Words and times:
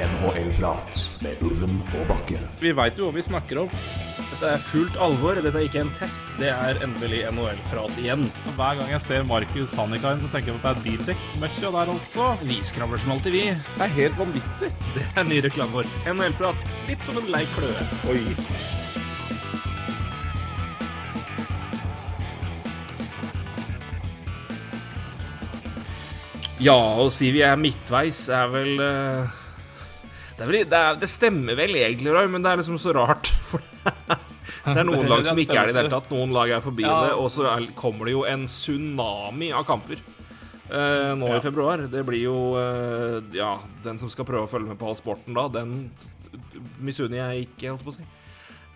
NHL-prat 0.00 1.00
med 1.20 1.42
Ulven 1.44 1.80
og 1.98 2.06
Bakke. 2.08 2.38
Vi 2.62 2.72
veit 2.76 2.96
jo 2.96 3.08
hva 3.08 3.16
vi 3.18 3.24
snakker 3.26 3.58
om. 3.64 3.72
Dette 4.30 4.52
er 4.54 4.62
fullt 4.64 4.96
alvor. 5.02 5.36
Dette 5.36 5.52
er 5.60 5.66
ikke 5.66 5.82
en 5.82 5.92
test. 5.98 6.30
Det 6.40 6.48
er 6.48 6.80
endelig 6.84 7.26
NHL-prat 7.28 8.00
igjen. 8.00 8.24
Hver 8.56 8.78
gang 8.80 8.92
jeg 8.94 9.04
ser 9.04 9.26
Markus 9.28 9.74
Hannikainen, 9.76 10.22
så 10.24 10.32
tenker 10.32 10.54
jeg 10.54 10.62
på 10.62 10.70
at 10.70 10.80
det 10.80 10.80
er 10.80 10.86
Bildekk-møkkja 10.86 11.72
der 11.76 11.92
altså. 11.92 12.30
Vi 12.48 12.60
skravler 12.64 13.02
som 13.02 13.12
alltid, 13.16 13.36
vi. 13.36 13.44
Det 13.52 13.88
er 13.88 13.96
helt 13.98 14.20
vanvittig. 14.20 14.70
Det 14.96 15.04
er 15.12 15.28
ny 15.28 15.42
reklame 15.44 15.82
vår. 15.82 15.90
NHL-prat. 16.14 16.68
Litt 16.88 17.04
som 17.04 17.20
en 17.20 17.28
lei 17.34 17.44
kløe. 17.56 17.88
Oi. 18.08 18.22
Ja, 26.60 26.76
å 27.00 27.06
si 27.08 27.30
vi 27.32 27.40
er 27.40 27.54
midtveis 27.56 28.26
er 28.36 28.50
vel 28.52 28.80
eh, 28.84 29.36
det, 30.40 30.48
vel, 30.48 30.58
det, 30.72 30.78
er, 30.80 30.98
det 31.02 31.08
stemmer 31.12 31.56
vel 31.58 31.76
egentlig, 31.78 32.12
Roy, 32.16 32.26
men 32.32 32.42
det 32.44 32.50
er 32.54 32.60
liksom 32.62 32.78
så 32.80 32.94
rart. 32.96 33.30
Det 34.60 34.76
er 34.76 34.84
noen 34.84 35.06
lag 35.12 35.24
som 35.24 35.38
ikke 35.40 35.54
er 35.56 35.68
det 35.68 35.72
i 35.72 35.74
det 35.76 35.82
hele 35.84 35.92
tatt. 35.92 36.08
Noen 36.12 36.32
lag 36.36 36.50
er 36.52 36.60
forbi 36.64 36.84
Ja. 36.84 36.96
det, 37.06 37.12
og 37.16 37.30
så 37.32 37.46
er, 37.48 37.68
kommer 37.78 38.08
det 38.10 38.12
jo 38.16 38.24
en 38.28 38.42
tsunami 38.50 39.52
av 39.56 39.64
kamper. 39.68 40.00
eh, 40.68 41.12
nå 41.16 41.30
i 41.36 41.40
februar. 41.44 41.84
Det 41.90 42.02
blir 42.06 42.24
jo 42.26 42.34
eh, 42.60 43.20
Ja, 43.38 43.54
den 43.84 43.98
som 44.02 44.10
skal 44.12 44.26
prøve 44.28 44.44
å 44.48 44.50
følge 44.50 44.68
med 44.72 44.78
på 44.80 44.90
all 44.90 44.98
sporten 44.98 45.34
da, 45.38 45.46
den 45.54 45.90
misunner 46.84 47.22
jeg 47.22 47.46
ikke, 47.48 47.70
holdt 47.72 47.86
på 47.86 47.94
å 47.94 47.96
si. 47.96 48.04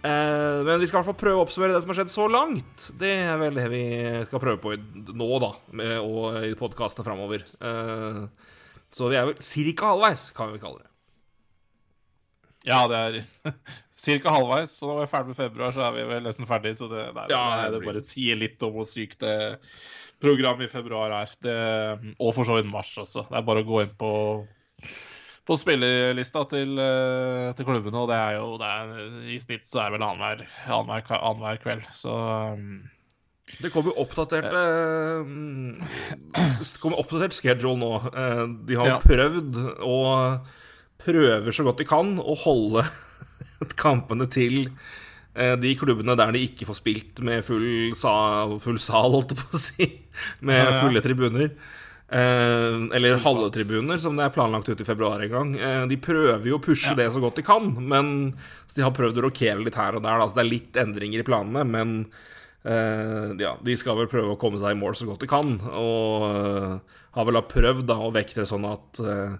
Eh, 0.05 0.63
men 0.67 0.81
vi 0.81 0.89
skal 0.89 0.99
i 0.99 1.03
hvert 1.03 1.11
fall 1.11 1.21
prøve 1.21 1.43
å 1.43 1.45
oppsummere 1.47 1.77
det 1.77 1.83
som 1.85 1.93
har 1.93 2.01
skjedd 2.01 2.15
så 2.15 2.27
langt. 2.33 2.89
Det 3.01 3.13
er 3.27 3.37
vel 3.41 3.61
det 3.61 3.69
vi 3.73 3.85
skal 4.31 4.43
prøve 4.43 4.61
på 4.65 4.75
i, 4.77 4.81
nå, 5.13 5.29
da, 5.45 5.53
med, 5.77 5.95
og 6.01 6.41
i 6.49 6.57
podkastene 6.61 7.07
framover. 7.07 7.45
Eh, 7.61 8.25
så 8.95 9.13
vi 9.13 9.21
er 9.21 9.31
vel 9.31 9.39
cirka 9.45 9.93
halvveis, 9.93 10.29
kan 10.37 10.53
vi 10.55 10.61
kalle 10.65 10.81
det. 10.83 10.91
Ja, 12.65 12.83
det 12.89 12.97
er 13.01 13.55
ca. 14.25 14.31
halvveis. 14.35 14.75
Så 14.81 14.89
vi 14.97 15.03
er 15.05 15.11
ferdig 15.11 15.35
med 15.35 15.41
februar, 15.41 15.75
så 15.77 15.85
er 15.89 15.97
vi 15.99 16.07
vel 16.09 16.25
nesten 16.25 16.49
ferdig. 16.49 16.77
Så 16.81 16.89
det, 16.93 17.07
det, 17.17 17.27
Ja, 17.33 17.43
det, 17.69 17.79
det 17.79 17.87
bare 17.89 18.05
sier 18.05 18.39
litt 18.41 18.63
om 18.65 18.73
hvor 18.77 18.89
sykt 18.89 19.21
det 19.25 19.37
programmet 20.25 20.69
i 20.69 20.73
februar 20.73 21.13
er. 21.23 21.35
Det, 21.45 21.59
og 22.19 22.33
for 22.37 22.49
så 22.49 22.57
vidt 22.61 22.71
mars 22.73 22.93
også. 23.01 23.27
Det 23.29 23.37
er 23.41 23.45
bare 23.47 23.65
å 23.65 23.69
gå 23.69 23.83
inn 23.85 23.95
på 24.01 24.13
på 25.45 25.59
spillelista 25.61 26.47
til, 26.49 26.71
eh, 26.81 27.51
til 27.53 27.67
klubbene, 27.69 28.01
og 28.01 28.09
det 28.09 28.17
er 28.17 28.37
jo 28.39 28.55
det 28.57 28.65
er, 28.65 28.93
I 29.29 29.37
snitt 29.43 29.67
så 29.69 29.83
er 29.83 29.91
det 29.91 29.99
vel 29.99 30.05
annenhver 30.07 30.47
annenhver 30.73 31.19
annenhver 31.21 31.59
kveld. 31.61 31.83
Så 31.93 32.15
um, 32.57 32.79
Det 33.61 33.69
kommer 33.75 33.93
jo 33.93 33.99
oppdaterte 34.07 34.63
mm, 35.29 35.85
Det 36.33 36.81
kommer 36.81 37.03
oppdatert 37.03 37.37
schedule 37.37 37.77
nå. 37.77 37.91
Eh, 38.09 38.41
De 38.71 38.79
har 38.81 38.95
Ja. 38.95 38.97
prøvd 39.05 39.61
og 39.85 40.49
prøver 41.05 41.53
så 41.55 41.67
godt 41.67 41.83
de 41.83 41.89
kan 41.89 42.15
å 42.21 42.35
holde 42.45 42.85
kampene 43.85 44.27
til 44.33 44.67
eh, 45.37 45.55
de 45.61 45.75
klubbene 45.79 46.17
der 46.19 46.35
de 46.35 46.43
ikke 46.49 46.69
får 46.69 46.81
spilt 46.81 47.23
med 47.27 47.45
full, 47.47 47.95
sa, 47.99 48.15
full 48.63 48.81
sal, 48.83 49.15
holdt 49.19 49.35
jeg 49.37 49.41
på 49.45 49.49
å 49.57 49.63
si. 49.69 49.89
Med 50.45 50.61
Ja, 50.63 50.69
ja. 50.73 50.83
fulle 50.83 51.03
tribuner. 51.05 51.51
Eh, 52.15 52.77
eller 52.95 53.17
halve 53.25 53.49
tribuner, 53.55 53.99
som 53.99 54.15
det 54.19 54.27
er 54.27 54.35
planlagt 54.35 54.69
ut 54.69 54.81
i 54.83 54.87
februar 54.87 55.23
en 55.25 55.33
gang. 55.33 55.55
Eh, 55.57 55.87
de 55.91 55.97
prøver 56.05 56.51
jo 56.51 56.59
å 56.61 56.63
pushe 56.63 56.93
det 56.99 57.09
så 57.15 57.23
godt 57.23 57.41
de 57.41 57.47
kan, 57.47 57.71
men 57.81 58.13
så 58.69 58.77
de 58.79 58.85
har 58.87 58.95
prøvd 58.95 59.19
å 59.19 59.25
rokere 59.29 59.65
litt 59.65 59.79
her 59.81 59.97
og 59.99 60.05
der. 60.05 60.23
Så 60.29 60.37
det 60.37 60.45
er 60.45 60.53
litt 60.53 60.79
endringer 60.85 61.25
i 61.25 61.27
planene, 61.27 61.65
men 61.67 61.97
eh, 62.69 63.33
ja, 63.43 63.55
de 63.65 63.77
skal 63.81 63.99
vel 63.99 64.11
prøve 64.13 64.37
å 64.37 64.39
komme 64.41 64.61
seg 64.63 64.77
i 64.77 64.79
mål 64.79 64.95
så 65.01 65.09
godt 65.09 65.25
de 65.25 65.31
kan. 65.33 65.57
Og 65.73 66.29
eh, 66.29 67.01
har 67.17 67.27
vel 67.29 67.41
da 67.41 67.45
prøvd 67.51 67.89
da, 67.91 67.99
å 68.05 68.13
vekte 68.15 68.47
sånn 68.49 68.69
at 68.69 69.01
eh, 69.03 69.35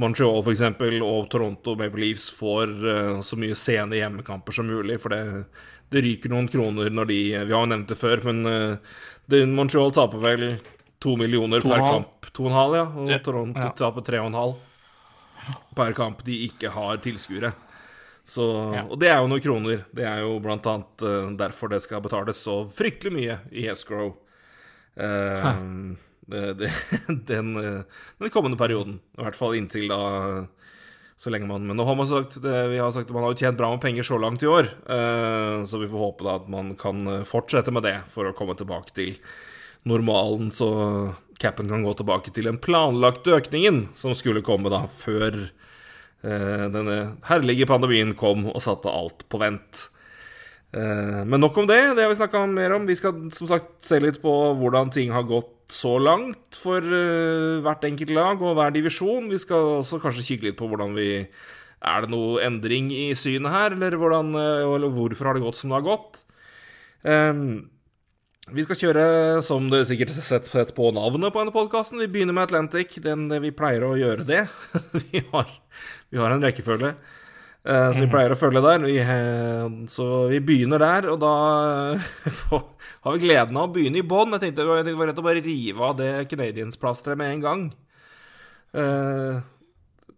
Montreal 0.00 0.40
for 0.42 0.54
eksempel, 0.54 0.98
og 1.04 1.28
Toronto 1.32 1.74
Maple 1.78 2.06
Leafs 2.06 2.30
får 2.32 2.72
uh, 2.84 3.20
så 3.26 3.38
mye 3.40 3.58
sene 3.58 3.98
hjemmekamper 4.00 4.56
som 4.56 4.68
mulig, 4.70 4.96
for 5.02 5.12
det, 5.12 5.44
det 5.92 6.04
ryker 6.06 6.32
noen 6.32 6.48
kroner 6.50 6.90
når 6.94 7.10
de 7.10 7.20
Vi 7.34 7.52
har 7.52 7.58
jo 7.58 7.66
nevnt 7.70 7.92
det 7.92 7.98
før, 8.00 8.24
men 8.30 8.42
uh, 8.48 8.98
det, 9.30 9.44
Montreal 9.50 9.92
taper 9.96 10.22
vel 10.24 10.46
to 11.00 11.16
millioner 11.20 11.62
To 11.64 11.70
per 11.72 11.84
halv. 11.84 12.00
kamp. 12.00 12.32
To 12.32 12.44
og 12.44 12.50
en 12.50 12.58
halv, 12.58 12.76
ja. 12.80 12.88
Og 12.96 13.14
Ja, 13.14 13.20
Toronto 13.24 13.62
ja. 13.64 13.72
taper 13.76 14.04
tre 14.04 14.20
og 14.20 14.32
en 14.32 14.40
halv 14.40 14.58
per 15.76 15.92
kamp 15.96 16.24
de 16.26 16.36
ikke 16.46 16.70
har 16.74 17.00
tilskuere. 17.02 17.52
Så, 18.24 18.44
Ja. 18.74 18.84
Og 18.86 18.98
det 19.00 19.08
er 19.10 19.18
jo 19.18 19.26
noen 19.30 19.42
kroner. 19.42 19.84
Det 19.94 20.04
er 20.06 20.20
jo 20.22 20.38
blant 20.42 20.66
annet 20.66 21.02
uh, 21.02 21.30
derfor 21.36 21.72
det 21.72 21.82
skal 21.82 22.02
betales 22.04 22.38
så 22.44 22.60
fryktelig 22.68 23.12
mye 23.14 23.38
i 23.50 23.66
escrow. 23.72 24.12
Uh, 25.00 25.42
det, 25.42 25.96
den, 27.30 27.56
eh, 27.56 27.82
den 28.18 28.30
kommende 28.30 28.58
perioden. 28.58 29.00
I 29.18 29.26
hvert 29.26 29.38
fall 29.38 29.58
inntil 29.58 29.90
da 29.90 30.00
så 31.20 31.28
lenge 31.28 31.50
man 31.50 31.66
Men 31.68 31.76
nå 31.76 31.84
har 31.84 31.96
man 31.98 32.08
sagt 32.08 32.38
det, 32.40 32.56
vi 32.72 32.78
har 32.80 32.92
sagt 32.94 33.10
man 33.12 33.26
har 33.26 33.34
jo 33.34 33.42
tjent 33.42 33.58
bra 33.58 33.68
med 33.74 33.82
penger 33.82 34.06
så 34.06 34.16
langt 34.16 34.42
i 34.42 34.48
år, 34.48 34.70
eh, 34.88 35.56
så 35.68 35.80
vi 35.82 35.88
får 35.90 36.04
håpe 36.06 36.24
da 36.24 36.38
at 36.40 36.48
man 36.48 36.72
kan 36.80 37.02
eh, 37.06 37.26
fortsette 37.28 37.74
med 37.76 37.84
det 37.84 37.98
for 38.08 38.30
å 38.30 38.36
komme 38.36 38.56
tilbake 38.56 38.94
til 38.96 39.18
normalen, 39.84 40.48
så 40.52 40.70
capen 41.40 41.68
kan 41.68 41.84
gå 41.84 41.92
tilbake 41.96 42.32
til 42.36 42.48
den 42.48 42.60
planlagte 42.60 43.36
økningen 43.36 43.90
som 43.96 44.16
skulle 44.16 44.44
komme 44.44 44.72
da 44.72 44.84
før 44.88 45.48
denne 46.20 46.96
herlige 47.24 47.64
pandemien 47.64 48.10
kom 48.12 48.42
og 48.50 48.58
satte 48.60 48.92
alt 48.92 49.22
på 49.32 49.38
vent. 49.40 49.86
Men 50.68 51.40
nok 51.40 51.62
om 51.62 51.70
det. 51.70 51.78
Det 51.96 52.04
har 52.04 52.12
vi 52.12 52.18
snakka 52.18 52.42
mer 52.44 52.74
om. 52.76 52.84
Vi 52.84 52.98
skal 52.98 53.22
som 53.32 53.48
sagt 53.48 53.70
se 53.88 53.96
litt 54.04 54.20
på 54.20 54.34
hvordan 54.60 54.92
ting 54.92 55.14
har 55.16 55.24
gått 55.24 55.59
så 55.74 55.94
langt 56.02 56.58
for 56.58 56.84
eh, 56.84 57.60
hvert 57.64 57.84
enkelt 57.86 58.12
lag 58.16 58.42
og 58.42 58.56
hver 58.58 58.74
divisjon. 58.74 59.30
Vi 59.32 59.40
skal 59.40 59.80
også 59.80 60.00
kanskje 60.02 60.26
kikke 60.26 60.50
litt 60.50 60.58
på 60.60 60.68
hvordan 60.70 60.94
vi 60.98 61.10
Er 61.80 62.04
det 62.04 62.10
noe 62.12 62.42
endring 62.44 62.90
i 62.92 63.14
synet 63.16 63.54
her, 63.54 63.72
eller, 63.72 63.94
hvordan, 63.96 64.34
eh, 64.36 64.64
eller 64.68 64.92
hvorfor 64.92 65.30
har 65.30 65.38
det 65.38 65.44
gått 65.46 65.56
som 65.56 65.72
det 65.72 65.78
har 65.78 65.86
gått? 65.86 66.24
Um, 67.00 67.70
vi 68.52 68.64
skal 68.66 68.76
kjøre, 68.76 69.04
som 69.46 69.70
du 69.72 69.78
sikkert 69.88 70.12
har 70.12 70.26
sett, 70.26 70.48
sett 70.50 70.74
på 70.76 70.90
navnet 70.92 71.32
på 71.32 71.40
denne 71.40 71.54
podkasten, 71.54 72.02
vi 72.02 72.10
begynner 72.10 72.36
med 72.36 72.50
Atlantic. 72.50 72.98
Den, 73.00 73.30
vi 73.40 73.54
pleier 73.54 73.86
å 73.86 73.94
gjøre 73.96 74.26
det. 74.28 74.42
vi, 75.06 75.22
har, 75.32 75.48
vi 76.10 76.20
har 76.20 76.34
en 76.34 76.44
rekkefølge. 76.44 76.92
Eh, 77.60 77.90
så 77.92 78.00
vi 78.00 78.08
pleier 78.08 78.32
å 78.32 78.38
følge 78.40 78.62
der. 78.64 78.86
Vi, 78.88 78.96
uh, 79.04 79.66
så 79.92 80.06
vi 80.30 80.40
begynner 80.40 80.80
der, 80.80 81.10
og 81.12 81.20
da 81.20 81.34
uh, 82.54 82.88
har 83.04 83.16
vi 83.16 83.26
gleden 83.26 83.58
av 83.60 83.68
å 83.68 83.74
begynne 83.74 84.00
i 84.00 84.06
bånn. 84.06 84.32
Jeg 84.36 84.46
tenkte 84.46 84.64
det 84.64 84.96
var 84.96 85.12
rett 85.12 85.20
å 85.20 85.26
bare 85.26 85.44
rive 85.44 85.84
av 85.90 85.98
det 86.00 86.10
Canadiens-plasteret 86.32 87.20
med 87.20 87.36
en 87.36 87.44
gang. 87.44 87.70
Eh, 88.70 89.40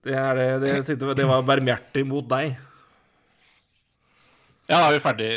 det, 0.05 0.13
er 0.13 0.37
det, 0.37 0.47
det, 0.61 0.73
jeg 0.77 0.87
tenkte 0.91 1.15
det 1.17 1.29
var 1.29 1.45
barmhjertig 1.47 2.05
mot 2.09 2.27
deg. 2.29 2.57
Ja, 4.69 4.79
da 4.79 4.87
er 4.89 4.97
vi 4.97 5.03
ferdig. 5.05 5.31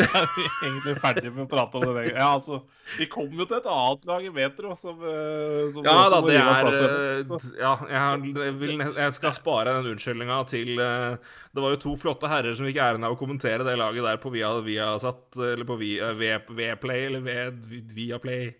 Er 0.20 0.26
vi 0.34 0.44
egentlig 0.66 0.94
ferdig 1.02 1.30
med 1.34 1.44
å 1.44 1.48
prate 1.50 1.80
om 1.80 1.84
det. 1.96 2.04
Ja, 2.12 2.28
altså, 2.36 2.60
Vi 2.98 3.06
kom 3.12 3.30
jo 3.36 3.46
til 3.48 3.58
et 3.58 3.68
annet 3.70 4.06
lag 4.10 4.24
i 4.26 4.32
Metro 4.34 4.74
som, 4.78 5.00
eh, 5.04 5.66
som 5.74 5.86
Ja 5.86 5.96
da, 6.12 6.20
det 6.26 6.36
er 6.40 6.70
eh, 6.70 7.48
Ja, 7.60 7.72
jeg, 7.90 8.54
vil, 8.60 8.84
jeg 8.84 9.16
skal 9.18 9.34
spare 9.36 9.76
den 9.78 9.90
unnskyldninga 9.92 10.38
til 10.50 10.72
eh, 10.80 11.18
Det 11.54 11.64
var 11.64 11.74
jo 11.76 11.82
to 11.86 11.94
flotte 12.00 12.30
herrer 12.32 12.56
som 12.58 12.68
fikk 12.68 12.80
æren 12.84 13.06
av 13.06 13.16
å 13.16 13.20
kommentere 13.20 13.66
det 13.66 13.76
laget 13.80 14.06
der 14.08 14.20
på 14.22 14.32
Via, 14.34 14.52
Viasat, 14.64 15.26
eller 15.36 15.68
på 15.68 15.78
Via, 15.80 16.12
V- 16.16 16.40
Vplay, 16.50 17.06
eller 17.10 17.24
V- 17.26 17.84
Viaplay. 17.96 18.50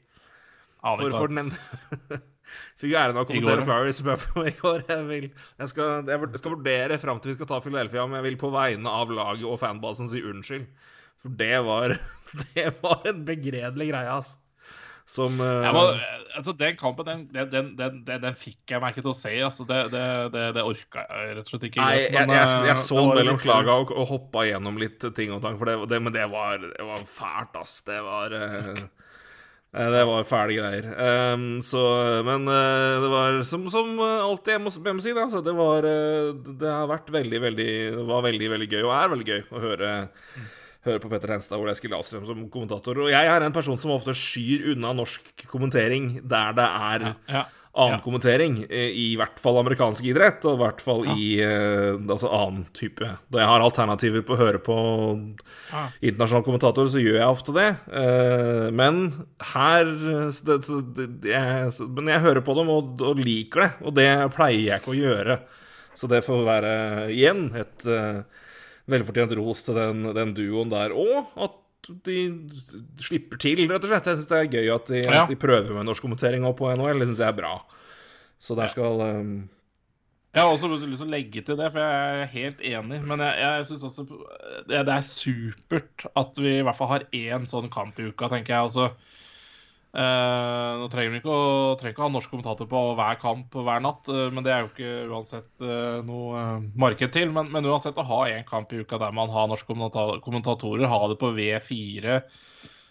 For, 0.80 1.12
for 1.12 1.28
den 1.36 1.50
Fikk 2.80 2.94
æren 2.96 3.18
av 3.18 3.26
å 3.26 3.28
kommentere 3.28 3.62
Flowers 3.66 4.00
i 4.00 4.54
går. 4.58 4.84
Jeg, 4.88 5.04
vil, 5.10 5.26
jeg, 5.60 5.68
skal, 5.70 6.08
jeg 6.08 6.30
skal 6.40 6.54
vurdere 6.56 6.96
fram 7.02 7.20
til 7.20 7.32
vi 7.34 7.36
skal 7.38 7.50
ta 7.50 7.58
Philadelphia, 7.62 8.06
men 8.08 8.18
jeg 8.20 8.26
vil 8.30 8.38
på 8.40 8.50
vegne 8.54 8.94
av 9.02 9.12
laget 9.14 9.44
og 9.46 9.58
fanbasen 9.60 10.08
si 10.10 10.22
unnskyld. 10.24 10.64
For 11.20 11.40
det 11.40 11.56
var 11.66 11.96
Det 12.54 12.68
var 12.80 13.10
en 13.10 13.26
begredelig 13.26 13.90
greie, 13.92 14.14
altså. 14.20 14.38
Som 15.10 15.40
uh... 15.42 15.64
ja, 15.64 15.72
men, 15.74 15.98
altså, 16.38 16.52
Den 16.54 16.76
kampen 16.78 17.06
den, 17.06 17.24
den, 17.34 17.50
den, 17.50 17.70
den, 17.78 17.98
den, 18.06 18.22
den 18.22 18.36
fikk 18.38 18.70
jeg 18.70 18.82
meg 18.82 18.94
ikke 18.94 19.02
til 19.08 19.12
å 19.12 19.18
se. 19.18 19.32
Altså, 19.42 19.66
det, 19.66 19.80
det, 19.94 20.04
det, 20.36 20.44
det 20.54 20.62
orka 20.66 21.02
jeg 21.02 21.34
rett 21.34 21.42
og 21.42 21.50
slett 21.50 21.66
ikke. 21.66 21.82
Nei, 21.82 22.04
jeg, 22.04 22.14
men, 22.14 22.34
jeg, 22.36 22.46
eh, 22.46 22.68
jeg 22.68 22.78
det 22.78 22.84
så 22.84 23.00
var 23.00 23.18
mellom 23.18 23.40
slaga 23.42 23.76
og, 23.82 23.90
og 23.90 24.06
hoppa 24.12 24.46
gjennom 24.46 24.78
litt 24.78 25.08
ting 25.16 25.34
og 25.34 25.42
tang, 25.42 25.58
for 25.58 25.74
men 25.90 26.14
det 26.14 26.26
var, 26.30 26.62
det 26.62 26.86
var 26.92 27.02
fælt, 27.10 27.58
ass. 27.58 27.74
Det 27.88 27.98
var 28.06 28.36
eh, 28.38 28.70
eh, 29.74 29.90
Det 29.96 30.04
var 30.12 30.30
fæle 30.30 30.60
greier. 30.60 30.88
Um, 31.34 31.50
så, 31.66 31.82
men 32.30 32.46
uh, 32.46 33.02
det 33.02 33.10
var 33.16 33.42
som, 33.50 33.66
som 33.74 33.90
eh, 33.98 34.16
alltid, 34.28 34.54
jeg 34.60 34.62
må, 34.68 34.76
jeg 34.78 35.00
må 35.00 35.06
si 35.08 35.16
det, 35.16 35.26
altså. 35.26 35.42
Det 35.42 35.58
var 35.58 35.90
uh, 35.90 36.54
Det 36.62 36.70
har 36.70 36.86
vært 36.94 37.10
veldig, 37.18 37.44
veldig 37.48 37.70
Det 37.98 38.08
var 38.14 38.26
veldig, 38.30 38.54
veldig 38.54 38.72
gøy, 38.76 38.80
og 38.84 38.96
er 39.00 39.14
veldig 39.16 39.30
gøy, 39.34 39.44
å 39.50 39.66
høre 39.66 39.92
Høre 40.86 41.00
på 41.02 41.10
Petter 41.12 41.34
Henstad 41.34 41.58
og 41.58 41.66
Ole 41.66 41.74
Eskil 41.74 41.92
Astrøm 41.92 42.24
som 42.24 42.44
kommentator. 42.48 42.96
Og 43.04 43.10
jeg 43.12 43.26
er 43.28 43.44
en 43.44 43.52
person 43.52 43.76
som 43.80 43.90
ofte 43.92 44.14
skyr 44.16 44.70
unna 44.72 44.94
norsk 44.96 45.44
kommentering 45.50 46.14
der 46.24 46.54
det 46.56 46.64
er 46.68 47.04
Ja. 47.28 47.42
annen 47.76 47.98
Ja. 47.98 48.02
kommentering, 48.02 48.54
eh, 48.70 48.88
i 48.90 49.14
hvert 49.14 49.38
fall 49.38 49.58
amerikansk 49.60 50.02
idrett, 50.02 50.42
og 50.48 50.56
i 50.56 50.62
hvert 50.64 50.80
fall 50.80 51.04
i 51.18 51.38
eh, 51.40 51.92
altså 52.08 52.32
annen 52.32 52.64
type. 52.72 53.04
Da 53.30 53.38
jeg 53.38 53.46
har 53.46 53.60
alternativer 53.60 54.22
på 54.24 54.34
å 54.34 54.40
høre 54.40 54.58
på 54.58 55.34
Ja. 55.70 55.88
internasjonale 56.02 56.44
kommentatorer, 56.48 56.88
så 56.88 56.98
gjør 57.04 57.18
jeg 57.20 57.28
ofte 57.28 57.52
det. 57.52 57.76
Eh, 57.92 58.70
men 58.72 59.12
her 59.52 59.84
så 60.32 60.44
det, 60.44 61.20
det, 61.20 61.30
jeg, 61.30 61.88
Men 61.90 62.06
jeg 62.08 62.20
hører 62.20 62.40
på 62.40 62.54
dem 62.56 62.68
og, 62.70 63.00
og 63.02 63.16
liker 63.20 63.60
det, 63.60 63.72
og 63.84 63.94
det 63.94 64.32
pleier 64.34 64.64
jeg 64.64 64.80
ikke 64.80 64.96
å 64.96 65.00
gjøre 65.04 65.40
Så 65.94 66.08
det 66.08 66.24
får 66.24 66.44
være 66.46 67.10
igjen 67.12 67.54
et 67.54 67.84
uh, 67.86 68.22
velfortjent 68.92 69.34
ros 69.38 69.64
til 69.66 69.78
den, 69.78 70.10
den, 70.16 70.34
duoen 70.36 70.72
der. 70.72 70.94
Og 70.96 71.30
at 71.40 71.56
de 72.06 72.18
slipper 73.02 73.40
til, 73.40 73.64
rett 73.70 73.86
og 73.86 73.92
slett. 73.92 74.10
Jeg 74.10 74.20
syns 74.20 74.30
det 74.30 74.40
er 74.40 74.50
gøy 74.52 74.74
at 74.74 74.90
de, 74.92 75.00
ja. 75.04 75.22
at 75.22 75.32
de 75.32 75.38
prøver 75.40 75.72
med 75.76 75.88
norskkommentering 75.88 76.44
på 76.58 76.74
NHL. 76.74 77.02
Det 77.02 77.10
syns 77.10 77.24
jeg 77.24 77.32
er 77.32 77.40
bra. 77.40 77.54
Så 78.40 78.56
der 78.58 78.72
skal 78.72 79.02
um... 79.04 79.32
Jeg 80.30 80.44
har 80.46 80.52
også 80.52 80.68
lyst 80.70 81.00
til 81.02 81.08
å 81.08 81.10
legge 81.10 81.40
til 81.42 81.56
det, 81.58 81.72
for 81.74 81.82
jeg 81.82 82.18
er 82.20 82.28
helt 82.30 82.60
enig. 82.62 83.00
Men 83.02 83.22
jeg, 83.24 83.38
jeg 83.42 83.64
syns 83.66 83.86
også 83.88 84.04
det, 84.06 84.84
det, 84.86 84.94
er 84.94 85.06
supert 85.06 86.04
at 86.20 86.38
vi 86.38 86.52
i 86.60 86.62
hvert 86.66 86.78
fall 86.78 86.92
har 86.92 87.06
én 87.16 87.48
sånn 87.50 87.66
kamp 87.72 87.98
i 87.98 88.06
uka, 88.12 88.28
tenker 88.30 88.54
jeg. 88.54 88.68
Altså, 88.68 88.92
Uh, 89.90 90.78
nå 90.78 90.86
trenger 90.86 91.10
vi 91.10 91.18
ikke 91.18 91.32
å, 91.34 91.46
trenger 91.74 91.96
ikke 91.96 92.02
å 92.04 92.06
ha 92.06 92.12
norsk 92.14 92.30
kommentator 92.30 92.68
på 92.70 92.80
hver 92.94 93.16
kamp 93.18 93.56
hver 93.58 93.80
natt, 93.82 94.06
uh, 94.06 94.28
men 94.30 94.44
det 94.46 94.52
er 94.54 94.60
jo 94.62 94.68
ikke 94.68 94.90
uansett 95.10 95.64
uh, 95.66 95.98
noe 96.06 96.42
marked 96.78 97.10
til. 97.16 97.32
Men, 97.34 97.50
men, 97.50 97.66
uansett 97.66 97.98
å 97.98 98.06
ha 98.06 98.20
én 98.30 98.46
kamp 98.46 98.70
i 98.70 98.84
uka 98.84 99.00
der 99.02 99.16
man 99.16 99.32
har 99.34 99.48
norske 99.50 99.74
kommentatorer, 99.74 100.86
ha 100.86 101.00
det 101.10 101.18
på 101.18 101.32
V4 101.34 102.20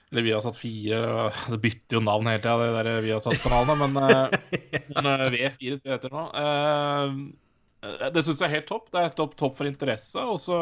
eller 0.10 0.26
vi 0.26 0.32
har 0.34 0.42
satt 0.42 0.58
fire 0.58 1.00
Det 1.54 1.60
bytter 1.62 2.00
jo 2.00 2.02
navn 2.02 2.28
hele 2.32 2.42
tida, 2.42 2.58
de 2.58 2.84
der 2.90 3.04
vi 3.06 3.14
har 3.14 3.22
satt 3.24 3.40
kanalene, 3.44 3.88
men, 3.94 4.40
men 4.98 5.10
V4 5.38 5.80
tror 5.80 5.94
jeg 5.94 5.96
heter 5.96 6.16
nå. 6.18 6.26
det 8.10 8.26
syns 8.26 8.42
jeg 8.42 8.50
er 8.50 8.56
helt 8.58 8.68
topp. 8.74 8.90
Det 8.92 9.06
er 9.06 9.16
topp, 9.16 9.40
topp 9.40 9.56
for 9.62 9.70
interesse. 9.70 10.26
Og 10.26 10.42
så 10.42 10.60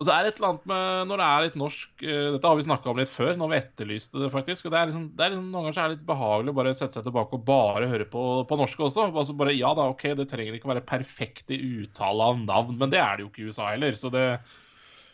og 0.00 0.06
så 0.08 0.14
er 0.14 0.24
det 0.24 0.32
et 0.32 0.38
eller 0.40 0.48
annet 0.48 0.70
med 0.70 1.10
når 1.10 1.20
det 1.20 1.26
er 1.26 1.44
litt 1.44 1.56
norsk 1.60 2.04
uh, 2.06 2.28
Dette 2.34 2.48
har 2.48 2.58
vi 2.58 2.64
snakka 2.64 2.90
om 2.90 2.98
litt 2.98 3.12
før, 3.12 3.34
når 3.38 3.50
vi 3.52 3.58
etterlyste 3.58 4.22
det, 4.22 4.30
faktisk. 4.32 4.66
Og 4.66 4.74
det 4.74 4.80
er 4.80 4.88
liksom, 4.88 5.04
det 5.18 5.24
er 5.24 5.34
liksom, 5.34 5.50
Noen 5.52 5.66
ganger 5.66 5.76
så 5.76 5.82
er 5.82 5.90
det 5.90 5.98
litt 5.98 6.08
behagelig 6.08 6.54
å 6.54 6.58
bare 6.58 6.72
sette 6.78 6.96
seg 6.96 7.06
tilbake 7.06 7.38
og 7.38 7.44
bare 7.46 7.90
høre 7.90 8.08
på, 8.10 8.24
på 8.48 8.58
norsk 8.58 8.82
også. 8.88 9.06
Altså 9.10 9.36
bare, 9.38 9.54
Ja 9.54 9.74
da, 9.78 9.86
OK, 9.92 10.08
det 10.18 10.26
trenger 10.32 10.56
ikke 10.56 10.70
å 10.70 10.72
være 10.72 10.84
perfekt 10.88 11.52
i 11.54 11.60
uttale 11.84 12.32
av 12.32 12.40
navn, 12.40 12.76
men 12.80 12.92
det 12.92 13.02
er 13.04 13.18
det 13.18 13.26
jo 13.26 13.30
ikke 13.30 13.44
i 13.44 13.52
USA 13.52 13.70
heller. 13.74 13.98
Så 14.00 14.12
det 14.14 14.26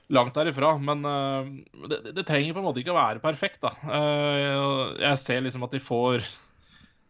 Langt 0.08 0.32
derifra. 0.38 0.70
Men 0.80 1.04
uh, 1.04 1.44
det, 1.90 2.14
det, 2.16 2.24
trenger 2.24 2.54
på 2.56 2.62
en 2.62 2.68
måte 2.70 2.80
ikke 2.80 2.94
å 2.94 2.96
være 2.96 3.20
perfekt, 3.20 3.60
da. 3.66 3.74
Uh, 3.84 4.94
jeg 5.02 5.20
ser 5.20 5.42
liksom 5.44 5.66
at 5.66 5.74
de 5.74 5.82
får 5.84 6.24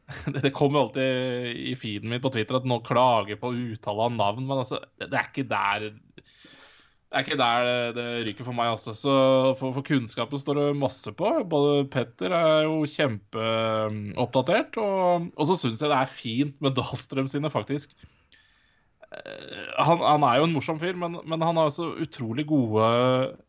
det 0.42 0.50
kommer 0.56 0.86
alltid 0.86 1.52
i 1.68 1.76
feeden 1.78 2.10
min 2.10 2.22
på 2.24 2.32
Twitter 2.32 2.56
at 2.58 2.66
noen 2.66 2.82
klager 2.82 3.38
på 3.38 3.52
uttale 3.52 4.08
av 4.08 4.14
navn, 4.16 4.46
men 4.48 4.64
altså, 4.64 4.80
det 4.98 5.12
er 5.12 5.28
ikke 5.28 5.46
der 5.46 5.90
det 7.08 7.16
er 7.16 7.24
ikke 7.24 7.38
der 7.40 7.68
det, 7.96 8.06
ryker 8.26 8.44
for 8.44 8.56
meg, 8.56 8.74
også. 8.74 8.92
Så 8.92 9.12
for, 9.56 9.72
for, 9.72 9.84
kunnskapen 9.86 10.40
står 10.40 10.58
det 10.58 10.66
masse 10.76 11.12
på. 11.16 11.30
Både 11.48 11.86
Petter 11.88 12.34
er 12.36 12.66
jo 12.66 12.82
kjempeoppdatert, 12.84 14.76
og, 14.82 15.30
og 15.32 15.48
så 15.48 15.56
syns 15.56 15.80
jeg 15.80 15.88
det 15.88 15.96
er 15.96 16.12
fint 16.12 16.58
med 16.60 16.76
Dahlstrøm 16.76 17.30
sine, 17.32 17.48
faktisk. 17.52 17.96
Eh, 19.08 19.84
han, 19.86 20.02
han, 20.04 20.24
er 20.28 20.36
jo 20.36 20.44
en 20.44 20.52
morsom 20.52 20.78
fyr, 20.80 20.92
men, 21.00 21.14
men, 21.24 21.40
han 21.40 21.56
har 21.56 21.70
også 21.70 21.86
utrolig 22.04 22.44
gode 22.48 22.84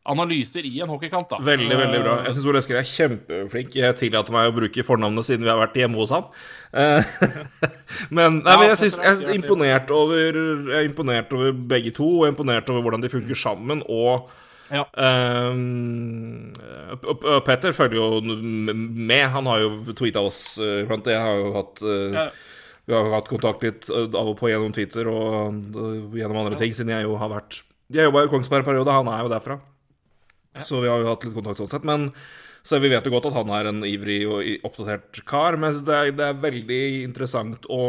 analyser 0.07 0.63
i 0.63 0.79
en 0.79 0.91
hockeykamp. 0.91 1.27
da 1.33 1.39
Veldig, 1.43 1.75
veldig 1.81 2.01
bra. 2.05 2.15
Jeg 2.27 2.37
syns 2.37 2.47
Ole 2.47 2.61
Eskil 2.63 2.79
er 2.79 2.87
kjempeflink. 2.87 3.75
Jeg 3.81 3.97
tillater 3.99 4.35
meg 4.35 4.51
å 4.51 4.55
bruke 4.55 4.85
fornavnet 4.87 5.27
siden 5.27 5.43
vi 5.43 5.51
har 5.51 5.59
vært 5.59 5.79
hjemme 5.81 5.99
hos 5.99 6.13
han. 6.15 6.29
Eh, 6.71 7.15
men, 8.15 8.39
nei, 8.39 8.55
men 8.55 8.69
jeg, 8.71 8.81
synes, 8.85 9.01
jeg, 9.03 9.23
er 9.25 9.35
imponert 9.35 9.91
over, 9.95 10.43
jeg 10.71 10.77
er 10.79 10.87
imponert 10.87 11.35
over 11.35 11.57
begge 11.75 11.91
to, 11.97 12.07
og 12.21 12.29
imponert 12.31 12.71
over 12.71 12.85
hvordan 12.85 13.03
de 13.03 13.11
funker 13.11 13.39
sammen. 13.39 13.83
Og 13.91 14.31
ja. 14.69 14.83
Um, 15.01 16.51
Petter 17.43 17.73
følger 17.73 17.97
jo 17.97 18.21
med. 18.21 19.25
Han 19.33 19.49
har 19.49 19.63
jo 19.65 19.71
tweeta 19.91 20.21
oss 20.21 20.43
blant 20.61 21.03
det. 21.09 21.17
Jeg 21.17 21.25
har 21.25 21.41
jo 21.41 21.51
hatt 21.57 21.83
uh, 21.83 22.15
ja 22.15 22.29
vi 22.89 22.95
har 22.97 23.11
hatt 23.13 23.29
kontakt 23.29 23.63
litt 23.65 23.89
av 23.93 24.31
og 24.31 24.35
på 24.39 24.49
gjennom 24.49 24.73
Twitter 24.73 25.07
og 25.11 26.15
gjennom 26.17 26.41
andre 26.41 26.57
ting, 26.57 26.73
siden 26.73 26.89
jeg 26.95 27.05
jo 27.05 27.17
har 27.21 27.29
vært 27.29 27.61
Jeg 27.93 28.07
jobba 28.07 28.23
i 28.25 28.29
Kongsberg-periode, 28.31 28.93
han 28.93 29.09
er 29.09 29.23
jo 29.25 29.31
derfra. 29.31 29.59
Så 30.61 30.81
vi 30.81 30.89
har 30.89 31.01
jo 31.01 31.09
hatt 31.09 31.25
litt 31.25 31.35
kontakt 31.37 31.61
sånn 31.61 31.69
sett. 31.71 31.85
Men 31.85 32.09
så 32.65 32.77
vi 32.81 32.91
vet 32.91 33.05
jo 33.05 33.13
godt 33.13 33.29
at 33.29 33.37
han 33.37 33.49
er 33.55 33.69
en 33.69 33.81
ivrig 33.87 34.23
og 34.29 34.65
oppdatert 34.67 35.21
kar. 35.29 35.57
Men 35.61 35.73
det 35.85 35.95
er, 35.95 36.11
det 36.13 36.25
er 36.27 36.41
veldig 36.43 36.81
interessant 37.05 37.69
å 37.69 37.83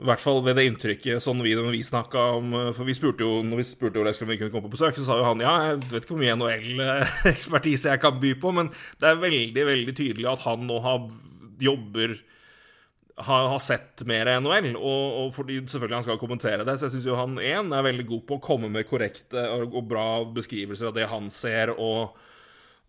i 0.00 0.06
hvert 0.08 0.22
fall 0.22 0.38
ved 0.40 0.56
det 0.56 0.64
inntrykket 0.64 1.20
sånn 1.20 1.42
vi, 1.44 1.52
vi 1.52 1.82
snakka 1.84 2.22
om 2.38 2.54
For 2.72 2.88
vi 2.88 2.94
spurte 2.96 3.20
jo 3.26 3.42
når 3.44 3.60
vi 3.60 3.66
spurte 3.68 4.00
Ole 4.00 4.14
om 4.16 4.30
vi 4.30 4.38
kunne 4.40 4.52
komme 4.54 4.70
på 4.70 4.78
besøk, 4.78 4.96
så 4.96 5.04
sa 5.04 5.18
jo 5.20 5.26
han 5.28 5.42
ja, 5.44 5.52
jeg 5.68 5.82
vet 5.90 6.06
ikke 6.06 6.14
hvor 6.14 6.22
mye 6.22 6.36
NHL-ekspertise 6.38 7.90
jeg 7.92 8.00
kan 8.00 8.16
by 8.22 8.30
på, 8.40 8.54
men 8.56 8.70
det 8.96 9.10
er 9.10 9.20
veldig, 9.20 9.66
veldig 9.68 9.94
tydelig 9.98 10.30
at 10.32 10.46
han 10.46 10.64
nå 10.70 10.78
har, 10.86 11.04
jobber 11.60 12.16
har, 13.26 13.48
har 13.52 13.62
sett 13.62 14.04
mer 14.08 14.28
NHL, 14.40 14.72
og, 14.76 15.04
og, 15.20 15.28
fordi 15.36 15.60
selvfølgelig 15.62 15.98
han 15.98 16.06
skal 16.08 16.20
kommentere 16.20 16.66
det. 16.66 16.76
Så 16.78 16.88
jeg 16.88 16.96
syns 16.96 17.08
jo 17.10 17.18
han 17.18 17.38
én 17.42 17.74
er 17.76 17.86
veldig 17.86 18.06
god 18.08 18.26
på 18.28 18.38
å 18.38 18.44
komme 18.44 18.70
med 18.72 18.88
korrekte 18.88 19.44
og, 19.56 19.76
og 19.76 19.88
bra 19.90 20.08
beskrivelser 20.36 20.90
av 20.90 20.98
det 20.98 21.08
han 21.10 21.30
ser, 21.34 21.74
og, 21.76 22.16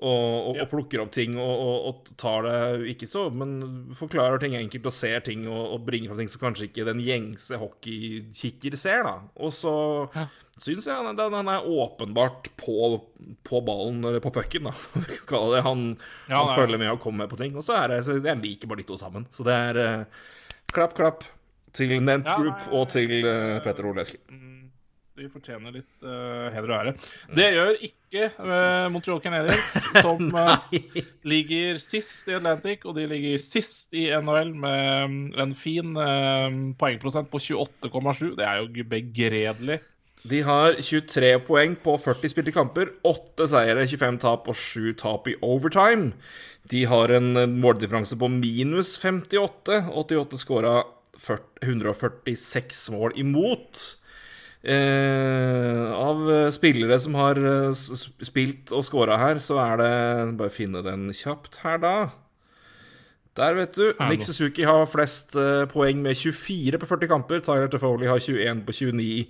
og, 0.02 0.56
og, 0.56 0.62
plukker 0.72 1.04
opp 1.04 1.12
ting 1.14 1.36
og, 1.38 1.60
og, 1.86 2.08
tar 2.18 2.46
det 2.48 2.90
ikke 2.96 3.06
så, 3.10 3.28
men 3.30 3.92
forklarer 3.98 4.42
ting 4.42 4.56
enkelt 4.58 4.88
og 4.90 4.96
ser 4.96 5.22
ting 5.26 5.44
og, 5.46 5.76
bringer 5.86 6.10
fram 6.10 6.22
ting 6.24 6.32
som 6.32 6.42
kanskje 6.42 6.70
ikke 6.70 6.88
den 6.88 7.04
gjengse 7.06 7.60
hockeykikker 7.62 8.78
ser, 8.82 9.04
da. 9.06 9.14
Og 9.38 9.54
så 9.54 9.74
ja. 10.16 10.26
syns 10.58 10.90
jeg 10.90 10.98
han, 10.98 11.22
han, 11.22 11.52
er 11.54 11.70
åpenbart 11.70 12.50
på, 12.58 12.96
på 13.46 13.62
ballen, 13.68 14.02
eller 14.02 14.24
på 14.24 14.34
pucken, 14.34 14.72
da, 14.72 14.74
Han. 15.62 15.62
Han, 15.70 15.86
ja, 16.32 16.42
følger 16.56 16.82
med 16.82 16.96
og 16.96 17.02
kommer 17.04 17.26
med 17.26 17.32
på 17.32 17.38
ting. 17.44 17.54
Og 17.58 17.66
så 17.66 17.78
er 17.84 17.94
det 17.94 18.02
så 18.08 18.18
Jeg 18.18 18.42
liker 18.42 18.70
bare 18.72 18.82
de 18.82 18.88
to 18.90 18.98
sammen. 18.98 19.28
Så 19.34 19.46
det 19.46 19.54
er 19.54 19.80
uh, 19.82 20.24
klapp, 20.74 20.96
klapp 20.98 21.28
til 21.78 21.94
Nent 22.02 22.26
Group 22.26 22.66
ja, 22.66 22.72
og 22.78 22.90
til 22.94 23.20
uh, 23.22 23.62
Petter. 23.64 23.86
Mm 24.32 24.62
de 25.20 25.28
fortjener 25.32 25.74
litt 25.76 26.06
uh, 26.06 26.48
heder 26.54 26.72
og 26.72 26.78
ære. 26.78 26.94
Det 27.36 27.48
gjør 27.52 27.72
ikke 27.84 28.28
uh, 28.40 28.88
Montreal 28.94 29.20
Canadiens, 29.24 29.72
som 30.06 30.32
uh, 30.32 30.56
ligger 31.28 31.82
sist 31.84 32.32
i 32.32 32.38
Atlantic, 32.38 32.86
og 32.88 32.96
de 32.96 33.08
ligger 33.12 33.42
sist 33.44 33.96
i 33.98 34.08
NHL 34.24 34.54
med 34.56 35.06
um, 35.06 35.18
en 35.44 35.56
fin 35.58 35.94
poengprosent 36.80 37.32
på 37.32 37.42
28,7. 37.44 38.36
Det 38.40 38.48
er 38.48 38.62
jo 38.62 38.88
begredelig. 38.88 39.82
De 40.22 40.44
har 40.46 40.78
23 40.78 41.34
poeng 41.48 41.76
på 41.82 41.96
40 41.98 42.32
spilte 42.32 42.54
kamper. 42.56 42.94
8 43.08 43.48
seire, 43.52 43.88
25 43.90 44.20
tap 44.22 44.50
og 44.52 44.58
7 44.58 44.94
tap 45.02 45.28
i 45.28 45.38
overtime. 45.42 46.14
De 46.72 46.86
har 46.88 47.12
en 47.18 47.34
måldifferanse 47.58 48.16
på 48.22 48.30
minus 48.32 48.94
58. 49.02 49.82
88 49.90 50.44
skåra 50.44 50.76
146 51.66 52.86
mål 52.94 53.18
imot. 53.20 53.82
Eh, 54.62 55.86
av 55.92 56.28
spillere 56.54 57.00
som 57.02 57.16
har 57.18 57.40
eh, 57.42 57.72
spilt 58.22 58.70
og 58.78 58.86
scora 58.86 59.18
her, 59.18 59.40
så 59.42 59.58
er 59.58 59.80
det 59.82 59.94
Bare 60.38 60.54
finne 60.54 60.84
den 60.86 61.08
kjapt 61.18 61.64
her, 61.64 61.80
da. 61.82 61.96
Der, 63.40 63.56
vet 63.56 63.76
du. 63.76 63.94
Nick 64.10 64.24
Suzuki 64.24 64.64
har 64.68 64.86
flest 64.92 65.36
eh, 65.40 65.64
poeng 65.72 66.02
med 66.04 66.18
24 66.20 66.78
på 66.78 66.86
40 66.90 67.08
kamper. 67.08 67.40
Tyler 67.40 67.70
Tefoli 67.72 68.10
har 68.10 68.20
21 68.20 68.66
på 68.68 68.76
29. 68.76 69.28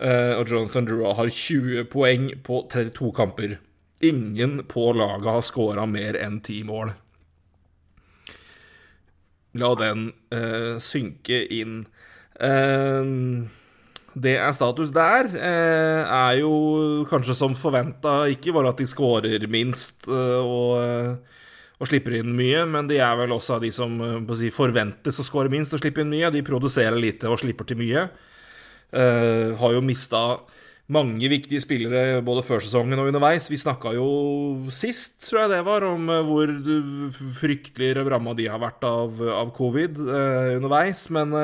Eh, 0.00 0.32
og 0.34 0.50
Jonathan 0.50 0.88
Drua 0.88 1.14
har 1.14 1.28
20 1.28 1.84
poeng 1.92 2.30
på 2.42 2.64
32 2.72 3.12
kamper. 3.16 3.56
Ingen 4.02 4.64
på 4.68 4.92
laget 4.92 5.30
har 5.30 5.46
scora 5.46 5.86
mer 5.86 6.18
enn 6.18 6.40
10 6.40 6.64
mål. 6.66 6.92
La 9.60 9.74
den 9.78 10.10
eh, 10.34 10.78
synke 10.82 11.44
inn. 11.54 11.84
Uh, 12.40 13.44
det 14.18 14.34
er 14.42 14.54
status 14.54 14.90
der. 14.94 15.28
Eh, 15.38 16.02
er 16.02 16.38
jo 16.40 17.04
kanskje 17.10 17.36
som 17.38 17.54
forventa 17.54 18.24
ikke 18.32 18.54
bare 18.56 18.72
at 18.72 18.80
de 18.80 18.86
scorer 18.88 19.44
minst 19.50 20.08
eh, 20.10 20.40
og, 20.40 20.80
eh, 20.82 21.42
og, 21.78 21.86
slipper 21.86 22.18
inn 22.18 22.32
mye, 22.34 22.64
men 22.66 22.90
de 22.90 22.98
er 22.98 23.14
vel 23.20 23.36
også 23.36 23.58
av 23.58 23.62
de 23.62 23.70
som 23.74 23.94
eh, 24.02 24.32
si, 24.40 24.50
forventes 24.54 25.20
å 25.20 25.26
score 25.26 25.52
minst 25.52 25.76
og 25.76 25.82
slippe 25.82 26.02
inn 26.02 26.10
mye. 26.10 26.32
De 26.34 26.42
produserer 26.46 26.98
lite 26.98 27.30
og 27.30 27.38
slipper 27.42 27.68
til 27.70 27.78
mye. 27.78 28.08
Eh, 28.90 29.52
har 29.60 29.76
jo 29.76 29.84
mista 29.84 30.40
mange 30.90 31.28
viktige 31.30 31.62
spillere 31.62 32.18
både 32.26 32.42
før 32.42 32.64
sesongen 32.66 32.98
og 32.98 33.12
underveis. 33.12 33.46
Vi 33.46 33.60
snakka 33.62 33.92
jo 33.94 34.08
sist, 34.74 35.20
tror 35.28 35.44
jeg 35.44 35.52
det 35.54 35.62
var, 35.70 35.86
om 35.86 36.10
eh, 36.10 36.26
hvor 36.26 36.50
fryktelig 37.38 37.94
ramma 38.10 38.34
de 38.34 38.50
har 38.50 38.58
vært 38.58 38.82
av, 38.90 39.22
av 39.38 39.54
covid 39.54 40.02
underveis. 40.02 41.06
Men 41.14 41.38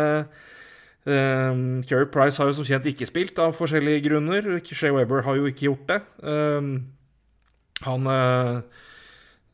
Um, 1.07 1.85
Keri 1.87 2.09
Price 2.11 2.41
har 2.43 2.51
jo 2.51 2.57
som 2.59 2.67
kjent 2.67 2.89
ikke 2.91 3.07
spilt 3.07 3.39
av 3.39 3.55
forskjellige 3.55 4.03
grunner. 4.09 4.49
Shea 4.67 4.91
Weber 4.95 5.23
har 5.23 5.39
jo 5.39 5.47
ikke 5.47 5.69
gjort 5.69 5.87
det. 5.93 6.01
Um, 6.27 6.73
han 7.87 8.09
uh, 8.11 8.59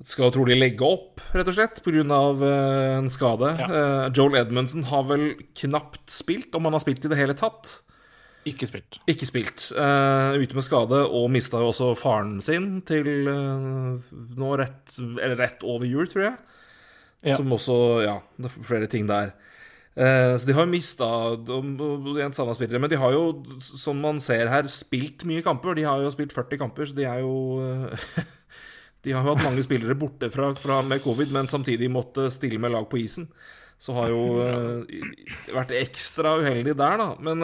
skal 0.00 0.32
trolig 0.32 0.56
legge 0.56 0.86
opp, 0.86 1.20
rett 1.36 1.50
og 1.50 1.56
slett, 1.58 1.82
pga. 1.84 2.02
Uh, 2.08 2.98
en 3.02 3.12
skade. 3.12 3.52
Ja. 3.60 3.68
Uh, 3.68 4.06
Joel 4.16 4.40
Edmundsen 4.40 4.86
har 4.88 5.04
vel 5.10 5.32
knapt 5.60 6.06
spilt, 6.12 6.54
om 6.56 6.70
han 6.70 6.78
har 6.78 6.84
spilt 6.84 7.04
i 7.04 7.12
det 7.12 7.20
hele 7.20 7.36
tatt. 7.36 7.82
Ikke 8.48 8.66
spilt. 8.66 8.98
Ikke 9.10 9.28
spilt. 9.28 9.68
Uh, 9.76 10.40
ute 10.40 10.56
med 10.56 10.66
skade, 10.66 11.04
og 11.04 11.28
mista 11.34 11.60
jo 11.60 11.68
også 11.70 11.92
faren 12.00 12.38
sin 12.42 12.80
til 12.88 13.28
nå 13.28 14.56
rett, 14.58 14.96
eller 14.98 15.36
rett 15.38 15.68
over 15.68 15.84
jul, 15.86 16.08
tror 16.08 16.30
jeg. 16.30 16.36
Ja. 17.22 17.36
Som 17.38 17.52
også 17.54 17.76
Ja, 18.02 18.16
det 18.40 18.48
er 18.48 18.64
flere 18.66 18.88
ting 18.90 19.04
der. 19.06 19.36
Eh, 19.92 20.36
så 20.40 20.48
de 20.48 20.54
har 20.56 20.64
jo 20.64 20.72
mista 20.72 21.06
en 21.36 22.32
samme 22.32 22.54
spillere, 22.56 22.80
men 22.80 22.90
de 22.90 22.96
har 23.00 23.12
jo, 23.12 23.42
som 23.60 23.98
man 24.00 24.22
ser 24.24 24.48
her, 24.48 24.68
spilt 24.72 25.26
mye 25.28 25.44
kamper. 25.44 25.76
De 25.76 25.84
har 25.84 26.00
jo 26.00 26.12
spilt 26.14 26.32
40 26.32 26.60
kamper, 26.62 26.88
så 26.88 26.96
de 26.96 27.08
er 27.08 27.20
jo 27.24 27.34
eh, 27.60 28.22
De 29.02 29.10
har 29.10 29.24
jo 29.26 29.34
hatt 29.34 29.42
mange 29.42 29.64
spillere 29.66 29.98
borte 29.98 30.28
fra, 30.30 30.52
fra 30.54 30.78
med 30.86 31.02
covid, 31.02 31.32
men 31.34 31.50
samtidig 31.50 31.88
måtte 31.90 32.28
stille 32.30 32.60
med 32.62 32.70
lag 32.70 32.86
på 32.86 33.00
isen. 33.00 33.26
Så 33.82 33.96
har 33.96 34.12
jo 34.12 34.20
uh, 34.38 34.92
vært 35.50 35.72
ekstra 35.74 36.36
uheldig 36.38 36.76
der, 36.78 37.00
da. 37.00 37.08
Men 37.18 37.42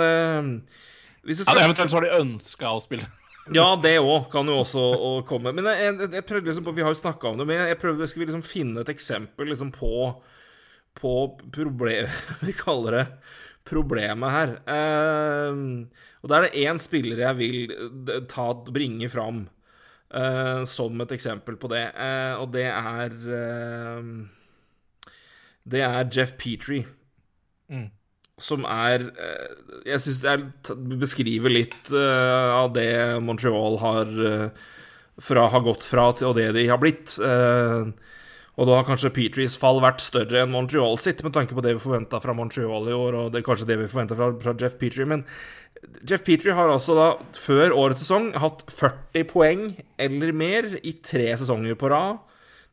skal... 1.27 1.59
Ja, 1.59 1.65
Eventuelt 1.65 1.91
så 1.91 1.99
har 1.99 2.07
de 2.07 2.21
ønska 2.21 2.71
å 2.71 2.79
spille. 2.79 3.09
ja, 3.59 3.67
det 3.83 3.97
òg 3.99 4.29
kan 4.31 4.47
jo 4.47 4.61
også 4.63 4.85
komme. 5.27 5.51
Men 5.51 5.67
jeg, 5.67 5.83
jeg, 5.83 6.13
jeg 6.21 6.29
prøvde 6.31 6.53
liksom 6.53 6.69
på 6.69 6.77
Vi 6.79 6.87
har 6.87 6.95
jo 6.95 7.01
snakka 7.03 7.33
om 7.33 7.43
det, 7.43 7.49
men 7.51 7.73
jeg 7.73 7.81
prøvde 7.83 8.07
jeg 8.07 8.23
liksom 8.23 8.47
finne 8.47 8.87
et 8.87 8.95
eksempel 8.95 9.51
liksom 9.51 9.75
på 9.75 9.91
på 10.99 11.15
problemet 11.55 12.33
Vi 12.47 12.55
kaller 12.59 12.99
det 12.99 13.07
problemet 13.69 14.33
her. 14.33 14.55
Uh, 14.65 15.85
og 16.23 16.31
da 16.31 16.39
er 16.39 16.49
det 16.49 16.65
én 16.65 16.81
spiller 16.83 17.21
jeg 17.21 17.39
vil 17.39 17.59
ta, 18.31 18.51
bringe 18.73 19.11
fram 19.13 19.45
uh, 20.15 20.65
som 20.69 21.05
et 21.05 21.15
eksempel 21.15 21.59
på 21.61 21.71
det, 21.73 21.85
uh, 21.95 22.41
og 22.43 22.53
det 22.57 22.67
er 22.71 23.15
Det 25.69 25.85
er 25.85 26.09
Jeff 26.15 26.33
Petrie. 26.41 26.87
Mm. 27.69 27.91
Som 28.41 28.65
er 28.65 29.11
Jeg 29.85 30.01
syns 30.01 30.23
jeg 30.25 30.77
beskriver 30.97 31.53
litt 31.53 31.91
av 31.93 32.71
det 32.73 33.21
Montreal 33.21 33.77
har, 33.83 34.13
fra, 35.21 35.49
har 35.53 35.65
gått 35.67 35.85
fra 35.85 36.13
til, 36.17 36.31
og 36.31 36.39
det 36.39 36.53
de 36.57 36.69
har 36.71 36.81
blitt. 36.81 37.19
Uh, 37.21 37.93
og 38.59 38.67
da 38.67 38.75
har 38.75 38.87
kanskje 38.89 39.13
Petries 39.15 39.55
fall 39.59 39.79
vært 39.85 40.03
større 40.03 40.41
enn 40.43 40.51
Montreal 40.51 40.97
sitt, 40.99 41.21
med 41.23 41.35
tanke 41.37 41.55
på 41.55 41.63
det 41.63 41.77
vi 41.77 41.83
forventa 41.85 42.19
fra 42.19 42.35
Montreal 42.35 42.89
i 42.91 42.97
år, 42.97 43.15
og 43.15 43.29
det 43.31 43.39
er 43.39 43.47
kanskje 43.47 43.69
det 43.69 43.77
vi 43.79 43.91
forventa 43.91 44.17
fra, 44.19 44.33
fra, 44.43 44.55
Jeff 44.59 44.75
Petrie. 44.81 45.07
Men 45.07 45.23
Jeff 46.03 46.25
Petrie 46.27 46.57
har 46.59 46.73
altså 46.73 46.97
da, 46.99 47.07
før 47.39 47.77
årets 47.77 48.03
sesong, 48.03 48.33
hatt 48.43 48.65
40 48.75 49.29
poeng 49.31 49.63
eller 50.03 50.35
mer 50.35 50.67
i 50.83 50.97
tre 51.07 51.29
sesonger 51.39 51.79
på 51.79 51.93
rad. 51.93 52.19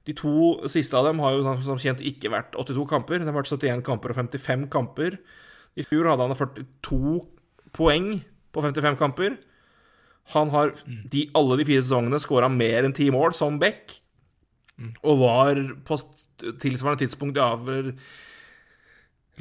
De 0.09 0.13
to 0.17 0.55
siste 0.69 0.97
av 0.97 1.05
dem 1.05 1.21
har 1.21 1.35
jo 1.37 1.53
som 1.65 1.81
kjent 1.81 2.01
ikke 2.05 2.31
vært 2.33 2.57
82 2.57 2.85
kamper. 2.89 3.21
Det 3.21 3.29
har 3.29 3.37
vært 3.37 3.51
71 3.53 3.83
kamper 3.85 4.13
og 4.13 4.19
55 4.23 4.65
kamper. 4.73 5.19
I 5.77 5.85
fjor 5.85 6.09
hadde 6.09 6.25
han 6.25 6.37
42 6.37 7.19
poeng 7.77 8.09
på 8.53 8.65
55 8.65 8.97
kamper. 9.01 9.37
Han 10.33 10.49
har 10.49 10.73
de, 11.13 11.27
alle 11.37 11.59
de 11.59 11.69
fire 11.69 11.85
sesongene 11.85 12.21
skåra 12.21 12.49
mer 12.49 12.87
enn 12.87 12.97
ti 12.97 13.11
mål 13.13 13.37
som 13.37 13.61
back. 13.61 13.99
Og 15.07 15.19
var 15.21 15.59
på 15.87 15.97
tilsvarende 16.59 17.05
tidspunkt 17.05 17.39
ja, 17.39 17.53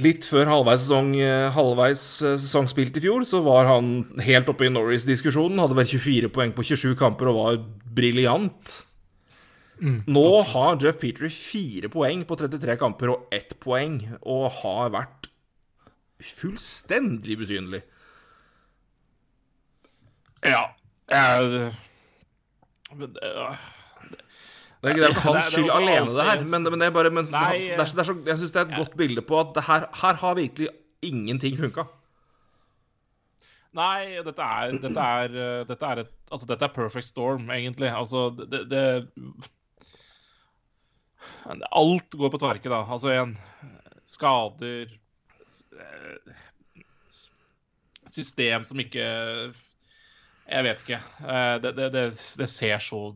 Litt 0.02 0.26
før 0.26 0.48
halvveis, 0.50 0.82
sesong, 0.82 1.12
eh, 1.22 1.52
halvveis 1.54 2.02
eh, 2.26 2.38
sesong 2.42 2.66
spilt 2.66 2.96
i 2.98 3.02
fjor, 3.04 3.22
så 3.28 3.38
var 3.44 3.68
han 3.70 4.00
helt 4.26 4.48
oppe 4.50 4.66
i 4.66 4.72
Norris-diskusjonen. 4.72 5.60
Hadde 5.62 5.76
vel 5.78 5.86
24 5.86 6.30
poeng 6.34 6.54
på 6.56 6.64
27 6.66 6.96
kamper 6.98 7.30
og 7.30 7.38
var 7.38 7.60
briljant. 7.94 8.80
Mm, 9.78 10.00
Nå 10.10 10.24
har 10.50 10.82
Jeff 10.82 10.98
Petrie 10.98 11.30
fire 11.30 11.90
poeng 11.94 12.24
på 12.26 12.38
33 12.40 12.74
kamper 12.80 13.12
og 13.14 13.34
ett 13.34 13.54
poeng, 13.62 14.00
og 14.26 14.50
har 14.64 14.90
vært 14.94 15.30
fullstendig 16.24 17.38
besynlig. 17.38 17.84
Ja. 20.42 20.72
Jeg, 21.10 21.70
det 24.84 24.92
er, 24.92 25.10
ikke 25.14 25.24
hans 25.24 25.50
skyld 25.52 25.70
alene, 25.72 26.12
det 26.12 26.24
her, 26.28 26.46
men, 26.52 26.68
men, 26.68 26.80
det 26.80 26.88
er 26.88 26.94
bare 26.94 27.10
men, 27.14 27.28
Nei, 27.32 27.58
det 27.70 27.78
er, 27.78 27.90
det 27.96 28.02
er 28.02 28.08
så, 28.10 28.16
Jeg 28.26 28.40
syns 28.40 28.54
det 28.54 28.60
er 28.62 28.68
et 28.68 28.78
godt 28.82 28.96
bilde 29.00 29.24
på 29.24 29.38
at 29.40 29.60
her, 29.68 29.86
her, 30.00 30.18
har 30.20 30.36
virkelig 30.38 30.68
ingenting 31.04 31.56
funka. 31.60 31.86
Nei, 33.74 34.20
dette 34.22 34.44
er, 34.44 34.76
dette 34.82 35.08
er, 35.18 35.38
dette 35.66 35.90
er, 35.90 36.04
et, 36.04 36.12
altså, 36.30 36.46
dette 36.50 36.68
er 36.68 36.74
perfect 36.76 37.08
storm, 37.08 37.48
egentlig. 37.50 37.90
Altså, 37.90 38.28
det, 38.38 38.64
det 38.70 38.84
Alt 41.72 42.14
går 42.16 42.30
på 42.32 42.40
tverke, 42.40 42.70
da. 42.72 42.84
Altså 42.84 43.12
igjen 43.12 43.34
Skader 44.08 44.92
System 48.14 48.64
som 48.68 48.80
ikke 48.80 49.04
Jeg 49.04 50.64
vet 50.66 50.82
ikke. 50.84 51.00
Det, 51.64 51.72
det, 51.76 51.90
det, 51.92 52.04
det 52.40 52.48
ser 52.52 52.78
så 52.84 53.06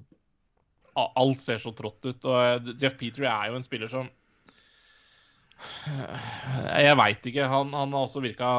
alt 1.21 1.43
ser 1.43 1.61
så 1.63 1.73
trått 1.77 2.05
ut. 2.07 2.25
Og 2.29 2.39
eh, 2.39 2.73
Jeff 2.81 2.97
Petrie 3.01 3.31
er 3.31 3.53
jo 3.53 3.59
en 3.59 3.67
spiller 3.67 3.91
som 3.93 4.11
Jeg 6.87 6.99
veit 7.01 7.31
ikke. 7.31 7.47
Han, 7.51 7.73
han, 7.75 7.95
har 7.95 8.07
også 8.07 8.25
virka 8.25 8.51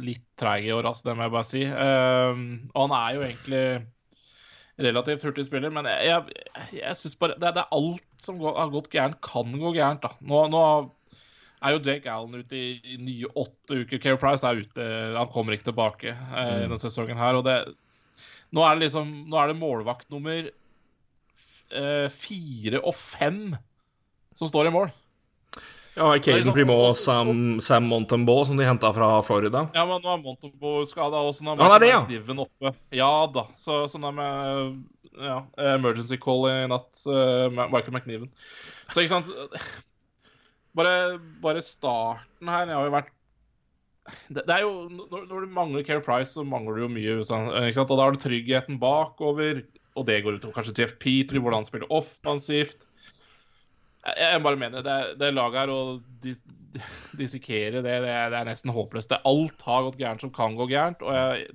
litt 0.00 0.24
treig 0.38 0.68
i 0.68 0.72
år, 0.72 0.86
altså, 0.86 1.08
det 1.08 1.16
må 1.18 1.26
jeg 1.26 1.34
bare 1.34 1.48
si. 1.48 1.64
Um, 1.66 2.44
og 2.70 2.84
han 2.84 2.92
er 2.94 3.16
jo 3.16 3.24
egentlig 3.26 3.64
relativt 4.80 5.26
hurtig 5.26 5.44
spiller, 5.48 5.72
men 5.74 5.88
jeg, 5.90 6.06
jeg, 6.06 6.68
jeg 6.78 6.96
syns 6.96 7.18
bare 7.20 7.34
det, 7.34 7.50
det, 7.56 7.64
er 7.64 7.74
alt 7.74 8.22
som 8.22 8.38
går, 8.40 8.54
har 8.56 8.70
gått 8.72 8.88
gærent, 8.94 9.18
kan 9.26 9.50
gå 9.50 9.74
gærent. 9.74 10.06
da. 10.06 10.14
Nå, 10.22 10.44
nå 10.54 10.62
er 11.60 11.74
jo 11.74 11.82
Jake 11.84 12.08
Allen 12.08 12.38
ute 12.40 12.56
i, 12.56 12.70
i 12.94 12.96
nye 13.02 13.28
åtte 13.34 13.82
uker. 13.82 14.00
Care 14.00 14.20
Price 14.20 14.46
er 14.46 14.62
ute, 14.62 14.88
han 15.18 15.32
kommer 15.34 15.56
ikke 15.56 15.68
tilbake 15.72 16.14
eh, 16.14 16.24
mm. 16.30 16.56
denne 16.64 16.80
sesongen 16.80 17.20
her. 17.20 17.40
og 17.40 17.44
det 17.48 17.60
nå 18.50 18.64
er 18.66 18.76
det 18.76 18.88
liksom, 18.88 19.10
nå 19.30 19.38
er 19.38 19.50
det 19.50 19.60
målvakt 19.60 20.08
nummer 20.10 20.48
uh, 20.48 20.54
fire 22.10 22.80
og 22.82 22.96
fem 22.98 23.52
som 24.34 24.50
står 24.50 24.70
i 24.70 24.74
mål. 24.74 24.90
Ja, 25.94 26.18
Caden 26.18 26.36
liksom, 26.38 26.54
Primo 26.54 26.94
Sam, 26.94 27.60
Sam 27.60 27.88
Montembo, 27.90 28.44
som 28.44 28.56
de 28.56 28.64
henta 28.64 28.92
fra 28.94 29.22
Florida. 29.26 29.66
Ja, 29.74 29.84
men 29.88 30.00
nå 30.04 30.12
er 30.14 30.22
Montembo 30.22 30.80
skada 30.88 31.20
også. 31.26 31.44
Nå 31.44 31.56
er 31.58 31.82
det, 31.82 31.90
ja. 31.90 32.00
Oppe. 32.38 32.72
Ja 32.94 33.10
da. 33.34 33.44
Så, 33.58 33.82
sånn 33.90 34.06
er 34.08 34.14
med 34.16 34.78
ja, 35.18 35.40
emergency 35.74 36.16
call 36.20 36.46
i 36.48 36.56
natt. 36.70 37.02
Uh, 37.04 37.50
Michael 37.50 37.96
McNiven. 37.96 38.30
Så 38.88 39.02
ikke 39.02 39.18
sant 39.18 39.32
bare, 40.78 41.18
bare 41.42 41.62
starten 41.66 42.50
her 42.50 42.70
har 42.70 42.86
jo 42.86 42.94
vært 42.94 43.10
det, 44.30 44.42
det, 44.46 44.54
er 44.54 44.62
jo, 44.64 44.86
når, 44.90 45.26
når, 45.28 45.44
du 45.44 45.52
mangler 45.54 45.84
Care 45.86 46.02
Price, 46.02 46.32
så 46.34 46.42
mangler 46.46 46.78
du 46.78 46.84
jo 46.86 46.90
mye. 46.90 47.18
Ikke 47.20 47.74
sant? 47.76 47.90
Og 47.90 47.98
da 47.98 48.06
har 48.06 48.14
du 48.14 48.22
tryggheten 48.22 48.78
bakover 48.82 49.60
og 50.00 50.06
det 50.08 50.22
går 50.24 50.38
utover 50.38 50.56
kanskje 50.56 50.76
Jeff 50.80 50.96
Petrie, 51.02 51.42
hvordan 51.42 51.60
han 51.60 51.68
spiller 51.68 51.92
offensivt. 51.92 52.86
Jeg, 54.16 54.40
bare 54.40 54.56
mener 54.56 54.84
det, 54.84 55.00
det 55.20 55.34
laget 55.36 55.60
her 55.60 55.72
å 55.74 55.80
dis, 56.24 56.40
dissekere 57.18 57.82
det, 57.84 57.98
det, 58.04 58.14
det 58.32 58.38
er 58.38 58.48
nesten 58.48 58.72
håpløst. 58.72 59.12
alt 59.28 59.66
har 59.66 59.84
gått 59.88 60.00
gærent 60.00 60.24
som 60.24 60.32
kan 60.32 60.56
gå 60.56 60.70
gærent. 60.70 61.04
og 61.04 61.16
jeg 61.16 61.50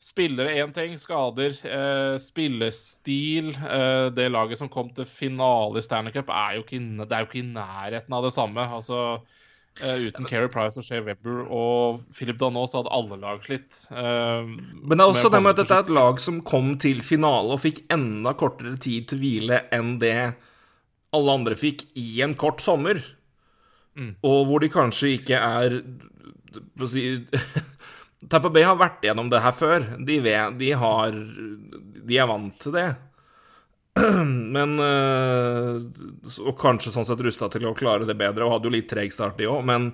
Spillere 0.00 0.54
én 0.56 0.70
ting, 0.72 0.94
skader. 0.96 1.52
Eh, 1.60 2.14
spillestil. 2.16 3.50
Eh, 3.52 4.06
det 4.16 4.30
laget 4.32 4.56
som 4.56 4.70
kom 4.72 4.88
til 4.96 5.04
finale 5.04 5.76
i 5.76 5.84
Stanley 5.84 6.14
Cup, 6.14 6.32
er 6.32 6.56
jo 6.56 6.62
ikke, 6.64 6.80
det 7.04 7.12
er 7.12 7.20
jo 7.20 7.28
ikke 7.28 7.42
i 7.42 7.50
nærheten 7.50 8.16
av 8.16 8.24
det 8.24 8.32
samme. 8.32 8.64
Altså, 8.64 9.20
uten 9.80 10.26
Keri 10.28 10.50
Price 10.52 10.80
og 10.80 10.86
Shea 10.86 11.02
Webber 11.04 11.44
og 11.46 12.02
Philip 12.14 12.38
Danos 12.40 12.74
hadde 12.76 12.92
alle 12.94 13.18
lag 13.22 13.40
slitt. 13.44 13.82
Uh, 13.90 14.46
Men 14.46 14.96
det 14.96 15.04
er 15.04 15.08
også 15.08 15.32
det 15.32 15.42
med 15.42 15.54
at 15.54 15.62
dette 15.62 15.78
er 15.78 15.86
et 15.86 15.94
lag 15.96 16.20
som 16.22 16.42
kom 16.46 16.74
til 16.82 17.02
finale 17.04 17.56
og 17.56 17.62
fikk 17.64 17.84
enda 17.92 18.34
kortere 18.38 18.76
tid 18.80 19.10
til 19.10 19.22
hvile 19.22 19.64
enn 19.74 19.96
det 20.02 20.16
alle 21.16 21.34
andre 21.40 21.56
fikk 21.58 21.88
i 21.98 22.22
en 22.24 22.36
kort 22.38 22.62
sommer. 22.62 23.00
Mm. 23.98 24.14
Og 24.26 24.40
hvor 24.48 24.62
de 24.62 24.70
kanskje 24.72 25.16
ikke 25.18 25.40
er 25.40 25.80
si 26.90 27.04
Tapper 28.30 28.52
Bay 28.52 28.66
har 28.66 28.76
vært 28.78 29.04
gjennom 29.04 29.30
det 29.32 29.40
her 29.40 29.54
før. 29.56 29.84
De, 29.96 30.18
vet, 30.20 30.58
de, 30.60 30.74
har, 30.76 31.14
de 32.04 32.18
er 32.20 32.28
vant 32.28 32.56
til 32.60 32.74
det. 32.76 32.90
Men 34.56 34.78
eh, 34.78 36.40
Og 36.46 36.56
kanskje 36.58 36.92
sånn 36.94 37.06
sett 37.08 37.22
rusta 37.26 37.50
til 37.52 37.66
å 37.68 37.76
klare 37.76 38.08
det 38.08 38.18
bedre, 38.18 38.46
og 38.46 38.56
hadde 38.56 38.70
jo 38.70 38.74
litt 38.76 38.90
treg 38.90 39.14
start, 39.14 39.38
de 39.40 39.48
òg. 39.50 39.64
Men, 39.66 39.90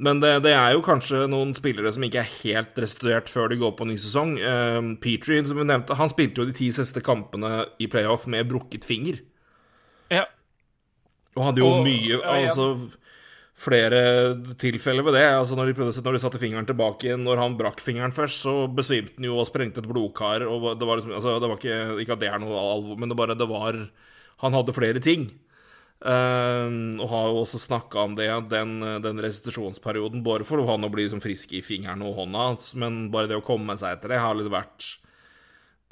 men 0.00 0.22
det, 0.22 0.32
det, 0.46 0.54
er 0.56 0.74
jo 0.74 0.84
kanskje 0.84 1.26
noen 1.30 1.54
spillere 1.56 1.92
som 1.94 2.04
ikke 2.06 2.22
er 2.24 2.34
helt 2.40 2.80
restituert 2.82 3.30
før 3.32 3.52
de 3.52 3.60
går 3.62 3.76
på 3.78 3.88
ny 3.88 3.96
sesong. 4.00 4.36
Uh, 4.40 4.80
Petrie, 5.02 5.44
som 5.46 5.60
vi 5.60 5.68
nevnte, 5.68 5.98
han 5.98 6.12
spilte 6.12 6.42
jo 6.42 6.48
de 6.50 6.56
ti 6.56 6.70
siste 6.74 7.02
kampene 7.04 7.64
i 7.82 7.90
playoff 7.90 8.26
med 8.30 8.50
brukket 8.50 8.88
finger. 8.88 9.22
Ja. 10.10 10.26
Og 11.38 11.46
hadde 11.46 11.62
jo 11.62 11.68
og, 11.70 11.84
mye 11.86 12.16
Altså 12.26 12.64
flere 13.60 14.00
tilfeller 14.60 15.04
ved 15.04 15.18
det. 15.18 15.26
Altså 15.34 15.58
når 15.58 15.70
de, 15.70 15.76
prøvde, 15.76 16.04
når 16.04 16.16
de 16.16 16.22
satte 16.22 16.40
fingeren 16.40 16.68
tilbake 16.68 17.18
når 17.20 17.42
han 17.42 17.58
brakk 17.58 17.82
fingeren 17.84 18.14
først, 18.16 18.46
så 18.46 18.54
besvimte 18.72 19.18
han 19.18 19.28
jo 19.28 19.36
og 19.40 19.48
sprengte 19.50 19.82
et 19.82 19.90
blodkar. 19.90 20.46
Og 20.48 20.72
det 20.80 20.88
var 20.88 21.00
liksom, 21.00 21.14
altså 21.18 21.36
det 21.42 21.50
var 21.50 21.60
ikke, 21.60 21.78
ikke 22.04 22.16
at 22.16 22.24
det 22.24 22.32
er 22.32 22.42
noe 22.42 22.64
alvor, 22.72 22.98
men 23.00 23.12
det 23.12 23.20
bare 23.20 23.38
det 23.38 23.50
var 23.50 23.84
Han 24.40 24.54
hadde 24.56 24.72
flere 24.72 25.00
ting. 25.04 25.28
Uh, 26.00 26.96
og 26.96 27.10
har 27.10 27.26
jo 27.28 27.42
også 27.42 27.58
snakka 27.60 28.06
om 28.06 28.14
det, 28.16 28.30
den, 28.48 28.78
den 29.04 29.20
restitusjonsperioden, 29.20 30.22
bare 30.24 30.46
for 30.48 30.64
han 30.64 30.86
å 30.86 30.88
bli 30.88 31.04
liksom 31.04 31.20
frisk 31.20 31.52
i 31.52 31.60
fingeren 31.60 32.00
og 32.00 32.14
hånda 32.16 32.46
hans, 32.46 32.70
men 32.72 33.10
bare 33.12 33.28
det 33.28 33.36
å 33.36 33.44
komme 33.44 33.76
seg 33.76 33.98
etter 33.98 34.14
det 34.14 34.22
har 34.22 34.38
liksom 34.38 34.54
vært 34.54 34.86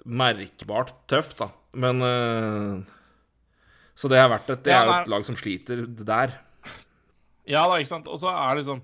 merkbart 0.08 0.94
tøft, 1.12 1.42
da. 1.42 1.50
Men 1.76 2.00
uh, 2.00 2.80
Så 3.92 4.08
det 4.08 4.22
har 4.22 4.32
vært 4.32 4.48
et, 4.54 4.64
det 4.64 4.72
er 4.72 4.88
jo 4.88 4.96
et 4.96 5.12
lag 5.12 5.28
som 5.28 5.36
sliter 5.36 5.84
der. 5.84 6.38
Ja 7.48 7.64
da, 7.70 7.78
ikke 7.80 7.94
sant. 7.94 8.08
Og 8.10 8.20
så 8.20 8.32
er 8.32 8.54
det 8.54 8.62
liksom 8.62 8.82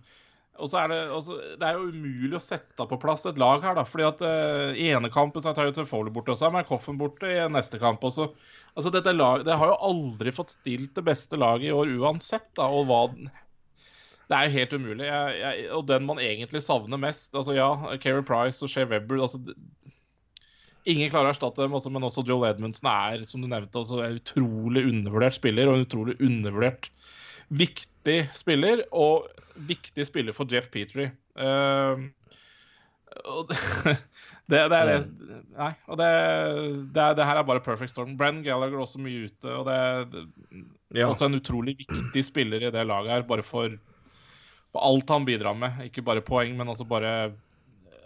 og 0.54 0.70
så 0.70 0.84
er 0.84 0.90
det, 0.92 0.98
også, 1.10 1.36
det 1.58 1.66
er 1.66 1.78
jo 1.78 1.88
umulig 1.90 2.36
å 2.38 2.42
sette 2.42 2.84
på 2.86 2.98
plass 3.02 3.24
et 3.26 3.38
lag 3.42 3.62
her, 3.64 3.74
da. 3.74 3.82
fordi 3.88 4.04
at 4.06 4.20
uh, 4.22 4.76
I 4.78 4.92
ene 4.94 5.10
kampen 5.10 5.42
så 5.42 5.50
tar 5.54 5.66
jo 5.66 5.86
Foley 5.88 6.14
borte, 6.14 6.30
og 6.30 6.38
så 6.38 6.46
er 6.46 6.52
McCoffen 6.54 6.98
borte 7.00 7.26
i 7.26 7.40
neste 7.50 7.80
kamp. 7.82 8.04
Også. 8.06 8.28
Altså, 8.74 8.92
dette 8.94 9.14
lag, 9.16 9.42
Det 9.46 9.56
har 9.58 9.72
jo 9.72 9.80
aldri 9.88 10.34
fått 10.34 10.54
stilt 10.54 10.94
det 10.94 11.02
beste 11.08 11.40
laget 11.40 11.72
i 11.72 11.74
år 11.74 11.90
uansett. 11.98 12.46
da, 12.54 12.68
og 12.70 12.86
hva 12.86 13.08
Det 13.10 14.36
er 14.36 14.46
jo 14.46 14.54
helt 14.54 14.76
umulig. 14.78 15.08
Jeg, 15.08 15.40
jeg, 15.40 15.64
og 15.74 15.88
den 15.90 16.06
man 16.06 16.22
egentlig 16.22 16.62
savner 16.62 17.02
mest 17.02 17.34
altså 17.34 17.56
Ja, 17.56 17.72
Keri 17.98 18.22
Price 18.22 18.62
og 18.62 18.70
Shea 18.70 18.86
Webber 18.88 19.24
altså, 19.26 19.42
Ingen 20.86 21.10
klarer 21.10 21.32
å 21.32 21.34
erstatte 21.34 21.64
dem, 21.64 21.74
også, 21.74 21.90
men 21.90 22.04
også 22.04 22.22
Joel 22.28 22.50
Edmundsen 22.52 22.86
er 22.92 23.22
som 23.26 23.42
du 23.42 23.48
nevnte, 23.48 23.80
også 23.80 24.02
en 24.04 24.18
utrolig 24.20 24.84
undervurdert 24.86 25.34
spiller 25.34 25.66
og 25.66 25.78
en 25.78 25.86
utrolig 25.86 26.14
undervurdert 26.20 26.90
viktig 27.48 27.93
spiller. 28.36 28.84
Og 28.92 29.28
viktig 29.68 30.06
spiller 30.08 30.36
for 30.36 30.50
Jeff 30.50 30.70
Petrie. 30.72 31.12
Uh, 31.38 32.10
og 33.30 33.48
det, 33.50 33.58
det, 34.50 34.60
det, 34.72 34.78
er 34.78 34.90
det 34.90 34.98
Nei. 35.54 35.72
Og 35.86 35.98
det, 36.00 36.10
det, 36.94 37.08
det, 37.18 37.26
her 37.28 37.40
er 37.40 37.48
bare 37.48 37.64
perfect 37.64 37.94
storm. 37.94 38.16
Brenn 38.18 38.42
Gallagher 38.46 38.78
er 38.78 38.86
også 38.86 39.02
mye 39.02 39.28
ute. 39.28 39.50
Og 39.54 39.66
det 39.68 39.78
er 39.78 41.02
ja. 41.02 41.08
også 41.08 41.28
en 41.28 41.38
utrolig 41.38 41.76
viktig 41.82 42.24
spiller 42.26 42.68
i 42.68 42.72
det 42.74 42.86
laget 42.88 43.14
her, 43.14 43.26
bare 43.28 43.46
for, 43.46 43.76
for 44.74 44.86
alt 44.90 45.14
han 45.14 45.26
bidrar 45.28 45.56
med. 45.58 45.84
Ikke 45.88 46.04
bare 46.06 46.24
poeng, 46.24 46.56
men 46.58 46.72
også 46.72 46.88
bare 46.88 47.16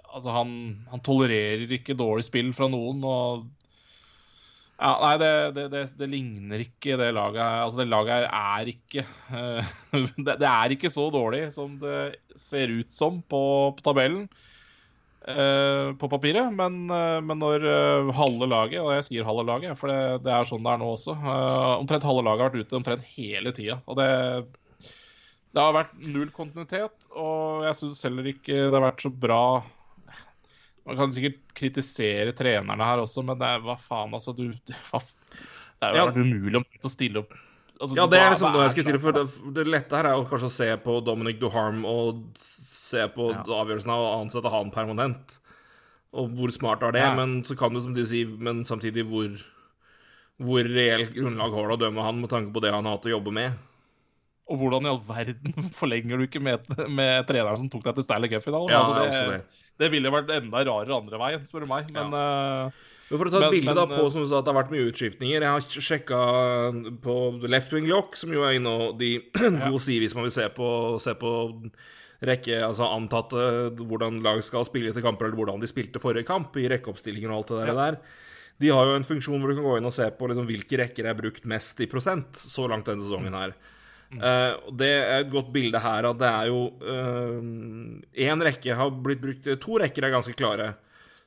Altså, 0.08 0.32
han, 0.32 0.48
han 0.88 1.02
tolererer 1.04 1.68
ikke 1.76 1.92
dårlig 1.92 2.24
spill 2.24 2.48
fra 2.56 2.64
noen. 2.72 3.02
og 3.04 3.42
ja, 4.78 4.90
nei, 5.02 5.14
det, 5.18 5.30
det, 5.56 5.62
det, 5.72 5.80
det, 5.98 6.06
ligner 6.06 6.60
ikke 6.62 6.98
det 7.00 7.08
laget 7.16 7.42
her. 7.42 7.62
Altså, 7.64 7.80
det 7.80 7.88
laget 7.90 8.12
her 8.14 8.26
er 8.28 8.68
ikke 8.70 9.02
uh, 9.34 10.12
det, 10.28 10.36
er 10.38 10.74
ikke 10.74 10.92
så 10.94 11.08
dårlig 11.10 11.48
som 11.54 11.74
det 11.80 12.20
ser 12.38 12.70
ut 12.70 12.94
som 12.94 13.18
på, 13.26 13.42
på 13.74 13.86
tabellen. 13.86 14.28
Uh, 15.28 15.92
på 15.98 16.08
papiret, 16.08 16.46
men, 16.54 16.86
uh, 16.94 17.18
men 17.20 17.42
når 17.42 17.66
halve 18.16 18.46
laget, 18.48 18.78
og 18.80 18.94
jeg 18.94 19.08
sier 19.08 19.26
halve 19.26 19.44
laget, 19.48 19.74
for 19.80 19.90
det, 19.90 20.30
er 20.30 20.46
sånn 20.48 20.62
det 20.64 20.70
er 20.72 20.80
nå 20.80 20.92
også 20.94 21.16
Omtrent 21.82 22.06
halve 22.06 22.22
laget 22.24 22.46
har 22.46 22.52
vært 22.52 22.62
ute 22.62 22.78
omtrent 22.78 23.10
hele 23.16 23.52
tida. 23.56 23.80
Og 23.90 23.98
det, 23.98 24.08
det 25.58 25.64
har 25.64 25.74
vært 25.74 25.98
null 26.06 26.30
kontinuitet, 26.30 27.10
og 27.18 27.66
jeg 27.66 27.80
syns 27.80 28.06
heller 28.06 28.30
ikke 28.30 28.68
det 28.68 28.78
har 28.78 28.86
vært 28.92 29.02
så 29.02 29.10
bra 29.26 29.42
man 30.88 30.98
kan 30.98 31.12
sikkert 31.14 31.42
kritisere 31.56 32.32
trenerne 32.36 32.88
her 32.90 33.02
også, 33.04 33.24
men 33.26 33.38
det 33.40 33.48
er 33.48 33.64
hva 33.64 33.76
faen, 33.80 34.14
altså 34.16 34.34
du 34.36 34.46
hva, 34.90 35.02
Det 35.02 35.90
er 35.90 35.98
jo 36.00 36.06
ja. 36.06 36.14
umulig 36.16 36.62
å 36.62 36.92
stille 36.92 37.22
opp 37.22 37.34
altså, 37.34 37.98
Ja, 37.98 38.06
det 38.10 38.22
er 38.22 38.32
liksom 38.32 38.56
noe 38.56 38.64
jeg 38.64 38.76
skulle 38.76 38.94
til, 38.94 39.02
for 39.02 39.18
det, 39.18 39.26
det 39.58 39.66
lette 39.68 40.00
her 40.00 40.10
er 40.10 40.16
jo 40.16 40.24
kanskje 40.30 40.50
å 40.50 40.56
se 40.56 40.70
på 40.86 40.96
Dominic 41.06 41.42
Duharm 41.42 41.84
og 41.88 42.24
se 42.40 43.04
på 43.14 43.28
ja. 43.34 43.44
avgjørelsen 43.44 43.92
av 43.92 44.06
å 44.06 44.16
ansette 44.22 44.48
han 44.48 44.70
permanent. 44.72 45.36
Og 46.16 46.30
hvor 46.38 46.48
smart 46.54 46.80
er 46.86 46.94
det? 46.96 47.02
Ja. 47.04 47.12
Men 47.12 47.42
så 47.44 47.52
kan 47.60 47.76
du 47.76 47.82
som 47.84 47.92
de 47.92 48.06
sier, 48.08 48.30
men 48.40 48.62
samtidig 48.64 49.04
hvor 49.10 49.28
hvor 50.38 50.62
reelt 50.62 51.10
grunnlag 51.16 51.54
har 51.54 51.66
du 51.66 51.74
å 51.74 51.80
dømme 51.80 52.04
han 52.06 52.20
med 52.22 52.30
tanke 52.30 52.52
på 52.54 52.62
det 52.62 52.70
han 52.70 52.86
har 52.86 52.96
hatt 52.96 53.08
å 53.08 53.16
jobbe 53.16 53.32
med? 53.34 53.58
Og 54.48 54.60
hvordan 54.62 54.86
i 54.86 54.90
all 54.90 55.00
verden 55.04 55.68
forlenger 55.80 56.20
du 56.20 56.26
ikke 56.28 56.42
med, 56.42 56.64
med 56.88 57.26
treneren 57.28 57.60
som 57.60 57.72
tok 57.72 57.84
deg 57.88 57.98
til 57.98 58.06
Stanley 58.06 58.32
Cup-finalen? 58.32 58.72
Ja, 58.72 58.84
altså, 58.84 59.24
det, 59.28 59.40
det. 59.40 59.64
Det 59.78 59.90
ville 59.92 60.12
vært 60.12 60.30
enda 60.34 60.62
rarere 60.66 60.96
andre 60.96 61.20
veien, 61.20 61.44
spør 61.46 61.66
du 61.66 61.70
meg. 61.70 61.90
Men, 61.94 62.14
ja. 62.16 62.70
uh, 62.72 62.94
men 63.08 63.20
For 63.20 63.28
å 63.28 63.32
ta 63.32 63.42
et 63.46 63.54
bilde 63.54 63.74
da 63.76 63.84
på 63.88 64.00
eh, 64.02 64.10
som 64.12 64.24
du 64.24 64.28
sa, 64.28 64.40
at 64.40 64.48
det 64.48 64.52
har 64.52 64.58
vært 64.58 64.72
mye 64.74 64.88
utskiftninger. 64.90 65.44
Jeg 65.44 65.52
har 65.54 65.84
sjekka 65.88 66.22
på 67.04 67.14
Left 67.48 67.72
Wing 67.76 67.86
Lock, 67.88 68.18
som 68.20 68.32
jo 68.34 68.42
er 68.44 68.58
inne 68.58 68.74
og 68.74 68.98
de 69.00 69.14
gode 69.38 69.80
sier 69.84 70.04
hvis 70.04 70.16
man 70.18 70.26
vil 70.26 70.34
se 70.34 70.48
på, 70.56 70.68
se 71.00 71.14
på 71.20 71.32
rekke, 72.28 72.56
altså 72.66 72.88
antatte 72.90 73.44
hvordan 73.78 74.18
lag 74.24 74.42
skal 74.42 74.66
spille 74.66 74.90
etter 74.90 75.04
kamper, 75.04 75.28
eller 75.28 75.38
hvordan 75.38 75.62
de 75.62 75.70
spilte 75.70 76.02
forrige 76.02 76.26
kamp, 76.28 76.56
i 76.58 76.66
rekkeoppstillinger 76.72 77.30
og 77.30 77.38
alt 77.38 77.52
det 77.52 77.60
der. 77.60 77.72
Ja. 77.72 77.78
der. 77.84 78.26
De 78.58 78.72
har 78.74 78.90
jo 78.90 78.98
en 78.98 79.06
funksjon 79.06 79.38
hvor 79.38 79.52
du 79.52 79.60
kan 79.60 79.68
gå 79.68 79.78
inn 79.78 79.86
og 79.88 79.94
se 79.94 80.08
på 80.18 80.28
liksom, 80.28 80.48
hvilke 80.48 80.80
rekker 80.80 81.06
er 81.06 81.18
brukt 81.18 81.44
mest 81.48 81.78
i 81.84 81.86
prosent 81.90 82.40
så 82.40 82.66
langt 82.70 82.90
denne 82.90 83.04
sesongen 83.04 83.36
her. 83.38 83.54
Uh, 84.08 84.70
det 84.80 84.88
er 84.88 85.18
et 85.20 85.32
godt 85.32 85.50
bilde 85.52 85.80
her 85.84 86.06
at 86.08 86.16
det 86.16 86.28
er 86.28 86.46
jo 86.48 86.60
Én 88.16 88.40
uh, 88.40 88.44
rekke 88.46 88.76
har 88.78 88.94
blitt 89.04 89.20
brukt 89.20 89.48
To 89.60 89.76
rekker 89.82 90.06
er 90.06 90.14
ganske 90.14 90.32
klare, 90.32 90.70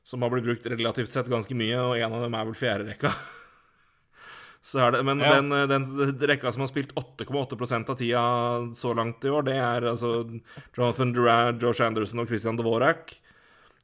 som 0.01 0.25
har 0.25 0.31
blitt 0.33 0.47
brukt 0.47 0.65
relativt 0.71 1.13
sett 1.13 1.29
ganske 1.29 1.53
mye, 1.57 1.77
og 1.77 1.99
en 1.99 2.17
av 2.17 2.25
dem 2.25 2.39
er 2.39 2.49
vel 2.49 2.57
fjerde 2.57 2.89
rekka. 2.89 3.13
Så 4.65 4.77
er 4.81 4.93
det, 4.93 5.01
men 5.05 5.21
ja. 5.21 5.37
den, 5.37 5.53
den, 5.69 5.85
rekka 6.29 6.51
som 6.53 6.61
har 6.61 6.69
spilt 6.69 6.91
8,8% 6.97 7.87
av 7.89 7.97
tida 7.97 8.25
så 8.77 8.91
langt 8.93 9.25
i 9.25 9.31
år, 9.33 9.47
det 9.47 9.55
er 9.57 9.87
altså 9.89 10.11
Jonathan 10.77 11.13
Durant, 11.17 11.63
Josh 11.65 11.81
Anderson 11.81 12.21
og 12.21 12.29
Christian 12.29 12.59
Dvorak. 12.59 13.15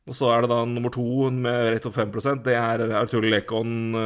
Og 0.07 0.15
så 0.15 0.29
er 0.31 0.45
det 0.45 0.51
da 0.51 0.59
nummer 0.69 0.93
to 0.93 1.31
med 1.33 1.71
rett 1.73 1.87
og 1.89 1.95
5% 1.97 2.45
Det 2.45 2.53
er 2.55 2.83
Arturo 2.95 3.27
Lekon 3.27 3.97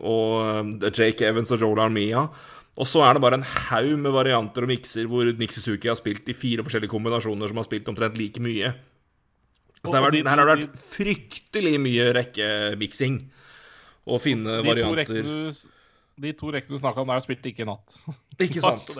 og 0.00 0.88
Jake 0.88 1.28
Evans 1.28 1.52
og 1.54 1.60
Joel 1.62 1.84
Armia. 1.84 2.24
Og 2.74 2.88
så 2.90 3.04
er 3.06 3.14
det 3.14 3.22
bare 3.22 3.38
en 3.38 3.46
haug 3.46 3.92
med 4.02 4.14
varianter 4.16 4.66
og 4.66 4.70
mikser 4.72 5.06
hvor 5.10 5.28
Nick 5.38 5.54
Suzuki 5.54 5.90
har 5.90 5.98
spilt 5.98 6.26
i 6.30 6.34
fire 6.34 6.64
forskjellige 6.66 6.90
kombinasjoner 6.90 7.50
som 7.50 7.60
har 7.60 7.68
spilt 7.68 7.90
omtrent 7.92 8.18
like 8.18 8.42
mye. 8.42 8.72
Så 9.84 9.92
det 9.92 9.98
har 10.00 10.06
vært, 10.08 10.18
her 10.24 10.40
har 10.40 10.48
det 10.48 10.56
vært 10.56 10.82
fryktelig 10.82 11.74
mye 11.84 12.08
rekkemiksing. 12.16 13.20
Å 14.04 14.18
finne 14.20 14.58
de 14.60 14.68
varianter. 14.68 15.22
To 15.24 15.72
de 16.24 16.30
to 16.38 16.50
rekkene 16.54 16.76
du 16.76 16.82
snakka 16.82 17.02
om, 17.02 17.10
der 17.10 17.18
har 17.18 17.24
spilt 17.24 17.46
ikke 17.48 17.64
i 17.64 17.68
natt. 17.68 17.96
Ikke 18.42 18.62
sant. 18.64 18.94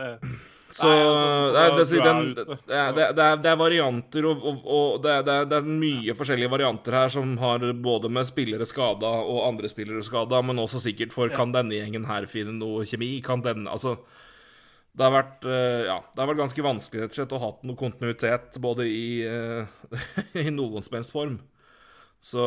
Så 0.72 0.88
Nei, 0.88 1.64
altså, 1.68 1.84
det, 1.92 2.02
den, 2.02 2.30
det, 2.34 2.44
det, 2.66 2.78
er, 2.80 3.36
det, 3.36 3.50
er, 3.50 3.58
varianter, 3.60 4.26
og, 4.26 4.40
og, 4.42 4.64
og 4.64 5.02
det, 5.04 5.12
er, 5.20 5.44
det, 5.46 5.58
er, 5.60 5.68
mye 5.68 6.16
forskjellige 6.16 6.50
varianter 6.50 6.96
her 6.98 7.12
som 7.12 7.36
har 7.38 7.66
både 7.84 8.10
med 8.10 8.26
spillere 8.26 8.66
skada 8.66 9.10
og 9.22 9.44
andre 9.46 9.70
spillere 9.70 10.02
skada, 10.06 10.40
men 10.42 10.58
også 10.62 10.82
sikkert 10.82 11.14
for 11.14 11.30
kan 11.30 11.54
denne 11.54 11.76
gjengen 11.76 12.08
her 12.08 12.26
finne 12.30 12.56
noe 12.58 12.88
kjemi? 12.88 13.12
Kan 13.24 13.44
denne 13.44 13.70
Altså 13.70 13.98
det 14.94 15.02
har 15.02 15.14
vært 15.14 15.46
eh, 15.50 15.84
ja, 15.88 15.96
det 16.06 16.22
har 16.22 16.28
vært 16.30 16.42
ganske 16.44 16.64
vanskelig 16.64 17.02
rett 17.02 17.14
og 17.14 17.18
slett 17.18 17.32
å 17.34 17.40
ha 17.42 17.48
noe 17.66 17.78
kontinuitet 17.78 18.58
både 18.62 18.86
i, 18.86 19.06
uh, 19.26 19.66
i 20.44 20.52
noen 20.54 20.84
som 20.86 20.94
helst 20.98 21.14
form. 21.14 21.40
Så 22.22 22.44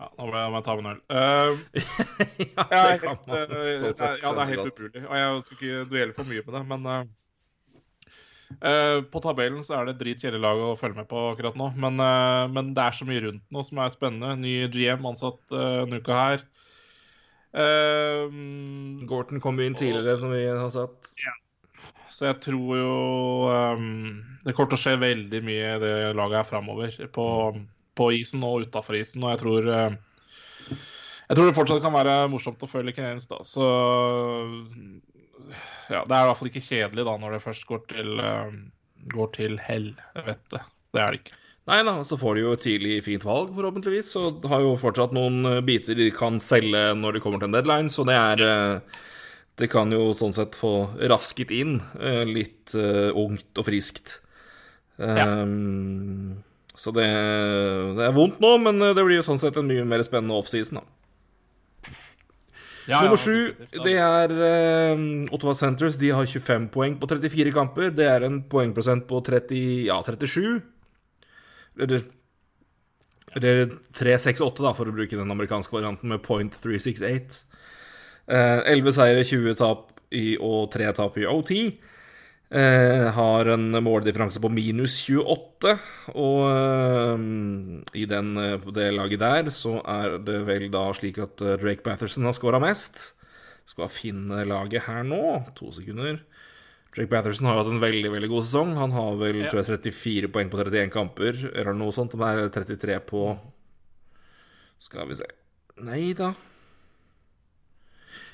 ja, 0.00 0.06
nå 0.16 0.32
må 0.32 0.56
jeg 0.56 0.64
ta 0.64 0.72
med 0.78 0.86
en 0.86 0.96
øl. 0.96 1.02
Uh, 2.60 2.72
ja, 2.72 2.74
det 2.88 3.00
kan 3.02 3.16
man. 3.26 3.52
Uh, 3.52 3.78
sånn 3.80 3.96
sett, 3.96 4.22
ja, 4.22 4.30
det 4.36 4.42
er 4.42 4.52
helt 4.54 4.70
utrolig. 4.70 5.00
Og 5.04 5.14
jeg 5.18 5.26
skal 5.46 5.56
ikke 5.56 5.88
duelle 5.90 6.14
for 6.16 6.24
mye 6.30 6.42
med 6.46 6.54
det, 6.56 6.62
men 6.70 6.80
uh, 6.90 7.02
På 9.12 9.18
tabellen 9.24 9.62
så 9.66 9.72
er 9.78 9.82
det 9.90 10.00
drit 10.00 10.20
kjedelig 10.22 10.44
lag 10.44 10.56
å 10.64 10.78
følge 10.78 10.98
med 11.02 11.08
på 11.10 11.18
akkurat 11.34 11.56
nå. 11.60 11.66
Men, 11.84 11.94
men, 12.54 12.64
det 12.76 12.82
er 12.86 12.94
så 12.96 13.04
mye 13.08 13.24
rundt 13.26 13.44
nå 13.52 13.60
som 13.66 13.76
er 13.84 13.94
spennende. 13.94 14.40
Ny 14.40 14.54
GM 14.72 15.02
ansatt 15.10 15.42
en 15.56 15.96
uke 15.96 16.12
her. 16.22 16.38
Gorton 19.10 19.38
kom 19.42 19.56
inn 19.62 19.78
tidligere, 19.78 20.14
og, 20.16 20.22
som 20.24 20.30
vi 20.34 20.42
har 20.48 20.70
satt. 20.74 21.00
Ja. 21.20 21.32
Så 22.10 22.26
jeg 22.26 22.40
tror 22.42 22.70
jo 22.76 22.94
um, 23.48 24.18
Det 24.42 24.54
kommer 24.56 24.72
til 24.72 24.78
å 24.78 24.82
skje 24.82 24.96
veldig 25.00 25.40
mye 25.46 25.74
i 25.76 25.82
det 25.82 25.92
laget 26.18 26.40
her 26.40 26.48
framover. 26.48 26.96
På, 27.14 27.26
på 27.98 28.10
isen 28.18 28.44
og 28.46 28.66
utafor 28.66 28.98
isen. 28.98 29.24
Og 29.24 29.34
jeg 29.34 29.42
tror 29.42 29.70
eh, 29.74 29.98
jeg 31.30 31.38
tror 31.38 31.46
det 31.46 31.54
fortsatt 31.54 31.82
kan 31.84 31.94
være 31.94 32.14
morsomt 32.26 32.62
å 32.66 32.66
følge 32.66 32.90
Canadiens, 32.96 33.28
da. 33.30 33.36
Så 33.46 33.62
ja, 35.92 36.00
det 36.02 36.10
er 36.10 36.24
i 36.24 36.26
hvert 36.26 36.40
fall 36.40 36.50
ikke 36.50 36.64
kjedelig 36.64 37.04
da 37.06 37.14
når 37.22 37.36
det 37.36 37.44
først 37.44 37.66
går 37.68 37.84
til, 37.92 38.10
uh, 38.18 38.50
går 39.14 39.30
til 39.36 39.54
helvete. 39.62 40.64
Det 40.90 40.98
er 41.04 41.14
det 41.14 41.20
ikke. 41.20 41.36
Nei 41.70 41.78
da, 41.86 41.94
så 42.02 42.18
får 42.18 42.34
de 42.34 42.42
jo 42.42 42.56
et 42.56 42.64
tidlig 42.64 42.96
fint 43.06 43.22
valg, 43.22 43.54
forhåpentligvis. 43.54 44.10
Og 44.18 44.50
har 44.50 44.64
jo 44.64 44.74
fortsatt 44.80 45.14
noen 45.14 45.46
eh, 45.46 45.62
biter 45.62 45.94
de 45.94 46.08
kan 46.10 46.42
selge 46.42 46.82
når 46.98 47.14
de 47.14 47.22
kommer 47.22 47.38
til 47.38 47.52
en 47.52 47.54
deadline, 47.54 47.92
så 47.94 48.02
det 48.08 48.18
er 48.18 48.80
Det 49.60 49.68
kan 49.70 49.92
jo 49.92 50.10
sånn 50.16 50.32
sett 50.32 50.56
få 50.56 50.88
rasket 51.12 51.50
inn 51.52 51.76
litt 52.26 52.72
ungt 52.74 53.58
og 53.60 53.66
friskt. 53.66 54.16
Ja. 54.96 55.44
Um, 55.44 56.40
så 56.80 56.92
det, 56.96 57.04
det, 57.98 58.06
er 58.06 58.16
vondt 58.16 58.38
nå, 58.40 58.54
men 58.64 58.80
det 58.80 59.02
blir 59.04 59.18
jo 59.18 59.26
sånn 59.26 59.40
sett 59.42 59.58
en 59.60 59.68
mye 59.68 59.84
mer 59.84 60.00
spennende 60.06 60.38
offseason, 60.38 60.80
da. 60.80 61.00
Ja, 62.88 63.02
Nummer 63.04 63.20
sju, 63.20 63.52
det 63.84 63.92
er 64.00 64.32
uh, 64.34 65.02
Ottawa 65.34 65.52
Centres. 65.54 65.98
De 66.00 66.08
har 66.14 66.26
25 66.26 66.70
poeng 66.74 66.96
på 66.98 67.06
34 67.10 67.52
kamper. 67.54 67.92
Det 67.94 68.06
er 68.08 68.24
en 68.26 68.40
poengprosent 68.50 69.04
på 69.06 69.20
30, 69.26 69.60
ja, 69.86 70.00
37. 70.02 70.58
Eller, 71.84 72.02
eller 73.38 73.76
368, 73.94 74.64
da, 74.64 74.72
for 74.74 74.90
å 74.90 74.96
bruke 74.96 75.18
den 75.18 75.30
amerikanske 75.30 75.76
varianten, 75.76 76.10
med 76.10 76.24
point 76.24 76.56
368. 76.64 77.44
Uh, 78.30 78.64
11 78.72 78.96
seire, 78.96 79.22
20 79.28 79.60
tap 79.60 79.94
i, 80.10 80.34
og 80.40 80.72
3 80.74 80.90
tap 80.98 81.20
i 81.20 81.28
OT. 81.30 81.54
Eh, 82.50 83.04
har 83.14 83.46
en 83.46 83.68
måldifferanse 83.78 84.40
på 84.42 84.48
minus 84.50 84.96
28, 85.06 85.74
og 86.18 86.40
eh, 86.50 87.20
i 88.02 88.06
den, 88.10 88.32
eh, 88.42 88.64
det 88.74 88.88
laget 88.96 89.20
der 89.22 89.50
så 89.54 89.76
er 89.86 90.16
det 90.26 90.40
vel 90.48 90.66
da 90.72 90.88
slik 90.98 91.20
at 91.22 91.44
eh, 91.46 91.54
Drake 91.62 91.84
Batherson 91.86 92.26
har 92.26 92.34
scora 92.34 92.58
mest. 92.58 93.12
Skal 93.70 93.86
finne 93.92 94.42
laget 94.50 94.82
her 94.88 95.04
nå. 95.06 95.20
To 95.60 95.70
sekunder. 95.70 96.18
Drake 96.90 97.06
Batherson 97.12 97.46
har 97.46 97.54
jo 97.54 97.62
hatt 97.62 97.70
en 97.76 97.84
veldig 97.84 98.10
veldig 98.16 98.30
god 98.32 98.42
sesong. 98.48 98.74
Han 98.80 98.96
har 98.98 99.14
vel 99.20 99.44
Ja. 99.44 99.50
tror 99.52 99.62
jeg, 99.62 99.78
34 99.94 100.32
poeng 100.34 100.50
på 100.50 100.58
31 100.58 100.90
kamper, 100.90 101.38
eller 101.54 101.72
noe 101.78 101.94
sånt. 101.94 102.18
Det 102.18 102.32
er 102.34 102.50
33 102.50 102.98
på 103.06 103.38
Skal 104.80 105.06
vi 105.06 105.14
se 105.20 105.28
Nei 105.86 106.12
da. 106.18 106.32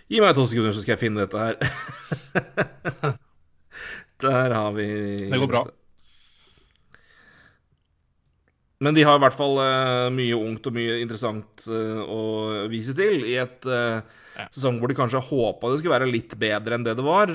Gi 0.08 0.20
meg 0.24 0.34
to 0.34 0.46
sekunder, 0.46 0.72
så 0.72 0.80
skal 0.80 0.96
jeg 0.96 1.04
finne 1.04 1.26
dette 1.26 1.36
her. 1.36 3.14
Der 4.22 4.54
har 4.56 4.72
vi 4.76 4.86
Det 5.30 5.38
går 5.42 5.50
bra. 5.50 5.64
Men 8.84 8.92
de 8.96 9.04
har 9.08 9.16
i 9.16 9.22
hvert 9.24 9.36
fall 9.36 9.56
uh, 9.56 10.12
mye 10.12 10.36
ungt 10.36 10.66
og 10.68 10.74
mye 10.76 10.98
interessant 11.00 11.64
uh, 11.72 12.02
å 12.04 12.20
vise 12.68 12.92
til 12.96 13.24
i 13.24 13.36
et 13.40 13.68
uh, 13.72 14.04
Ja. 14.36 14.44
sesong 14.52 14.76
hvor 14.82 14.90
de 14.92 14.96
kanskje 14.98 15.22
håpa 15.30 15.70
det 15.72 15.78
skulle 15.80 15.94
være 15.94 16.10
litt 16.10 16.34
bedre 16.36 16.76
enn 16.76 16.82
det 16.84 16.92
det 16.98 17.04
var. 17.06 17.30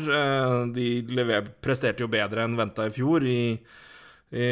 De 0.70 0.90
lever, 1.10 1.48
presterte 1.66 2.04
jo 2.04 2.12
bedre 2.14 2.44
enn 2.46 2.54
venta 2.60 2.86
i 2.86 2.94
fjor, 2.94 3.26
i, 3.26 3.56
i, 4.30 4.50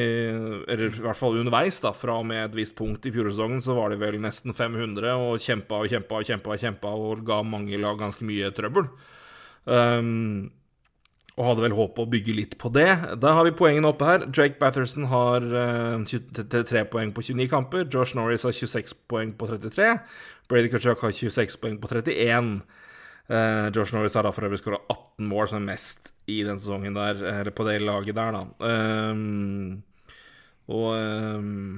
eller 0.65 0.87
i 0.87 1.03
hvert 1.03 1.19
fall 1.19 1.37
underveis. 1.37 1.77
da, 1.85 1.91
Fra 1.93 2.15
og 2.17 2.25
med 2.25 2.41
et 2.47 2.57
visst 2.57 2.73
punkt 2.79 3.05
i 3.05 3.13
fjorårssesongen 3.13 3.61
så 3.61 3.77
var 3.77 3.93
de 3.93 3.99
vel 4.01 4.17
nesten 4.23 4.57
500 4.57 5.13
og 5.13 5.37
kjempa 5.45 5.83
og 5.83 5.93
kjempa 5.93 6.23
og 6.23 6.25
kjempa 6.31 6.55
og 6.55 6.63
kjempa 6.65 6.95
og 6.97 7.21
ga 7.29 7.37
mange 7.45 7.77
lag 7.77 8.01
ganske 8.01 8.25
mye 8.25 8.49
trøbbel. 8.57 8.89
Um, 9.69 10.49
og 11.39 11.45
hadde 11.47 11.63
vel 11.63 11.75
håpet 11.77 12.01
å 12.03 12.11
bygge 12.11 12.35
litt 12.35 12.55
på 12.59 12.67
det. 12.75 12.89
Da 13.23 13.31
har 13.37 13.47
vi 13.47 13.55
poengene 13.55 13.87
oppe 13.93 14.07
her. 14.09 14.25
Drake 14.27 14.59
Batherson 14.59 15.05
har 15.07 15.45
eh, 15.47 16.01
23 16.11 16.83
poeng 16.91 17.13
på 17.15 17.23
29 17.23 17.47
kamper. 17.51 17.85
Josh 17.87 18.17
Norris 18.19 18.43
har 18.43 18.55
26 18.57 18.91
poeng 19.07 19.31
på 19.39 19.47
33. 19.47 19.93
Brady 20.51 20.71
Kutchuk 20.73 20.99
har 21.05 21.15
26 21.15 21.55
poeng 21.61 21.77
på 21.79 21.91
31. 21.93 22.57
Uh, 23.29 23.69
Josh 23.71 23.93
Norris 23.93 24.17
har 24.17 24.25
da 24.25 24.33
for 24.33 24.47
øvrig 24.47 24.59
skåra 24.59 24.81
18 24.89 25.29
mål, 25.29 25.45
som 25.47 25.61
er 25.61 25.67
mest 25.69 26.11
i 26.27 26.41
den 26.43 26.59
sesongen 26.59 26.97
der, 26.97 27.21
eller 27.29 27.53
på 27.55 27.67
det 27.67 27.77
laget 27.85 28.17
der, 28.17 28.35
da. 28.35 28.41
Um, 29.13 29.83
og 30.69 30.89
um, 30.97 31.77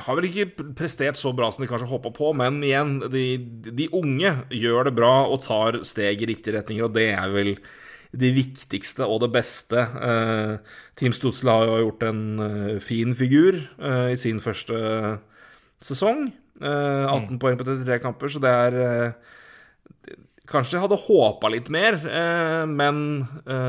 har 0.00 0.16
vel 0.16 0.28
ikke 0.30 0.70
prestert 0.78 1.18
så 1.18 1.34
bra 1.36 1.50
som 1.50 1.66
de 1.66 1.68
kanskje 1.68 1.90
håpa 1.90 2.14
på, 2.14 2.32
men 2.38 2.62
igjen, 2.64 2.96
de, 3.12 3.26
de 3.66 3.90
unge 3.98 4.32
gjør 4.54 4.88
det 4.88 4.96
bra 4.96 5.12
og 5.26 5.42
tar 5.44 5.82
steg 5.86 6.22
i 6.22 6.30
riktige 6.30 6.56
retninger, 6.56 6.86
og 6.86 6.94
det 6.96 7.08
er 7.12 7.34
vel 7.34 7.52
det 8.10 8.32
viktigste 8.34 9.06
og 9.06 9.22
det 9.24 9.30
beste. 9.34 9.78
Eh, 9.80 10.54
Team 10.98 11.14
Stutzle 11.14 11.54
har 11.54 11.68
jo 11.68 11.80
gjort 11.86 12.06
en 12.08 12.22
eh, 12.44 12.78
fin 12.82 13.14
figur 13.16 13.56
eh, 13.56 14.12
i 14.14 14.18
sin 14.18 14.40
første 14.42 14.76
sesong. 15.84 16.26
Eh, 16.60 17.04
18 17.06 17.38
poeng 17.40 17.58
på 17.60 17.66
33 17.68 18.00
kamper, 18.02 18.32
så 18.32 18.42
det 18.42 18.56
er 18.56 19.12
Kanskje 20.50 20.74
jeg 20.74 20.82
hadde 20.82 20.96
håpa 20.98 21.46
litt 21.54 21.68
mer, 21.70 21.94
men 22.66 22.96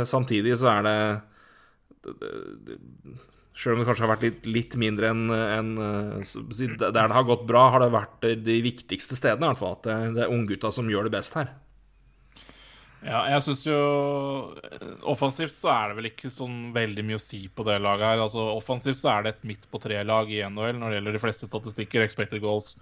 samtidig 0.10 0.56
så 0.58 0.72
er 0.72 0.88
det 0.88 0.96
Sjøl 3.54 3.76
om 3.76 3.84
det 3.84 3.86
kanskje 3.86 4.02
har 4.08 4.12
vært 4.16 4.26
litt, 4.26 4.48
litt 4.50 4.78
mindre 4.82 5.12
enn 5.14 5.70
si, 6.26 6.72
Der 6.82 6.96
det 6.96 7.04
har 7.14 7.28
gått 7.28 7.46
bra, 7.46 7.68
har 7.76 7.86
det 7.86 7.92
vært 7.94 8.26
de 8.48 8.58
viktigste 8.66 9.14
stedene, 9.20 9.46
i 9.46 9.52
hvert 9.52 9.62
fall. 9.62 9.78
At 9.78 9.86
det, 9.86 10.00
det 10.18 10.26
er 10.26 10.34
unggutta 10.34 10.74
som 10.74 10.90
gjør 10.90 11.06
det 11.06 11.14
best 11.20 11.38
her. 11.38 11.54
Ja, 13.02 13.24
jeg 13.32 13.42
syns 13.42 13.64
jo 13.66 13.78
eh, 14.62 14.90
Offensivt 15.10 15.56
så 15.58 15.72
er 15.74 15.90
det 15.90 15.96
vel 15.98 16.08
ikke 16.12 16.30
sånn 16.30 16.70
veldig 16.76 17.02
mye 17.08 17.18
å 17.18 17.22
si 17.24 17.40
på 17.50 17.66
det 17.66 17.80
laget 17.82 18.06
her. 18.12 18.22
Altså 18.22 18.44
Offensivt 18.54 19.00
så 19.02 19.10
er 19.16 19.24
det 19.26 19.32
et 19.36 19.48
midt 19.50 19.66
på 19.72 19.82
tre-lag 19.82 20.30
i 20.30 20.42
NHL 20.46 20.78
når 20.78 20.92
det 20.94 21.00
gjelder 21.00 21.18
de 21.18 21.22
fleste 21.24 21.50
statistikker, 21.50 22.06
expected 22.06 22.44
goals 22.44 22.76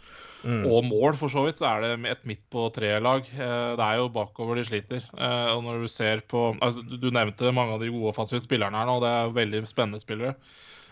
og 0.67 0.85
mål, 0.87 1.17
for 1.19 1.27
så 1.31 1.41
vidt, 1.43 1.57
så 1.59 1.67
er 1.67 1.81
det 1.83 2.11
et 2.13 2.21
midt 2.27 2.43
på 2.51 2.67
tre-lag. 2.75 3.25
Eh, 3.31 3.75
Det 3.79 3.85
er 3.87 3.97
jo 3.99 4.09
bakover 4.15 4.55
de 4.59 4.63
sliter. 4.67 5.03
Eh, 5.17 5.49
Og 5.55 5.63
når 5.63 5.81
du 5.83 5.87
ser 5.91 6.21
på 6.27 6.55
altså, 6.59 6.83
Du 6.83 6.97
du 6.97 7.11
nevnte 7.11 7.51
mange 7.55 7.73
av 7.73 7.79
de 7.79 7.89
gode 7.91 8.11
offensive 8.13 8.43
spillerne 8.43 8.75
her 8.75 8.87
nå, 8.87 8.99
det 9.03 9.09
er 9.09 9.33
veldig 9.35 9.63
spennende 9.67 9.99
spillere. 10.03 10.35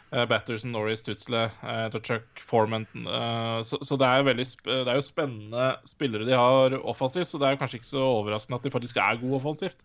Eh, 0.07 0.23
Batterson, 0.25 0.71
Norris, 0.71 1.01
Tutsle 1.03 1.49
uh, 1.63 1.89
Tuchuk, 1.91 2.39
Foreman 2.39 2.85
eh, 2.95 3.57
Så, 3.67 3.79
så 3.83 3.97
det, 3.99 4.07
er 4.07 4.23
veldig, 4.23 4.45
det 4.63 4.85
er 4.87 4.95
jo 4.95 5.03
spennende 5.03 5.65
spillere 5.89 6.27
de 6.29 6.37
har 6.37 6.77
offensivt, 6.79 7.27
så 7.27 7.41
det 7.41 7.49
er 7.49 7.59
kanskje 7.59 7.81
ikke 7.81 7.89
så 7.89 8.05
overraskende 8.05 8.61
at 8.61 8.63
de 8.63 8.71
faktisk 8.71 9.01
er 9.03 9.19
gode 9.19 9.41
offensivt. 9.41 9.83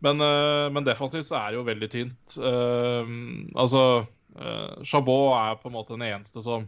Men, 0.00 0.24
eh, 0.24 0.70
men 0.72 0.88
defensivt 0.88 1.28
så 1.28 1.36
er 1.42 1.52
det 1.52 1.60
jo 1.60 1.68
veldig 1.68 1.90
tynt. 1.92 2.36
Eh, 2.40 3.14
altså 3.52 3.84
eh, 4.40 4.80
Chabot 4.88 5.36
er 5.36 5.60
på 5.60 5.68
en 5.68 5.76
måte 5.76 5.96
den 5.98 6.08
eneste 6.08 6.40
som 6.46 6.64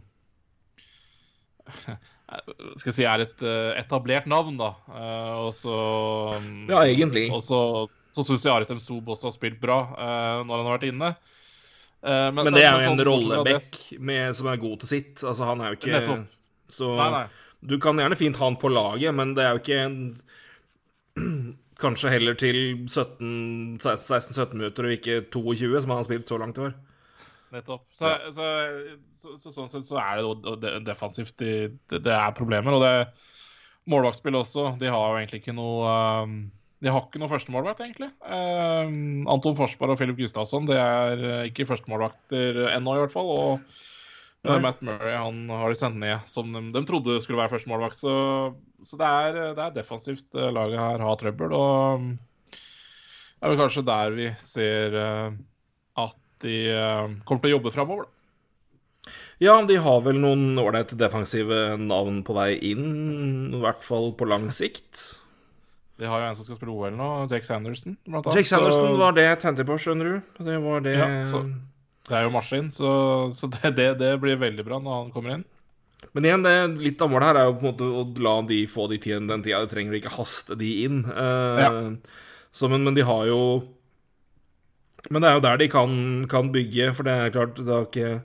skal 2.77 2.89
jeg 2.91 2.97
si 2.97 3.09
er 3.09 3.25
et 3.25 3.43
eh, 3.45 3.73
etablert 3.81 4.29
navn, 4.29 4.57
da. 4.59 4.73
Eh, 4.93 5.35
og 5.47 5.53
så 5.57 5.75
Ja, 6.69 6.85
egentlig. 6.85 7.29
Og 7.33 7.41
så, 7.41 7.59
så 8.13 8.25
syns 8.25 8.45
jeg 8.45 8.53
Aritem 8.53 8.81
Sob 8.83 9.09
også 9.09 9.31
har 9.31 9.35
spilt 9.35 9.61
bra 9.63 9.79
eh, 9.97 10.43
når 10.45 10.59
han 10.59 10.67
har 10.69 10.77
vært 10.77 10.91
inne. 10.93 11.15
Eh, 12.03 12.29
Men 12.35 12.51
det 12.51 12.63
er 12.65 12.73
jo 12.75 12.91
en 12.91 12.97
sånn, 12.99 13.99
med- 13.99 14.35
som 14.35 14.47
er 14.51 14.57
god 14.59 14.79
til 14.79 14.89
sitt. 14.89 15.15
Altså, 15.23 15.45
han 15.47 15.61
er 15.61 15.71
jo 15.71 15.77
ikke 15.79 15.93
Nettopp. 15.93 16.25
Så 16.73 16.95
Nei, 16.97 17.09
nei. 17.11 17.27
du 17.65 17.77
kan 17.79 17.95
gjerne 17.99 18.17
fint 18.17 18.35
ha 18.37 18.45
han 18.45 18.57
på 18.59 18.71
laget, 18.71 19.13
men 19.15 19.33
det 19.35 19.43
er 19.45 19.53
jo 19.53 19.61
ikke 19.61 19.79
en 19.85 19.99
Kanskje 21.83 22.09
heller 22.13 22.35
til 22.37 22.55
16-17 22.87 24.53
minutter 24.53 24.85
og 24.87 24.93
ikke 24.93 25.15
22, 25.33 25.81
som 25.81 25.89
han 25.91 25.97
har 25.99 26.05
spilt 26.07 26.29
så 26.29 26.37
langt 26.39 26.57
i 26.57 26.67
år. 26.67 26.73
Nettopp. 27.53 27.83
Så, 27.97 28.11
så, 28.33 28.47
så, 29.11 29.33
så, 29.41 29.51
sånn 29.51 29.69
sett 29.71 29.85
så 29.89 29.97
er 29.99 30.19
det 30.19 30.23
jo 30.23 30.79
defensivt 30.85 31.35
det, 31.41 31.73
det 31.89 32.13
er 32.13 32.31
problemer. 32.37 32.77
Og 32.77 32.81
det 32.85 32.93
målvaktspillet 33.91 34.39
også. 34.45 34.67
De 34.79 34.89
har 34.93 35.09
jo 35.09 35.19
egentlig 35.19 35.41
ikke 35.43 35.55
noe 35.57 35.97
um, 36.23 36.37
De 36.83 36.91
har 36.91 37.05
ikke 37.05 37.21
noe 37.21 37.31
førstemålvakt, 37.31 37.81
egentlig. 37.85 38.09
Um, 38.27 39.23
Anton 39.31 39.55
Forsberg 39.55 39.93
og 39.93 39.99
Philip 40.01 40.17
Gustavsson 40.19 40.67
det 40.67 40.75
er 40.75 41.21
uh, 41.23 41.45
ikke 41.47 41.67
førstemålvakter 41.69 42.59
ennå, 42.73 42.97
i 42.97 43.03
hvert 43.05 43.13
fall. 43.13 43.29
Og 43.31 43.53
uh, 44.49 44.57
Matt 44.59 44.83
Murray 44.83 45.15
han 45.15 45.45
har 45.47 45.71
de 45.71 45.79
sendt 45.79 46.01
ned 46.01 46.27
som 46.27 46.51
de, 46.51 46.65
de 46.75 46.83
trodde 46.89 47.21
skulle 47.23 47.39
være 47.39 47.53
førstemålvakt. 47.55 48.01
Så, 48.01 48.15
så 48.83 48.99
det, 48.99 49.13
er, 49.23 49.39
det 49.55 49.63
er 49.63 49.77
defensivt 49.79 50.35
laget 50.35 50.81
her 50.81 51.05
har 51.07 51.21
trøbbel. 51.23 51.55
Og 51.55 52.03
um, 52.03 52.11
det 52.51 53.47
er 53.47 53.55
vel 53.55 53.63
kanskje 53.63 53.87
der 53.87 54.19
vi 54.19 54.27
ser 54.39 54.99
at 54.99 56.19
de 56.43 56.59
kommer 57.27 57.43
til 57.43 57.51
å 57.51 57.57
jobbe 57.57 57.71
framover. 57.75 58.05
Ja, 59.43 59.57
de 59.67 59.75
har 59.83 59.99
vel 60.05 60.19
noen 60.23 60.55
ålreite 60.59 60.95
defensive 60.99 61.75
navn 61.79 62.21
på 62.23 62.35
vei 62.37 62.53
inn, 62.71 63.51
i 63.51 63.59
hvert 63.59 63.83
fall 63.83 64.13
på 64.15 64.27
lang 64.29 64.47
sikt. 64.55 65.22
De 66.01 66.07
har 66.09 66.19
jo 66.23 66.27
en 66.31 66.35
som 66.35 66.45
skal 66.47 66.57
spille 66.57 66.73
OL 66.73 66.95
nå, 66.97 67.07
Jake 67.29 67.45
Sanderson. 67.45 67.97
Blant 68.07 68.25
annet. 68.25 68.39
Jake 68.39 68.49
Sanderson 68.49 68.87
Så 68.89 68.97
var 68.97 69.13
det 69.13 69.25
jeg 69.27 69.39
tente 69.43 69.65
på, 69.67 69.75
skjønner 69.77 70.09
du. 70.09 70.43
Det 70.47 70.55
var 70.63 70.81
det 70.81 70.95
Ja, 70.97 71.07
så- 71.29 71.43
Det 72.09 72.15
er 72.17 72.23
jo 72.25 72.31
maskin, 72.33 72.67
så, 72.73 72.89
så 73.31 73.47
det, 73.53 73.75
det, 73.77 73.85
det 73.99 74.19
blir 74.19 74.35
veldig 74.41 74.65
bra 74.67 74.79
når 74.83 75.03
han 75.03 75.11
kommer 75.13 75.35
inn. 75.37 75.45
Men 76.13 76.25
igjen, 76.27 76.43
det, 76.43 76.55
litt 76.83 77.01
av 77.01 77.09
målet 77.13 77.29
her 77.29 77.37
er 77.39 77.45
jo 77.47 77.53
på 77.55 77.63
en 77.63 77.69
måte 77.69 77.87
å 77.87 78.03
la 78.25 78.33
de 78.49 78.57
få 78.67 78.89
de 78.91 78.97
tiden, 78.99 79.29
den 79.29 79.41
tida 79.45 79.61
de 79.63 79.71
trenger, 79.71 79.95
ikke 79.95 80.11
haste 80.17 80.57
de 80.59 80.71
inn. 80.83 81.05
Eh, 81.07 81.61
Ja. 81.63 81.69
så, 82.51 82.67
men, 82.69 82.83
men 82.83 82.93
de 82.97 83.05
har 83.07 83.25
jo 83.29 83.39
Men 85.11 85.21
det 85.21 85.29
er 85.29 85.33
jo 85.35 85.43
der 85.43 85.57
de 85.57 85.67
kan, 85.67 86.27
kan 86.31 86.51
bygge, 86.51 86.93
for 86.95 87.03
det 87.03 87.13
er 87.13 87.31
klart 87.31 87.55
det 87.59 87.67
har 87.71 87.87
ikke 87.87 88.23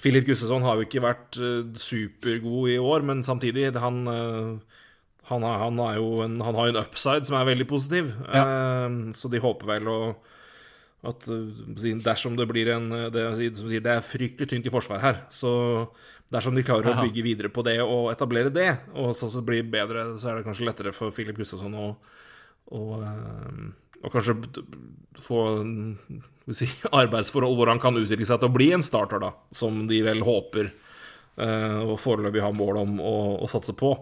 Filip 0.00 0.24
Gustavsson 0.26 0.62
har 0.64 0.76
jo 0.80 0.86
ikke 0.86 1.02
vært 1.04 1.36
uh, 1.40 1.60
supergod 1.76 2.70
i 2.72 2.78
år, 2.80 3.02
men 3.04 3.20
samtidig 3.22 3.74
Han, 3.76 3.98
eh, 4.08 4.79
han, 5.30 5.46
er, 5.46 5.56
han, 5.62 5.80
er 5.86 5.96
jo 6.00 6.20
en, 6.24 6.36
han 6.44 6.58
har 6.58 6.68
jo 6.68 6.74
en 6.74 6.82
upside 6.82 7.28
som 7.28 7.38
er 7.38 7.48
veldig 7.52 7.68
positiv, 7.70 8.12
Eh, 8.30 9.14
så 9.16 9.30
de 9.32 9.42
håper 9.42 9.74
vel 9.76 9.90
å 9.90 10.00
at 11.06 11.26
eh, 11.32 11.94
dersom 12.04 12.36
det 12.36 12.48
blir 12.50 12.68
en 12.74 12.90
det, 13.12 13.26
som 13.56 13.68
sier, 13.70 13.84
det 13.84 13.94
er 13.94 14.04
fryktelig 14.04 14.50
tynt 14.50 14.66
i 14.68 14.72
forsvar 14.72 15.00
her, 15.04 15.22
så 15.32 15.52
dersom 16.30 16.54
de 16.54 16.64
klarer 16.66 16.92
å 16.92 17.02
bygge 17.02 17.24
videre 17.26 17.50
på 17.52 17.64
det 17.66 17.78
og 17.82 18.10
etablere 18.12 18.52
det, 18.54 18.70
og 18.94 19.14
sånn 19.18 19.32
sett 19.32 19.46
blir 19.46 19.66
bedre, 19.66 20.12
så 20.20 20.30
er 20.30 20.38
det 20.38 20.46
kanskje 20.46 20.66
lettere 20.68 20.94
for 20.94 21.14
Filip 21.14 21.40
Gustavsson 21.40 21.74
å, 21.74 21.88
å, 22.76 22.82
eh, 23.00 23.64
å 24.04 24.12
kanskje 24.12 24.36
få 25.20 25.40
si, 26.54 26.68
arbeidsforhold 27.02 27.58
hvor 27.58 27.72
han 27.72 27.82
kan 27.82 27.98
utvikle 27.98 28.28
seg 28.28 28.42
til 28.42 28.50
å 28.50 28.54
bli 28.54 28.70
en 28.76 28.86
starter, 28.86 29.22
da, 29.22 29.34
som 29.54 29.82
de 29.90 30.02
vel 30.06 30.22
håper 30.26 30.70
eh, 30.70 31.80
og 31.82 31.98
foreløpig 32.02 32.44
har 32.44 32.56
mål 32.56 32.82
om 32.84 32.98
å, 33.02 33.16
å 33.42 33.50
satse 33.50 33.74
på. 33.78 33.96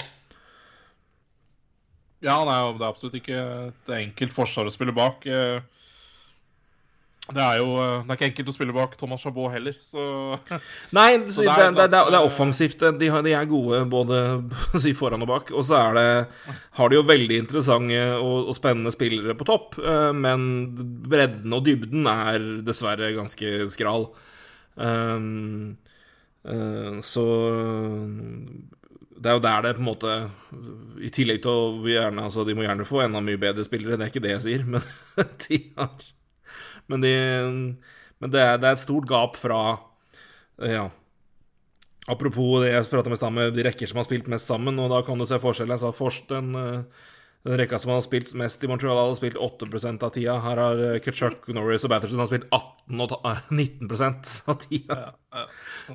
Ja, 2.24 2.40
nei, 2.42 2.61
det 2.74 2.83
er 2.83 2.90
absolutt 2.90 3.18
ikke 3.20 3.42
et 3.68 3.90
enkelt 3.94 4.33
forsvar 4.35 4.66
å 4.66 4.72
spille 4.74 4.94
bak. 4.94 5.26
Eh, 5.26 5.61
Det 7.28 7.42
er 7.44 7.59
jo 7.61 7.74
eh, 7.76 8.00
Det 8.07 8.11
er 8.11 8.16
ikke 8.16 8.28
enkelt 8.31 8.48
å 8.48 8.54
spille 8.57 8.74
bak 8.74 8.96
Thomas 8.96 9.20
Chabot 9.22 9.52
heller, 9.52 9.76
så 9.85 10.00
Nei, 10.98 11.11
så 11.28 11.42
det, 11.46 11.52
det 11.52 11.66
er, 11.66 11.74
det, 11.76 11.85
er, 11.85 11.90
det, 11.92 12.16
er, 12.16 12.24
offensivt. 12.24 12.83
De, 12.98 13.11
har, 13.12 13.22
de 13.22 13.35
er 13.37 13.50
gode 13.50 13.85
både 13.92 14.22
si 14.83 14.94
foran 14.98 15.22
og 15.22 15.31
bak. 15.31 15.52
Og 15.54 15.66
så 15.68 15.76
er 15.78 15.98
det, 15.98 16.07
har 16.81 16.90
de 16.90 16.98
jo 16.98 17.07
veldig 17.07 17.42
interessante 17.44 18.00
og, 18.16 18.48
og 18.50 18.57
spennende 18.59 18.94
spillere 18.94 19.37
på 19.38 19.46
topp, 19.46 19.78
eh, 19.78 20.11
men 20.16 20.48
bredden 21.07 21.54
og 21.54 21.68
dybden 21.68 22.09
er 22.11 22.48
dessverre 22.66 23.12
ganske 23.14 23.68
skral. 23.70 24.11
Um, 24.78 25.76
så 27.02 27.24
det 29.18 29.31
er 29.31 29.38
jo 29.38 29.42
der 29.42 29.64
det 29.64 29.74
på 29.76 29.83
en 29.83 29.88
måte 29.88 30.12
I 31.02 31.11
tillegg 31.14 31.42
til 31.42 31.50
å 31.50 31.88
gjerne, 31.90 32.22
altså 32.28 32.44
De 32.46 32.54
må 32.57 32.64
gjerne 32.64 32.87
få 32.87 33.02
enda 33.04 33.22
mye 33.24 33.40
bedre 33.40 33.66
spillere, 33.66 33.98
det 33.98 34.07
er 34.07 34.12
ikke 34.12 34.24
det 34.24 34.35
jeg 34.37 34.44
sier, 34.46 34.64
men 34.72 34.85
de 35.44 35.61
har 35.78 36.07
Men, 36.88 37.02
de, 37.04 37.12
men 38.22 38.33
det, 38.33 38.40
er, 38.40 38.57
det 38.62 38.70
er 38.70 38.78
et 38.78 38.87
stort 38.87 39.09
gap 39.11 39.38
fra 39.38 39.61
Ja. 40.64 40.88
Apropos 42.09 42.62
det 42.62 42.72
jeg 42.72 42.88
prata 42.88 43.12
med 43.12 43.22
med 43.37 43.54
de 43.54 43.66
rekker 43.66 43.87
som 43.87 44.00
har 44.00 44.07
spilt 44.09 44.31
mest 44.33 44.48
sammen, 44.48 44.78
og 44.81 44.88
da 44.90 45.02
kan 45.04 45.18
du 45.18 45.26
se 45.28 45.37
forskjellen. 45.37 45.74
Jeg 45.76 45.83
sa 45.83 45.90
Forst, 45.92 46.31
den, 46.31 46.54
den 47.44 47.59
rekka 47.61 47.76
som 47.78 47.92
har 47.92 48.00
spilt 48.00 48.33
mest 48.33 48.64
i 48.64 48.70
Montreal, 48.70 48.96
hadde 48.96 49.18
spilt 49.18 49.37
8% 49.37 50.07
av 50.07 50.14
tida. 50.14 50.38
Her 50.40 50.62
har 50.62 50.81
Kutchuk, 51.04 51.44
Norris 51.52 51.85
og 51.85 51.92
Batterson 51.92 52.22
har 52.22 52.31
spilt 52.31 52.48
18 52.48 53.04
og 53.04 53.12
19% 53.52 54.33
av 54.48 54.57
tida. 54.64 54.98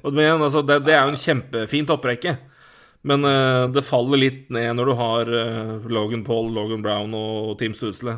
Og 0.04 0.14
Men, 0.14 0.38
altså, 0.38 0.62
det, 0.62 0.84
det 0.86 0.94
er 0.94 1.02
jo 1.02 1.16
en 1.16 1.24
kjempefin 1.26 1.90
topprekke. 1.90 2.38
Men 3.04 3.26
uh, 3.28 3.68
det 3.72 3.84
faller 3.84 4.20
litt 4.20 4.52
ned 4.54 4.78
når 4.78 4.90
du 4.90 4.94
har 5.00 5.32
uh, 5.32 5.88
Logan 5.92 6.24
Paul, 6.24 6.52
Logan 6.56 6.84
Brown 6.86 7.16
og 7.18 7.58
Team 7.60 7.76
Stusle. 7.76 8.18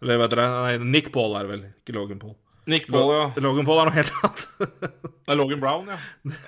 Eller 0.00 0.22
vet 0.22 0.32
dere 0.32 0.46
Nei, 0.54 0.92
Nick 0.96 1.10
Paul 1.12 1.36
er 1.36 1.44
det 1.44 1.52
vel, 1.52 1.66
ikke 1.82 1.96
Logan 1.98 2.22
Paul. 2.22 2.38
Nick 2.70 2.88
Paul, 2.88 3.12
ja. 3.12 3.26
Logan 3.44 3.68
Paul 3.68 3.82
er 3.82 3.90
noe 3.90 3.98
helt 3.98 4.14
annet. 4.20 4.46
Det 5.30 5.34
er 5.34 5.38
Logan 5.38 5.60
Brown, 5.62 5.90
ja. 5.92 5.98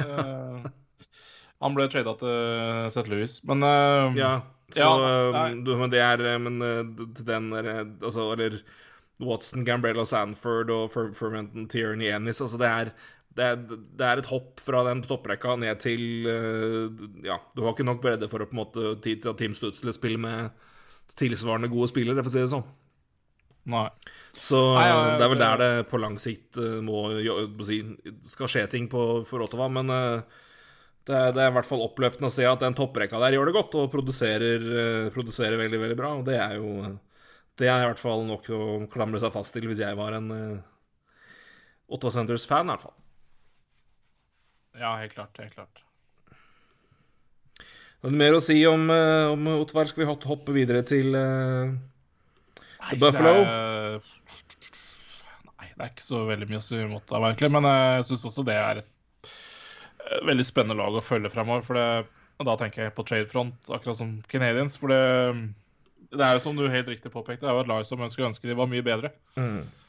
uh, 0.01 0.71
han 1.63 1.77
ble 1.77 1.87
trada 1.93 2.17
til 2.19 2.89
St. 2.91 3.05
Louis, 3.13 3.37
men 3.47 3.69
ja, 4.19 4.33
så 4.73 4.89
Ja, 4.89 5.43
du, 5.53 5.75
Men 5.77 5.93
det 5.93 6.01
er 6.01 6.39
Men 6.41 6.57
til 7.15 7.27
den 7.29 7.51
der, 7.53 7.69
Altså, 8.01 8.31
eller 8.33 8.57
Watson, 9.23 9.67
Gambrello, 9.69 10.07
Sanford 10.09 10.73
og 10.73 10.89
Fer 10.91 11.13
Fermenton, 11.15 11.69
Tierney, 11.71 12.09
Ennis 12.11 12.41
Altså, 12.41 12.59
det 12.59 12.71
er 12.71 12.95
det 13.37 13.49
det 13.69 14.07
er 14.07 14.21
et 14.21 14.29
hopp 14.29 14.61
fra 14.61 14.83
den 14.89 15.03
topprekka 15.07 15.57
ned 15.61 15.81
til 15.83 16.29
eh, 16.29 17.09
Ja, 17.27 17.39
du 17.55 17.65
har 17.65 17.75
ikke 17.75 17.87
nok 17.89 18.03
bredde 18.05 18.29
for 18.31 18.45
å 18.45 18.49
på 18.49 18.57
en 18.57 18.63
måte 18.63 18.95
tid 19.05 19.23
til 19.23 19.33
at 19.33 19.41
Team 19.41 19.57
Stutzle 19.57 19.95
spiller 19.97 20.21
med 20.21 20.69
tilsvarende 21.19 21.71
gode 21.73 21.91
spillere, 21.91 22.23
for 22.23 22.31
å 22.31 22.35
si 22.35 22.41
det 22.41 22.53
sånn. 22.53 22.69
Nei. 23.73 23.87
Så 24.35 24.61
Nei, 24.75 24.87
ja, 24.89 25.01
det 25.21 25.27
er 25.27 25.31
vel 25.33 25.43
der 25.43 25.61
det 25.61 25.73
på 25.91 26.01
lang 26.01 26.17
sikt 26.21 26.59
eh, 26.61 26.79
må, 26.85 27.05
skal 28.33 28.51
skje 28.51 28.65
ting 28.73 28.89
på, 28.93 29.23
for 29.29 29.45
Ottawa. 29.45 29.69
Men 29.73 29.93
eh, 29.93 30.41
det, 31.07 31.15
er, 31.15 31.37
det 31.37 31.45
er 31.45 31.53
i 31.53 31.57
hvert 31.59 31.69
fall 31.69 31.85
oppløftende 31.85 32.33
å 32.33 32.35
se 32.35 32.49
at 32.49 32.65
den 32.65 32.77
topprekka 32.79 33.21
der 33.23 33.37
gjør 33.37 33.51
det 33.51 33.57
godt 33.59 33.79
og 33.81 33.93
produserer, 33.93 34.67
produserer 35.15 35.61
veldig, 35.61 35.81
veldig 35.87 35.99
bra. 36.01 36.15
Og 36.21 36.27
det 36.29 36.41
er 36.41 36.59
jo 36.61 36.93
Det 37.61 37.69
er 37.69 37.85
i 37.85 37.89
hvert 37.91 38.01
fall 38.01 38.27
nok 38.29 38.49
å 38.57 38.63
klamre 38.93 39.21
seg 39.21 39.33
fast 39.35 39.57
til 39.57 39.69
hvis 39.71 39.85
jeg 39.85 39.99
var 40.01 40.17
en 40.19 40.33
Ottawa 41.93 42.13
Centres-fan, 42.15 42.69
i 42.69 42.73
hvert 42.73 42.89
fall. 42.89 43.02
Ja, 44.79 44.97
helt 44.97 45.15
klart. 45.15 45.39
Helt 45.39 45.55
klart. 45.55 45.83
Er 48.03 48.11
det 48.11 48.19
mer 48.19 48.35
å 48.35 48.43
si 48.43 48.57
om, 48.67 48.89
uh, 48.91 49.31
om 49.31 49.47
Ottawa? 49.61 49.85
Skal 49.87 50.03
vi 50.03 50.09
hoppe 50.11 50.55
videre 50.55 50.83
til 50.87 51.15
eh, 51.15 51.75
Nei, 52.83 52.97
Buffalo? 52.99 53.35
Det 53.39 53.53
er, 53.53 54.09
nei, 55.53 55.69
det 55.69 55.85
er 55.85 55.93
ikke 55.93 56.07
så 56.09 56.25
veldig 56.27 56.49
mye 56.51 56.59
å 56.59 56.65
si 56.67 56.81
imot 56.83 57.15
av, 57.15 57.29
egentlig. 57.29 57.53
Men 57.55 57.69
eh, 57.71 57.91
jeg 58.01 58.09
syns 58.11 58.27
også 58.33 58.47
det 58.49 58.57
er 58.59 58.81
et 58.83 59.31
eh, 59.31 60.19
veldig 60.27 60.49
spennende 60.49 60.81
lag 60.81 60.99
å 60.99 61.05
følge 61.05 61.31
fremover. 61.31 61.63
For 61.69 61.79
det, 61.79 61.87
og 62.43 62.49
da 62.51 62.57
tenker 62.59 62.89
jeg 62.89 62.97
på 62.97 63.07
tradefront, 63.07 63.71
akkurat 63.71 64.01
som 64.01 64.17
Canadians. 64.33 64.75
For 64.83 64.91
det, 64.91 65.01
det 66.11 66.27
er 66.27 66.35
jo 66.35 66.43
som 66.49 66.59
du 66.59 66.67
helt 66.67 66.91
riktig 66.91 67.15
påpekte, 67.15 67.45
det 67.47 67.53
er 67.53 67.61
jo 67.61 67.63
et 67.69 67.71
lag 67.71 67.87
som 67.87 68.03
ønsker 68.03 68.27
ønske 68.27 68.51
de 68.51 68.59
var 68.59 68.73
mye 68.73 68.83
bedre. 68.83 69.15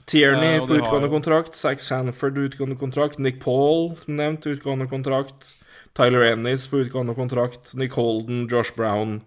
Tierney 0.06 0.60
på 0.60 0.76
utgående 0.76 1.10
kontrakt, 1.10 1.56
Zack 1.56 1.80
Sanford 1.80 2.38
utgående 2.38 2.76
kontrakt, 2.76 3.18
Nick 3.18 3.42
Paul 3.44 3.94
som 4.02 4.16
nevnt 4.16 4.48
utgående 4.48 4.88
kontrakt, 4.88 5.56
Tyler 5.94 6.26
Ennis 6.32 6.68
på 6.68 6.84
utgående 6.84 7.16
kontrakt, 7.16 7.74
Nick 7.74 7.94
Holden, 7.94 8.48
Josh 8.52 8.76
Brown 8.76 9.22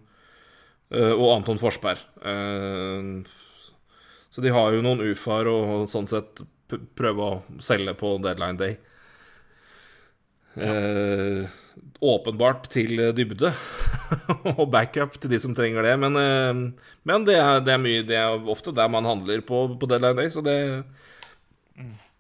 eh, 0.91 1.13
og 1.13 1.31
Anton 1.37 1.59
Forsberg. 1.59 2.03
Eh, 2.23 3.23
så 4.31 4.45
de 4.45 4.53
har 4.53 4.75
jo 4.75 4.85
noen 4.85 5.01
ufaer 5.07 5.49
og 5.49 5.87
sånn 5.89 6.09
sett 6.11 6.43
prøve 6.99 7.29
å 7.29 7.61
selge 7.63 7.95
på 7.97 8.17
deadline 8.25 8.61
day. 8.61 8.77
Eh, 10.57 11.47
åpenbart 12.01 12.69
til 12.73 13.01
dybde 13.17 13.53
og 14.57 14.67
backup 14.73 15.17
til 15.21 15.33
de 15.33 15.41
som 15.43 15.55
trenger 15.57 15.87
det, 15.87 15.97
men, 16.03 16.21
eh, 16.21 16.91
men 17.09 17.27
det, 17.27 17.39
er, 17.41 17.61
det 17.65 17.75
er 17.75 17.83
mye 17.83 18.05
Det 18.07 18.19
er 18.21 18.49
ofte 18.53 18.75
der 18.77 18.93
man 18.93 19.09
handler 19.09 19.43
på, 19.47 19.67
på 19.81 19.89
deadline 19.91 20.21
day, 20.21 20.31
så 20.31 20.45
det 20.45 20.85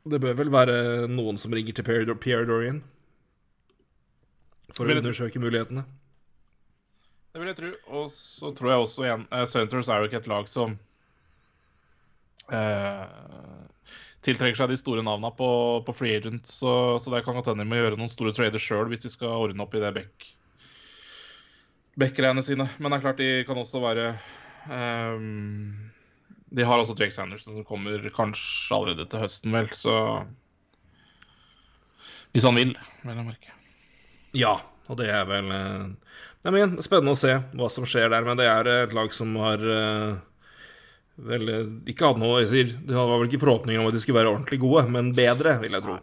Det 0.06 0.20
bør 0.22 0.36
vel 0.38 0.52
være 0.52 1.08
noen 1.10 1.38
som 1.38 1.52
ringer 1.52 1.74
til 1.74 1.84
Pierre, 1.86 2.14
Pierre 2.14 2.46
Dorian 2.46 2.82
for 4.74 4.88
å 4.88 4.96
undersøke 4.98 5.40
mulighetene. 5.42 5.84
Det 7.30 7.42
vil 7.42 7.50
jeg 7.50 7.58
tro. 7.58 7.70
Og 8.00 8.10
så 8.12 8.50
tror 8.56 8.72
jeg 8.72 8.82
også 8.82 9.04
igjen 9.06 9.24
Senators 9.46 9.90
er 9.92 10.00
jo 10.00 10.08
ikke 10.08 10.20
et 10.22 10.28
lag 10.30 10.48
som 10.50 10.74
eh, 12.50 13.02
tiltrekker 14.26 14.58
seg 14.58 14.72
de 14.72 14.78
store 14.80 15.04
navnene 15.06 15.32
på, 15.38 15.48
på 15.86 15.94
free 15.94 16.18
agent, 16.18 16.48
så, 16.50 16.96
så 17.02 17.12
det 17.12 17.22
kan 17.26 17.36
godt 17.38 17.52
hende 17.52 17.64
de 17.64 17.70
må 17.70 17.78
gjøre 17.78 17.98
noen 18.00 18.12
store 18.12 18.34
traders 18.36 18.64
sjøl 18.64 18.90
hvis 18.90 19.06
de 19.06 19.12
skal 19.12 19.46
ordne 19.46 19.62
opp 19.64 19.76
i 19.76 19.82
det 19.82 19.92
back 19.96 20.32
Beck-greiene 21.96 22.42
sine. 22.44 22.66
Men 22.76 22.92
det 22.92 22.98
er 22.98 23.04
klart 23.06 23.20
de 23.22 23.28
kan 23.48 23.56
også 23.56 23.80
være 23.80 24.10
um, 24.68 25.70
De 26.52 26.66
har 26.68 26.82
også 26.82 26.96
Jake 26.98 27.14
Sanderson 27.14 27.56
som 27.56 27.64
kommer 27.64 28.04
kanskje 28.12 28.76
allerede 28.76 29.06
til 29.08 29.22
høsten, 29.24 29.54
vel, 29.56 29.70
så 29.72 29.96
Hvis 32.34 32.44
han 32.44 32.58
vil, 32.58 32.74
vil 33.00 33.16
jeg 33.16 33.28
merke. 33.30 33.54
Ja, 34.36 34.58
og 34.90 35.00
det 35.00 35.08
er 35.08 35.24
vel 35.30 35.48
Nei, 36.46 36.52
men 36.52 36.60
igjen, 36.60 36.74
spennende 36.84 37.16
å 37.16 37.18
se 37.18 37.32
hva 37.58 37.66
som 37.72 37.86
skjer 37.88 38.12
der. 38.12 38.22
Men 38.22 38.38
det 38.38 38.44
er 38.46 38.68
et 38.70 38.92
lag 38.94 39.08
som 39.10 39.32
har 39.40 39.62
eh, 39.66 40.18
vel 41.18 41.48
eh, 41.48 41.66
ikke 41.92 42.06
hadde 42.10 42.20
noe 42.20 42.40
Jeg 42.42 42.48
sier, 42.52 42.72
Det 42.86 42.94
var 42.96 43.08
vel 43.18 43.28
ikke 43.30 43.40
forhåpninger 43.42 43.80
om 43.80 43.88
at 43.88 43.96
de 43.96 44.00
skulle 44.02 44.18
være 44.20 44.32
ordentlig 44.34 44.58
gode, 44.60 44.86
men 44.92 45.12
bedre, 45.16 45.56
vil 45.62 45.72
jeg 45.78 45.82
tro. 45.86 45.98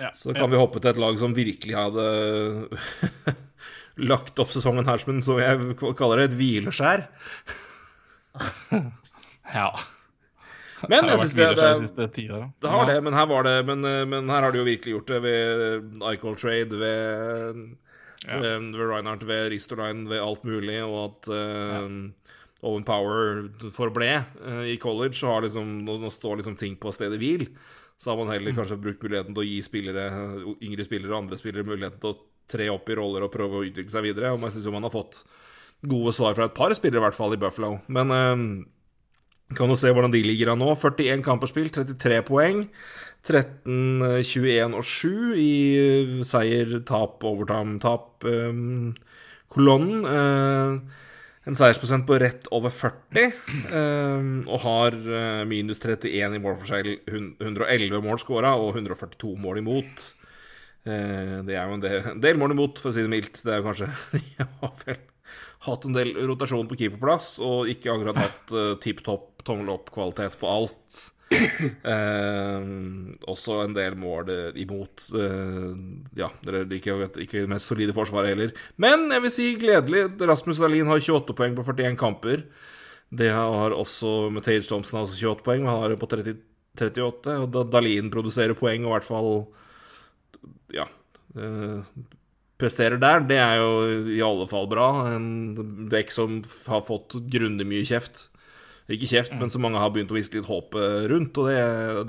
Ja, 0.00 0.10
Så 0.16 0.32
kan 0.34 0.50
vi 0.50 0.58
hoppe 0.58 0.80
til 0.82 0.90
et 0.90 0.98
lag 0.98 1.18
som 1.20 1.34
virkelig 1.36 1.76
hadde 1.78 2.06
lagt 4.10 4.38
opp 4.42 4.50
sesongen 4.50 4.88
her 4.88 4.98
som 4.98 5.12
en, 5.14 5.22
så 5.22 5.36
jeg 5.38 5.76
kaller 5.98 6.18
det, 6.24 6.32
et 6.32 6.38
hvileskjær. 6.40 7.04
ja. 9.54 9.68
Men 10.90 11.06
Det 11.06 11.14
jeg 11.14 11.20
vært 11.22 11.36
det, 11.38 11.46
det, 11.56 11.68
de 11.78 11.86
siste 11.86 12.06
ti 12.12 12.24
åra. 12.28 12.48
det 12.60 12.72
har 12.74 12.88
det, 12.90 12.96
men 13.06 13.14
her 13.16 13.28
var 13.30 13.46
det 13.46 13.54
Men, 13.64 13.84
eh, 13.88 14.02
men 14.10 14.28
her 14.28 14.42
har 14.44 14.52
de 14.52 14.58
jo 14.60 14.66
virkelig 14.66 14.96
gjort 14.98 15.12
det 15.14 15.20
ved 15.24 16.02
Icol 16.12 16.36
Trade, 16.40 16.76
ved, 16.82 17.62
Ja. 18.26 18.38
ved, 18.40 18.70
ved 18.72 18.88
Reinhardt, 18.88 19.24
ved 19.28 19.50
Ristolainen, 19.52 20.06
ved 20.08 20.20
alt 20.24 20.44
mulig, 20.48 20.78
og 20.84 20.98
at 21.10 21.28
eh, 21.32 21.88
Owen 22.64 22.84
Power 22.86 23.44
forble 23.74 24.10
uh, 24.40 24.64
i 24.66 24.76
college, 24.80 25.18
så 25.18 25.32
har 25.34 25.44
liksom 25.46 25.84
Nå, 25.84 25.98
står 26.10 26.40
liksom 26.40 26.56
ting 26.60 26.76
på 26.80 26.92
stedet 26.96 27.18
hvil. 27.20 27.46
Så 28.00 28.10
har 28.10 28.18
man 28.18 28.32
heller 28.32 28.50
Mm. 28.52 28.58
kanskje 28.58 28.80
brukt 28.80 29.02
muligheten 29.04 29.34
til 29.34 29.44
å 29.44 29.46
gi 29.46 29.60
spillere, 29.62 30.06
yngre 30.64 30.84
spillere 30.86 31.12
og 31.12 31.22
andre 31.22 31.36
spillere 31.38 31.66
muligheten 31.68 32.00
til 32.02 32.10
å 32.14 32.20
tre 32.50 32.68
opp 32.72 32.88
i 32.90 32.96
roller 32.98 33.24
og 33.24 33.32
prøve 33.32 33.60
å 33.60 33.64
utvikle 33.64 33.92
seg 33.92 34.02
videre. 34.08 34.32
Og 34.34 34.40
man 34.42 34.50
syns 34.50 34.66
jo 34.66 34.72
man 34.74 34.82
har 34.84 34.92
fått 34.92 35.22
gode 35.84 36.12
svar 36.16 36.34
fra 36.34 36.48
et 36.48 36.56
par 36.56 36.74
spillere, 36.74 37.00
i 37.00 37.04
hvert 37.06 37.16
fall 37.16 37.36
i 37.36 37.40
Buffalo. 37.40 37.78
Men 37.88 38.10
eh, 38.10 39.54
kan 39.54 39.68
du 39.70 39.76
se 39.76 39.92
hvordan 39.92 40.12
de 40.12 40.22
ligger 40.24 40.52
an 40.52 40.58
nå. 40.64 40.72
41 40.74 41.22
kamper 41.24 41.50
spilt, 41.50 41.76
33 41.76 42.22
poeng. 42.26 42.64
13, 43.24 44.02
eh, 44.02 44.22
21 44.24 44.74
og 44.76 44.84
7 44.84 45.36
i 45.40 45.52
eh, 45.78 46.24
seier, 46.28 46.78
tap, 46.84 47.22
overtime, 47.24 47.78
tap. 47.80 48.24
Um, 48.24 48.94
kolonnen. 49.54 50.04
Eh, 50.04 51.00
en 51.44 51.56
seiersprosent 51.58 52.06
på 52.08 52.16
rett 52.22 52.46
over 52.56 52.72
40, 52.72 53.24
eh, 53.68 54.28
og 54.48 54.60
har 54.64 54.94
eh, 54.96 55.44
minus 55.48 55.80
31 55.82 56.36
i 56.38 56.42
målforskjell. 56.42 56.92
hun- 57.10 57.34
111 57.40 58.00
mål 58.02 58.18
skåra 58.22 58.54
og 58.56 58.74
142 58.74 59.34
mål 59.36 59.58
imot. 59.60 60.14
Eh, 60.86 61.40
det 61.44 61.56
er 61.56 61.68
jo 61.68 61.74
en 61.78 62.20
del 62.20 62.36
mål 62.40 62.52
imot, 62.56 62.78
for 62.80 62.90
å 62.90 62.94
si 62.94 63.02
det 63.04 63.12
mildt. 63.12 63.42
Det 63.44 63.52
er 63.52 63.60
jo 63.62 63.68
kanskje 63.68 63.90
De 64.12 64.46
har 64.60 64.72
vel 64.84 64.98
hatt 65.64 65.84
en 65.88 65.96
del 65.96 66.12
rotasjon 66.28 66.68
på 66.68 66.76
keeperplass, 66.76 67.38
og 67.40 67.68
ikke 67.72 67.92
akkurat 67.94 68.18
hatt 68.20 68.52
uh, 68.52 68.74
tipp 68.76 69.00
topp 69.04 69.40
tommel 69.44 69.70
opp-kvalitet 69.72 70.36
på 70.40 70.48
alt. 70.48 70.98
Eh, 71.84 72.64
også 73.28 73.58
en 73.64 73.74
del 73.76 73.96
mål 74.00 74.30
eh, 74.32 74.56
imot. 74.62 75.04
eh, 75.18 75.72
ja, 76.18 76.30
det 76.44 76.54
er 76.54 76.72
ikke, 76.78 76.96
det 77.16 77.50
mest 77.50 77.68
solide 77.68 77.94
forsvaret 77.96 78.32
heller. 78.32 78.54
Men 78.80 79.08
jeg 79.12 79.24
vil 79.24 79.34
si 79.34 79.48
gledelig. 79.60 80.06
Rasmus 80.20 80.62
Dahlin 80.62 80.88
har 80.90 81.02
28 81.02 81.36
poeng 81.36 81.56
på 81.58 81.66
41 81.66 81.98
kamper. 82.00 82.46
Det 83.14 83.30
har 83.34 83.76
også 83.76 84.30
Matage 84.34 84.66
Thompson 84.68 84.98
har 85.00 85.06
også 85.06 85.20
28 85.20 85.46
poeng, 85.46 85.62
men 85.64 85.72
han 85.72 85.82
har 85.84 85.94
det 85.94 86.00
på 86.00 86.10
30, 86.10 86.38
38. 86.80 87.36
Og 87.44 87.48
da 87.54 87.64
Dahlin 87.76 88.10
produserer 88.14 88.56
poeng 88.58 88.86
og 88.86 88.90
i 88.90 88.94
hvert 88.96 89.08
fall 89.10 89.30
ja 90.74 90.88
eh, 91.38 91.80
presterer 92.60 93.00
der, 93.02 93.24
det 93.28 93.38
er 93.40 93.58
jo 93.60 93.70
i 94.14 94.20
alle 94.24 94.46
fall 94.50 94.68
bra. 94.70 94.88
En 95.14 95.88
dekk 95.92 96.12
som 96.14 96.40
har 96.70 96.84
fått 96.86 97.16
grundig 97.32 97.66
mye 97.68 97.86
kjeft. 97.86 98.28
Ikke 98.92 99.08
kjeft, 99.08 99.32
men 99.40 99.48
så 99.48 99.60
mange 99.62 99.80
har 99.80 99.92
begynt 99.94 100.12
å 100.12 100.18
vise 100.18 100.34
litt 100.34 100.48
håp 100.48 100.76
rundt, 101.08 101.38
og 101.40 101.48
det, 101.48 101.60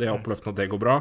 det 0.01 0.09
er 0.09 0.15
oppløftende 0.15 0.51
at 0.51 0.59
det 0.59 0.71
går 0.73 0.81
bra. 0.81 0.97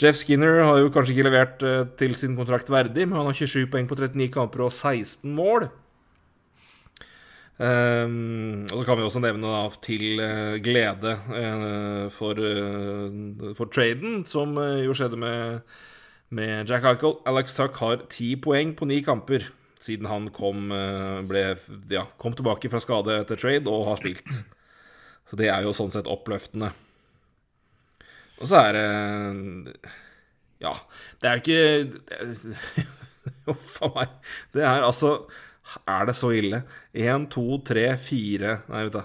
Jeff 0.00 0.18
Skinner 0.18 0.62
har 0.64 0.80
jo 0.80 0.90
kanskje 0.92 1.14
ikke 1.14 1.28
levert 1.28 1.62
eh, 1.66 1.84
til 2.00 2.16
sin 2.18 2.34
kontrakt 2.38 2.70
verdig, 2.72 3.06
men 3.06 3.18
han 3.18 3.28
har 3.28 3.36
27 3.36 3.68
poeng 3.72 3.88
på 3.90 3.98
39 3.98 4.32
kamper 4.34 4.64
og 4.66 4.72
16 4.72 5.30
mål. 5.36 5.68
Um, 7.62 8.64
og 8.72 8.80
så 8.80 8.84
kan 8.88 8.96
vi 8.98 9.04
også 9.06 9.20
nevne 9.22 9.50
da, 9.52 9.58
til 9.84 10.18
uh, 10.18 10.56
glede 10.64 11.12
uh, 11.30 12.06
for, 12.10 12.40
uh, 12.40 13.52
for 13.54 13.70
traden, 13.70 14.24
som 14.26 14.56
jo 14.56 14.96
skjedde 14.96 15.20
med, 15.20 15.60
med 16.34 16.72
Jack 16.72 16.88
Eichel. 16.88 17.20
Alex 17.28 17.54
Tuck 17.54 17.78
har 17.84 18.02
ti 18.10 18.32
poeng 18.40 18.72
på 18.74 18.88
ni 18.90 19.02
kamper 19.06 19.46
siden 19.82 20.06
han 20.06 20.28
kom, 20.30 20.70
ble, 21.26 21.40
ja, 21.90 22.04
kom 22.14 22.34
tilbake 22.38 22.70
fra 22.70 22.78
skade 22.78 23.16
etter 23.18 23.38
trade 23.38 23.70
og 23.70 23.88
har 23.88 23.98
spilt. 23.98 24.42
Så 25.32 25.38
det 25.40 25.46
er 25.48 25.64
jo 25.64 25.70
sånn 25.72 25.88
sett 25.88 26.08
oppløftende. 26.12 26.68
Og 28.36 28.48
så 28.50 28.58
er 28.66 28.74
det 28.76 29.76
Ja, 30.60 30.74
det 31.22 31.30
er 31.30 31.38
jo 31.38 31.40
ikke 31.40 32.82
Huff 33.46 33.78
a 33.86 33.88
meg. 33.94 34.12
Det 34.52 34.66
er 34.66 34.84
altså 34.84 35.14
Er 35.88 36.10
det 36.10 36.16
så 36.18 36.34
ille? 36.36 36.60
Én, 36.92 37.24
to, 37.32 37.46
tre, 37.64 37.86
fire 37.96 38.58
Nei, 38.68 38.82
vet 38.90 38.98
du. 38.98 39.02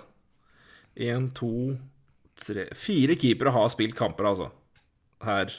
Én, 1.08 1.30
to, 1.38 1.54
tre 2.44 2.68
Fire 2.76 3.16
keepere 3.16 3.56
har 3.56 3.72
spilt 3.72 3.96
kamper, 3.96 4.28
altså. 4.34 4.50
Her. 5.24 5.54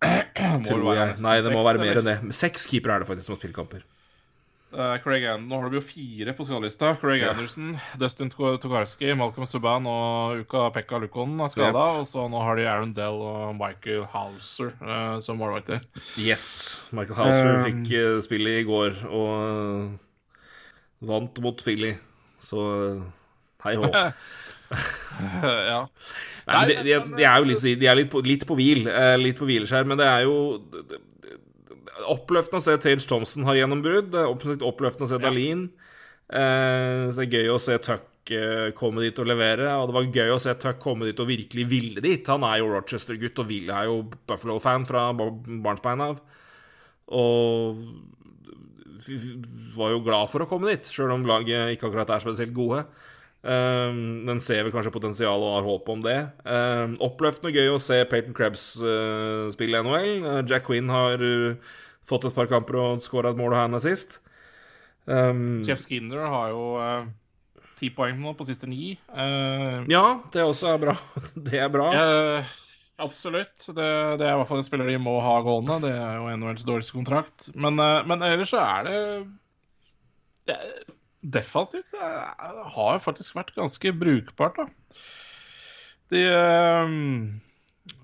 Tror 0.00 0.88
jeg. 0.96 1.18
Nei, 1.20 1.36
det 1.44 1.52
må 1.52 1.60
være 1.68 1.84
mer 1.84 2.00
enn 2.00 2.08
det. 2.08 2.16
Seks 2.38 2.64
keepere 2.70 2.96
er 2.96 3.04
det 3.04 3.10
faktisk 3.10 3.28
som 3.28 3.36
har 3.36 3.42
spilt 3.44 3.58
kamper. 3.60 3.84
Uh, 4.76 4.98
Craig 5.00 5.24
An 5.24 5.46
Nå 5.48 5.56
har 5.56 5.70
du 5.72 5.78
jo 5.78 5.84
fire 5.84 6.34
på 6.36 6.44
skadelista. 6.44 6.90
Craig 7.00 7.22
yeah. 7.22 7.32
Anderson, 7.32 7.70
Dustin 7.96 8.28
Tokarski, 8.28 9.14
Malcolm 9.16 9.48
Subhaan 9.48 9.88
og 9.88 10.42
Uka 10.42 10.66
Pekka 10.74 11.00
Lukonen 11.00 11.40
er 11.40 11.48
skada. 11.48 11.70
Yep. 11.70 12.00
Og 12.02 12.08
så 12.10 12.26
nå 12.28 12.42
har 12.44 12.60
de 12.60 12.66
Aaron 12.68 12.92
Dell 12.96 13.22
og 13.24 13.54
Michael 13.56 14.04
Houser 14.12 14.74
uh, 14.84 15.16
som 15.24 15.40
målvakter. 15.40 15.80
Yes. 16.20 16.48
Michael 16.92 17.16
Houser 17.16 17.54
um, 17.54 17.64
fikk 17.64 17.94
uh, 17.96 18.18
spillet 18.26 18.60
i 18.60 18.66
går 18.68 19.00
og 19.08 19.96
vant 21.08 21.40
mot 21.46 21.64
Philly. 21.64 21.94
Så 22.44 22.60
hei 23.64 23.78
hå. 23.80 23.88
ja. 25.72 25.82
Nei, 26.46 26.62
de, 26.68 26.80
de, 26.84 26.96
de, 27.16 27.24
er 27.24 27.40
jo 27.40 27.48
litt, 27.48 27.64
de 27.80 27.88
er 27.88 27.96
litt 27.96 28.12
på, 28.12 28.20
litt 28.26 28.44
på 28.46 28.54
hvil, 28.58 28.84
litt 29.22 29.38
på 29.38 29.48
hvileskjær, 29.48 29.86
men 29.88 29.98
det 29.98 30.06
er 30.10 30.26
jo 30.26 30.36
oppløftende 32.12 32.60
å 32.62 32.66
se 32.66 32.76
Tage 32.82 33.08
Thompson 33.08 33.46
har 33.48 33.58
gjennombrudd. 33.60 34.14
Oppløftende 34.26 35.08
å 35.08 35.12
se 35.12 35.20
Dalin. 35.22 35.66
Eh, 36.26 37.06
så 37.10 37.22
det 37.22 37.26
er 37.26 37.40
gøy 37.40 37.52
å 37.54 37.60
se 37.62 37.78
Tuck 37.84 38.32
eh, 38.34 38.72
komme 38.76 39.04
dit 39.04 39.20
og 39.22 39.28
levere. 39.30 39.68
Og 39.80 39.90
det 39.90 39.96
var 39.98 40.10
gøy 40.20 40.34
å 40.34 40.40
se 40.42 40.56
Tuck 40.62 40.80
komme 40.82 41.08
dit 41.08 41.22
og 41.22 41.30
virkelig 41.30 41.66
ville 41.70 42.04
dit. 42.04 42.32
Han 42.32 42.46
er 42.48 42.60
jo 42.62 42.72
Rochester-gutt 42.74 43.42
og 43.44 43.50
vil, 43.50 43.70
er 43.70 43.90
jo 43.90 44.02
Buffalo-fan 44.28 44.86
fra 44.88 45.08
barnsbein 45.16 46.04
av. 46.08 46.20
Og 47.16 47.82
var 49.76 49.92
jo 49.92 50.00
glad 50.02 50.30
for 50.32 50.42
å 50.42 50.48
komme 50.50 50.72
dit, 50.72 50.88
sjøl 50.90 51.12
om 51.14 51.26
laget 51.28 51.74
ikke 51.74 51.90
akkurat 51.90 52.16
er 52.16 52.24
spesielt 52.24 52.54
gode. 52.56 52.86
Um, 53.46 54.24
den 54.26 54.40
ser 54.42 54.64
vel 54.66 54.72
kanskje 54.74 54.90
potensial 54.90 55.42
og 55.44 55.52
har 55.54 55.66
håp 55.66 55.90
om 55.92 56.00
det. 56.02 56.16
Um, 56.42 56.96
oppløftende 57.04 57.52
gøy 57.54 57.76
å 57.76 57.82
se 57.82 58.00
Peyton 58.10 58.34
Krebs 58.34 58.72
uh, 58.82 59.46
spille 59.54 59.82
NHL. 59.86 60.24
Uh, 60.24 60.40
Jack 60.48 60.66
Quinn 60.66 60.90
har 60.90 61.22
uh, 61.22 61.76
fått 62.08 62.26
et 62.26 62.34
par 62.34 62.50
kamper 62.50 62.80
og 62.80 63.04
skåra 63.04 63.30
et 63.30 63.38
mål 63.38 63.54
og 63.54 63.60
henne 63.60 63.82
sist. 63.84 64.18
Um, 65.06 65.62
Jeff 65.62 65.84
Skinner 65.84 66.26
har 66.26 66.50
jo 66.50 66.64
ti 67.78 67.92
poeng 67.94 68.18
nå 68.18 68.32
på 68.34 68.48
siste 68.48 68.66
ni. 68.66 68.96
ja, 69.14 70.04
det 70.34 70.42
også 70.42 70.72
er 70.72 70.82
bra. 70.82 70.96
det 71.46 71.62
er 71.62 71.70
bra. 71.70 71.92
absolutt. 72.98 73.54
Det, 73.60 73.86
det, 74.18 74.26
er 74.26 74.32
i 74.32 74.40
hvert 74.40 74.50
fall 74.50 74.64
en 74.64 74.66
spiller 74.66 74.90
de 74.90 74.98
må 74.98 75.20
ha 75.22 75.38
gående. 75.46 75.78
Det 75.86 75.94
er 75.94 76.18
jo 76.18 76.34
NHLs 76.34 76.66
dårligste 76.66 76.98
kontrakt. 76.98 77.50
Men, 77.54 77.78
men 77.78 78.26
ellers 78.26 78.50
så 78.56 78.64
er 78.64 78.88
det, 78.88 79.00
det 80.50 80.58
er, 80.58 80.95
defensivt 81.34 81.94
har 81.96 82.98
faktisk 83.02 83.36
vært 83.38 83.54
ganske 83.56 83.92
brukbart, 83.98 84.60
da. 84.60 84.66
De 86.14 86.22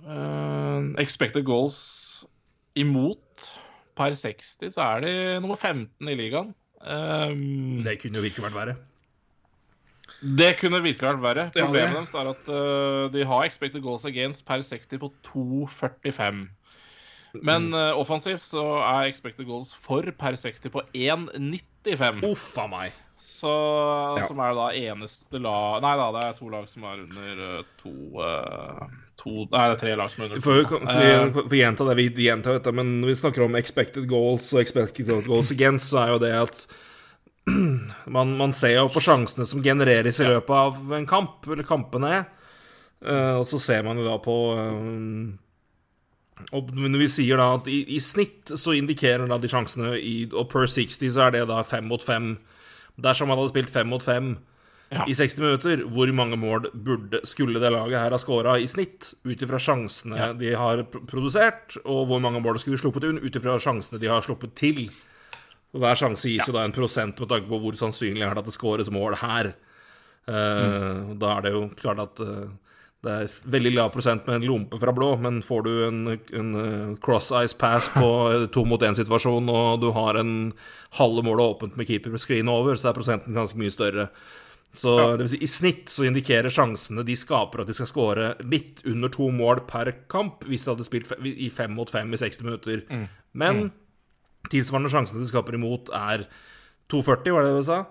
uh, 0.03 0.83
Expected 1.03 1.45
goals 1.47 1.79
imot 2.79 3.51
per 3.99 4.17
60, 4.17 4.73
så 4.75 4.87
er 4.87 5.05
de 5.05 5.13
nummer 5.43 5.57
15 5.57 6.09
i 6.09 6.17
ligaen. 6.19 6.55
Um, 6.83 7.83
det 7.85 8.01
kunne 8.03 8.19
jo 8.19 8.25
virkelig 8.25 8.47
vært 8.49 8.59
verre. 8.59 8.75
Det 10.23 10.57
kunne 10.59 10.83
virkelig 10.83 11.09
vært 11.13 11.23
verre. 11.23 11.45
Problemet 11.55 11.93
ja, 11.93 12.01
deres 12.01 12.15
er 12.19 12.33
at 12.33 12.51
uh, 12.51 13.13
de 13.13 13.27
har 13.27 13.47
expected 13.47 13.83
goals 13.85 14.07
against 14.09 14.45
per 14.49 14.65
60 14.67 15.03
på 15.03 15.13
2,45. 15.29 16.45
Men 17.41 17.71
uh, 17.75 17.93
offensivt 17.99 18.43
så 18.45 18.65
er 18.83 19.09
expected 19.09 19.47
goals 19.49 19.73
for 19.75 20.07
per 20.19 20.37
60 20.37 20.75
på 20.75 20.85
1,95. 20.95 22.23
Uff 22.29 22.51
a 22.61 22.67
meg. 22.71 22.99
Så, 23.23 23.51
ja. 24.19 24.25
Som 24.27 24.41
er 24.43 24.55
da 24.59 24.65
eneste 24.75 25.39
lag 25.39 25.77
Nei 25.85 25.93
da, 25.95 26.09
det 26.11 26.23
er 26.27 26.33
to 26.35 26.49
lag 26.51 26.65
som 26.67 26.87
er 26.91 27.05
under 27.05 27.43
uh, 27.43 27.61
to, 27.79 27.93
uh, 28.19 28.81
to, 29.21 29.45
Nei, 29.45 29.61
det 29.71 29.77
er 29.77 29.79
tre 29.79 29.93
lag 30.01 30.11
som 30.11 30.25
er 30.25 30.27
under 30.27 30.41
to. 30.41 30.47
For, 30.49 30.65
for, 30.67 31.37
for 31.45 31.55
gjenta 31.55 31.87
det, 31.87 31.95
vi 32.01 32.27
gjentar 32.27 32.59
dette, 32.59 32.73
men 32.75 32.97
når 32.99 33.13
vi 33.13 33.15
snakker 33.21 33.45
om 33.47 33.55
expected 33.61 34.09
goals 34.11 34.51
og 34.57 34.65
expected 34.65 35.13
goals 35.31 35.55
against, 35.55 35.93
så 35.93 36.03
er 36.03 36.11
jo 36.17 36.19
det 36.25 36.33
at 36.41 36.65
man, 38.19 38.35
man 38.43 38.57
ser 38.59 38.75
jo 38.81 38.91
på 38.91 39.05
sjansene 39.07 39.47
som 39.47 39.63
genereres 39.63 40.19
i 40.19 40.27
løpet 40.27 40.59
av 40.59 40.99
en 40.99 41.07
kamp, 41.07 41.47
eller 41.47 41.69
kampene. 41.69 42.25
Uh, 43.07 43.39
og 43.39 43.47
så 43.47 43.63
ser 43.63 43.87
man 43.87 44.03
jo 44.03 44.11
da 44.11 44.19
på 44.23 44.37
og 46.51 46.71
når 46.75 47.05
vi 47.05 47.13
sier 47.21 47.39
da 47.39 47.53
at 47.55 47.69
i, 47.71 47.85
i, 47.95 48.03
snitt 48.03 48.51
så 48.59 48.75
indikerer 48.75 49.31
da 49.31 49.39
de 49.39 49.51
sjansene 49.51 49.95
i, 49.99 50.25
Og 50.27 50.49
per 50.51 50.67
60 50.67 51.15
så 51.15 51.29
er 51.29 51.37
det 51.37 51.47
da 51.51 51.63
fem 51.63 51.87
mot 51.87 52.03
fem 52.03 52.33
Dersom 53.01 53.33
han 53.33 53.41
hadde 53.41 53.53
spilt 53.53 53.73
fem 53.73 53.89
mot 53.89 54.05
fem 54.05 54.35
ja. 54.93 55.07
i 55.09 55.15
60 55.17 55.41
minutter, 55.41 55.85
hvor 55.89 56.11
mange 56.13 56.37
mål 56.37 56.69
burde, 56.75 57.23
skulle 57.29 57.61
det 57.63 57.73
laget 57.73 58.01
her 58.01 58.15
ha 58.15 58.21
scora 58.21 58.59
i 58.61 58.69
snitt? 58.69 59.15
Ut 59.25 59.43
ifra 59.45 59.61
sjansene 59.63 60.19
ja. 60.19 60.29
de 60.37 60.53
har 60.59 60.85
produsert, 61.09 61.79
og 61.85 62.07
hvor 62.11 62.23
mange 62.23 62.43
mål 62.45 62.61
skulle 62.61 62.81
sluppet 62.81 63.09
unn 63.09 63.23
ut 63.23 63.39
ifra 63.39 63.57
sjansene 63.63 64.01
de 64.03 64.11
har 64.13 64.25
sluppet 64.25 64.55
til. 64.59 64.85
Hver 65.73 65.97
sjanse 65.97 66.29
gis 66.29 66.43
ja. 66.45 66.51
jo 66.51 66.57
da 66.59 66.67
en 66.67 66.77
prosent 66.77 67.21
med 67.21 67.31
tanke 67.31 67.49
på 67.49 67.61
hvor 67.63 67.79
sannsynlig 67.81 68.27
er 68.27 68.37
det 68.37 68.45
at 68.45 68.51
det 68.51 68.57
scores 68.57 68.93
mål 68.93 69.17
her. 69.23 69.55
Uh, 70.29 70.35
mm. 70.37 71.15
Da 71.23 71.39
er 71.39 71.47
det 71.47 71.55
jo 71.57 71.65
klart 71.79 72.03
at 72.03 72.21
uh, 72.23 72.51
det 73.03 73.15
er 73.15 73.33
veldig 73.51 73.73
lav 73.75 73.89
prosent 73.91 74.29
med 74.29 74.39
en 74.39 74.45
lompe 74.47 74.79
fra 74.79 74.93
blå, 74.95 75.17
men 75.19 75.41
får 75.43 75.65
du 75.67 75.73
en, 75.89 76.03
en 76.39 76.53
eh, 76.61 76.93
cross-ice 77.03 77.57
pass 77.59 77.89
på 77.91 78.11
to 78.55 78.63
mot 78.69 78.83
én-situasjon, 78.87 79.51
og 79.51 79.83
du 79.83 79.89
har 79.97 80.21
en 80.21 80.53
halve 81.01 81.25
mål 81.27 81.43
åpent 81.49 81.75
med 81.79 81.91
keeper 81.91 82.15
med 82.15 82.23
screen 82.23 82.51
over, 82.53 82.79
så 82.79 82.93
er 82.93 82.99
prosenten 83.01 83.35
ganske 83.35 83.59
mye 83.59 83.75
større. 83.75 84.07
Så 84.73 84.95
ja. 84.97 85.09
det 85.17 85.27
vil 85.27 85.33
si, 85.35 85.43
I 85.45 85.51
snitt 85.51 85.91
så 85.93 86.07
indikerer 86.09 86.53
sjansene 86.53 87.05
de 87.05 87.17
skaper 87.19 87.61
at 87.61 87.69
de 87.69 87.77
skal 87.77 87.91
skåre 87.91 88.31
litt 88.49 88.81
under 88.89 89.11
to 89.13 89.29
mål 89.35 89.67
per 89.69 89.91
kamp 90.11 90.47
hvis 90.49 90.65
de 90.65 90.73
hadde 90.73 90.87
spilt 90.87 91.11
i 91.29 91.51
fem 91.53 91.75
mot 91.77 91.91
fem 91.93 92.09
i 92.09 92.21
60 92.21 92.47
minutter. 92.47 92.85
Mm. 92.89 93.05
Men 93.37 93.65
mm. 93.67 93.73
tilsvarende 94.49 94.93
sjansene 94.95 95.21
de 95.21 95.29
skaper 95.29 95.59
imot, 95.59 95.93
er 95.93 96.25
2,40, 96.93 97.35
var 97.35 97.45
det 97.45 97.53
det 97.53 97.61
du 97.61 97.69
sa? 97.69 97.83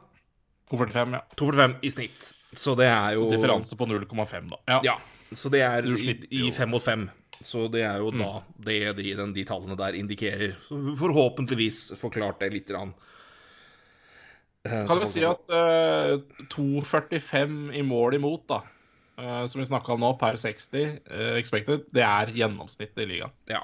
2,45, 0.72 1.18
ja. 1.20 1.26
2,45 1.38 1.78
i 1.84 1.94
snitt. 2.00 2.32
Så 2.52 2.76
det 2.76 2.90
er 2.92 3.16
jo 3.16 3.30
Differanse 3.32 3.78
på 3.80 3.88
0,5, 3.88 4.50
da. 4.52 4.60
Ja. 4.68 4.80
ja. 4.84 4.96
Så 5.32 5.50
det 5.50 5.62
er 5.64 5.86
så 5.86 5.96
i, 5.96 6.16
i 6.42 6.52
fem 6.52 6.72
mot 6.74 6.84
fem. 6.84 7.08
Så 7.42 7.66
det 7.72 7.86
er 7.88 8.02
jo 8.04 8.12
mm. 8.14 8.22
da 8.22 8.32
det 8.68 8.80
de, 9.00 9.14
de, 9.18 9.28
de, 9.34 9.46
tallene 9.48 9.78
der 9.80 9.98
indikerer. 9.98 10.58
Så 10.68 10.78
forhåpentligvis 11.00 11.94
forklart 12.00 12.44
det 12.44 12.52
lite 12.54 12.76
grann. 12.76 12.94
Eh, 14.68 14.84
kan 14.88 15.00
vi 15.02 15.10
si 15.10 15.24
at 15.26 15.50
uh, 15.50 16.20
eh, 16.20 16.46
2,45 16.54 17.72
i 17.80 17.82
mål 17.88 18.20
imot, 18.20 18.46
da, 18.52 18.60
uh, 19.18 19.46
som 19.50 19.62
vi 19.62 19.66
snakka 19.66 19.96
om 19.96 20.04
nå, 20.04 20.12
per 20.22 20.38
60 20.38 21.00
uh, 21.10 21.32
expected, 21.40 21.88
det 21.96 22.04
er 22.06 22.34
gjennomsnittet 22.36 23.02
i 23.02 23.10
ligaen. 23.16 23.34
Ja. 23.50 23.64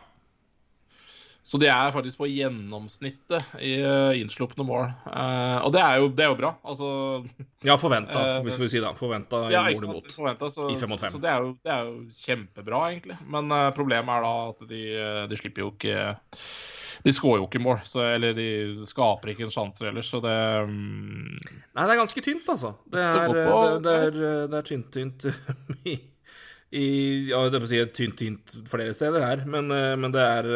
Så 1.48 1.56
de 1.62 1.70
er 1.72 1.94
faktisk 1.96 2.20
på 2.20 2.28
gjennomsnittet 2.28 3.54
i 3.64 3.78
uh, 3.80 4.12
innslupne 4.20 4.66
mål. 4.68 4.89
Uh, 5.06 5.64
og 5.64 5.72
det 5.72 5.80
er, 5.80 6.00
jo, 6.02 6.10
det 6.12 6.26
er, 6.26 6.32
jo, 6.34 6.36
bra. 6.41 6.50
Altså 6.68 6.88
Ja, 7.64 7.78
forventa, 7.80 8.20
uh, 8.20 8.39
hvis 8.43 8.58
vi 8.60 8.68
sier 8.74 8.84
det. 8.84 8.89
Forventa 9.00 9.45
ja, 9.54 9.62
mål 9.64 9.86
imot. 9.88 10.10
Forventa, 10.12 10.50
så, 10.52 10.66
I 10.68 10.76
fem 10.76 10.91
mot 10.91 11.00
fem. 11.00 11.14
Så 11.14 11.22
det 11.24 11.30
er, 11.32 11.45
jo, 11.45 11.54
det 11.64 11.72
er 11.72 11.86
jo 11.88 11.93
kjempebra, 12.20 12.82
egentlig. 12.89 13.16
Men 13.32 13.48
uh, 13.54 13.70
problemet 13.78 14.12
er 14.12 14.26
da 14.26 14.34
at 14.50 14.66
de, 14.74 14.82
de 15.32 15.38
slipper 15.39 15.64
jo 15.64 15.70
ikke 15.78 16.10
de 17.06 17.14
skårer 17.14 17.39
jo 17.39 17.45
ikke 17.45 17.62
mål, 17.64 17.78
så, 17.88 18.02
eller 18.18 18.36
de 18.36 18.50
skaper 18.89 19.32
ikke 19.32 19.45
en 19.45 19.54
sjanse 19.54 19.86
ellers, 19.88 20.10
så 20.12 20.20
det 20.24 20.34
um... 20.66 21.38
Nei, 21.38 21.86
det 21.86 21.93
er 21.93 22.00
ganske 22.02 22.24
tynt, 22.26 22.50
altså. 22.52 22.74
Det 22.91 23.04
er, 23.06 23.32
det, 23.32 23.45
det 23.86 23.93
er, 23.93 24.18
det 24.50 24.60
er 24.60 24.68
tynt, 24.68 24.89
tynt 24.91 25.28
i, 25.93 25.95
i 26.76 26.89
Ja, 27.30 27.45
det 27.54 27.62
må 27.64 27.70
si 27.72 27.80
tynt, 27.95 28.18
tynt 28.20 28.58
flere 28.68 28.98
steder 28.98 29.24
her, 29.24 29.45
men, 29.48 29.72
men 29.72 30.12
det 30.12 30.26
er 30.26 30.52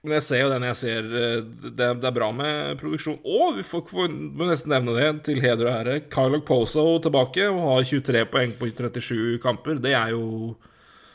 men 0.00 0.16
jeg 0.16 0.24
ser 0.24 0.40
jo 0.40 0.50
den 0.52 0.64
jeg 0.64 0.78
ser 0.80 1.08
eh, 1.20 1.42
Det, 1.44 1.88
det 2.00 2.08
er 2.08 2.16
bra 2.16 2.30
med 2.32 2.78
produksjon. 2.80 3.18
Og 3.20 3.58
vi 3.58 3.64
får, 3.66 3.84
får, 3.90 4.08
må 4.08 4.48
nesten 4.48 4.72
nevne 4.72 4.96
det, 4.96 5.10
til 5.28 5.42
heder 5.44 5.68
og 5.68 5.74
ære. 5.74 5.98
Kyle 6.12 6.40
Poso 6.46 6.86
tilbake 7.04 7.50
og 7.50 7.60
har 7.66 7.88
23 7.90 8.24
poeng 8.32 8.56
på 8.56 8.70
37 8.72 9.38
kamper. 9.42 9.80
Det 9.82 9.92
er 9.98 10.14
jo 10.14 10.54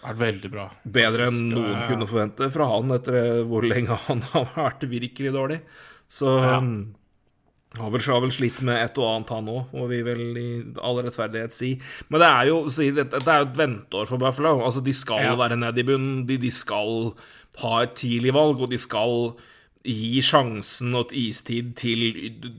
er 0.06 0.20
veldig 0.20 0.52
bra. 0.54 0.68
Bedre 0.86 1.32
enn 1.32 1.48
noen 1.50 1.72
ja, 1.72 1.80
ja. 1.80 1.88
kunne 1.90 2.06
forvente 2.10 2.50
fra 2.54 2.68
han 2.76 2.94
etter 2.94 3.42
hvor 3.50 3.66
lenge 3.66 3.98
han 4.06 4.22
har 4.36 4.52
vært 4.54 4.86
virkelig 4.92 5.34
dårlig. 5.34 5.60
Så 6.06 6.36
ja. 6.44 6.60
Har 7.78 7.90
vel, 7.92 8.02
har 8.08 8.22
vel 8.24 8.32
slitt 8.32 8.62
med 8.64 8.78
et 8.80 8.98
og 9.02 9.08
annet, 9.10 9.32
han 9.36 9.50
òg, 9.52 9.74
må 9.76 9.88
vi 9.90 10.02
vel 10.06 10.22
i 10.40 10.50
all 10.86 11.02
rettferdighet 11.04 11.52
si. 11.56 11.74
Men 12.10 12.22
det 12.24 12.30
er 12.30 12.50
jo, 12.52 12.60
si, 12.72 12.92
det, 12.96 13.10
det 13.12 13.26
er 13.28 13.42
jo 13.42 13.50
et 13.50 13.58
venteår 13.60 14.08
for 14.08 14.22
Buffalo. 14.22 14.54
Altså, 14.64 14.84
de 14.86 14.94
skal 14.96 15.26
Ja. 15.26 15.34
være 15.36 15.58
nede 15.60 15.82
i 15.84 15.88
bunnen. 15.88 16.22
De, 16.30 16.38
de 16.40 16.52
skal 16.52 17.12
ha 17.64 17.74
et 17.84 17.96
tidlig 18.00 18.32
valg, 18.36 18.62
og 18.64 18.70
de 18.72 18.78
skal 18.80 19.34
gi 19.86 20.18
sjansen 20.26 20.96
og 20.98 21.12
et 21.12 21.18
istid 21.28 21.76
til 21.78 22.08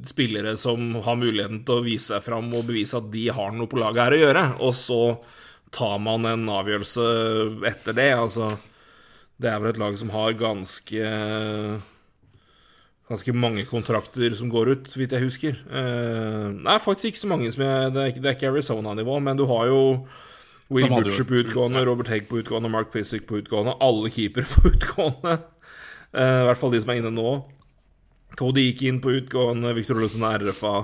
spillere 0.07 0.53
som 0.57 0.93
har 1.03 1.17
muligheten 1.19 1.64
til 1.67 1.81
å 1.81 1.83
vise 1.87 2.12
seg 2.12 2.23
fram 2.23 2.53
og 2.55 2.69
bevise 2.69 3.01
at 3.01 3.09
de 3.11 3.25
har 3.35 3.51
noe 3.57 3.67
på 3.67 3.81
laget 3.83 4.05
her 4.05 4.14
å 4.14 4.21
gjøre. 4.21 4.45
Og 4.62 4.77
så 4.79 5.01
tar 5.75 5.97
man 5.99 6.25
en 6.31 6.45
avgjørelse 6.55 7.09
etter 7.67 7.97
det. 7.99 8.12
Altså, 8.14 8.53
det 9.43 9.51
er 9.51 9.59
vel 9.64 9.73
et 9.75 9.81
lag 9.83 9.99
som 9.99 10.12
har 10.14 10.37
ganske 10.39 11.11
Ganske 13.07 13.33
mange 13.39 13.63
kontrakter 13.69 14.33
som 14.35 14.49
går 14.51 14.73
ut, 14.73 14.89
så 14.91 14.99
vidt 14.99 15.13
jeg 15.15 15.23
husker. 15.23 15.59
det 15.71 16.63
nei, 16.67 16.79
faktisk 16.83 17.13
ikke 17.13 17.23
så 17.23 17.29
mange 17.31 17.51
som 17.55 17.63
jeg 17.63 17.93
Det 17.95 18.01
er 18.03 18.09
ikke, 18.11 18.23
det 18.25 18.31
er 18.31 18.39
ikke 18.39 18.49
Arizona-nivå, 18.51 19.21
men 19.23 19.39
du 19.39 19.45
har 19.47 19.69
jo 19.71 19.83
Will 20.69 20.89
Butcher 20.91 21.25
på 21.25 21.39
utgående, 21.45 21.85
Robert 21.87 22.09
Hegg 22.11 22.27
på 22.29 22.41
utgående, 22.41 22.71
Mark 22.71 22.91
Pissick 22.93 23.27
på 23.29 23.39
utgående. 23.39 23.77
Alle 23.81 24.11
keepere 24.11 24.49
på 24.55 24.73
utgående. 24.73 25.39
Eh, 26.13 26.41
I 26.43 26.47
hvert 26.49 26.61
fall 26.61 26.75
de 26.75 26.81
som 26.83 26.91
er 26.93 27.03
inne 27.03 27.13
nå. 27.15 27.35
Cody 28.37 28.67
gikk 28.71 28.83
inn 28.89 29.03
på 29.03 29.15
utgående, 29.21 29.75
Victor 29.77 30.01
Olsen 30.03 30.27
er 30.27 30.43
RFA. 30.43 30.81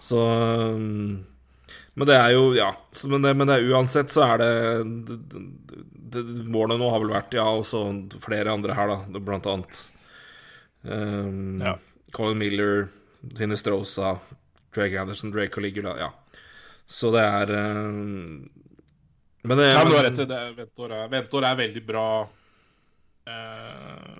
Så 0.00 0.20
um, 0.24 1.20
Men 1.94 2.08
det 2.08 2.16
er 2.16 2.32
jo 2.32 2.54
Ja. 2.56 2.72
Men, 3.04 3.22
det, 3.22 3.34
men 3.36 3.50
det 3.50 3.58
er 3.58 3.72
uansett 3.74 4.10
så 4.10 4.24
er 4.24 4.40
det, 4.40 4.52
det, 5.10 5.18
det, 5.28 6.22
det 6.24 6.46
Målet 6.48 6.80
nå 6.80 6.88
har 6.90 7.02
vel 7.04 7.12
vært, 7.12 7.36
ja, 7.36 7.44
også 7.44 7.84
flere 8.24 8.56
andre 8.56 8.74
her, 8.78 8.94
da. 8.94 9.20
Blant 9.20 9.48
annet 9.50 9.82
um, 10.82 11.58
Ja. 11.60 11.78
Colin 12.12 12.38
Miller, 12.38 12.88
Hinestrosa, 13.38 14.18
Drake 14.74 15.00
Anderson, 15.00 15.30
Drake 15.30 15.54
Caligula. 15.54 15.96
Ja. 15.98 16.12
Så 16.86 17.10
det 17.14 17.22
er 17.22 17.50
um, 17.50 18.50
Men 19.42 19.58
det 19.58 19.70
Ja, 19.72 19.84
men 19.84 19.92
rett 19.92 20.18
i 20.18 20.26
det. 20.28 20.40
Ventor 20.58 20.92
er, 20.92 21.08
Ventor 21.08 21.46
er 21.46 21.60
veldig 21.60 21.82
bra 21.86 22.08
uh, 23.30 24.18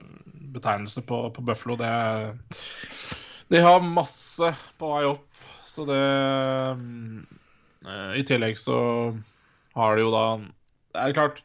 betegnelse 0.55 1.03
på, 1.03 1.31
på 1.35 1.43
Buffalo. 1.43 1.77
Det 1.81 1.87
er, 1.87 2.35
de 3.51 3.63
har 3.65 3.83
masse 3.85 4.53
på 4.79 4.93
vei 4.95 5.05
opp, 5.11 5.43
så 5.67 5.85
det 5.89 6.01
um, 6.79 7.27
I 8.15 8.23
tillegg 8.27 8.59
så 8.59 8.79
har 9.75 9.97
de 9.97 10.05
jo 10.05 10.11
da 10.15 10.25
Det 10.41 11.03
er 11.03 11.17
klart 11.17 11.43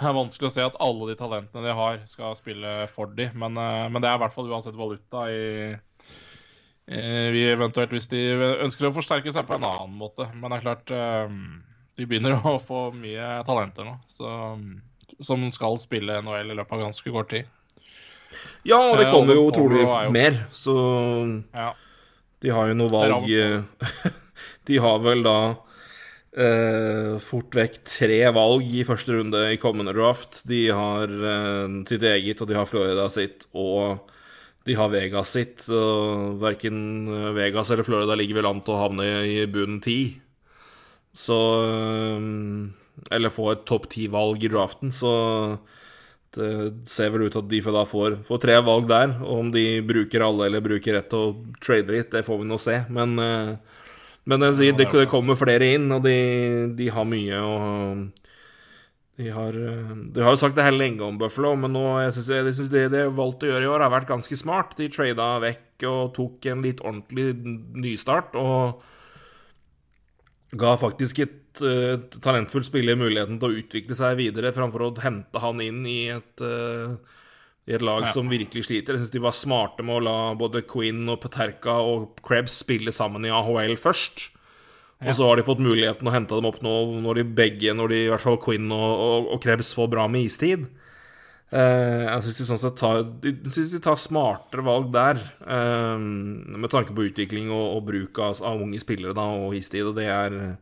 det 0.00 0.06
er 0.08 0.16
vanskelig 0.16 0.48
å 0.50 0.54
se 0.54 0.64
at 0.64 0.76
alle 0.84 1.08
de 1.10 1.16
talentene 1.18 1.64
de 1.66 1.74
har, 1.74 2.00
skal 2.10 2.36
spille 2.38 2.74
for 2.92 3.10
de, 3.18 3.28
men, 3.34 3.56
eh, 3.58 3.86
men 3.92 4.02
det 4.02 4.10
er 4.10 4.18
i 4.18 4.22
hvert 4.24 4.34
fall 4.34 4.50
uansett 4.50 4.78
valuta 4.78 5.26
i 5.32 5.74
vi 6.88 7.42
eventuelt 7.52 7.90
hvis 7.92 8.06
de 8.08 8.20
ønsker 8.64 8.88
å 8.88 8.94
forsterke 8.96 9.28
seg 9.34 9.44
på 9.44 9.58
en 9.58 9.66
annen 9.68 9.96
måte. 10.00 10.24
Men 10.32 10.48
det 10.48 10.56
er 10.56 10.62
klart 10.64 10.92
eh, 10.96 11.34
de 12.00 12.06
begynner 12.08 12.38
å 12.48 12.54
få 12.62 12.86
mye 12.96 13.26
talenter 13.44 13.84
nå, 13.84 13.98
så, 14.08 14.30
som 15.20 15.44
skal 15.52 15.76
spille 15.82 16.20
NHL 16.24 16.54
i 16.54 16.56
løpet 16.56 16.78
av 16.78 16.86
ganske 16.86 17.12
kort 17.12 17.28
tid. 17.34 17.50
Ja, 18.64 18.78
og 18.78 18.96
det 19.00 19.08
Eh, 19.08 19.12
kommer 19.12 19.36
jo 19.36 19.50
trolig 19.52 19.84
er 19.84 20.10
mer, 20.12 20.46
så 20.52 20.74
Ja. 21.52 21.74
de 22.40 22.50
har 22.56 22.68
jo 22.68 22.74
noe 22.80 22.92
valg 22.92 23.28
De 24.68 24.76
har 24.78 24.98
vel 25.00 25.22
da 25.24 25.36
eh, 26.38 27.16
fort 27.22 27.56
vekk 27.58 27.80
tre 27.86 28.20
valg 28.34 28.70
i 28.78 28.84
første 28.86 29.16
runde 29.16 29.42
i 29.52 29.58
kommende 29.60 29.94
draft. 29.96 30.42
De 30.48 30.68
har 30.74 31.10
uh, 31.10 31.82
sitt 31.88 32.06
eget, 32.06 32.40
og 32.40 32.50
de 32.50 32.56
har 32.58 32.68
Florida 32.68 33.08
sitt, 33.12 33.48
og 33.52 34.10
de 34.68 34.76
har 34.78 34.92
Vegas 34.92 35.34
sitt. 35.36 35.66
Og 35.72 36.38
verken 36.42 37.10
Vegas 37.36 37.72
eller 37.74 37.86
Florida 37.86 38.16
ligger 38.18 38.40
vel 38.40 38.50
an 38.52 38.62
til 38.64 38.76
å 38.76 38.82
havne 38.84 39.08
i 39.26 39.42
bunnen 39.50 39.82
ti. 39.84 39.98
Så 41.16 41.38
eh, 41.66 42.30
Eller 43.14 43.34
få 43.34 43.52
et 43.52 43.66
topp 43.68 43.90
ti-valg 43.92 44.42
i 44.44 44.50
draften, 44.52 44.94
så 44.94 45.12
det 46.36 46.84
ser 46.90 47.08
vel 47.14 47.24
ut 47.24 47.32
til 47.32 47.40
at 47.40 47.48
de 47.48 47.58
da 47.72 47.82
får, 47.88 48.18
får 48.26 48.40
tre 48.42 48.58
valg 48.60 48.88
der. 48.90 49.14
Og 49.24 49.44
om 49.46 49.52
de 49.54 49.80
bruker 49.86 50.22
alle 50.26 50.50
eller 50.50 50.62
bruker 50.62 50.98
ett 50.98 51.14
og 51.16 51.56
trader 51.64 51.94
litt, 51.94 52.10
det 52.12 52.24
får 52.26 52.42
vi 52.42 52.48
nå 52.50 52.58
se. 52.60 52.74
Men, 52.92 53.14
men 54.28 54.44
sier, 54.56 54.76
det, 54.76 54.90
det 54.92 55.08
kommer 55.10 55.38
flere 55.40 55.72
inn, 55.76 55.88
og 55.94 56.02
de, 56.04 56.16
de 56.76 56.88
har 56.92 57.06
mye 57.08 57.42
å 57.42 57.52
de 59.18 59.32
har, 59.34 59.56
eh, 59.56 59.94
de 60.14 60.22
har 60.22 60.36
jo 60.36 60.38
sagt 60.38 60.54
det 60.54 60.62
hele 60.62 60.78
lenge 60.78 61.02
om 61.02 61.16
Buffalo, 61.18 61.56
men 61.58 61.72
nå, 61.74 61.86
jeg 62.04 62.12
synes, 62.14 62.28
jeg 62.36 62.52
synes 62.54 62.70
det 62.70 62.84
de 62.92 63.00
har 63.02 63.16
valgt 63.16 63.42
å 63.42 63.48
gjøre 63.50 63.66
i 63.66 63.70
år, 63.72 63.82
har 63.82 63.90
vært 63.90 64.12
ganske 64.12 64.36
smart. 64.38 64.76
De 64.78 64.86
trada 64.94 65.32
vekk 65.42 65.88
og 65.90 66.12
tok 66.14 66.46
en 66.52 66.62
litt 66.62 66.84
ordentlig 66.84 67.32
nystart. 67.82 68.38
og 68.38 68.84
ga 70.56 70.76
faktisk 70.80 71.18
et, 71.24 71.60
et 71.60 72.14
talentfullt 72.24 72.68
spiller 72.70 72.96
muligheten 72.96 73.40
til 73.40 73.50
å 73.50 73.60
utvikle 73.60 73.96
seg 73.98 74.16
videre, 74.20 74.54
framfor 74.56 74.86
å 74.86 74.92
hente 75.02 75.42
han 75.42 75.60
inn 75.60 75.82
i 75.88 75.98
et, 76.14 76.44
eh, 76.44 76.94
i 77.68 77.74
et 77.76 77.82
lag 77.84 78.06
Ja. 78.06 78.12
som 78.14 78.30
virkelig 78.32 78.64
sliter. 78.64 78.96
Jeg 78.96 79.02
syns 79.04 79.12
de 79.12 79.20
var 79.20 79.36
smarte 79.36 79.84
med 79.84 79.98
å 79.98 80.04
la 80.04 80.34
både 80.34 80.62
Quinn 80.66 81.04
og 81.12 81.20
Paterka 81.20 81.74
og 81.84 82.16
Krebs 82.24 82.56
spille 82.64 82.90
sammen 82.96 83.26
i 83.28 83.32
AHL 83.34 83.76
først. 83.76 84.30
Og 85.04 85.14
så 85.14 85.28
har 85.28 85.36
de 85.38 85.44
fått 85.46 85.60
muligheten 85.62 86.08
å 86.08 86.10
hente 86.10 86.34
dem 86.34 86.48
opp 86.48 86.58
nå 86.64 86.72
når 87.04 87.20
de 87.20 87.24
begge, 87.38 87.70
når 87.76 87.92
de, 87.92 87.98
i 88.06 88.10
hvert 88.10 88.24
fall 88.24 88.38
Quinn 88.42 88.72
og, 88.72 88.90
og, 88.98 89.28
og 89.36 89.42
Krebs, 89.44 89.70
får 89.76 89.90
bra 89.92 90.08
med 90.10 90.24
istid. 90.26 90.64
Eh, 91.52 92.02
jeg 92.08 92.24
syns 92.26 92.40
de 92.40 92.46
sånn 92.48 92.60
sett 92.60 92.76
tar, 92.80 93.04
de, 93.22 93.30
de 93.32 93.78
tar 93.84 93.96
smartere 94.00 94.64
valg 94.66 94.90
der, 94.92 95.20
eh, 95.46 95.94
med 96.00 96.68
tanke 96.72 96.92
på 96.96 97.06
utvikling 97.08 97.52
og, 97.54 97.76
og 97.78 97.86
bruk 97.92 98.18
av, 98.18 98.42
av 98.42 98.60
unge 98.64 98.80
spillere 98.82 99.14
da, 99.16 99.28
og 99.38 99.54
istid. 99.56 99.86
Og 99.86 99.94
det 99.96 100.08
er 100.10 100.58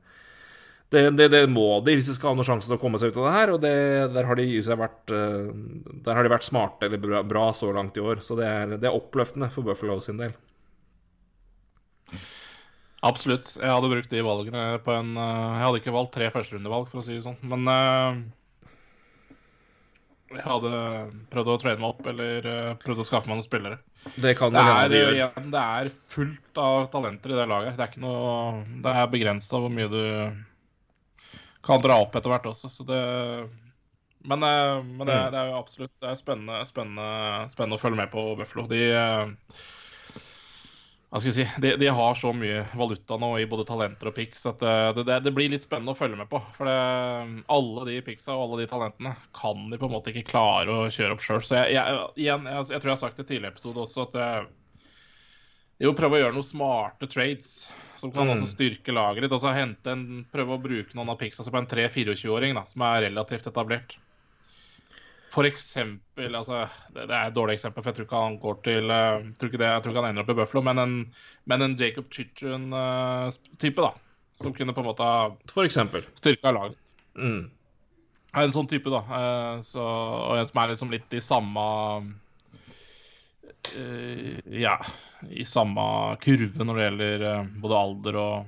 det, 0.88 1.10
det, 1.18 1.26
det 1.32 1.42
må 1.50 1.80
de 1.82 1.96
hvis 1.98 2.06
de 2.10 2.14
skal 2.14 2.30
ha 2.30 2.38
noen 2.38 2.46
sjanse 2.46 2.70
til 2.70 2.76
å 2.76 2.80
komme 2.80 2.98
seg 3.02 3.10
ut 3.10 3.18
av 3.18 3.26
det 3.26 3.34
her. 3.36 3.52
Og 3.56 3.62
det, 3.64 3.74
der, 4.14 4.28
har 4.28 4.38
de, 4.38 4.46
vært, 4.78 5.14
eh, 5.14 5.50
der 6.06 6.18
har 6.18 6.26
de 6.26 6.34
vært 6.36 6.46
smarte 6.46 6.86
eller 6.86 7.02
bra, 7.02 7.22
bra 7.26 7.48
så 7.56 7.72
langt 7.74 7.98
i 7.98 8.04
år. 8.04 8.22
Så 8.22 8.38
det 8.38 8.46
er, 8.46 8.76
det 8.78 8.86
er 8.90 8.94
oppløftende 8.94 9.50
for 9.50 9.66
Buffalo 9.66 9.98
sin 10.04 10.22
del. 10.22 10.36
Absolutt. 13.06 13.52
Jeg 13.58 13.70
hadde 13.70 13.90
brukt 13.90 14.14
de 14.14 14.24
valgene 14.24 14.64
på 14.86 14.94
en 14.94 15.12
eh, 15.18 15.52
Jeg 15.58 15.66
hadde 15.66 15.82
ikke 15.82 15.98
valgt 15.98 16.16
tre 16.16 16.30
førsterundevalg, 16.34 16.90
for 16.90 17.02
å 17.02 17.06
si 17.06 17.18
det 17.18 17.26
sånn, 17.26 17.38
men 17.50 17.66
eh, 17.74 18.24
jeg 20.36 20.42
hadde 20.46 20.70
prøvd 21.30 21.50
å 21.50 21.60
trade 21.62 21.82
meg 21.82 21.92
opp 21.92 22.08
eller 22.10 22.74
prøvd 22.82 23.02
å 23.02 23.06
skaffe 23.06 23.30
meg 23.30 23.38
noen 23.38 23.46
spillere. 23.46 23.78
Det 24.14 24.34
kan 24.38 24.54
Det 24.54 24.62
er, 24.62 24.94
igjen, 25.14 25.50
det 25.50 25.62
er 25.62 25.90
fullt 26.14 26.58
av 26.62 26.88
talenter 26.94 27.34
i 27.34 27.38
det 27.38 27.46
laget. 27.50 27.78
Det 27.78 27.82
er 27.82 27.90
ikke 27.90 28.02
noe 28.06 28.82
Det 28.84 28.92
er 28.92 29.08
begrensa 29.10 29.62
hvor 29.62 29.72
mye 29.72 29.90
du 29.90 30.02
kan 31.66 31.82
dra 31.82 32.00
opp 32.02 32.16
etter 32.16 32.32
hvert 32.32 32.50
også, 32.52 32.70
så 32.72 32.86
det 32.86 33.00
Men, 34.26 34.42
eh, 34.42 34.82
men 34.82 35.06
det, 35.06 35.14
er, 35.14 35.30
det 35.30 35.40
er 35.40 35.50
jo 35.52 35.58
absolutt 35.60 35.94
Det 36.02 36.10
er 36.10 36.18
spennende, 36.18 36.60
spennende, 36.66 37.48
spennende 37.52 37.78
å 37.78 37.82
følge 37.82 38.00
med 38.00 38.12
på 38.12 38.24
Buffalo. 38.38 38.66
De 38.70 38.80
eh, 38.90 39.60
si, 41.22 41.46
de, 41.62 41.76
de 41.80 41.88
har 41.98 42.18
så 42.18 42.32
mye 42.34 42.64
valuta 42.74 43.16
nå 43.20 43.30
i 43.38 43.46
både 43.46 43.64
talenter 43.68 44.10
og 44.10 44.16
pics 44.18 44.42
at 44.50 44.62
eh, 44.66 44.90
det, 44.96 45.06
det, 45.06 45.20
det 45.28 45.34
blir 45.36 45.52
litt 45.52 45.66
spennende 45.66 45.94
å 45.94 45.98
følge 45.98 46.18
med 46.18 46.30
på. 46.32 46.42
For 46.58 46.70
alle 46.70 47.86
de 47.90 48.02
picsa 48.06 48.34
og 48.34 48.48
alle 48.48 48.64
de 48.64 48.70
talentene 48.72 49.14
kan 49.36 49.70
de 49.70 49.78
på 49.78 49.88
en 49.88 49.96
måte 49.96 50.12
ikke 50.12 50.30
klare 50.32 50.74
å 50.74 50.90
kjøre 50.90 51.16
opp 51.16 51.24
sjøl. 51.24 51.42
Så 51.46 51.60
jeg, 51.60 51.78
jeg, 51.78 52.04
igjen, 52.26 52.50
jeg, 52.50 52.70
jeg 52.74 52.82
tror 52.82 52.92
jeg 52.92 52.96
har 52.98 53.04
sagt 53.04 53.20
det 53.20 53.28
i 53.28 53.34
tidligere 53.34 53.54
episode 53.54 53.86
også, 53.86 54.08
at 54.10 54.54
eh, 55.80 55.86
må 55.88 55.94
prøve 55.98 56.16
å 56.18 56.22
gjøre 56.24 56.34
noen 56.36 56.46
smarte 56.46 57.08
trades 57.12 57.68
som 57.96 58.10
kan 58.12 58.26
Mm. 58.28 58.34
også 58.36 58.46
styrke 58.54 58.92
laget 58.92 59.22
ditt. 59.24 59.32
Altså 59.32 59.52
hente 59.56 59.92
en, 59.92 60.26
Prøve 60.32 60.56
å 60.56 60.60
bruke 60.62 60.94
noen 60.94 61.08
av 61.08 61.18
picksa 61.18 61.44
på 61.48 61.58
en 61.58 61.66
3-24-åring 61.66 62.54
da, 62.54 62.64
som 62.68 62.82
er 62.82 63.06
relativt 63.08 63.46
etablert. 63.48 63.96
For 65.32 65.44
eksempel 65.44 66.32
altså, 66.38 66.62
det, 66.94 67.08
det 67.10 67.16
er 67.16 67.26
et 67.28 67.34
dårlig 67.36 67.56
eksempel, 67.58 67.82
for 67.82 67.90
jeg 67.90 67.96
tror 67.98 68.06
ikke 68.06 68.20
han 68.24 68.36
går 68.40 68.54
til 68.64 68.88
Jeg 68.88 69.34
tror 69.36 69.50
ikke 69.50 69.58
det, 69.60 69.66
Jeg 69.72 69.82
tror 69.82 69.92
ikke 69.92 70.02
han 70.04 70.10
ender 70.12 70.22
opp 70.24 70.30
i 70.32 70.36
Buffalo, 70.38 70.62
men 70.64 70.78
en, 70.78 70.94
men 71.50 71.62
en 71.66 71.74
Jacob 71.76 72.06
Chichun-type, 72.12 73.76
da. 73.82 73.90
Som 74.36 74.52
kunne 74.56 74.72
på 74.76 74.80
en 74.84 74.88
måte 74.90 75.08
For 75.52 75.64
eksempel. 75.64 76.04
styrka 76.20 76.52
laget. 76.52 76.94
Mm. 77.16 77.50
En 78.36 78.52
sånn 78.52 78.68
type, 78.68 78.90
da. 78.92 79.00
eh, 79.16 79.60
så, 79.64 79.80
og 79.82 80.36
en 80.38 80.46
som 80.48 80.60
er 80.62 80.72
liksom 80.74 80.90
litt 80.92 81.12
i 81.16 81.20
samme 81.24 81.66
eh, 81.96 82.08
Ja, 84.60 84.76
i 85.30 85.44
samme 85.44 85.80
kurve 86.22 86.66
når 86.66 86.78
det 86.78 86.86
gjelder 86.86 87.24
eh, 87.30 87.48
både 87.62 87.80
alder 87.80 88.18
og, 88.20 88.46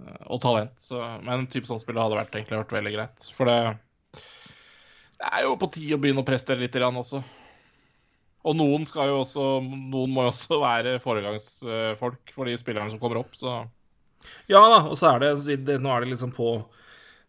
eh, 0.00 0.22
og 0.26 0.40
talent. 0.44 0.76
Så, 0.82 1.00
men 1.24 1.34
en 1.34 1.50
type 1.50 1.68
sånn 1.68 1.82
spiller 1.82 2.04
hadde 2.04 2.20
vært, 2.20 2.34
egentlig 2.36 2.62
vært 2.62 2.76
veldig 2.78 2.94
greit. 2.94 3.26
For 3.36 3.50
det, 3.50 3.58
det 5.18 5.32
er 5.32 5.44
jo 5.46 5.58
på 5.60 5.70
tide 5.74 5.98
å 5.98 6.02
begynne 6.02 6.24
å 6.24 6.28
prestere 6.28 6.62
litt 6.62 6.76
grann 6.76 7.00
også. 7.00 7.22
Og 8.48 8.54
noen 8.56 8.84
skal 8.86 9.10
jo 9.10 9.16
også 9.24 9.44
Noen 9.66 10.12
må 10.14 10.22
jo 10.24 10.30
også 10.30 10.60
være 10.68 10.98
foregangsfolk 11.02 12.34
for 12.34 12.48
de 12.48 12.54
spillerne 12.60 12.92
som 12.92 13.02
kommer 13.02 13.24
opp, 13.24 13.34
så 13.36 13.60
Ja 14.50 14.62
da, 14.62 14.84
og 14.86 14.94
så 14.98 15.14
er 15.14 15.26
det 15.26 15.80
Nå 15.82 15.90
er 15.94 16.04
det 16.04 16.12
liksom 16.14 16.32
på 16.36 16.52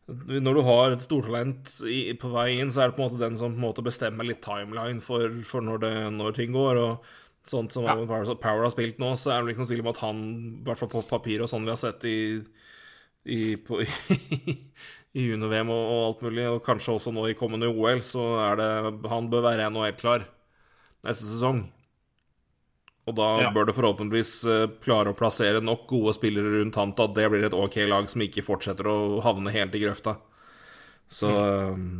Når 0.09 0.57
du 0.57 0.61
har 0.65 0.93
et 0.93 1.03
stortalent 1.05 1.71
på 2.21 2.31
vei 2.33 2.47
inn, 2.57 2.71
så 2.73 2.83
er 2.83 2.91
det 2.91 2.97
på 2.97 3.03
en 3.03 3.09
måte 3.09 3.21
den 3.21 3.39
som 3.39 3.53
på 3.53 3.61
en 3.61 3.65
måte 3.67 3.85
bestemmer 3.85 4.27
litt 4.27 4.41
timeline 4.45 5.03
for, 5.03 5.41
for 5.45 5.65
når, 5.65 5.83
det, 5.85 5.95
når 6.17 6.37
ting 6.37 6.55
går. 6.55 6.81
Og 6.81 7.09
Sånt 7.49 7.73
som 7.73 7.85
Power, 7.87 8.35
Power 8.37 8.65
har 8.65 8.73
spilt 8.73 8.99
nå, 9.01 9.13
så 9.17 9.31
er 9.33 9.41
det 9.41 9.53
ikke 9.53 9.63
noe 9.63 9.71
tvil 9.71 9.83
om 9.85 9.91
at 9.93 10.01
han, 10.03 10.17
i 10.59 10.65
hvert 10.67 10.81
fall 10.81 10.91
på 10.91 11.05
papir 11.07 11.41
og 11.41 11.49
sånn 11.49 11.63
vi 11.65 11.71
har 11.71 11.79
sett 11.81 12.03
i, 12.05 12.19
i, 13.25 13.39
på, 13.63 13.79
i 15.17 15.25
junior-VM 15.31 15.71
og, 15.73 15.79
og, 15.79 16.01
alt 16.09 16.23
mulig, 16.27 16.45
og 16.51 16.61
kanskje 16.65 16.97
også 16.97 17.13
nå 17.15 17.25
i 17.31 17.37
kommende 17.39 17.71
OL, 17.71 18.03
så 18.05 18.25
er 18.43 18.59
det 18.59 18.69
Han 19.09 19.31
bør 19.31 19.47
være 19.47 19.69
NHL-klar 19.71 20.27
neste 21.07 21.25
sesong. 21.31 21.63
Og 23.09 23.17
da 23.17 23.29
ja. 23.41 23.49
bør 23.55 23.69
du 23.69 23.73
forhåpentligvis 23.73 24.33
uh, 24.45 24.67
klare 24.83 25.13
å 25.13 25.17
plassere 25.17 25.63
nok 25.65 25.87
gode 25.89 26.13
spillere 26.17 26.59
rundt 26.59 26.77
han 26.77 26.93
til 26.93 27.09
at 27.09 27.17
det 27.17 27.27
blir 27.33 27.47
et 27.47 27.57
OK 27.57 27.81
lag 27.89 28.09
som 28.11 28.23
ikke 28.25 28.45
fortsetter 28.45 28.87
å 28.89 28.99
havne 29.25 29.53
helt 29.55 29.75
i 29.75 29.83
grøfta. 29.83 30.19
Så 31.09 31.29
mm. 31.33 31.73
um, 31.73 31.99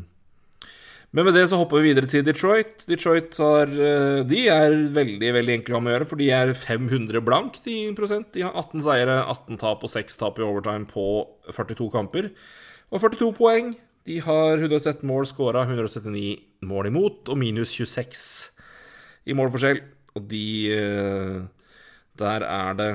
men 1.09 1.25
med 1.25 1.33
det 1.33 1.47
så 1.49 1.57
hopper 1.57 1.81
vi 1.81 1.89
videre 1.89 2.05
til 2.05 2.21
Detroit. 2.21 2.83
Detroit 2.85 3.33
har, 3.41 3.65
eh, 3.65 4.19
de 4.29 4.43
er 4.53 4.75
veldig 4.93 5.31
veldig 5.39 5.53
enkle 5.55 5.79
å 5.79 5.81
gjøre, 5.81 6.05
for 6.05 6.21
de 6.21 6.27
er 6.29 6.53
500 6.53 7.23
blank 7.25 7.57
De, 7.65 7.77
prosent. 7.97 8.29
De 8.35 8.43
har 8.45 8.53
18 8.53 8.83
seire, 8.85 9.15
18 9.25 9.57
tap 9.57 9.81
og 9.83 9.89
6 9.89 10.21
tap 10.21 10.37
i 10.37 10.45
overtime 10.45 10.85
på 10.85 11.25
42 11.49 11.89
kamper. 11.89 12.29
Og 12.93 13.01
42 13.01 13.31
poeng. 13.33 13.73
De 14.05 14.19
har 14.21 14.61
113 14.61 15.01
mål 15.09 15.25
skåra, 15.25 15.65
179 15.65 16.37
mål 16.61 16.91
imot 16.91 17.29
og 17.29 17.37
minus 17.41 17.73
26 17.73 18.53
i 19.25 19.33
målforskjell. 19.33 19.81
Og 20.19 20.27
de 20.31 20.73
eh, 20.75 21.39
Der 22.19 22.45
er 22.45 22.73
det 22.75 22.91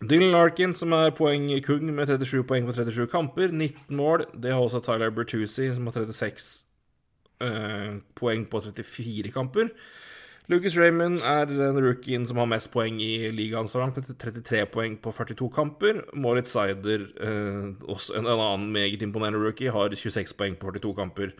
Dylan 0.00 0.32
Larkin, 0.32 0.72
som 0.72 0.94
er 0.96 1.12
poengkung 1.12 1.90
med 1.92 2.08
37 2.08 2.46
poeng 2.48 2.64
på 2.64 2.72
37 2.72 3.06
kamper, 3.12 3.52
19 3.52 3.96
mål. 3.96 4.24
Det 4.32 4.54
har 4.54 4.62
også 4.64 4.80
Tyler 4.80 5.12
Bertuzzi, 5.12 5.66
som 5.74 5.86
har 5.86 5.92
36 5.92 6.70
Eh, 7.40 7.96
poeng 8.14 8.44
på 8.50 8.60
34 8.60 9.32
kamper. 9.32 9.70
Lucas 10.50 10.76
Raymond 10.76 11.22
er 11.24 11.46
den 11.46 11.78
rookien 11.80 12.26
som 12.26 12.40
har 12.42 12.48
mest 12.50 12.68
poeng 12.74 12.98
i 13.00 13.30
ligaen 13.32 13.68
så 13.70 13.80
langt, 13.80 14.00
33 14.18 14.66
poeng 14.74 14.98
på 15.00 15.12
42 15.14 15.48
kamper. 15.54 16.02
Moritz 16.12 16.52
Seider, 16.52 17.06
eh, 17.22 17.70
også 17.88 18.18
en, 18.18 18.26
annen 18.26 18.72
meget 18.72 19.02
imponerende 19.02 19.40
rookie, 19.40 19.70
har 19.70 19.94
26 19.94 20.36
poeng 20.36 20.58
på 20.58 20.72
42 20.72 20.94
kamper. 20.94 21.32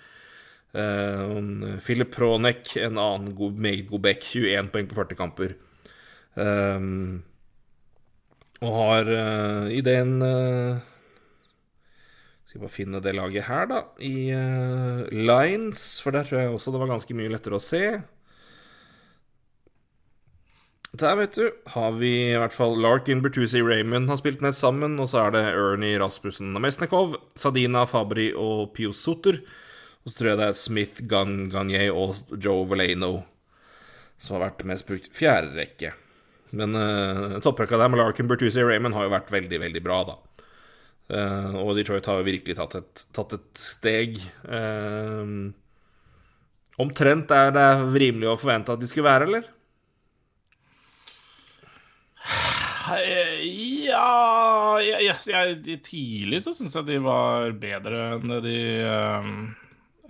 Uh, 0.70 1.78
Philip 1.82 2.12
Pronek, 2.14 2.76
en 2.78 2.98
annen 2.98 3.34
god, 3.34 3.58
meget 3.58 3.88
god 3.90 4.04
back, 4.04 4.22
21 4.22 4.70
poeng 4.70 4.86
på 4.90 4.98
40 5.00 5.18
kamper. 5.18 5.56
Um, 6.38 7.22
og 8.60 8.76
har 8.76 9.10
uh, 9.10 9.66
i 9.72 9.80
uh, 9.80 10.78
skal 12.46 12.62
bare 12.62 12.74
finne 12.74 13.00
det 13.02 13.14
laget 13.14 13.46
her, 13.46 13.66
da, 13.70 13.82
i 13.98 14.30
uh, 14.34 15.06
Lines, 15.10 16.00
for 16.02 16.14
der 16.14 16.24
tror 16.24 16.40
jeg 16.40 16.54
også 16.54 16.72
det 16.74 16.80
var 16.82 16.94
ganske 16.94 17.14
mye 17.14 17.32
lettere 17.32 17.58
å 17.58 17.62
se. 17.62 17.84
Der, 20.90 21.14
vet 21.14 21.36
du, 21.38 21.46
har 21.70 21.92
vi 22.00 22.10
i 22.32 22.38
hvert 22.38 22.54
fall 22.54 22.74
Larkin, 22.82 23.20
Bertuzzi, 23.22 23.60
Raymond 23.62 24.10
har 24.10 24.18
spilt 24.18 24.40
med 24.42 24.56
sammen. 24.58 24.98
Og 24.98 25.12
så 25.12 25.22
er 25.22 25.36
det 25.36 25.42
Ernie 25.52 26.00
Rasmussen 26.02 26.50
og 26.50 26.64
Mesnikov, 26.64 27.14
Sadina 27.38 27.84
Fabri 27.86 28.32
og 28.34 28.72
Pius 28.74 28.98
Sutter. 29.04 29.38
Og 30.00 30.12
så 30.12 30.16
tror 30.16 30.32
jeg 30.32 30.40
det 30.40 30.48
er 30.48 30.56
Smith, 30.56 31.02
Gun, 31.08 31.34
Gagne 31.52 31.84
og 31.92 32.16
Joe 32.40 32.64
Valeno 32.68 33.18
som 34.20 34.36
har 34.36 34.50
vært 34.50 34.66
mest 34.68 34.88
brukt. 34.88 35.08
Fjerde 35.16 35.54
rekke. 35.56 35.94
Men 36.56 36.76
uh, 36.76 37.38
topprekka 37.42 37.78
der 37.80 37.90
med 37.92 38.02
Larkin, 38.02 38.28
Bertuzzi 38.28 38.62
og 38.62 38.70
Raymond 38.70 38.96
har 38.96 39.06
jo 39.06 39.14
vært 39.14 39.32
veldig, 39.32 39.60
veldig 39.62 39.82
bra, 39.84 40.00
da. 40.10 40.18
Uh, 41.10 41.56
og 41.62 41.72
Detroit 41.78 42.06
har 42.06 42.20
jo 42.20 42.26
virkelig 42.28 42.58
tatt 42.58 42.76
et, 42.78 43.04
tatt 43.16 43.32
et 43.38 43.62
steg. 43.62 44.20
Uh, 44.44 45.48
omtrent 46.80 47.32
er 47.34 47.54
det 47.56 47.70
rimelig 47.96 48.30
å 48.30 48.36
forvente 48.40 48.76
at 48.76 48.82
de 48.82 48.90
skulle 48.90 49.08
være, 49.08 49.30
eller? 49.30 49.48
Ja 52.90 54.78
jeg, 54.82 55.12
jeg, 55.30 55.76
Tidlig 55.84 56.40
så 56.42 56.52
syns 56.56 56.74
jeg 56.74 56.88
de 56.88 56.96
var 57.04 57.52
bedre 57.60 58.00
enn 58.16 58.32
det 58.32 58.40
de 58.48 58.56
um, 58.82 59.36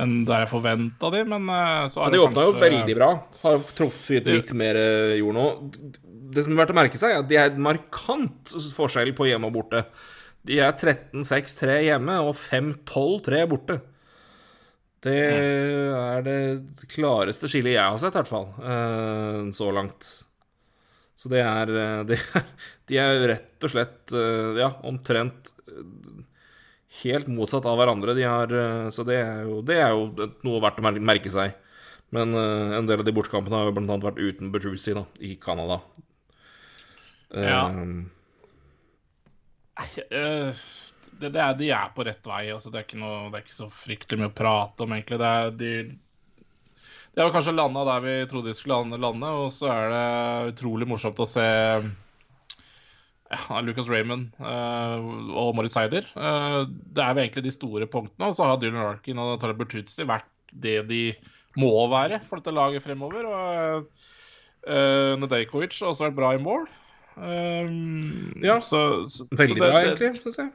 enn 0.00 0.22
der 0.28 0.44
jeg 0.44 0.50
forventa 0.52 1.10
de, 1.14 1.24
men 1.28 1.50
så 1.92 2.04
har 2.04 2.10
ja, 2.10 2.14
De 2.16 2.22
åpna 2.24 2.44
kanskje... 2.44 2.46
jo 2.46 2.64
veldig 2.64 2.96
bra. 2.98 3.10
Har 3.42 3.66
truffet 3.78 4.30
litt 4.30 4.54
mer 4.56 4.78
jord 5.18 5.36
nå. 5.36 5.46
Det 6.30 6.46
som 6.46 6.54
er 6.54 6.62
verdt 6.62 6.72
å 6.74 6.78
merke 6.78 7.00
seg, 7.00 7.14
er 7.14 7.24
at 7.24 7.30
de 7.30 7.38
er 7.40 7.60
markant 7.60 8.54
forskjell 8.76 9.12
på 9.18 9.28
hjemme 9.28 9.50
og 9.50 9.56
borte. 9.58 9.84
De 10.46 10.60
er 10.62 10.72
13-6-3 10.72 11.80
hjemme 11.90 12.16
og 12.24 12.32
5-12-3 12.38 13.44
borte. 13.50 13.80
Det 15.00 15.16
er 15.16 16.24
det 16.24 16.88
klareste 16.92 17.48
skillet 17.48 17.76
jeg 17.76 17.84
har 17.84 18.00
sett, 18.00 18.16
i 18.16 18.20
hvert 18.20 18.28
fall, 18.28 18.50
eh, 18.60 19.46
så 19.56 19.70
langt. 19.72 20.08
Så 21.16 21.32
det 21.32 21.40
er, 21.44 21.72
eh, 21.72 22.12
er 22.40 22.44
De 22.88 23.00
er 23.00 23.24
rett 23.32 23.64
og 23.64 23.72
slett 23.72 24.12
eh, 24.16 24.60
ja, 24.60 24.74
omtrent 24.88 25.54
helt 27.00 27.30
motsatt 27.30 27.66
av 27.70 27.78
hverandre. 27.78 28.16
De 28.18 28.26
har, 28.26 28.54
så 28.90 29.06
det 29.06 29.18
er, 29.22 29.42
jo, 29.46 29.60
det 29.66 29.78
er, 29.78 29.94
jo, 29.94 30.30
noe 30.46 30.62
verdt 30.62 30.80
å 30.82 30.92
merke 30.98 31.32
seg. 31.32 31.54
Men 32.10 32.34
en 32.34 32.88
del 32.88 33.00
av 33.00 33.06
de 33.06 33.14
bortekampene 33.14 33.54
har 33.54 33.68
jo 33.68 33.74
annet 33.78 34.06
vært 34.08 34.18
uten 34.18 34.50
Bertrusi 34.50 34.96
i 35.22 35.36
Canada. 35.38 35.78
Ja. 37.30 37.62
Eh, 40.10 40.54
det, 41.20 41.28
det 41.28 41.40
er, 41.40 41.54
de 41.54 41.70
er 41.70 41.90
på 41.94 42.04
rett 42.06 42.26
vei. 42.26 42.44
Altså, 42.52 42.70
det, 42.70 42.80
er 42.80 42.88
ikke 42.88 43.00
noe, 43.00 43.30
det 43.30 43.40
er 43.40 43.44
ikke 43.44 43.56
så 43.56 43.70
fryktelig 43.72 44.20
mye 44.20 44.32
å 44.32 44.38
prate 44.42 44.86
om, 44.86 44.94
egentlig. 44.96 45.20
Det 45.20 45.30
er, 45.30 45.50
de, 45.60 45.72
de 47.14 47.22
har 47.22 47.34
kanskje 47.34 47.56
landa 47.56 47.86
der 47.88 48.04
vi 48.04 48.14
trodde 48.30 48.52
de 48.52 48.58
skulle 48.58 49.00
lande, 49.00 49.34
og 49.44 49.50
så 49.54 49.70
er 49.72 49.94
det 49.94 50.54
utrolig 50.54 50.88
morsomt 50.90 51.20
å 51.22 51.28
se 51.28 51.46
ja, 53.30 53.60
Lucas 53.62 53.88
Raymond 53.88 54.32
uh, 54.42 54.98
og 55.38 55.54
Moritz 55.58 55.76
Seider. 55.76 56.06
Uh, 56.16 56.66
det 56.66 57.02
er 57.02 57.14
jo 57.14 57.22
egentlig 57.22 57.44
de 57.46 57.54
store 57.54 57.86
punktene. 57.90 58.30
Og 58.30 58.36
så 58.36 58.48
har 58.48 58.58
Dylan 58.58 58.82
Larkin 58.82 59.20
og 59.22 59.36
Tara 59.42 59.54
Bertuzzi 59.56 60.06
vært 60.08 60.28
det 60.50 60.80
de 60.88 61.02
må 61.58 61.70
være 61.90 62.18
for 62.26 62.40
dette 62.40 62.54
laget 62.54 62.82
fremover. 62.82 63.28
Og 63.30 63.86
uh, 64.66 65.12
Nedejkovic 65.22 65.78
har 65.78 65.92
også 65.92 66.08
vært 66.08 66.18
bra 66.18 66.34
i 66.34 66.42
mål. 66.42 66.66
Um, 67.20 68.32
ja, 68.42 68.60
så, 68.62 69.04
så, 69.10 69.26
veldig 69.30 69.58
så 69.58 69.62
det, 69.64 69.70
bra, 69.70 69.82
egentlig, 69.82 70.12
syns 70.22 70.40
jeg. 70.40 70.50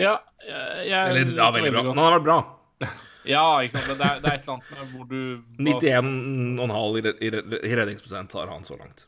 Ja, 0.00 0.16
jeg, 0.44 0.88
jeg 0.88 1.12
Eller 1.12 1.36
ja, 1.36 1.50
veldig 1.54 1.72
bra. 1.74 1.84
Han 1.92 2.02
har 2.04 2.16
vært 2.18 2.26
bra. 2.28 2.38
ja, 3.34 3.44
ikke 3.64 3.78
sant. 3.78 3.92
Det 4.00 4.08
er, 4.08 4.20
det 4.20 4.32
er 4.32 4.36
et 4.38 4.48
eller 4.48 4.58
annet 4.58 4.74
med 4.76 4.92
hvor 4.92 5.08
du 5.08 5.20
91,5 5.70 7.00
i, 7.00 7.30
i, 7.30 7.32
i 7.70 7.80
redningsprosent 7.80 8.36
har 8.36 8.52
han 8.52 8.68
så 8.68 8.76
langt. 8.80 9.06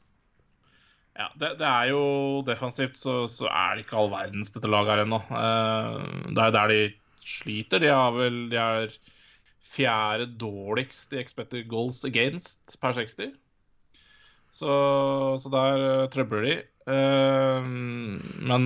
Ja, 1.12 1.28
det, 1.36 1.56
det, 1.60 1.68
er 1.68 1.90
jo 1.92 2.04
defensivt, 2.46 2.96
så, 2.96 3.26
så, 3.28 3.48
er 3.50 3.76
det 3.76 3.84
ikke 3.84 3.98
all 4.00 4.10
verdens 4.12 4.52
dette 4.54 4.70
laget 4.70 4.94
her 4.94 5.02
ennå. 5.04 5.20
Uh, 5.28 6.30
det 6.32 6.46
er 6.46 6.54
der 6.56 6.72
de 6.72 6.80
sliter. 7.20 7.82
De 7.84 7.92
har 7.92 8.14
vel 8.16 8.46
De 8.52 8.58
er 8.60 8.94
fjerde 9.72 10.26
dårligst 10.40 11.12
i 11.12 11.20
expected 11.20 11.68
goals 11.68 12.02
against 12.08 12.76
per 12.80 12.96
60. 12.96 13.34
Så, 14.52 14.72
så 15.40 15.52
der 15.52 15.84
uh, 15.84 16.08
trøbler 16.12 16.48
de. 16.48 16.56
Uh, 16.88 17.68
men 18.48 18.64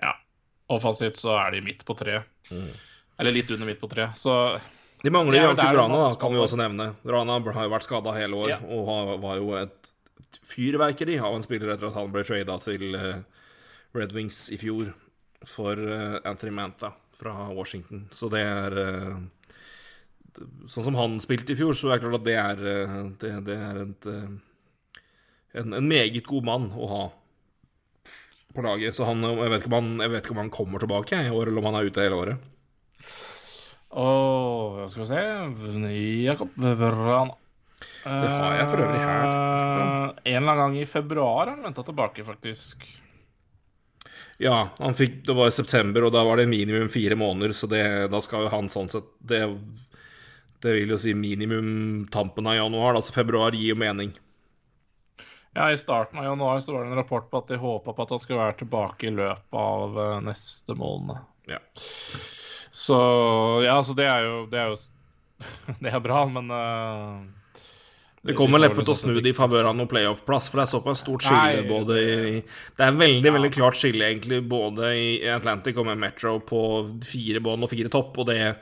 ja, 0.00 0.16
offensivt 0.72 1.20
så 1.20 1.36
er 1.42 1.56
de 1.56 1.64
midt 1.68 1.84
på 1.84 1.96
tre. 1.98 2.22
Mm. 2.48 2.72
Eller 3.20 3.36
litt 3.36 3.52
under 3.52 3.68
midt 3.68 3.84
på 3.84 3.92
tre. 3.92 4.08
Så 4.16 4.56
De 5.04 5.12
mangler 5.12 5.42
jo 5.42 5.50
Janki 5.52 5.68
Brana 5.76 6.06
da, 6.08 6.12
kan 6.20 6.32
vi 6.32 6.40
også 6.40 6.56
nevne. 6.60 6.94
Brana 7.04 7.36
har 7.36 7.68
jo 7.68 7.72
vært 7.76 7.86
skada 7.86 8.16
hele 8.16 8.40
år 8.46 8.54
ja. 8.56 8.62
og 8.64 8.88
har, 8.88 9.18
var 9.20 9.40
jo 9.40 9.58
et 9.60 9.93
fyrverkeri 10.42 11.18
av 11.20 11.36
en 11.36 11.44
spiller 11.44 11.74
etter 11.74 11.90
at 11.90 11.96
han 11.98 12.12
ble 12.14 12.24
trada 12.26 12.58
til 12.64 12.96
uh, 12.98 13.22
Red 13.94 14.14
Wings 14.16 14.46
i 14.54 14.58
fjor 14.60 14.90
for 15.46 15.78
uh, 15.78 16.18
Anthony 16.26 16.54
Manta 16.56 16.94
fra 17.14 17.34
Washington. 17.54 18.08
Så 18.14 18.30
det 18.32 18.42
er 18.42 18.80
uh, 18.80 19.16
Sånn 20.66 20.82
som 20.88 20.96
han 20.98 21.12
spilte 21.22 21.54
i 21.54 21.58
fjor, 21.60 21.76
så 21.78 21.92
er 21.92 22.00
det 22.00 22.08
klart 22.08 22.16
at 22.18 22.24
det 22.26 22.32
er, 22.34 22.62
det, 23.22 23.28
det 23.46 23.54
er 23.54 23.76
et 23.84 24.08
en, 25.54 25.72
en, 25.72 25.86
meget 25.88 26.26
god 26.26 26.46
mann 26.46 26.66
å 26.74 26.88
ha 26.90 27.04
på 28.54 28.64
laget. 28.66 28.96
Så 28.96 29.06
han, 29.08 29.22
jeg, 29.22 29.52
vet 29.52 29.68
han, 29.70 29.92
jeg 30.02 30.12
vet 30.12 30.26
ikke 30.26 30.34
om 30.34 30.42
han 30.42 30.52
kommer 30.54 30.82
tilbake 30.82 31.22
i 31.26 31.30
år, 31.30 31.50
eller 31.50 31.62
om 31.62 31.70
han 31.70 31.78
er 31.78 31.90
ute 31.90 32.04
hele 32.04 32.18
året. 32.18 32.50
Og 33.94 34.82
skal 34.90 35.04
vi 35.04 35.08
se 35.12 35.94
Jakob 36.26 36.54
Vrana. 36.58 37.38
Det 38.04 38.28
har 38.28 38.58
jeg 38.58 38.68
for 38.68 38.82
øvrig 38.84 39.00
her. 39.00 39.24
Eh, 39.24 40.34
en 40.34 40.42
eller 40.42 40.52
annen 40.52 40.62
gang 40.62 40.76
i 40.82 40.86
februar 40.86 41.52
han 41.52 41.62
venta 41.64 41.84
tilbake, 41.86 42.24
faktisk. 42.26 42.84
Ja, 44.42 44.68
han 44.78 44.94
fikk, 44.98 45.22
det 45.26 45.36
var 45.36 45.48
i 45.48 45.54
september, 45.54 46.04
og 46.04 46.12
da 46.12 46.24
var 46.26 46.40
det 46.40 46.50
minimum 46.50 46.88
fire 46.92 47.16
måneder, 47.16 47.54
så 47.54 47.70
det, 47.70 47.84
da 48.12 48.20
skal 48.22 48.46
jo 48.46 48.52
han 48.52 48.68
sånn 48.72 48.90
sett 48.90 49.06
det, 49.22 49.44
det 50.64 50.74
vil 50.74 50.94
jo 50.94 50.98
si 51.00 51.14
minimum 51.14 52.06
tampen 52.12 52.48
av 52.50 52.58
januar, 52.58 52.98
altså 52.98 53.14
februar 53.14 53.54
gir 53.54 53.72
jo 53.72 53.78
mening. 53.78 54.12
Ja, 55.54 55.68
I 55.70 55.78
starten 55.78 56.18
av 56.18 56.26
januar 56.26 56.60
så 56.60 56.74
var 56.74 56.84
det 56.84 56.90
en 56.90 56.98
rapport 56.98 57.30
på 57.30 57.38
at 57.38 57.48
de 57.48 57.60
håpa 57.62 57.92
på 57.94 58.02
at 58.02 58.10
han 58.10 58.18
skulle 58.18 58.42
være 58.42 58.58
tilbake 58.64 59.06
i 59.06 59.14
løpet 59.14 59.54
av 59.60 59.98
uh, 59.98 60.18
neste 60.24 60.74
måned. 60.74 61.20
Ja. 61.46 61.60
Så 62.74 62.98
ja, 63.62 63.76
så 63.86 63.94
det 63.94 64.08
er 64.08 64.24
jo 64.24 64.38
Det 64.50 64.58
er, 64.58 64.72
jo, 64.72 64.78
det 65.84 65.92
er 65.92 66.02
bra, 66.02 66.24
men 66.26 66.50
uh, 66.50 67.22
Det 68.24 68.34
kommer 68.36 68.62
neppe 68.62 68.80
til 68.80 68.94
å 68.94 68.96
snu 68.96 69.12
de 69.12 69.20
det 69.20 69.26
i 69.26 69.32
ikke- 69.32 69.42
favør 69.42 69.66
av 69.68 69.76
noe 69.76 69.90
playoff-plass, 69.90 70.48
for 70.48 70.60
det 70.60 70.64
er 70.64 70.72
såpass 70.78 71.02
stort 71.04 71.26
skille 71.26 71.68
både 71.68 71.98
i 72.00 72.40
Det 72.40 72.86
er 72.86 72.92
veldig, 72.92 73.32
veldig 73.36 73.52
klart 73.52 73.76
skille, 73.76 74.00
egentlig, 74.00 74.48
både 74.48 74.94
i 74.96 75.28
Atlantic 75.28 75.76
og 75.76 75.86
med 75.86 75.98
Metro 75.98 76.38
på 76.40 76.60
fire 77.04 77.40
bånd 77.40 77.62
og 77.62 77.70
fire 77.70 77.90
topp, 77.92 78.16
og 78.18 78.26
det 78.26 78.56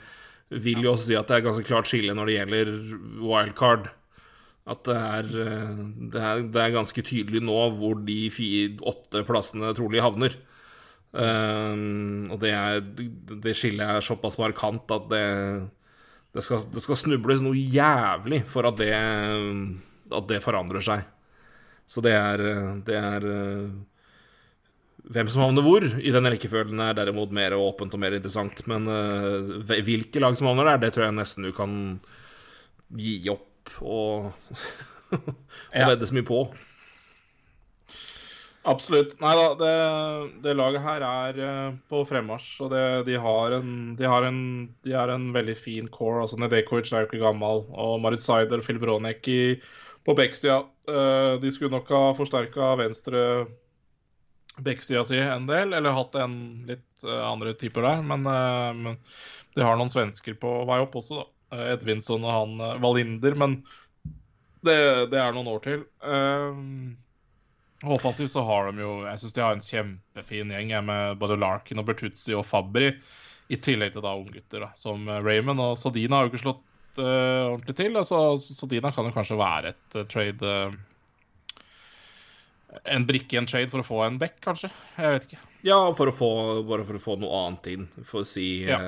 vil 0.50 0.82
jo 0.82 0.92
også 0.92 1.06
si 1.06 1.14
at 1.14 1.28
det 1.28 1.36
er 1.36 1.46
ganske 1.48 1.64
klart 1.64 1.86
skille 1.86 2.14
når 2.14 2.26
det 2.26 2.38
gjelder 2.40 2.72
wildcard. 3.22 3.90
At 4.66 4.84
det 4.84 4.96
er, 4.96 5.24
eh, 5.42 5.76
det 6.10 6.20
er, 6.22 6.42
det 6.42 6.60
er 6.62 6.76
ganske 6.76 7.02
tydelig 7.02 7.42
nå 7.42 7.58
hvor 7.78 8.04
de 8.04 8.30
fire, 8.30 8.76
åtte 8.82 9.24
plassene 9.26 9.74
trolig 9.74 10.02
havner. 10.02 10.34
Um, 11.12 12.30
og 12.32 12.38
det, 12.40 12.52
er, 12.56 12.80
det 12.80 13.52
skillet 13.58 13.84
er 13.84 14.00
såpass 14.00 14.38
markant 14.40 14.88
at 14.94 15.10
det, 15.10 15.26
det, 16.32 16.42
skal, 16.44 16.62
det 16.72 16.82
skal 16.84 16.98
snubles 16.98 17.42
noe 17.44 17.56
jævlig 17.58 18.42
for 18.48 18.68
at 18.70 18.78
det, 18.80 18.92
at 20.12 20.28
det 20.30 20.42
forandrer 20.44 20.84
seg. 20.84 21.04
Så 21.88 22.00
det 22.04 22.12
er, 22.16 22.42
det 22.86 22.94
er 22.98 23.26
eh, 23.28 23.72
Hvem 25.12 25.26
som 25.28 25.42
havner 25.42 25.64
hvor 25.66 25.82
i 25.82 26.12
den 26.14 26.28
rekkefølgen, 26.30 26.78
er 26.80 26.94
derimot 26.94 27.32
mer 27.34 27.56
åpent 27.58 27.92
og 27.96 28.00
mer 28.00 28.14
interessant. 28.14 28.60
Men 28.70 28.86
eh, 28.86 29.80
hvilke 29.82 30.22
lag 30.22 30.36
som 30.38 30.46
havner 30.46 30.70
der, 30.70 30.78
det 30.84 30.92
tror 30.94 31.08
jeg 31.08 31.16
nesten 31.16 31.48
du 31.48 31.50
kan 31.56 31.72
gi 32.96 33.16
opp 33.32 33.74
og, 33.82 34.30
og 35.16 35.34
Ja. 35.74 35.88
vedde 35.90 36.06
så 36.08 36.14
mye 36.16 36.28
på. 36.28 36.38
Absolutt. 38.62 39.16
Nei 39.18 39.32
da, 39.34 39.46
det, 39.58 39.70
det 40.44 40.52
laget 40.54 40.84
her 40.84 41.02
er 41.02 41.38
eh, 41.42 41.78
på 41.90 42.02
fremmarsj. 42.06 42.50
Og 42.62 42.70
det, 42.70 42.82
de, 43.08 43.16
har 43.18 43.56
en, 43.58 43.72
de, 43.98 44.06
har 44.06 44.26
en, 44.28 44.38
de 44.86 44.94
har 44.94 45.10
en 45.10 45.30
veldig 45.34 45.56
fin 45.58 45.88
core. 45.90 46.20
altså 46.22 46.38
Nedekovic 46.38 46.92
er 46.92 47.02
jo 47.02 47.10
ikke 47.10 47.24
gammel. 47.24 47.64
Og 47.74 47.98
Marit 48.04 48.22
Seider 48.22 48.62
og 48.62 48.66
Phil 48.66 48.78
Bronek 48.82 49.26
i, 49.32 49.42
på 50.06 50.14
backsida. 50.18 50.62
eh, 50.86 51.34
de 51.42 51.52
skulle 51.54 51.74
nok 51.74 51.90
ha 51.90 52.04
forsterka 52.18 52.76
venstre 52.78 53.26
backsida 54.62 55.00
si 55.08 55.16
en 55.16 55.46
del, 55.48 55.72
eller 55.72 55.96
hatt 55.96 56.14
en 56.20 56.34
litt 56.68 57.06
eh, 57.06 57.22
andre 57.26 57.56
typer 57.58 57.88
der. 57.88 58.06
Men, 58.06 58.30
men 58.78 58.98
de 59.56 59.66
har 59.66 59.78
noen 59.78 59.90
svensker 59.90 60.38
på 60.38 60.60
vei 60.70 60.82
opp 60.86 60.98
også, 61.02 61.22
da. 61.22 61.28
Edvinsson 61.52 62.22
og 62.24 62.32
han 62.32 62.80
Valinder. 62.80 63.34
Men 63.36 63.58
det, 64.64 64.76
det 65.12 65.18
er 65.20 65.34
noen 65.34 65.50
år 65.52 65.58
til. 65.66 65.82
Uh, 66.00 66.94
Offensivt 67.82 68.30
så 68.30 68.42
har 68.46 68.70
de 68.70 68.84
jo 68.84 68.92
Jeg 69.06 69.20
syns 69.20 69.34
de 69.34 69.42
har 69.42 69.56
en 69.56 69.64
kjempefin 69.64 70.52
gjeng 70.54 70.72
med 70.86 71.18
både 71.18 71.38
Larkin 71.40 71.82
og 71.82 71.88
Bertuzzi 71.88 72.34
og 72.38 72.46
Fabri. 72.46 72.92
I 73.52 73.58
tillegg 73.60 73.96
til 73.96 74.04
da 74.04 74.14
unggutter 74.16 74.68
som 74.78 75.08
eh, 75.10 75.22
Raymond. 75.24 75.60
Og 75.60 75.74
Sadina 75.80 76.20
har 76.20 76.28
jo 76.28 76.32
ikke 76.32 76.44
slått 76.44 77.00
uh, 77.02 77.50
ordentlig 77.50 77.76
til. 77.80 77.98
Altså, 77.98 78.20
Sadina 78.38 78.92
kan 78.94 79.08
jo 79.08 79.14
kanskje 79.16 79.40
være 79.40 79.74
et 79.74 79.98
uh, 79.98 80.06
trade 80.08 80.52
uh, 80.52 80.78
En 82.94 83.04
brikke 83.08 83.36
i 83.36 83.40
en 83.42 83.50
trade 83.50 83.68
for 83.68 83.82
å 83.82 83.86
få 83.86 83.98
en 84.06 84.20
back, 84.22 84.38
kanskje. 84.46 84.70
Jeg 84.96 85.16
vet 85.16 85.26
ikke. 85.28 85.42
Ja, 85.66 85.80
for 85.98 86.14
få, 86.14 86.30
bare 86.70 86.86
for 86.86 86.96
å 86.96 87.02
få 87.02 87.18
noe 87.20 87.42
annet 87.42 87.68
inn. 87.74 87.90
For 88.08 88.22
å 88.22 88.28
si 88.28 88.62
Ja. 88.64 88.78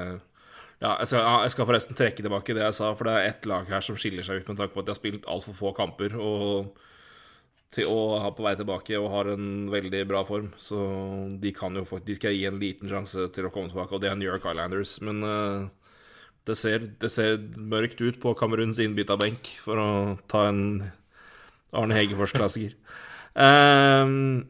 ja, 0.79 0.95
jeg 1.03 1.11
skal, 1.11 1.29
jeg 1.45 1.53
skal 1.53 1.69
forresten 1.69 1.99
trekke 1.99 2.25
tilbake 2.25 2.57
det 2.57 2.65
jeg 2.65 2.79
sa, 2.79 2.95
for 2.97 3.11
det 3.11 3.19
er 3.19 3.29
ett 3.35 3.51
lag 3.51 3.69
her 3.69 3.85
som 3.85 3.99
skiller 4.01 4.27
seg 4.27 4.41
ut 4.41 4.49
med 4.49 4.63
tanke 4.63 4.73
på 4.73 4.83
at 4.83 4.89
de 4.89 4.95
har 4.95 5.03
spilt 5.03 5.29
altfor 5.31 5.59
få 5.59 5.75
kamper 5.77 6.17
og 6.17 6.73
til 7.75 7.91
å 7.91 8.19
ha 8.23 8.31
på 8.35 8.45
vei 8.47 8.55
tilbake 8.59 8.99
og 9.01 9.11
har 9.13 9.31
en 9.35 9.69
veldig 9.73 10.03
bra 10.11 10.23
form. 10.27 10.53
Så 10.61 10.79
de 11.43 11.53
kan 11.57 11.75
jo 11.77 11.87
faktisk 11.89 12.11
de 12.11 12.19
skal 12.19 12.37
gi 12.37 12.45
en 12.49 12.61
liten 12.61 12.91
sjanse 12.91 13.29
til 13.35 13.49
å 13.49 13.53
komme 13.55 13.73
tilbake, 13.73 13.97
og 13.97 14.05
det 14.05 14.11
er 14.13 14.19
New 14.21 14.29
York 14.29 14.47
Islanders. 14.47 14.97
Men 15.05 15.25
uh, 15.27 15.67
det, 16.49 16.57
ser, 16.61 16.89
det 17.01 17.11
ser 17.13 17.39
mørkt 17.57 18.03
ut 18.05 18.21
på 18.23 18.35
Kameruns 18.39 18.81
innbytta 18.83 19.17
benk, 19.21 19.55
for 19.65 19.81
å 19.81 19.91
ta 20.31 20.47
en 20.51 20.65
Arne 21.75 21.97
Hegefors-klassiker. 21.97 22.77
Um, 23.35 24.45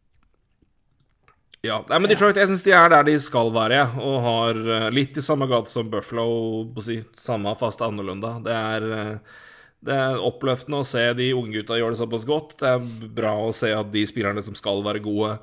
ja, 1.66 1.80
nei, 1.88 1.98
men 1.98 2.12
Detroit, 2.12 2.38
jeg 2.38 2.50
syns 2.52 2.64
de 2.66 2.74
er 2.76 2.92
der 2.92 3.06
de 3.08 3.16
skal 3.22 3.50
være, 3.54 3.82
og 3.98 4.18
har 4.26 4.60
eh, 4.76 4.88
litt 4.94 5.18
i 5.18 5.24
samme 5.24 5.48
gate 5.50 5.72
som 5.72 5.90
Buffalo, 5.92 6.28
på 6.70 6.82
å 6.82 6.86
si, 6.86 7.00
samme 7.18 7.56
fast 7.60 7.82
annerledes. 7.84 8.44
Det 8.46 8.54
er, 8.56 8.90
eh, 8.96 9.40
det 9.86 9.96
er 9.96 10.20
oppløftende 10.20 10.82
å 10.82 10.86
se 10.88 11.02
de 11.16 11.30
unge 11.32 11.54
gutta 11.56 11.78
gjøre 11.78 11.96
det 11.96 12.02
såpass 12.02 12.26
godt. 12.28 12.58
Det 12.60 12.68
er 12.68 13.10
bra 13.16 13.32
å 13.40 13.52
se 13.56 13.72
at 13.72 13.88
de 13.92 14.04
spillerne 14.08 14.42
som 14.44 14.56
skal 14.58 14.84
være 14.84 15.00
gode, 15.04 15.38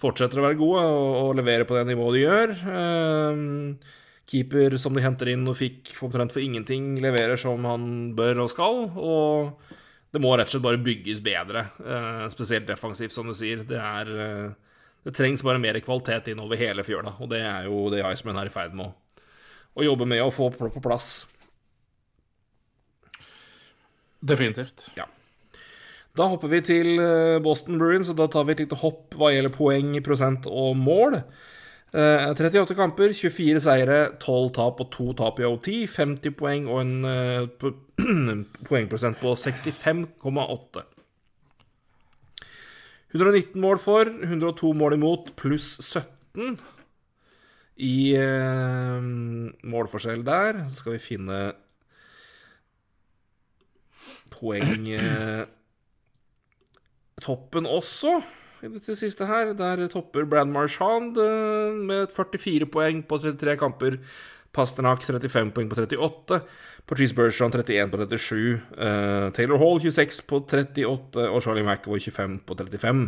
fortsetter 0.00 0.40
å 0.40 0.44
være 0.44 0.58
gode 0.60 0.82
og, 0.84 1.08
og 1.22 1.34
levere 1.38 1.66
på 1.68 1.78
det 1.78 1.86
nivået 1.88 2.18
de 2.18 2.24
gjør. 2.26 2.54
Ehm, 2.76 3.46
keeper 4.28 4.76
som 4.80 4.96
de 4.96 5.04
henter 5.04 5.32
inn 5.32 5.48
og 5.48 5.56
fikk 5.56 5.94
omtrent 6.04 6.34
for 6.34 6.44
ingenting, 6.44 6.94
leverer 7.00 7.40
som 7.40 7.64
han 7.68 7.86
bør 8.18 8.44
og 8.44 8.52
skal. 8.52 8.84
Og 8.92 9.72
det 10.12 10.20
må 10.20 10.34
rett 10.36 10.50
og 10.50 10.56
slett 10.56 10.66
bare 10.68 10.84
bygges 10.84 11.24
bedre, 11.24 11.64
uh, 11.80 12.26
spesielt 12.32 12.68
defensivt, 12.68 13.14
som 13.16 13.28
du 13.28 13.32
sier. 13.36 13.64
Det 13.68 13.80
er 13.80 14.12
uh, 14.12 14.74
Det 15.02 15.16
trengs 15.16 15.42
bare 15.42 15.58
mer 15.58 15.80
kvalitet 15.82 16.28
innover 16.30 16.60
hele 16.60 16.84
fjøla, 16.86 17.16
og 17.18 17.32
det 17.32 17.40
er 17.42 17.64
jo 17.66 17.88
det 17.90 18.04
Iceman 18.06 18.36
er 18.38 18.46
i 18.46 18.52
ferd 18.54 18.76
med 18.76 18.86
å, 18.86 19.22
å 19.74 19.86
jobbe 19.88 20.06
med 20.06 20.22
å 20.22 20.30
få 20.30 20.52
på 20.52 20.82
plass. 20.84 21.24
Definitivt. 24.22 24.86
Da 26.12 26.28
hopper 26.28 26.50
vi 26.52 26.60
til 26.64 27.00
eh, 27.00 27.40
Boston 27.42 27.80
Bruins, 27.80 28.10
og 28.12 28.18
da 28.20 28.28
tar 28.30 28.44
vi 28.46 28.54
et 28.54 28.62
lite 28.66 28.78
hopp 28.82 29.16
hva 29.16 29.32
gjelder 29.32 29.54
poeng, 29.54 29.96
prosent 30.04 30.46
og 30.50 30.76
mål. 30.76 31.18
Eh, 31.92 32.26
38 32.32 32.76
kamper, 32.76 33.12
24 33.16 33.62
seire, 33.64 33.98
12 34.20 34.52
tap 34.56 34.80
og 34.84 34.90
2 34.92 35.12
tap 35.20 35.40
i 35.40 35.48
OT. 35.48 35.70
50 35.88 36.36
poeng 36.36 36.68
og 36.68 36.82
en 36.84 37.08
eh, 37.08 37.48
poengprosent 38.68 39.20
på 39.20 39.34
65,8. 39.40 40.84
119 43.12 43.60
mål 43.60 43.80
for, 43.80 44.08
102 44.08 44.72
mål 44.76 44.96
imot, 44.96 45.34
pluss 45.36 45.74
17 45.84 46.56
i 47.84 47.96
eh, 48.16 49.10
målforskjell 49.64 50.24
der. 50.24 50.64
Så 50.68 50.80
skal 50.80 50.96
vi 50.96 51.06
finne 51.08 51.42
poeng 54.32 54.88
eh, 54.96 55.44
også 57.22 58.20
i 58.62 58.70
det 58.72 58.96
siste 58.98 59.26
her. 59.26 59.52
Der 59.58 59.86
topper 59.88 60.24
Brad 60.24 60.48
Marchand 60.48 61.18
eh, 61.18 61.72
med 61.74 62.10
44 62.10 62.66
poeng 62.66 63.02
på 63.06 63.18
33 63.18 63.56
kamper. 63.60 63.98
Pasternak 64.52 65.02
35 65.02 65.52
poeng 65.52 65.70
på 65.70 65.76
38. 65.80 66.42
Patrice 66.86 67.14
Bergeron 67.14 67.52
31 67.52 67.90
på 67.90 68.02
37. 68.06 68.60
eh, 68.78 69.30
Taylor 69.32 69.58
Hall 69.58 69.80
26 69.80 70.26
på 70.26 70.42
38. 70.46 71.28
Og 71.28 71.42
Charlie 71.42 71.64
McAvoy 71.64 72.00
25 72.00 72.40
på 72.46 72.54
35. 72.58 73.06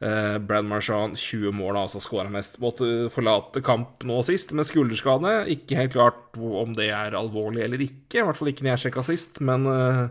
Eh, 0.00 0.38
Brad 0.38 0.64
Marchand 0.64 1.16
20 1.16 1.52
mål, 1.52 1.76
altså 1.76 2.00
skåra 2.00 2.30
mest. 2.32 2.56
Måtte 2.62 3.10
forlate 3.12 3.60
kamp 3.60 4.04
nå 4.08 4.22
sist 4.24 4.54
med 4.56 4.64
skulderskade. 4.64 5.44
Ikke 5.52 5.76
helt 5.76 5.92
klart 5.92 6.38
om 6.40 6.72
det 6.74 6.88
er 6.88 7.16
alvorlig 7.18 7.66
eller 7.66 7.84
ikke. 7.84 8.22
I 8.22 8.24
hvert 8.24 8.38
fall 8.38 8.48
ikke 8.48 8.64
når 8.64 8.74
jeg 8.74 8.84
sjekka 8.86 9.04
sist, 9.04 9.42
men 9.44 9.68
eh, 9.68 10.06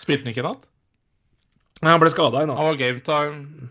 Spilte 0.00 0.26
han 0.26 0.32
ikke 0.34 0.44
i 0.44 0.48
natt? 0.48 0.66
Nei, 1.82 1.92
han 1.92 2.02
ble 2.02 2.10
skada 2.12 2.42
i 2.42 2.48
natt. 2.48 2.60
Han 2.60 2.70
var 2.72 2.80
gametime 2.80 3.02
Time. 3.04 3.70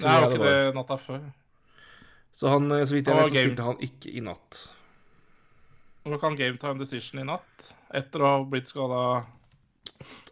Nei, 0.00 0.12
det 0.14 0.20
var 0.22 0.30
det 0.30 0.38
ikke 0.38 0.50
det 0.50 0.76
natta 0.76 0.96
før? 1.00 1.24
Så 2.40 2.52
han, 2.52 2.70
eh, 2.72 2.86
så 2.88 2.96
vidt 2.96 3.10
jeg 3.10 3.16
vet, 3.18 3.26
så 3.28 3.34
game. 3.34 3.50
spilte 3.50 3.66
han 3.66 3.82
ikke 3.84 4.14
i 4.16 4.22
natt. 4.24 4.60
Hva 6.06 6.16
kan 6.22 6.38
game 6.38 6.56
gametime 6.56 6.80
decision 6.80 7.20
i 7.20 7.26
natt? 7.28 7.68
Etter 7.92 8.22
å 8.22 8.30
ha 8.30 8.40
blitt 8.48 8.70
skada 8.70 9.02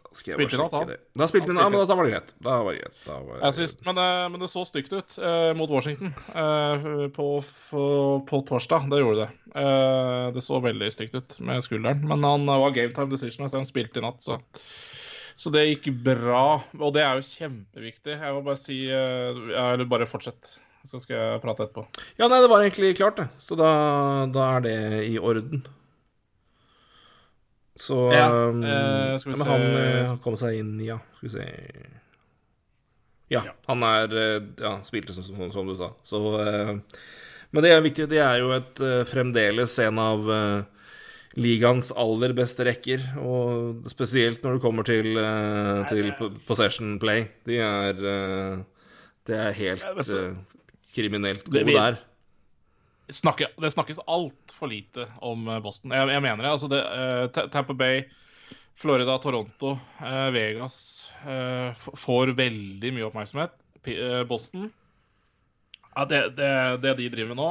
Spilte 0.09 0.41
i 0.41 0.57
natt, 0.57 0.73
han? 0.73 0.87
det. 0.89 0.97
Da 1.13 1.27
spilte 1.29 1.51
Han 1.51 1.59
ja, 1.61 1.67
men 1.69 1.83
da 1.85 1.95
var 1.95 2.07
det 2.07 2.13
greit. 2.15 2.31
Da 2.41 2.55
var 2.65 2.73
det 2.73 2.79
greit. 2.81 3.01
Var 3.05 3.27
det, 3.27 3.41
Jeg 3.43 3.57
synes, 3.59 3.75
men, 3.85 3.99
det, 3.99 4.07
men 4.33 4.41
det 4.41 4.49
så 4.49 4.63
stygt 4.65 4.95
ut 4.95 5.17
eh, 5.21 5.51
mot 5.59 5.69
Washington 5.69 6.15
eh, 6.33 6.87
på, 7.13 7.27
på, 7.69 7.83
på 8.25 8.39
torsdag. 8.49 8.87
Det 8.89 9.03
gjorde 9.03 9.27
det. 9.27 9.29
Eh, 9.61 10.25
det 10.33 10.43
så 10.43 10.57
veldig 10.65 10.89
stygt 10.95 11.19
ut 11.19 11.37
med 11.45 11.61
skulderen. 11.61 12.01
Men 12.09 12.25
han 12.25 12.49
var 12.49 12.73
game 12.73 12.95
time 12.95 13.13
decision, 13.13 13.45
så 13.45 13.61
han 13.61 13.69
spilte 13.69 14.01
i 14.01 14.05
natt, 14.07 14.25
så 14.25 14.39
Så 15.39 15.51
det 15.55 15.61
gikk 15.69 15.85
bra. 16.03 16.61
Og 16.79 16.89
det 16.95 17.03
er 17.05 17.15
jo 17.15 17.23
kjempeviktig. 17.23 18.17
Jeg 18.19 18.33
må 18.35 18.41
bare 18.43 18.59
si 18.59 18.81
eh, 18.91 19.37
Eller 19.55 19.87
bare 19.87 20.07
fortsett, 20.09 20.49
så 20.83 20.99
skal 20.99 21.15
jeg 21.15 21.41
prate 21.45 21.63
etterpå. 21.63 21.85
Ja, 22.19 22.27
nei, 22.27 22.41
det 22.43 22.49
var 22.51 22.63
egentlig 22.65 22.89
klart, 22.99 23.21
det. 23.21 23.27
Så 23.39 23.55
da, 23.59 23.69
da 24.35 24.49
er 24.57 24.65
det 24.67 24.75
i 25.07 25.15
orden. 25.19 25.63
Så 27.79 27.95
Ja, 28.11 28.25
um, 28.49 28.63
eh, 28.63 29.17
skal 29.21 29.31
vi 29.31 29.37
men 29.37 29.45
se- 29.45 29.51
han, 29.53 29.61
eh, 29.79 30.05
han 30.09 30.19
kom 30.19 30.35
seg 30.35 30.57
inn, 30.59 30.73
ja. 30.83 30.97
Skal 31.17 31.29
vi 31.29 31.33
se 31.37 31.45
Ja, 33.31 33.43
Ja. 33.45 33.53
han 33.67 33.83
er 33.83 34.15
eh, 34.17 34.41
Ja, 34.59 34.73
spilte 34.83 35.13
som, 35.15 35.23
som, 35.23 35.51
som 35.55 35.67
du 35.69 35.75
sa. 35.79 35.93
Så 36.03 36.19
eh, 36.43 36.73
Men 37.51 37.63
det 37.63 37.71
er 37.71 37.81
viktig. 37.81 38.09
Det 38.11 38.19
er 38.21 38.39
jo 38.43 38.51
et 38.53 38.81
fremdeles 39.09 39.79
en 39.87 39.99
av 40.03 40.27
eh, 40.29 40.63
ligaens 41.37 41.91
aller 41.93 42.33
beste 42.33 42.65
rekker, 42.65 43.03
og 43.21 43.85
spesielt 43.91 44.41
når 44.43 44.55
det 44.57 44.63
kommer 44.63 44.87
til, 44.87 45.11
eh, 45.21 45.81
til 45.91 46.09
possession 46.47 46.95
play. 47.01 47.27
De 47.45 47.59
er 47.61 47.99
eh, 48.13 48.63
Det 49.29 49.37
er 49.37 49.53
helt 49.53 49.83
eh, 50.09 50.33
kriminelt 50.95 51.45
Det 51.45 51.65
gode 51.67 51.75
der. 51.77 51.99
Snakke, 53.13 53.47
det 53.57 53.71
snakkes 53.73 53.99
altfor 54.07 54.69
lite 54.69 55.05
om 55.25 55.45
Boston. 55.61 55.91
Jeg, 55.93 56.09
jeg 56.13 56.21
mener 56.21 56.43
det. 56.45 56.51
Altså 56.51 56.67
det 56.69 56.81
uh, 56.85 57.27
Ta- 57.33 57.47
Tampa 57.49 57.73
Bay 57.73 58.03
Florida, 58.77 59.17
Toronto, 59.19 59.73
Vegas 60.31 61.09
får 61.99 62.29
veldig 62.37 62.91
mye 62.95 63.07
oppmerksomhet. 63.09 63.51
Boston 64.29 64.69
ja, 65.95 66.05
det, 66.05 66.21
det, 66.37 66.51
det 66.85 66.93
de 66.99 67.09
driver 67.11 67.33
med 67.33 67.39
nå, 67.41 67.49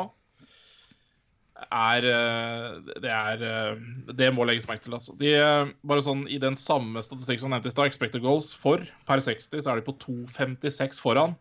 er 1.67 2.07
eh, 2.07 2.79
Det 3.03 3.11
er 3.11 3.43
eh, 3.43 4.15
Det 4.17 4.31
må 4.35 4.47
legges 4.47 4.69
merke 4.69 4.85
til, 4.85 4.95
altså. 4.97 5.15
De, 5.19 5.33
eh, 5.35 5.73
bare 5.87 6.05
sånn 6.05 6.27
i 6.31 6.39
den 6.43 6.57
samme 6.59 7.03
statistikken 7.05 7.47
som 7.47 7.55
nevnte 7.55 7.73
i 7.73 7.75
stad, 7.75 7.91
expected 7.91 8.23
goals 8.25 8.53
for 8.57 8.85
per 9.09 9.23
60, 9.25 9.63
så 9.65 9.73
er 9.73 9.81
de 9.81 9.87
på 9.87 9.97
2,56 10.05 11.01
foran 11.03 11.37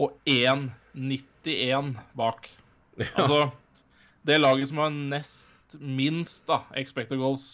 og 0.00 0.14
1,91 0.26 1.94
bak. 2.18 2.50
Altså 3.18 3.50
Det 4.26 4.40
laget 4.40 4.70
som 4.70 4.80
har 4.82 4.94
nest 4.94 5.52
minst 5.82 6.46
da, 6.46 6.60
expected 6.78 7.18
goals, 7.18 7.46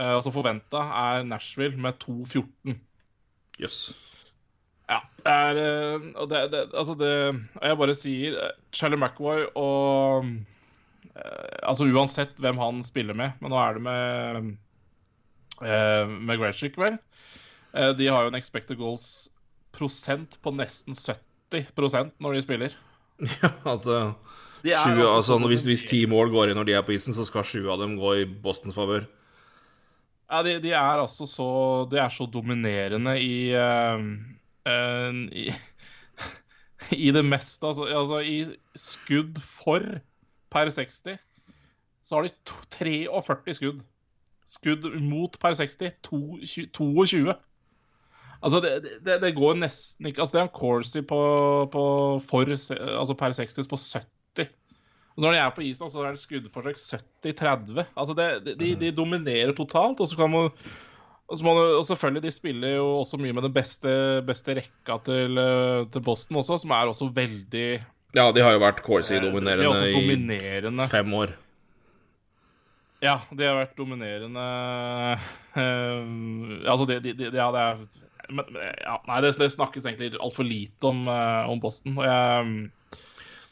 uh, 0.00 0.16
altså 0.16 0.32
forventa, 0.34 0.80
er 0.90 1.22
Nashville 1.26 1.78
med 1.78 2.02
2,14. 2.02 2.74
Jøss. 3.62 3.78
Ja, 4.90 4.98
det 5.22 5.32
er 5.32 5.60
uh, 5.62 6.24
det, 6.28 6.40
det 6.52 6.64
Altså, 6.74 6.96
det 6.98 7.12
Jeg 7.62 7.78
bare 7.78 7.94
sier 7.94 8.50
Charlie 8.74 8.98
McAvoy 8.98 9.46
og 9.54 10.26
Altså 11.14 11.86
uansett 11.86 12.40
hvem 12.42 12.58
han 12.58 12.80
spiller 12.82 13.14
med, 13.14 13.36
men 13.38 13.52
nå 13.52 13.58
er 13.60 13.76
det 13.76 13.82
med 13.84 14.48
uh, 15.62 16.10
med 16.10 16.40
Gretschik, 16.40 16.78
vel. 16.80 16.98
Eh, 17.74 17.90
de 17.98 18.08
har 18.08 18.24
jo 18.24 18.32
en 18.32 18.38
expected 18.38 18.78
goals 18.78 19.28
prosent 19.74 20.38
på 20.42 20.52
nesten 20.54 20.94
70% 20.94 22.14
når 22.22 22.38
de 22.38 22.46
spiller. 22.46 22.78
Ja, 23.42 23.52
altså 23.62 23.98
De 24.64 24.72
Sju, 24.74 24.90
altså 24.90 25.06
altså, 25.06 25.36
så 25.38 25.48
hvis, 25.50 25.64
hvis 25.68 25.84
ti 25.86 26.00
mål 26.10 26.32
går 26.32 26.50
inn 26.50 26.56
når 26.58 26.66
de 26.66 26.72
er 26.74 26.86
på 26.86 26.96
isen, 26.96 27.14
så 27.14 27.26
skal 27.28 27.44
sju 27.46 27.68
av 27.70 27.78
dem 27.82 27.98
gå 28.00 28.14
i 28.22 28.24
Bostons 28.26 28.74
favør. 28.74 29.04
Ja, 30.30 30.40
de, 30.42 30.56
de 30.64 30.72
er 30.72 31.02
altså 31.02 31.28
så 31.28 31.46
De 31.90 32.00
er 32.00 32.10
så 32.10 32.26
dominerende 32.26 33.14
i 33.20 33.52
uh, 33.54 34.00
uh, 34.66 35.20
i, 35.30 35.46
I 37.06 37.12
det 37.14 37.22
meste, 37.28 37.68
altså, 37.70 37.86
altså 37.86 38.22
i 38.24 38.38
skudd 38.74 39.38
for 39.38 39.84
per 40.54 40.70
60, 40.72 41.18
så 42.04 42.16
har 42.16 42.26
de 42.26 42.32
to, 42.46 42.60
43 42.78 43.58
skudd. 43.58 43.82
Skudd 44.48 44.86
mot 45.00 45.36
per 45.40 45.56
60, 45.58 45.98
to, 46.04 46.20
22. 46.76 47.34
Altså, 48.44 48.60
det, 48.60 48.98
det, 49.06 49.20
det 49.22 49.36
går 49.36 49.56
nesten 49.56 50.10
ikke 50.10 50.20
Altså, 50.20 50.36
det 50.36 50.42
er 50.42 50.48
en 50.48 50.56
Corsi 50.58 51.00
på, 51.00 51.20
på 51.72 51.84
for, 52.28 52.50
altså 52.52 53.16
per 53.16 53.36
60 53.36 53.70
på 53.70 53.80
70. 53.80 54.50
Og 55.14 55.22
når 55.22 55.36
de 55.36 55.38
er 55.40 55.52
på 55.54 55.62
isen, 55.64 55.90
så 55.90 56.02
er 56.02 56.14
det 56.14 56.20
skuddforsøk 56.24 56.80
70-30. 57.24 57.84
Altså, 57.94 58.16
det, 58.18 58.56
de, 58.58 58.72
de, 58.80 58.90
dominerer 58.92 59.54
totalt. 59.56 60.02
Og 60.02 60.10
så 60.10 60.18
kan 60.18 60.32
man 60.32 60.50
må, 61.40 61.54
og 61.78 61.84
selvfølgelig, 61.86 62.22
de 62.26 62.32
spiller 62.34 62.74
jo 62.76 62.88
også 62.98 63.16
mye 63.22 63.32
med 63.32 63.46
den 63.46 63.54
beste, 63.54 63.92
beste 64.26 64.58
rekka 64.58 64.98
til, 65.06 65.38
eh, 65.40 65.86
til 65.88 66.02
Boston 66.04 66.42
også, 66.42 66.58
som 66.60 66.74
er 66.74 66.90
også 66.90 67.08
veldig 67.14 67.68
Ja, 68.14 68.28
de 68.34 68.44
har 68.44 68.54
jo 68.54 68.60
vært 68.62 68.80
er 68.80 68.86
Corsi-dominerende 68.86 69.88
i 69.90 70.88
fem 70.90 71.16
år. 71.18 71.34
Ja, 73.04 73.18
de 73.34 73.44
har 73.44 73.58
vært 73.58 73.74
dominerende 73.76 74.44
uh, 75.58 76.04
Altså, 76.70 76.86
de, 76.88 77.00
de, 77.04 77.12
de, 77.18 77.28
ja, 77.36 77.50
det 77.52 77.64
er 77.64 77.82
men, 78.32 78.54
ja, 78.56 78.94
Nei, 79.04 79.18
det, 79.20 79.34
det 79.36 79.50
snakkes 79.52 79.84
egentlig 79.84 80.14
altfor 80.16 80.46
lite 80.48 80.88
om, 80.88 81.02
uh, 81.10 81.50
om 81.52 81.60
Boston. 81.60 81.98
Jeg 82.00 82.70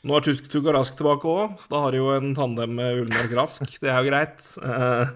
Nå 0.03 0.17
er 0.17 0.25
Tusk- 0.25 0.49
Tuka 0.51 0.73
Rask 0.75 0.97
tilbake 0.99 1.29
òg, 1.29 1.59
så 1.61 1.75
da 1.75 1.83
har 1.85 1.93
de 1.95 2.01
jo 2.01 2.09
en 2.17 2.33
tandem 2.35 2.73
med 2.79 3.03
Ullmark 3.03 3.35
Rask. 3.37 3.77
Det 3.83 3.93
er 3.93 4.01
jo 4.01 4.09
greit. 4.09 4.47
Uh. 4.59 5.13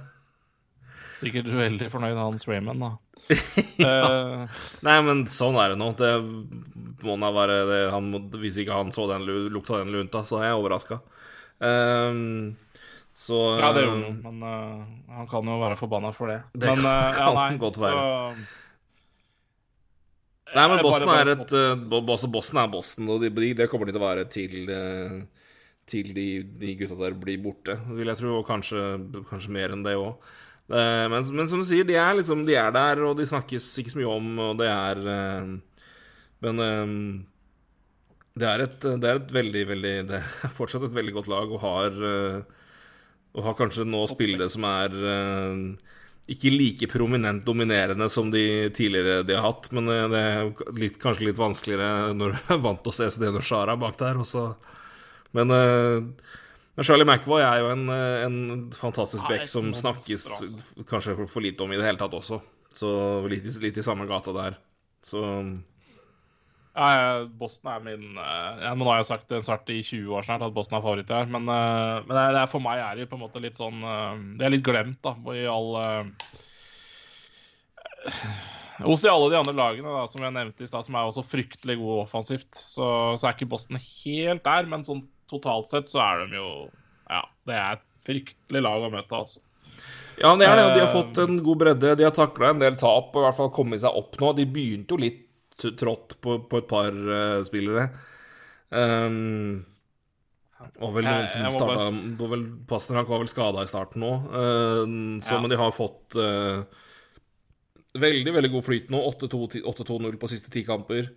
sikkert 1.16 1.48
veldig 1.50 1.88
fornøyd 1.90 2.12
med 2.12 2.22
Hans 2.22 2.46
Raymond, 2.46 2.84
da. 2.84 2.92
Eh, 3.86 4.42
nei, 4.86 4.96
men 5.04 5.24
sånn 5.30 5.56
er 5.60 5.72
det 5.72 5.78
nå. 5.80 5.90
Det 5.98 6.10
må 7.06 7.16
da 7.20 7.30
være 7.34 7.56
det 7.68 7.80
han, 7.92 8.10
Hvis 8.40 8.60
ikke 8.62 8.76
han 8.78 8.92
så 8.94 9.06
den 9.10 9.26
lukta 9.52 9.80
den 9.82 9.92
lunta, 9.94 10.22
så 10.26 10.40
er 10.40 10.50
jeg 10.50 10.60
overraska. 10.60 11.00
så 13.16 13.40
ja, 13.60 13.72
det 13.74 13.84
gjorde 13.86 14.02
eh, 14.02 14.06
han, 14.06 14.20
men 14.22 14.44
uh, 14.44 15.16
han 15.18 15.30
kan 15.30 15.50
jo 15.50 15.58
være 15.62 15.78
forbanna 15.80 16.12
for 16.14 16.32
det. 16.32 16.40
Det 16.54 16.70
men, 16.70 16.86
eh, 16.86 17.18
kan 17.18 17.34
nei, 17.40 17.50
godt 17.62 17.80
så- 17.82 18.36
Nei, 20.56 20.66
men 20.70 20.82
Boston 20.86 21.10
er 21.10 21.28
et 21.32 21.52
uh, 21.58 22.00
Boston, 22.06 22.60
er 22.62 22.68
Boston, 22.70 23.08
og 23.10 23.24
det 23.24 23.32
de, 23.34 23.66
kommer 23.66 23.88
de 23.88 23.96
til 23.96 24.02
å 24.02 24.06
være 24.06 24.28
til 24.30 24.54
Til 25.86 26.14
de, 26.14 26.42
de 26.58 26.74
gutta 26.78 26.96
der 26.98 27.14
blir 27.14 27.38
borte, 27.38 27.76
vil 27.94 28.08
jeg 28.10 28.18
tro, 28.18 28.40
og 28.40 28.46
kanskje, 28.46 28.80
kanskje 29.28 29.52
mer 29.54 29.74
enn 29.74 29.84
det 29.86 29.94
òg. 29.94 30.16
Men, 30.68 31.22
men 31.30 31.46
som 31.46 31.60
du 31.62 31.66
sier, 31.68 31.86
de 31.86 31.94
er 31.94 32.16
liksom 32.18 32.40
De 32.48 32.56
er 32.58 32.72
der, 32.74 32.98
og 33.06 33.14
de 33.20 33.26
snakkes 33.28 33.68
ikke 33.78 33.92
så 33.92 34.00
mye 34.00 34.14
om, 34.16 34.30
og 34.48 34.56
det 34.58 34.66
er 34.66 35.02
eh, 35.12 35.50
Men 36.42 36.62
eh, 36.64 36.94
det 38.36 38.48
er, 38.50 38.64
et, 38.66 38.86
det 39.00 39.08
er 39.08 39.20
et 39.20 39.30
veldig, 39.32 39.62
veldig 39.70 39.92
Det 40.10 40.18
er 40.18 40.54
fortsatt 40.56 40.88
et 40.88 40.96
veldig 40.96 41.14
godt 41.20 41.30
lag, 41.32 41.52
og 41.54 41.62
har 41.62 42.00
eh, 42.10 42.40
Og 43.36 43.46
har 43.46 43.56
kanskje 43.60 43.86
nå 43.86 44.02
spillere 44.10 44.50
som 44.52 44.66
er 44.68 44.96
eh, 45.12 45.62
ikke 46.34 46.50
like 46.50 46.88
prominent 46.90 47.44
dominerende 47.46 48.08
som 48.10 48.32
de 48.32 48.66
tidligere 48.74 49.20
de 49.22 49.36
har 49.36 49.44
hatt, 49.46 49.68
men 49.76 49.86
eh, 49.92 50.08
det 50.10 50.22
er 50.26 50.72
litt, 50.80 50.96
kanskje 51.02 51.28
litt 51.28 51.38
vanskeligere 51.38 52.16
når 52.18 52.34
du 52.34 52.50
er 52.56 52.64
vant 52.64 52.82
til 52.82 52.90
å 52.90 52.96
se 52.96 53.06
Sedeno 53.14 53.42
Shara 53.44 53.76
bak 53.78 53.94
der. 54.00 54.18
Også. 54.24 54.48
Men, 55.36 55.54
eh, 55.54 56.34
men 56.76 56.84
Charlie 56.84 57.06
McVoy 57.08 57.40
er 57.40 57.62
jo 57.62 57.70
en, 57.72 57.86
eh, 57.88 58.24
en 58.26 58.40
fantastisk 58.76 59.24
back 59.30 59.48
som 59.48 59.70
snakkes 59.72 60.26
altså. 60.28 60.82
kanskje 60.84 61.14
for, 61.16 61.30
for 61.30 61.44
lite 61.44 61.64
om 61.64 61.72
i 61.72 61.78
det 61.80 61.86
hele 61.86 62.00
tatt 62.00 62.12
også. 62.18 62.42
Så 62.76 62.90
litt, 63.32 63.48
litt 63.62 63.80
i 63.80 63.84
samme 63.84 64.04
gata 64.10 64.34
der. 64.36 64.58
Så 65.04 65.22
Ja, 66.76 67.24
Boston 67.24 67.70
er 67.72 67.80
min 67.80 68.18
eh, 68.20 68.58
ja, 68.66 68.74
Nå 68.76 68.84
har 68.90 69.00
jeg 69.00 69.08
sagt 69.08 69.30
det 69.32 69.40
snart 69.46 69.72
i 69.72 69.78
20 69.80 70.12
år 70.18 70.26
snart 70.26 70.44
at 70.44 70.52
Boston 70.52 70.76
er 70.76 70.84
favoritt 70.84 71.14
her, 71.14 71.24
men, 71.32 71.48
eh, 71.48 72.04
men 72.04 72.12
det 72.12 72.42
er, 72.42 72.52
for 72.52 72.60
meg 72.60 72.84
er 72.84 73.00
det 73.00 73.08
på 73.08 73.16
en 73.16 73.24
måte 73.24 73.40
litt 73.40 73.56
sånn 73.56 73.80
Det 74.36 74.44
er 74.44 74.52
litt 74.52 74.66
glemt, 74.66 75.00
da, 75.06 75.16
i 75.32 75.48
all 75.48 75.72
Hos 78.84 79.00
de 79.00 79.08
alle 79.08 79.32
de 79.32 79.40
andre 79.40 79.56
lagene 79.56 79.88
da, 79.88 80.04
som 80.12 80.20
jeg 80.20 80.36
nevnte 80.36 80.66
i 80.66 80.68
stad, 80.68 80.84
som 80.84 81.00
er 81.00 81.08
også 81.08 81.24
fryktelig 81.24 81.78
gode 81.80 82.02
offensivt, 82.04 82.52
så, 82.52 83.16
så 83.16 83.24
er 83.24 83.38
ikke 83.38 83.48
Boston 83.56 83.80
helt 83.80 84.44
der, 84.44 84.68
men 84.68 84.84
sånn 84.84 85.06
totalt 85.30 85.68
sett 85.70 85.88
så 85.92 86.00
er 86.04 86.26
de 86.26 86.36
jo 86.38 86.48
Ja, 87.10 87.22
det 87.46 87.54
er 87.54 87.72
et 87.76 87.84
fryktelig 88.06 88.62
lag 88.62 88.82
å 88.86 88.90
møte, 88.90 89.14
altså. 89.18 89.40
Ja, 90.18 90.30
det 90.38 90.46
er 90.48 90.56
det. 90.56 90.64
De 90.74 90.80
har 90.80 90.88
Eh, 90.88 90.94
fått 90.94 91.18
en 91.22 91.42
god 91.44 91.58
bredde. 91.60 91.96
De 91.98 92.04
har 92.06 92.10
takla 92.16 92.50
en 92.50 92.58
del 92.62 92.76
tap 92.80 93.14
og 93.14 93.20
i 93.20 93.24
hvert 93.26 93.36
fall 93.36 93.50
kommet 93.52 93.80
seg 93.82 93.94
opp 93.94 94.16
nå. 94.22 94.30
De 94.38 94.46
begynte 94.46 94.94
jo 94.94 94.96
litt 95.02 95.22
trått 95.76 96.16
på, 96.20 96.38
på 96.48 96.58
et 96.62 96.68
par 96.68 96.88
uh, 96.92 97.42
spillere. 97.44 97.90
Um, 98.70 99.64
og 100.80 100.94
vel 100.96 101.04
noen 101.06 101.28
som 101.30 101.44
starta 101.52 101.90
bare- 102.18 102.40
Pasternak 102.68 103.08
var 103.08 103.20
vel 103.22 103.28
skada 103.30 103.62
i 103.62 103.68
starten 103.70 104.00
nå, 104.02 104.10
eh, 104.32 104.82
så, 105.22 105.36
Ja. 105.36 105.40
men 105.40 105.50
de 105.52 105.56
har 105.60 105.70
fått 105.76 106.16
uh, 106.16 106.64
veldig, 107.94 108.32
veldig 108.34 108.50
god 108.52 108.64
flyt 108.64 108.90
nå. 108.90 109.00
8-2 109.12 109.62
8-2-0 109.62 110.16
på 110.18 110.28
siste 110.32 110.50
ti 110.50 110.64
kamper. 110.64 111.10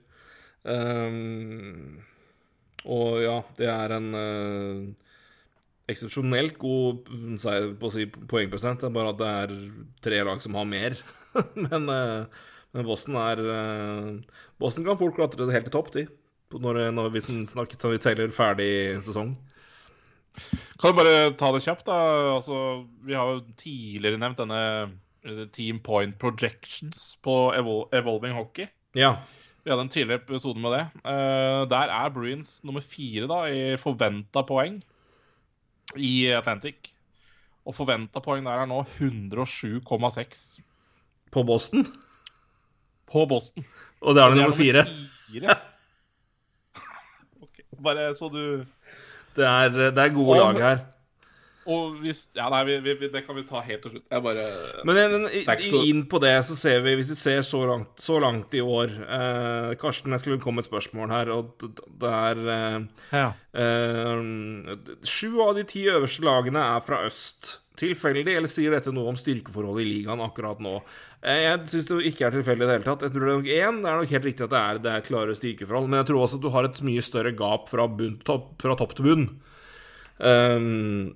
Um, 0.64 2.00
og 2.88 3.20
ja, 3.24 3.40
det 3.58 3.68
er 3.72 3.96
en 3.96 4.10
eh, 4.16 5.10
eksepsjonelt 5.92 6.60
god 6.62 7.10
si 7.42 8.06
poengprosent. 8.08 8.84
Det 8.84 8.90
er 8.90 8.96
bare 8.96 9.14
at 9.14 9.20
det 9.20 9.34
er 9.34 9.58
tre 10.06 10.22
lag 10.28 10.42
som 10.44 10.56
har 10.60 10.70
mer. 10.70 10.96
men, 11.66 11.90
eh, 11.92 12.48
men 12.76 12.88
Boston 12.88 13.20
er 13.20 13.44
eh, 13.44 14.40
Boston 14.62 14.88
kan 14.88 15.00
fort 15.00 15.18
klatre 15.18 15.46
det 15.46 15.58
helt 15.58 15.70
til 15.70 15.76
topp, 15.76 15.94
de. 15.98 16.08
Når, 16.50 16.88
når 16.96 17.12
vi 17.14 17.22
snakker 17.22 17.78
når 17.84 17.94
vi 17.94 18.02
teller 18.02 18.32
ferdig 18.34 18.72
sesong. 19.06 19.36
Kan 20.80 20.94
du 20.94 20.98
bare 20.98 21.34
ta 21.38 21.52
det 21.54 21.62
kjapt, 21.66 21.86
da? 21.90 22.00
Altså, 22.38 22.88
vi 23.06 23.18
har 23.18 23.36
jo 23.36 23.44
tidligere 23.60 24.18
nevnt 24.22 24.40
denne 24.40 25.46
Team 25.54 25.82
Point 25.84 26.16
Projections 26.22 27.18
på 27.26 27.52
Evol 27.58 27.84
Evolving 27.94 28.34
Hockey. 28.38 28.70
Ja. 28.98 29.18
Vi 29.70 29.74
hadde 29.76 29.84
en 29.86 29.92
tidligere 29.94 30.24
episode 30.24 30.58
med 30.58 30.72
det. 30.74 30.86
Uh, 31.06 31.68
der 31.70 31.92
er 31.94 32.10
Bruins 32.10 32.56
nummer 32.66 32.82
fire 32.82 33.28
da, 33.30 33.36
i 33.54 33.76
forventa 33.78 34.42
poeng 34.42 34.80
i 35.94 36.14
Atlantic. 36.34 36.88
Og 37.70 37.76
forventa 37.78 38.18
poeng 38.26 38.48
der 38.50 38.64
er 38.64 38.66
nå 38.66 38.80
107,6 38.98 40.58
På 41.30 41.44
Boston. 41.46 41.86
på 43.14 43.26
Boston. 43.30 43.66
Og 44.02 44.16
det 44.18 44.24
er 44.24 44.30
det 44.34 44.38
nummer 44.42 44.58
fire. 44.58 44.86
fire. 45.30 45.54
Ok, 47.46 47.62
Bare 47.84 48.10
så 48.18 48.28
du 48.34 48.42
Det 49.38 49.46
er, 49.46 49.70
det 49.70 49.98
er 50.02 50.14
gode 50.18 50.42
Og- 50.42 50.54
lag 50.54 50.64
her. 50.66 50.82
Og 51.68 51.98
hvis 52.02 52.22
Ja, 52.36 52.48
nei, 52.50 52.64
vi, 52.66 52.78
vi, 52.82 53.10
det 53.12 53.26
kan 53.28 53.36
vi 53.36 53.44
ta 53.44 53.60
helt 53.62 53.82
til 53.84 53.92
slutt. 53.92 54.06
Jeg 54.10 54.24
bare 54.24 54.46
Men, 54.88 54.96
men 55.12 55.28
så- 55.60 55.84
inn 55.86 56.06
på 56.10 56.20
det 56.24 56.32
så 56.48 56.56
ser 56.58 56.80
vi, 56.82 56.96
hvis 56.96 57.10
vi 57.12 57.16
ser 57.20 57.42
så 57.46 57.66
langt, 57.68 57.96
så 58.00 58.20
langt 58.22 58.54
i 58.54 58.62
år 58.64 58.90
eh, 59.04 59.76
Karsten, 59.76 60.12
jeg 60.16 60.20
skulle 60.24 60.40
komme 60.42 60.60
et 60.64 60.70
spørsmål 60.70 61.10
her, 61.10 61.30
og 61.36 61.52
det 61.60 62.10
er 62.10 62.44
eh, 62.56 62.80
Ja. 63.12 63.34
eh, 63.54 64.76
Sju 65.04 65.42
av 65.46 65.56
de 65.60 65.64
ti 65.64 65.84
øverste 65.92 66.24
lagene 66.26 66.64
er 66.76 66.80
fra 66.82 67.04
øst. 67.06 67.58
tilfeldig, 67.80 68.34
eller 68.36 68.48
sier 68.52 68.72
dette 68.76 68.92
noe 68.92 69.08
om 69.08 69.16
styrkeforholdet 69.16 69.86
i 69.86 69.88
ligaen 69.88 70.20
akkurat 70.20 70.60
nå? 70.60 70.82
Eh, 71.24 71.44
Jeg 71.48 71.60
syns 71.72 71.86
det 71.88 72.00
ikke 72.10 72.26
er 72.28 72.32
tilfeldig 72.36 72.66
i 72.66 72.68
det 72.68 72.74
hele 72.76 72.84
tatt. 72.90 73.06
Jeg 73.06 73.14
tror 73.14 73.24
det 73.24 73.30
er 73.30 73.38
nok 73.38 73.54
én, 73.56 73.78
det 73.84 73.90
er 73.94 74.00
nok 74.02 74.10
helt 74.10 74.26
riktig 74.28 74.44
at 74.44 74.50
det 74.52 74.60
er, 74.60 74.78
det 74.84 74.92
er 74.92 75.06
klare 75.08 75.36
styrkeforhold, 75.38 75.88
men 75.88 76.00
jeg 76.02 76.08
tror 76.10 76.26
også 76.26 76.36
at 76.36 76.42
du 76.44 76.50
har 76.50 76.64
et 76.68 76.82
mye 76.84 77.02
større 77.02 77.32
gap 77.32 77.70
fra, 77.72 77.88
bunn, 77.88 78.18
topp, 78.28 78.50
fra 78.62 78.76
topp 78.76 78.96
til 78.98 79.06
bunn. 79.08 79.24
Um, 80.20 81.16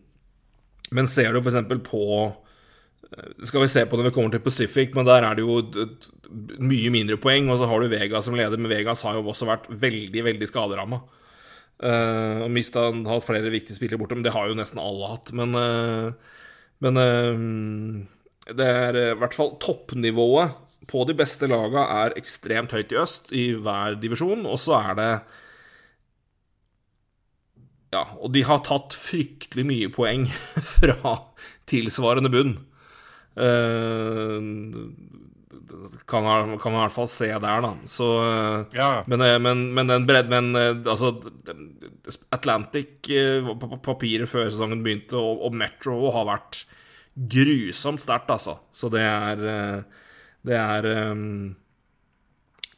men 0.92 1.10
ser 1.10 1.34
du 1.34 1.40
f.eks. 1.40 1.62
på 1.88 2.04
eh, 2.28 3.32
skal 3.48 3.64
vi 3.64 3.72
se 3.72 3.86
på 3.88 4.00
når 4.00 4.10
vi 4.10 4.16
kommer 4.18 4.34
til 4.34 4.44
Pacific, 4.44 4.94
men 4.98 5.08
der 5.08 5.26
er 5.26 5.38
det 5.38 5.46
jo 5.46 5.62
mye 6.60 6.94
mindre 6.94 7.20
poeng. 7.22 7.50
Og 7.52 7.60
så 7.62 7.70
har 7.70 7.82
du 7.82 7.92
Vegas 7.92 8.28
som 8.28 8.38
leder, 8.38 8.60
men 8.60 8.72
Vegas 8.72 9.04
har 9.08 9.18
jo 9.18 9.28
også 9.32 9.50
vært 9.50 9.70
veldig, 9.70 10.26
veldig 10.32 10.50
skaderamma. 10.50 11.04
Uh, 11.84 12.46
og 12.46 12.52
mista 12.54 12.86
hatt 13.10 13.26
flere 13.26 13.50
viktige 13.52 13.76
spillere 13.76 14.00
borte, 14.00 14.16
men 14.16 14.26
det 14.26 14.34
har 14.36 14.48
jo 14.48 14.58
nesten 14.58 14.82
alle 14.82 15.10
hatt. 15.16 15.34
Men, 15.36 15.56
eh, 15.60 16.36
men 16.86 17.00
eh, 17.02 18.54
det 18.54 18.68
er 18.68 19.00
eh, 19.00 19.14
i 19.16 19.20
hvert 19.20 19.36
fall 19.36 19.56
toppnivået 19.64 20.60
på 20.90 21.04
de 21.08 21.16
beste 21.16 21.48
laga 21.48 21.86
er 22.04 22.18
ekstremt 22.20 22.74
høyt 22.76 22.92
i 22.92 23.00
øst 23.00 23.32
i 23.36 23.46
hver 23.56 23.98
divisjon, 24.00 24.46
og 24.48 24.60
så 24.60 24.78
er 24.82 24.98
det 25.00 25.12
Ja, 27.94 28.04
og 28.20 28.32
de 28.34 28.42
har 28.48 28.62
tatt 28.66 28.96
fryktelig 28.98 29.66
mye 29.70 29.90
poeng 29.94 30.26
fra 30.76 31.14
tilsvarende 31.70 32.32
bunn. 32.34 32.56
Eh, 33.38 34.38
kan, 36.10 36.24
man- 36.26 36.58
kan 36.60 36.72
man 36.74 36.82
i 36.82 36.84
hvert 36.86 36.96
fall 36.96 37.08
se 37.12 37.28
der, 37.32 37.62
da. 37.66 37.72
Så 37.90 38.08
eh, 38.24 38.66
Ja. 38.78 39.04
men, 39.08 39.22
eh, 39.22 39.38
men, 39.42 39.64
men 39.74 39.88
den 39.92 40.06
bredden 40.10 40.52
Men 40.52 40.84
altså 40.90 41.14
Atlantic 42.36 43.08
på 43.08 43.80
papiret 43.84 44.30
før 44.30 44.50
sesongen 44.50 44.84
begynte, 44.86 45.18
og, 45.18 45.42
og 45.48 45.56
Metro 45.58 46.12
har 46.16 46.26
vært 46.30 46.64
grusomt 47.30 48.02
sterkt, 48.02 48.30
altså. 48.34 48.58
Så 48.74 48.90
det 48.94 49.02
er 49.06 49.84
Det 50.44 50.58
er 50.60 50.86
eh, 50.92 51.16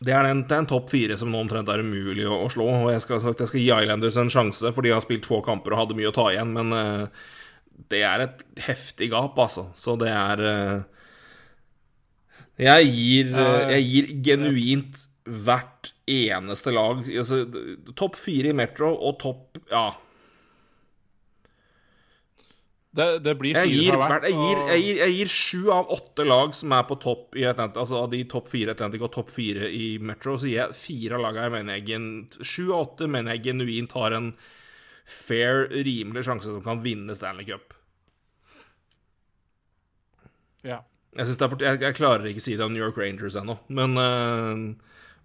det 0.06 0.14
er, 0.14 0.28
en, 0.30 0.44
det 0.46 0.54
er 0.54 0.62
en 0.64 0.70
topp 0.70 0.92
fire 0.92 1.18
som 1.18 1.32
nå 1.34 1.40
omtrent 1.42 1.70
er 1.72 1.82
umulig 1.82 2.28
å, 2.30 2.44
å 2.46 2.50
slå. 2.52 2.68
Og 2.86 2.92
jeg 2.94 3.04
skal, 3.06 3.24
jeg 3.32 3.50
skal 3.50 3.62
gi 3.62 3.72
Islanders 3.74 4.20
en 4.22 4.32
sjanse, 4.34 4.74
for 4.76 4.86
de 4.86 4.94
har 4.94 5.04
spilt 5.04 5.26
få 5.30 5.42
kamper 5.46 5.74
og 5.74 5.82
hadde 5.82 5.98
mye 5.98 6.12
å 6.12 6.16
ta 6.16 6.28
igjen. 6.34 6.52
Men 6.54 6.76
uh, 6.76 7.26
det 7.92 8.04
er 8.06 8.26
et 8.28 8.46
heftig 8.68 9.10
gap, 9.14 9.40
altså. 9.42 9.70
Så 9.80 9.98
det 10.02 10.12
er 10.14 10.44
uh, 10.46 10.78
jeg 12.62 12.92
gir, 12.92 13.34
uh, 13.36 13.66
jeg 13.74 13.90
gir 13.90 14.14
genuint 14.30 15.04
hvert 15.26 15.92
eneste 16.06 16.70
lag 16.70 17.00
altså, 17.02 17.40
Topp 17.98 18.18
fire 18.20 18.52
i 18.52 18.58
Metro 18.58 18.92
og 18.94 19.18
topp 19.24 19.58
Ja. 19.72 19.88
Det, 22.96 23.06
det 23.26 23.34
blir 23.36 23.58
Jeg 23.58 23.68
fire 23.68 23.82
gir, 23.82 23.92
fra 23.92 24.08
hvert, 24.08 24.24
hvert. 24.24 24.30
jeg, 24.30 24.40
gir, 24.40 24.60
jeg, 24.72 24.84
gir, 24.86 25.00
jeg 25.02 25.16
gir 25.18 25.32
sju 25.36 25.72
av 25.76 25.90
åtte 25.92 26.26
lag 26.26 26.54
som 26.56 26.76
er 26.78 26.86
på 26.88 26.96
topp 27.04 27.36
i 27.36 27.44
Atlantic, 27.50 27.80
altså 27.82 27.98
av 28.06 28.12
de 28.14 28.22
topp 28.32 28.48
fire 28.52 28.72
i 28.72 28.76
Atlantic 28.78 29.04
og 29.04 29.12
topp 29.12 29.34
fire 29.36 29.68
i 29.68 29.88
Metro, 30.00 30.38
så 30.40 30.48
gir 30.48 30.62
jeg 30.62 30.78
fire 30.80 31.18
av 31.18 31.26
lagene 31.26 31.48
jeg 31.50 31.56
mener 31.58 31.80
jeg 31.80 31.88
gen, 31.90 32.06
Sju 32.40 32.62
av 32.70 32.78
åtte 32.86 33.10
mener 33.12 33.36
jeg 33.36 33.50
genuint 33.50 33.98
har 34.00 34.16
en 34.16 34.32
fair, 35.06 35.68
rimelig 35.86 36.24
sjanse 36.26 36.48
som 36.48 36.64
kan 36.66 36.80
vinne 36.86 37.18
Stanley 37.18 37.46
Cup. 37.50 37.76
Ja. 40.66 40.80
Jeg, 41.16 41.36
det 41.36 41.48
for, 41.52 41.62
jeg, 41.62 41.80
jeg 41.84 41.96
klarer 41.96 42.26
ikke 42.28 42.42
å 42.42 42.48
si 42.48 42.56
det 42.58 42.66
om 42.66 42.74
New 42.74 42.84
York 42.84 42.98
Rangers 43.00 43.36
ennå, 43.40 43.60
men 43.76 44.00
øh, 44.00 44.64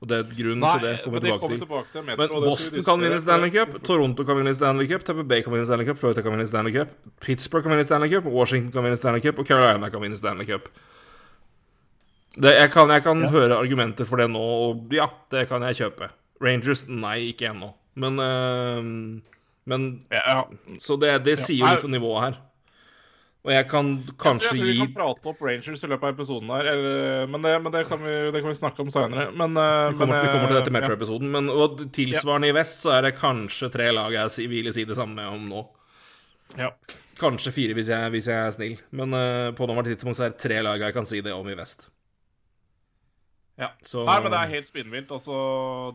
Og 0.00 0.08
det 0.08 0.16
er 0.16 0.28
grunnen 0.32 0.62
Nei, 0.64 0.70
til 0.78 0.86
det 0.86 0.92
kommer 1.04 1.20
vi 1.20 1.26
tilbake 1.26 1.40
kommer 1.42 1.58
tilbake 1.60 1.90
til 1.92 2.04
Metro, 2.06 2.38
Men 2.38 2.44
Boston 2.48 2.84
kan 2.86 3.02
vinne. 3.04 3.18
Stanley 3.20 3.50
Cup, 3.52 3.74
Toronto 3.84 4.24
kan 4.24 4.38
vinne 4.38 4.54
Stanley 4.56 4.88
Cup, 4.88 5.02
Tampa 5.04 5.24
Bay 5.28 5.42
kan 5.44 5.52
vinne 5.52 5.66
Stanley 5.68 5.88
Cup, 5.90 5.98
Florida 6.00 6.24
kan 6.24 6.32
vinne 6.32 6.46
Stanley 6.48 6.72
Cup, 6.72 6.94
Pittsburgh 7.20 7.66
kan 7.66 7.74
vinne 7.74 7.84
Stanley 7.84 8.12
Cup, 8.14 8.30
Washington 8.32 8.72
kan 8.72 8.86
vinne 8.86 8.96
Stanley 8.96 9.20
Cup, 9.26 9.42
og 9.42 9.50
Carolina 9.50 9.90
kan 9.92 10.00
vinne 10.00 10.16
Stanley 10.16 10.48
Cup. 10.48 10.70
Det, 12.40 12.54
jeg 12.56 12.72
kan, 12.72 12.88
jeg 12.94 13.04
kan 13.04 13.26
høre 13.28 13.58
argumenter 13.60 14.08
for 14.08 14.22
det 14.22 14.30
nå, 14.32 14.40
og 14.40 14.94
ja, 14.96 15.10
det 15.34 15.44
kan 15.50 15.68
jeg 15.68 15.82
kjøpe. 15.82 16.08
Rangers, 16.40 16.86
nei, 16.88 17.18
ikke 17.34 17.50
ennå. 17.50 17.74
Men, 18.00 18.16
øh, 18.24 18.84
men 19.68 19.90
Ja, 20.08 20.22
ja. 20.24 20.78
Så 20.80 20.96
det, 20.96 21.18
det 21.26 21.36
sier 21.42 21.60
jo 21.60 21.74
litt 21.74 21.84
om 21.84 21.92
nivået 21.92 22.22
her. 22.24 22.40
Og 23.40 23.52
jeg 23.54 23.66
kan 23.70 23.90
kanskje 24.20 24.50
jeg 24.50 24.58
tror 24.58 24.68
vi 24.68 24.80
kan 24.82 24.90
prate 24.98 25.30
opp 25.30 25.38
Rangers 25.46 25.82
i 25.86 25.88
løpet 25.88 26.06
av 26.10 26.10
episoden 26.12 26.50
her, 26.52 26.66
eller, 26.74 27.28
men, 27.32 27.44
det, 27.46 27.52
men 27.64 27.72
det, 27.72 27.84
kan 27.88 28.02
vi, 28.02 28.16
det 28.34 28.42
kan 28.42 28.50
vi 28.50 28.58
snakke 28.58 28.84
om 28.84 28.90
seinere. 28.92 29.30
Men, 29.32 29.56
eh, 29.56 29.84
Vi 29.88 29.96
kommer, 29.96 30.12
men, 30.12 30.26
vi 30.26 30.32
kommer 30.34 30.50
til 30.50 30.58
dette 30.58 30.72
eh, 30.72 30.74
Metro-episoden, 30.76 31.30
men 31.32 31.48
og 31.48 31.80
tilsvarende 31.96 32.50
i 32.50 32.56
vest 32.56 32.84
så 32.84 32.92
er 32.98 33.08
det 33.08 33.14
kanskje 33.16 33.70
tre 33.72 33.88
lag 33.96 34.12
jeg 34.12 34.50
vil 34.52 34.68
si 34.76 34.84
det 34.84 34.98
samme 34.98 35.24
om 35.32 35.48
nå. 35.48 35.62
Ja. 36.58 36.68
ja. 36.68 36.98
Kanskje 37.20 37.54
fire 37.56 37.78
hvis 37.78 37.88
jeg, 37.92 38.12
hvis 38.12 38.28
jeg 38.28 38.36
er 38.36 38.52
snill, 38.58 38.76
men 38.92 39.16
uh, 39.16 39.48
på 39.56 39.64
nåværende 39.64 39.94
tidspunkt 39.94 40.20
så 40.20 40.28
er 40.28 40.34
det 40.34 40.42
tre 40.44 40.60
lag 40.66 40.84
jeg 40.84 40.96
kan 40.98 41.08
si 41.08 41.24
det 41.24 41.32
om 41.32 41.48
i 41.48 41.56
vest. 41.56 41.88
Ja. 43.60 43.72
Så 43.80 44.04
Nei, 44.04 44.20
men 44.20 44.32
det 44.32 44.40
er 44.40 44.54
helt 44.54 44.68
spinnvilt. 44.68 45.10
Altså, 45.12 45.34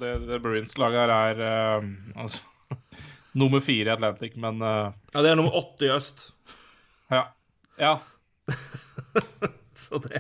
det, 0.02 0.18
det 0.30 0.42
Bruins-laget 0.42 1.14
her 1.14 1.14
er 1.46 1.46
uh, 1.86 1.88
altså, 2.26 2.42
nummer 3.42 3.62
fire 3.62 3.94
i 3.94 3.96
Atlantic, 4.00 4.34
men 4.34 4.62
uh, 4.66 4.90
Ja, 5.14 5.22
det 5.22 5.34
er 5.34 5.38
nummer 5.38 5.62
åtte 5.62 5.86
i 5.86 5.94
øst, 5.94 6.32
ja. 7.14 7.28
Ja. 7.82 7.96
så 9.86 9.98
det 10.04 10.20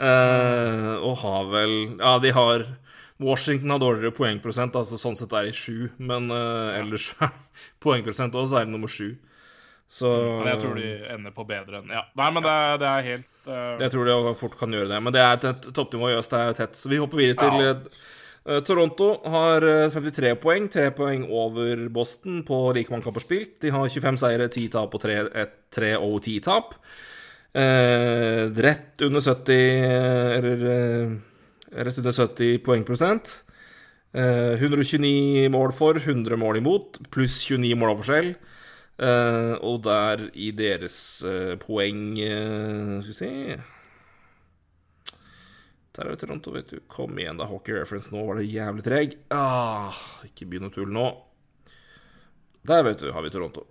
eh, 0.00 0.94
Og 1.04 1.16
har 1.22 1.48
vel 1.52 1.74
Ja, 2.00 2.14
de 2.22 2.30
har 2.36 2.64
Washington 3.20 3.74
har 3.74 3.80
dårligere 3.82 4.14
poengprosent, 4.16 4.72
altså 4.80 4.96
sånn 4.96 5.16
sett 5.18 5.32
er 5.36 5.44
de 5.44 5.52
sju, 5.52 5.90
men 6.00 6.30
eh, 6.32 6.78
ellers 6.78 7.10
er 7.20 7.34
poengprosent 7.84 8.32
også, 8.32 8.54
så 8.54 8.60
er 8.62 8.64
de 8.70 8.72
nummer 8.72 8.88
sju. 8.88 9.10
Så 9.90 10.08
jeg 10.46 10.56
tror 10.62 10.78
de 10.78 10.86
ender 11.12 11.34
på 11.36 11.44
bedre 11.44 11.82
enn 11.82 11.90
Ja. 11.92 12.06
Nei, 12.16 12.28
men 12.32 12.46
det, 12.46 12.54
er- 12.54 12.78
det 12.80 12.88
er 12.88 13.06
helt 13.10 13.48
uh... 13.50 13.74
Jeg 13.82 13.92
tror 13.92 14.08
de 14.08 14.32
fort 14.40 14.56
kan 14.56 14.72
gjøre 14.72 14.88
det, 14.94 15.00
men 15.04 15.12
det 15.12 15.20
er 15.20 15.36
et, 15.50 15.68
toppnivå 15.76 16.08
i 16.12 16.16
øst 16.16 16.32
er 16.38 16.54
tett. 16.56 16.78
Så 16.78 16.88
vi 16.88 17.00
hopper 17.02 17.20
videre 17.20 17.36
til 17.42 17.66
Ja. 17.66 17.74
Eh, 18.50 18.60
Toronto 18.66 19.12
har 19.30 19.62
eh, 19.66 19.86
53 19.94 20.34
poeng, 20.42 20.66
3 20.72 20.90
poeng 20.98 21.24
over 21.30 21.86
Boston 21.94 22.42
på 22.46 22.58
like 22.76 22.90
mange 22.92 23.06
kamper 23.06 23.22
spilt. 23.24 23.56
De 23.62 23.70
har 23.72 23.86
25 23.88 24.18
seire, 24.24 24.48
10 24.50 24.68
tap 24.74 24.94
og 24.98 25.02
3, 25.06 25.20
et- 25.44 25.56
3 25.70 25.94
og 26.02 26.18
10 26.26 26.40
tap. 26.44 26.74
Eh, 27.54 28.46
rett 28.62 29.02
under 29.02 29.20
70 29.20 29.56
eh, 29.58 30.36
Eller 30.38 30.60
eh, 30.70 31.14
rett 31.82 31.98
under 31.98 32.12
70 32.14 32.60
poengprosent. 32.66 33.42
Eh, 34.14 34.54
129 34.58 35.48
mål 35.54 35.72
for, 35.74 35.98
100 35.98 36.36
mål 36.38 36.58
imot, 36.60 36.98
pluss 37.10 37.40
29 37.48 37.74
målforskjell. 37.78 38.32
Eh, 39.00 39.54
og 39.64 39.82
der 39.86 40.26
i 40.34 40.50
deres 40.52 40.96
eh, 41.24 41.54
poeng 41.62 42.18
eh, 42.20 42.98
Skal 43.00 43.08
vi 43.08 43.14
se 43.16 43.30
Der 45.96 46.06
er 46.06 46.14
jo 46.14 46.20
Toronto, 46.20 46.52
vet 46.54 46.70
du. 46.70 46.78
Kom 46.90 47.18
igjen, 47.18 47.40
da. 47.40 47.48
Hockey 47.50 47.74
reference 47.74 48.14
nå 48.14 48.22
var 48.28 48.38
det 48.38 48.46
jævlig 48.50 48.86
treg. 48.86 49.18
Ah, 49.34 49.96
ikke 50.26 50.46
begynn 50.46 50.68
å 50.68 50.72
tulle 50.74 50.94
nå. 50.94 51.08
Der, 52.68 52.84
vet 52.86 53.02
du, 53.02 53.10
har 53.14 53.24
vi 53.24 53.32
Toronto. 53.34 53.66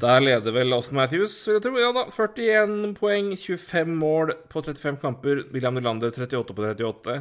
Der 0.00 0.22
leder 0.22 0.54
vel 0.54 0.72
Austin 0.72 0.96
Matthews, 0.98 1.36
vil 1.46 1.58
jeg 1.58 1.64
tro. 1.66 1.74
Ja 1.78 1.90
da, 1.94 2.06
41 2.10 2.94
poeng, 2.98 3.34
25 3.36 3.92
mål 4.00 4.32
på 4.50 4.62
35 4.64 4.98
kamper. 5.02 5.44
William 5.52 5.76
Nylander 5.76 6.14
38 6.14 6.56
på 6.56 6.64
38. 6.64 7.18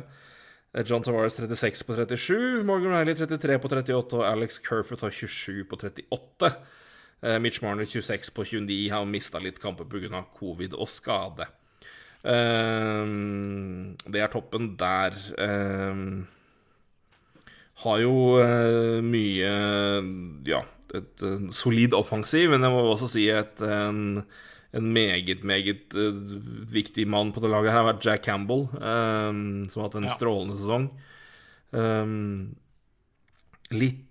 Eh, 0.73 0.85
John 0.87 1.03
Tavares 1.03 1.37
36 1.37 1.83
på 1.83 1.97
37. 1.97 2.63
Morgan 2.67 2.95
Riley 2.95 3.17
33 3.19 3.59
på 3.59 3.71
38. 3.73 4.21
Og 4.21 4.25
Alex 4.25 4.61
Kerfoot 4.63 5.03
har 5.05 5.13
27 5.13 5.65
på 5.67 5.79
38. 5.83 6.53
Eh, 7.21 7.39
Mitch 7.41 7.61
Marner 7.63 7.85
26 7.85 8.29
på 8.33 8.45
29. 8.45 8.89
Har 8.93 9.05
mista 9.09 9.39
litt 9.41 9.59
kamper 9.61 9.87
pga. 9.89 10.23
covid 10.37 10.73
og 10.77 10.89
skade. 10.89 11.47
Eh, 12.23 13.05
det 14.05 14.21
er 14.21 14.33
toppen 14.33 14.75
der. 14.77 15.17
Eh, 15.37 15.95
har 17.77 17.99
jo 18.01 18.13
mye 19.05 19.49
Ja, 20.49 20.63
et 20.97 21.23
solid 21.53 21.93
offensiv, 21.93 22.49
men 22.49 22.63
jeg 22.65 22.71
må 22.73 22.81
også 22.89 23.09
si 23.11 23.27
et 23.29 23.61
en, 23.61 24.23
en 24.73 24.87
meget, 24.93 25.43
meget 25.43 25.93
viktig 26.73 27.05
mann 27.07 27.33
på 27.33 27.43
det 27.43 27.51
laget 27.51 27.71
her 27.71 27.83
har 27.83 27.93
vært 27.93 28.05
Jack 28.05 28.23
Campbell, 28.25 28.65
som 28.71 29.81
har 29.81 29.89
hatt 29.89 29.99
en 29.99 30.09
strålende 30.09 30.57
sesong. 30.57 30.89
Litt 33.77 34.06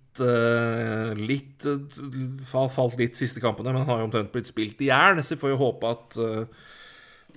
Litt 1.17 1.67
uh, 1.67 2.37
Falt 2.47 2.97
litt 2.99 3.19
siste 3.19 3.43
kampene, 3.43 3.71
men 3.71 3.83
han 3.83 3.91
har 3.91 4.01
jo 4.01 4.07
omtrent 4.09 4.33
blitt 4.33 4.49
spilt 4.49 4.81
i 4.81 4.89
hjel, 4.89 5.21
så 5.23 5.35
vi 5.35 5.41
får 5.43 5.53
jo 5.53 5.59
håpe 5.61 5.91
at 5.91 6.17
eh, 6.23 6.63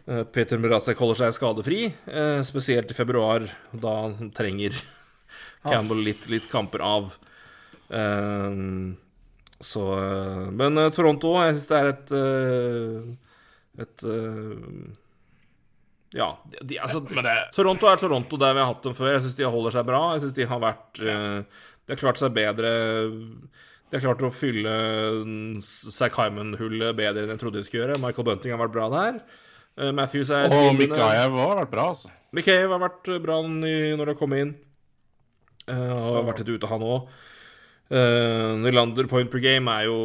eh, 0.07 0.23
Peter 0.33 0.61
Mrazek 0.61 0.99
holder 1.01 1.21
seg 1.23 1.37
skadefri, 1.37 1.83
eh, 2.07 2.41
spesielt 2.47 2.91
i 2.93 2.97
februar, 2.97 3.47
da 3.73 3.95
han 4.05 4.33
trenger 4.37 4.77
Campbell 5.69 6.01
litt, 6.07 6.25
litt 6.33 6.49
kamper 6.53 6.85
av. 6.87 7.15
Så 9.61 9.83
eh, 9.99 10.49
Men 10.57 10.79
eh, 10.79 10.91
Toronto, 10.95 11.35
jeg 11.45 11.59
syns 11.59 11.69
det 11.71 11.79
er 11.79 11.91
et 11.93 12.13
eh, 12.17 13.11
Et 13.85 14.05
eh, 14.09 14.63
Ja, 16.17 16.31
de, 16.63 16.79
altså 16.81 17.03
det 17.05 17.35
Toronto 17.55 17.91
er 17.91 18.01
Toronto 18.01 18.39
der 18.41 18.57
vi 18.57 18.63
har 18.65 18.71
hatt 18.73 18.87
dem 18.87 18.97
før. 18.97 19.13
Jeg 19.15 19.27
syns 19.27 19.37
de 19.39 19.51
holder 19.53 19.77
seg 19.77 19.85
bra. 19.87 20.01
Jeg 20.15 20.25
syns 20.25 20.39
de 20.39 20.49
har 20.51 20.63
vært 20.65 21.03
eh, 21.05 21.61
De 21.91 21.97
har 21.97 21.99
klart 21.99 22.21
seg 22.21 22.31
bedre 22.37 22.69
De 23.11 23.97
har 23.97 24.03
klart 24.05 24.21
å 24.23 24.29
fylle 24.31 24.73
Zack 25.67 26.15
Hyman-hullet 26.15 26.95
bedre 26.95 27.25
enn 27.25 27.33
jeg 27.35 27.41
trodde 27.41 27.59
de 27.59 27.67
skulle 27.67 27.83
gjøre. 27.83 27.97
Michael 27.99 28.29
Bunting 28.29 28.55
har 28.55 28.61
vært 28.61 28.77
bra 28.77 28.87
der. 28.93 29.19
Uh, 29.75 29.91
Matthews 29.97 30.31
er 30.31 30.55
Og 30.55 30.77
Mikhaev 30.79 31.35
har 31.35 31.59
vært 31.65 31.73
bra, 31.73 31.89
altså. 31.91 32.13
Mikhaev 32.37 32.77
har 32.77 32.85
vært 32.85 33.11
bra 33.25 33.41
når 33.43 34.05
det 34.05 34.13
har 34.13 34.21
kommet 34.21 34.45
inn. 34.45 34.55
Uh, 35.67 35.99
har 35.99 36.31
vært 36.31 36.45
litt 36.45 36.55
ute, 36.55 36.71
han 36.71 36.87
òg. 36.87 37.11
Uh, 37.91 38.55
Nylander 38.63 39.11
point 39.11 39.27
per 39.33 39.43
game 39.43 39.67
er 39.75 39.89
jo 39.89 39.97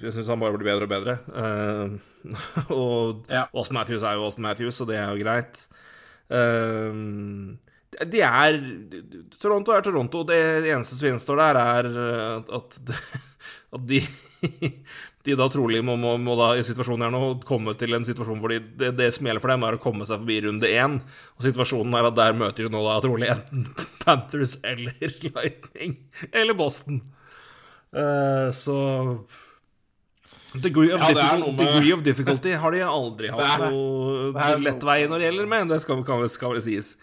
Jeg 0.00 0.14
syns 0.14 0.30
han 0.32 0.40
bare 0.40 0.56
blir 0.56 0.70
bedre 0.70 0.88
og 0.88 0.94
bedre. 0.94 1.18
Uh, 1.36 1.98
og 2.80 3.26
Ja. 3.28 3.44
Austin 3.52 3.76
Matthews 3.76 4.08
er 4.08 4.16
jo 4.16 4.24
Austin 4.30 4.48
Matthews, 4.48 4.80
så 4.80 4.88
det 4.88 4.96
er 4.96 5.12
jo 5.12 5.20
greit. 5.20 5.66
Uh, 6.32 7.60
de 8.08 8.22
er 8.24 8.58
Toronto 9.40 9.74
er 9.76 9.84
Toronto. 9.84 10.24
Det 10.28 10.40
eneste 10.70 10.96
som 10.96 11.10
gjenstår 11.10 11.42
der, 11.42 11.60
er 11.60 11.90
uh, 11.92 12.58
at, 12.60 12.80
at 13.76 13.86
de 13.90 14.00
de 15.26 15.34
da 15.36 15.46
trolig 15.52 15.82
må, 15.84 15.98
må, 16.00 16.14
må 16.16 16.32
da 16.38 16.54
i 16.56 16.62
situasjonen 16.64 17.04
her 17.04 17.12
nå 17.12 17.24
komme 17.44 17.74
til 17.76 17.92
en 17.92 18.06
situasjon 18.08 18.40
hvor 18.40 18.54
de, 18.54 18.60
det, 18.80 18.94
det 18.96 19.10
som 19.12 19.26
gjelder 19.28 19.42
for 19.44 19.52
dem, 19.52 19.66
er 19.68 19.76
å 19.76 19.82
komme 19.82 20.06
seg 20.08 20.22
forbi 20.22 20.38
runde 20.46 20.70
én. 20.70 20.96
Og 21.36 21.44
situasjonen 21.44 21.96
er 21.98 22.08
at 22.08 22.16
der 22.16 22.38
møter 22.40 22.66
de 22.66 22.72
nå 22.72 22.80
da 22.86 22.96
trolig 23.04 23.28
enten 23.34 23.66
Panthers 24.04 24.56
eller 24.64 24.96
Lightning 25.28 25.98
eller 26.32 26.56
Boston. 26.56 27.02
Uh, 27.92 28.48
så 28.56 28.78
Degree 30.50 30.90
of, 30.90 30.98
Ja, 30.98 31.12
det 31.12 31.14
difficult, 31.14 31.42
noe 31.44 31.52
med- 31.52 31.60
degree 31.60 31.92
of 31.94 32.00
difficulty 32.02 32.52
har 32.58 32.74
de 32.74 32.80
aldri 32.82 33.28
hatt 33.30 33.60
noe 33.70 34.48
lett 34.58 34.82
vei 34.82 35.04
når 35.06 35.20
det 35.20 35.28
gjelder 35.28 35.50
med. 35.52 35.68
Det 35.70 35.78
skal, 35.84 36.00
kan, 36.08 36.24
skal 36.32 36.56
vel 36.56 36.64
sies. 36.64 36.94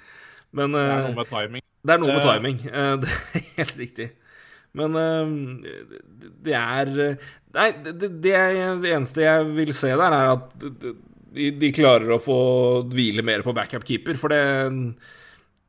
Men 0.58 0.76
Det 0.76 0.84
er 0.84 0.93
eh, 0.93 1.03
noe 1.08 1.18
med 1.20 1.32
timing. 1.32 1.66
det 1.88 1.95
er 1.95 2.01
noe 2.03 2.16
med 2.16 2.24
Eh, 2.24 2.30
timing. 2.32 2.62
eh, 2.80 2.93
Det 3.03 3.12
er 3.41 3.51
helt 3.60 3.78
riktig. 3.84 4.10
Men 4.78 4.97
det 6.45 6.53
er 6.53 6.89
Nei, 7.58 7.70
det, 7.82 7.93
det, 7.97 8.10
det 8.22 8.89
eneste 8.93 9.24
jeg 9.24 9.45
vil 9.55 9.72
se 9.74 9.89
der, 9.89 10.14
er 10.14 10.34
at 10.36 10.51
de, 10.62 11.47
de 11.58 11.70
klarer 11.74 12.12
å 12.14 12.20
få 12.22 12.36
hvile 12.91 13.24
mer 13.26 13.41
på 13.45 13.55
backup 13.58 13.86
keeper. 13.88 14.20
For 14.20 14.34
det 14.34 14.41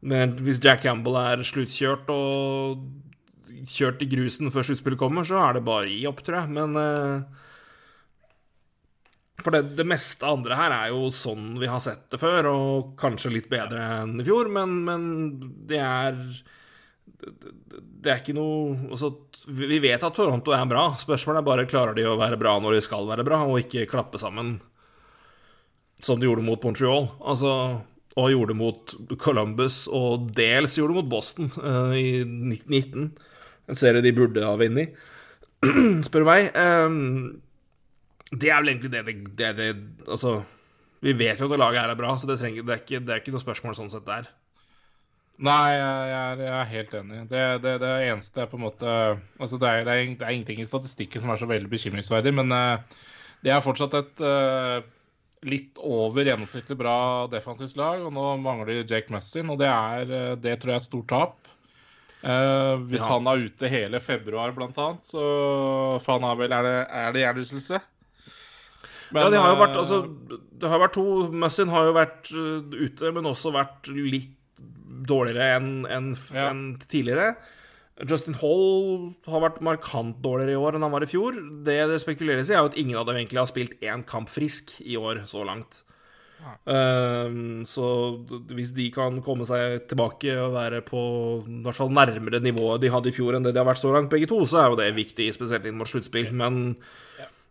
men 0.01 0.37
Hvis 0.39 0.61
Jack 0.63 0.85
Campbell 0.85 1.17
er 1.19 1.43
sluttkjørt 1.47 2.11
og 2.15 2.85
kjørt 3.69 4.03
i 4.05 4.09
grusen 4.11 4.53
før 4.55 4.67
sluttspillet 4.69 5.01
kommer, 5.01 5.27
så 5.27 5.41
er 5.43 5.57
det 5.57 5.65
bare 5.67 5.89
å 5.89 5.91
gi 5.91 6.05
opp, 6.07 6.21
tror 6.27 6.43
jeg. 6.43 6.53
Men 6.55 6.79
eh, 6.79 7.48
For 9.39 9.55
det, 9.55 9.77
det 9.79 9.87
meste 9.87 10.27
andre 10.27 10.57
her 10.59 10.75
er 10.75 10.93
jo 10.93 11.09
sånn 11.15 11.53
vi 11.61 11.69
har 11.71 11.83
sett 11.83 12.09
det 12.11 12.19
før, 12.19 12.51
og 12.51 12.95
kanskje 12.99 13.35
litt 13.37 13.51
bedre 13.53 13.85
enn 14.01 14.17
i 14.19 14.27
fjor, 14.27 14.51
men, 14.51 14.81
men 14.89 15.05
det 15.69 15.79
er 15.83 16.17
det, 17.19 17.53
det 17.99 18.11
er 18.13 18.21
ikke 18.21 18.35
noe 18.37 18.91
altså, 18.93 19.11
Vi 19.51 19.81
vet 19.83 20.03
at 20.07 20.15
Toronto 20.15 20.53
er 20.55 20.67
bra. 20.71 20.85
Spørsmålet 21.01 21.41
er 21.41 21.47
bare 21.49 21.69
klarer 21.71 21.97
de 21.97 22.07
å 22.07 22.19
være 22.19 22.39
bra 22.41 22.57
når 22.63 22.79
de 22.79 22.83
skal 22.87 23.09
være 23.09 23.27
bra, 23.27 23.43
og 23.47 23.63
ikke 23.63 23.89
klappe 23.91 24.21
sammen 24.23 24.59
som 26.03 26.21
de 26.21 26.29
gjorde 26.29 26.47
mot 26.47 26.63
Montreal. 26.63 27.09
Altså, 27.27 27.53
og 28.19 28.31
gjorde 28.33 28.57
mot 28.59 28.95
Columbus, 29.23 29.85
og 29.95 30.31
dels 30.37 30.79
gjorde 30.79 30.99
mot 30.99 31.11
Boston 31.11 31.51
uh, 31.59 31.95
i 31.95 32.23
1919. 32.23 33.11
En 33.69 33.79
serie 33.79 34.03
de 34.03 34.15
burde 34.17 34.47
ha 34.47 34.55
vunnet, 34.59 34.95
spør 36.07 36.27
meg. 36.27 36.51
Um, 36.55 37.43
det 38.31 38.51
er 38.51 38.61
vel 38.61 38.75
egentlig 38.75 38.93
det 38.93 39.05
det, 39.07 39.17
det, 39.39 39.53
det 39.57 40.09
Altså, 40.09 40.43
vi 41.01 41.15
vet 41.17 41.41
jo 41.41 41.47
at 41.47 41.55
det 41.55 41.61
laget 41.61 41.81
her 41.81 41.93
er 41.95 41.99
bra, 41.99 42.17
så 42.19 42.29
det, 42.29 42.39
trenger, 42.41 42.67
det, 42.67 42.75
er 42.75 42.83
ikke, 42.83 43.01
det 43.07 43.15
er 43.15 43.23
ikke 43.23 43.35
noe 43.35 43.45
spørsmål 43.45 43.77
sånn 43.79 43.91
sett 43.93 44.07
der. 44.09 44.29
Nei, 45.39 45.71
jeg, 45.71 46.15
er, 46.19 46.41
jeg 46.43 46.55
er 46.59 46.71
helt 46.73 46.95
enig. 46.99 47.19
Det, 47.31 47.43
det, 47.63 47.75
det 47.85 47.91
eneste 48.09 48.43
er 48.43 48.49
på 48.51 48.59
en 48.59 48.65
måte 48.65 48.91
Altså, 49.39 49.55
det 49.63 49.69
er, 49.71 49.85
det, 49.87 49.95
er, 50.19 50.33
ingenting 50.35 50.63
i 50.65 50.67
statistikken 50.67 51.23
som 51.23 51.31
er 51.31 51.39
så 51.39 51.47
veldig 51.47 51.71
bekymringsverdig, 51.71 52.33
men 52.35 52.51
uh, 52.51 53.05
det 53.47 53.53
er 53.55 53.63
fortsatt 53.63 53.95
et 54.01 54.25
uh, 54.27 54.81
litt 55.47 55.79
over 55.79 56.27
gjennomsnittlig 56.27 56.75
bra 56.81 56.97
defensivt 57.31 57.79
lag, 57.79 58.03
og 58.03 58.11
nå 58.17 58.33
mangler 58.43 58.81
de 58.81 58.97
Jake 58.97 59.15
Mussin, 59.15 59.53
og 59.55 59.61
det, 59.63 59.71
er, 59.71 60.11
uh, 60.11 60.35
det 60.43 60.57
tror 60.59 60.75
jeg 60.75 60.81
er 60.81 60.83
et 60.83 60.89
stort 60.89 61.09
tap. 61.15 61.53
Uh, 62.19 62.83
hvis 62.91 63.05
Ja. 63.05 63.13
han 63.15 63.31
er 63.31 63.47
ute 63.47 63.71
hele 63.71 64.03
februar, 64.03 64.51
blant 64.57 64.75
annet, 64.83 65.07
så 65.07 65.23
For 66.03 66.17
han 66.17 66.27
har 66.27 66.35
vel 66.35 66.51
Er 66.51 66.67
det, 66.67 66.79
er 66.91 67.13
det 67.15 67.23
hjernerystelse? 67.23 67.79
Ja, 69.15 69.29
de 69.31 69.41
har 69.41 69.53
jo 69.55 69.61
vært 69.63 69.77
eh, 69.77 69.83
Altså, 69.83 70.01
det 70.59 70.73
har 70.73 70.83
vært 70.83 70.97
to 70.99 71.07
Mussin 71.33 71.71
har 71.73 71.87
jo 71.89 71.95
vært 71.97 72.33
uh, 72.35 72.75
ute, 72.75 73.13
men 73.15 73.31
også 73.31 73.55
vært 73.55 73.89
litt 73.95 74.35
dårligere 75.09 75.55
enn 75.57 75.71
en, 75.89 76.11
Ja. 76.35 76.51
en 76.51 76.77
tidligere. 76.83 77.37
Justin 78.07 78.37
Hall 78.39 79.15
har 79.27 79.43
vært 79.43 79.63
markant 79.65 80.21
dårligere 80.23 80.55
i 80.55 80.61
år 80.61 80.77
enn 80.77 80.85
han 80.87 80.95
var 80.95 81.03
i 81.07 81.11
fjor. 81.11 81.39
Det 81.67 81.79
det 81.91 81.99
spekuleres 82.03 82.51
i, 82.51 82.55
er 82.55 82.63
jo 82.63 82.71
at 82.71 82.79
ingen 82.79 82.99
av 83.01 83.09
dem 83.09 83.19
egentlig 83.19 83.41
har 83.43 83.51
spilt 83.51 83.79
én 83.83 84.05
kamp 84.07 84.31
frisk 84.31 84.77
i 84.85 84.99
år 85.01 85.25
så 85.31 85.43
langt. 85.47 85.83
Um, 86.69 87.65
så 87.67 87.85
hvis 88.55 88.71
de 88.77 88.87
kan 88.95 89.19
komme 89.27 89.47
seg 89.49 89.89
tilbake 89.91 90.37
og 90.39 90.55
være 90.55 90.81
på 90.87 91.01
i 91.43 91.59
hvert 91.65 91.77
fall 91.77 91.91
nærmere 91.91 92.39
nivået 92.45 92.85
de 92.85 92.93
hadde 92.95 93.11
i 93.11 93.17
fjor 93.17 93.35
enn 93.35 93.45
det 93.47 93.53
de 93.57 93.61
har 93.61 93.67
vært 93.67 93.83
så 93.83 93.91
langt, 93.95 94.11
begge 94.13 94.29
to, 94.31 94.39
så 94.47 94.63
er 94.63 94.71
jo 94.71 94.79
det 94.79 94.93
viktig, 94.97 95.27
spesielt 95.35 95.67
inn 95.67 95.79
mot 95.81 95.91
sluttspill. 95.91 96.31
Men 96.39 96.77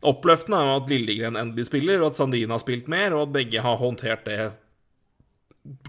oppløftende 0.05 0.57
er 0.59 0.67
jo 0.69 0.75
at 0.83 0.89
Lillegren 0.91 1.35
endelig 1.39 1.65
spiller, 1.69 2.01
og 2.01 2.11
at 2.11 2.17
Sandin 2.19 2.51
har 2.53 2.61
spilt 2.61 2.87
mer, 2.91 3.15
og 3.17 3.27
at 3.27 3.33
begge 3.33 3.61
har 3.63 3.77
håndtert 3.81 4.25
det 4.27 4.51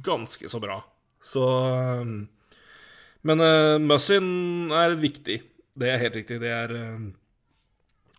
ganske 0.07 0.49
så 0.51 0.61
bra. 0.63 0.81
Så 1.25 1.43
um, 2.03 2.29
Men 3.27 3.41
uh, 3.43 3.77
Mussin 3.83 4.71
er 4.73 4.95
viktig. 4.99 5.41
Det 5.79 5.91
er 5.93 6.01
helt 6.03 6.17
riktig. 6.19 6.41
Det 6.43 6.51
er 6.51 6.73
uh, 6.75 7.09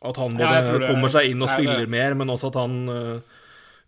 at 0.10 0.16
han 0.22 0.38
både 0.38 0.48
Ja, 0.48 0.62
jeg 0.64 0.88
kommer 0.88 1.12
seg 1.12 1.32
inn 1.34 1.42
og 1.44 1.50
spiller 1.52 1.82
det- 1.84 1.90
mer, 1.92 2.14
men 2.16 2.30
også 2.32 2.52
at 2.54 2.60
han 2.62 2.78
uh, 2.90 3.38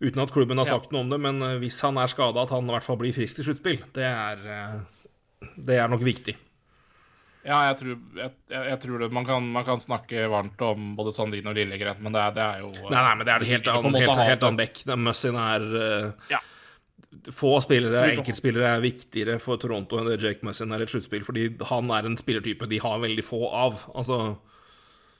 Uten 0.01 0.17
at 0.23 0.31
klubben 0.33 0.57
har 0.57 0.65
Ja. 0.65 0.79
sagt 0.79 0.89
noe 0.91 1.03
om 1.05 1.11
det, 1.13 1.19
men 1.21 1.37
uh, 1.45 1.59
hvis 1.61 1.77
han 1.85 1.97
er 2.01 2.09
skada, 2.09 2.41
at 2.41 2.49
han 2.49 2.65
i 2.65 2.73
hvert 2.73 2.83
fall 2.87 2.97
blir 2.97 3.13
frisk 3.13 3.37
til 3.37 3.45
sluttspill. 3.51 3.83
Det 3.93 4.03
er 4.07 4.41
uh, 4.41 4.79
Det 5.55 5.77
er 5.77 5.87
nok 5.91 6.01
viktig. 6.01 6.33
Ja, 7.41 7.57
jeg 7.71 7.77
tror, 7.79 7.93
jeg, 8.19 8.31
jeg, 8.53 8.77
tror 8.83 9.01
det. 9.01 9.09
Man 9.13 9.25
kan, 9.25 9.45
man 9.55 9.65
kan 9.65 9.81
snakke 9.81 10.27
varmt 10.29 10.61
om 10.61 10.91
både 10.97 11.13
Sandin 11.15 11.49
og 11.49 11.57
Lillegren, 11.57 11.97
men 12.05 12.13
det 12.13 12.21
er, 12.21 12.35
det 12.35 12.43
er 12.45 12.61
jo 12.61 12.69
Nei, 12.75 12.99
nei, 12.99 13.13
men 13.17 13.25
det 13.25 13.33
er 13.33 13.45
en 13.45 13.49
helt 13.49 13.69
annen, 13.73 13.97
helt, 13.97 14.21
helt 14.29 14.45
annen 14.45 14.59
bekk. 14.61 14.81
Mussin 15.01 15.39
er 15.41 15.65
uh, 15.73 16.33
Ja. 16.33 16.41
Få 17.35 17.57
spillere, 17.59 18.05
enkeltspillere, 18.13 18.69
er 18.77 18.83
viktigere 18.85 19.33
for 19.43 19.59
Toronto 19.59 19.97
enn 19.99 20.07
det 20.07 20.21
Jake 20.21 20.47
Mussin 20.47 20.71
er 20.71 20.79
i 20.79 20.85
et 20.85 20.93
sluttspill, 20.93 21.25
fordi 21.27 21.49
han 21.67 21.89
er 21.91 22.07
en 22.07 22.15
spillertype 22.17 22.69
de 22.71 22.79
har 22.79 23.01
veldig 23.03 23.25
få 23.27 23.41
av. 23.49 23.81
Altså 23.91 24.19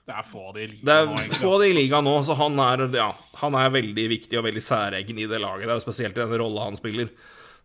Det 0.08 0.16
er 0.16 0.30
få 0.30 0.54
de 0.56 0.70
ligaen 0.72 0.88
Det 0.88 0.96
er 0.96 1.10
nå, 1.10 1.42
få 1.42 1.52
det 1.60 1.68
i 1.74 1.76
ligaen 1.76 2.08
nå, 2.08 2.16
så 2.24 2.38
han 2.40 2.62
er, 2.64 2.86
ja, 2.96 3.10
han 3.42 3.58
er 3.60 3.76
veldig 3.76 4.08
viktig 4.14 4.40
og 4.40 4.48
veldig 4.48 4.64
særegen 4.64 5.20
i 5.20 5.28
det 5.34 5.42
laget 5.44 5.68
der, 5.68 5.84
spesielt 5.84 6.16
i 6.16 6.24
den 6.24 6.40
rolla 6.40 6.70
han 6.70 6.80
spiller. 6.80 7.12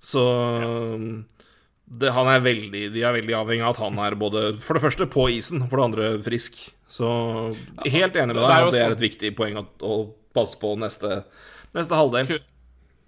Så 0.03 0.27
det, 1.87 2.11
han 2.13 2.27
er 2.27 2.41
veldig, 2.43 2.93
De 2.95 3.03
er 3.07 3.13
veldig 3.15 3.35
avhengig 3.39 3.63
av 3.63 3.75
at 3.77 3.83
han 3.85 3.99
er 4.03 4.17
både 4.19 4.41
for 4.59 4.75
det 4.75 4.83
første 4.83 5.07
på 5.07 5.29
isen, 5.37 5.69
for 5.71 5.79
det 5.79 5.85
andre 5.87 6.09
frisk. 6.25 6.57
Så 6.91 7.07
helt 7.87 8.17
enig 8.19 8.35
med 8.35 8.43
Det 8.43 8.49
deg 8.51 8.67
at 8.67 8.73
det 8.75 8.81
er 8.81 8.89
sånn- 8.91 8.97
et 8.97 9.05
viktig 9.07 9.31
poeng 9.39 9.57
å, 9.61 9.65
å 9.87 9.95
passe 10.35 10.59
på 10.59 10.75
neste, 10.79 11.25
neste 11.75 11.95
halvdel. 11.95 12.41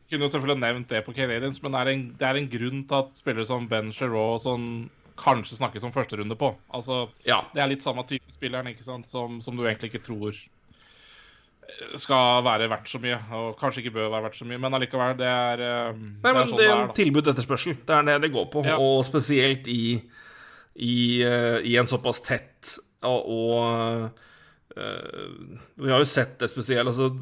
Kunne 0.08 0.24
jo 0.24 0.30
selvfølgelig 0.32 0.60
nevnt 0.62 0.88
det 0.88 1.02
på 1.04 1.12
Canadiens, 1.16 1.58
men 1.62 1.74
det 1.74 1.80
er, 1.80 1.88
en, 1.92 2.04
det 2.18 2.26
er 2.30 2.38
en 2.40 2.48
grunn 2.48 2.84
til 2.88 2.96
at 3.02 3.18
spillere 3.18 3.44
som 3.50 3.66
Ben 3.68 3.90
Sherraud 3.92 4.40
sånn 4.46 4.68
kanskje 5.18 5.58
snakkes 5.58 5.82
om 5.84 5.92
førsterunde 5.92 6.36
på. 6.38 6.52
Altså, 6.72 7.08
Ja. 7.26 7.42
Det 7.52 7.60
er 7.60 7.68
litt 7.68 7.82
samme 7.82 8.06
type 8.06 8.30
spilleren 8.30 8.70
ikke 8.70 8.86
sant? 8.86 9.10
Som, 9.10 9.40
som 9.42 9.56
du 9.58 9.64
egentlig 9.66 9.90
ikke 9.92 10.04
tror 10.06 10.32
skal 12.00 12.42
være 12.46 12.68
verdt 12.70 12.88
så 12.90 13.00
mye, 13.02 13.18
og 13.36 13.58
kanskje 13.58 13.82
ikke 13.82 13.94
bør 13.98 14.12
være 14.12 14.28
verdt 14.28 14.38
så 14.38 14.46
mye, 14.48 14.60
men 14.62 14.76
allikevel, 14.78 15.16
det 15.18 15.28
er, 15.28 15.64
eh, 15.64 15.98
Nei, 15.98 16.22
det 16.22 16.32
men 16.32 16.40
er 16.40 16.48
sånn 16.48 16.60
det 16.60 16.68
er 16.68 16.80
en 16.80 16.94
tilbud 16.96 17.30
etterspørsel. 17.32 17.76
Det 17.86 17.96
er 17.96 18.08
det 18.08 18.16
det 18.24 18.32
går 18.34 18.48
på. 18.52 18.64
Ja. 18.66 18.78
Og 18.82 19.02
spesielt 19.06 19.68
i, 19.72 19.98
i, 20.74 20.96
eh, 21.26 21.58
i 21.68 21.76
en 21.80 21.90
såpass 21.90 22.22
tett 22.24 22.78
og, 23.06 23.28
og 23.30 24.08
uh, 24.74 25.28
Vi 25.78 25.90
har 25.92 26.02
jo 26.02 26.08
sett 26.08 26.34
det 26.40 26.48
spesielt. 26.50 26.90
Altså, 26.90 27.12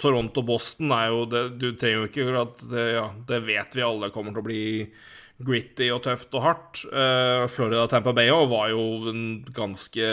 Toronto-Boston 0.00 0.90
er 0.96 1.12
jo 1.12 1.20
det 1.30 1.44
Du 1.60 1.68
trenger 1.78 2.00
jo 2.00 2.08
ikke 2.08 2.40
at 2.40 2.64
det, 2.72 2.86
ja, 2.96 3.04
det 3.28 3.38
vet 3.46 3.78
vi 3.78 3.86
alle 3.86 4.10
kommer 4.10 4.34
til 4.34 4.42
å 4.42 4.48
bli 4.48 4.64
gritty 5.40 5.86
og 5.94 6.02
tøft 6.04 6.34
og 6.34 6.44
hardt. 6.44 6.82
Uh, 6.90 7.46
Florida 7.52 7.86
Tampa 7.88 8.12
Bay 8.16 8.32
var 8.50 8.72
jo 8.74 8.82
en 9.12 9.22
ganske 9.54 10.10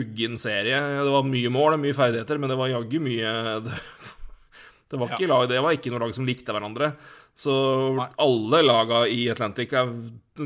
uggen 0.00 0.36
serie. 0.40 0.78
Det 1.02 1.12
var 1.12 1.26
mye 1.26 1.52
mål 1.52 1.76
og 1.76 1.82
mye 1.82 1.96
ferdigheter, 1.96 2.40
men 2.42 2.52
det 2.52 2.58
var 2.60 2.72
jaggu 2.72 3.00
mye 3.04 3.32
Det 4.86 5.00
var 5.00 5.16
ikke, 5.16 5.26
lag, 5.26 5.48
det 5.50 5.58
var 5.64 5.74
ikke 5.74 5.90
noe 5.90 6.04
lag 6.04 6.12
som 6.14 6.26
likte 6.28 6.54
hverandre. 6.54 6.92
Så 7.36 7.52
Nei. 7.98 8.06
alle 8.22 8.60
laga 8.62 9.00
i 9.10 9.26
Atlantic 9.28 9.74
er 9.76 9.90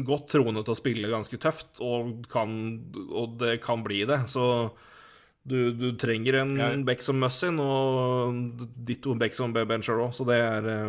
godt 0.06 0.30
troende 0.32 0.62
til 0.64 0.74
å 0.74 0.78
spille 0.78 1.10
ganske 1.12 1.38
tøft, 1.42 1.78
og, 1.84 2.24
kan, 2.30 2.54
og 3.12 3.36
det 3.42 3.58
kan 3.62 3.84
bli 3.84 4.00
det. 4.08 4.22
Så 4.32 4.44
du, 5.46 5.70
du 5.76 5.92
trenger 6.00 6.40
en 6.40 6.56
ja. 6.58 6.70
back 6.86 7.04
som 7.04 7.20
Mussin, 7.22 7.60
og 7.62 8.64
ditto 8.74 9.14
en 9.14 9.20
back 9.20 9.36
som 9.36 9.54
Ben 9.54 9.84
Sherraw, 9.84 10.10
så 10.16 10.26
det 10.28 10.40
er 10.40 10.70
eh, 10.72 10.88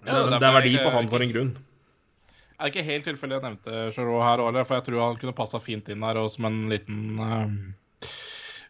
det, 0.00 0.14
Ja, 0.14 0.22
det, 0.38 0.40
er 0.40 0.56
verdi 0.56 0.74
på 0.78 0.94
han 0.94 1.10
for 1.12 1.26
en 1.26 1.34
grunn. 1.34 1.52
Er 2.60 2.68
det 2.68 2.74
ikke 2.74 2.90
helt 2.90 3.06
tilfeldig 3.08 3.38
jeg 3.38 3.44
nevnte 3.46 3.82
Giroud 3.96 4.24
her, 4.24 4.42
Ole, 4.44 4.64
for 4.68 4.76
jeg 4.76 4.86
tror 4.86 5.02
han 5.02 5.20
kunne 5.20 5.36
passa 5.36 5.60
fint 5.62 5.88
inn 5.88 6.04
her 6.04 6.20
som 6.28 6.48
en 6.48 6.58
liten 6.68 7.16
uh, 7.16 7.46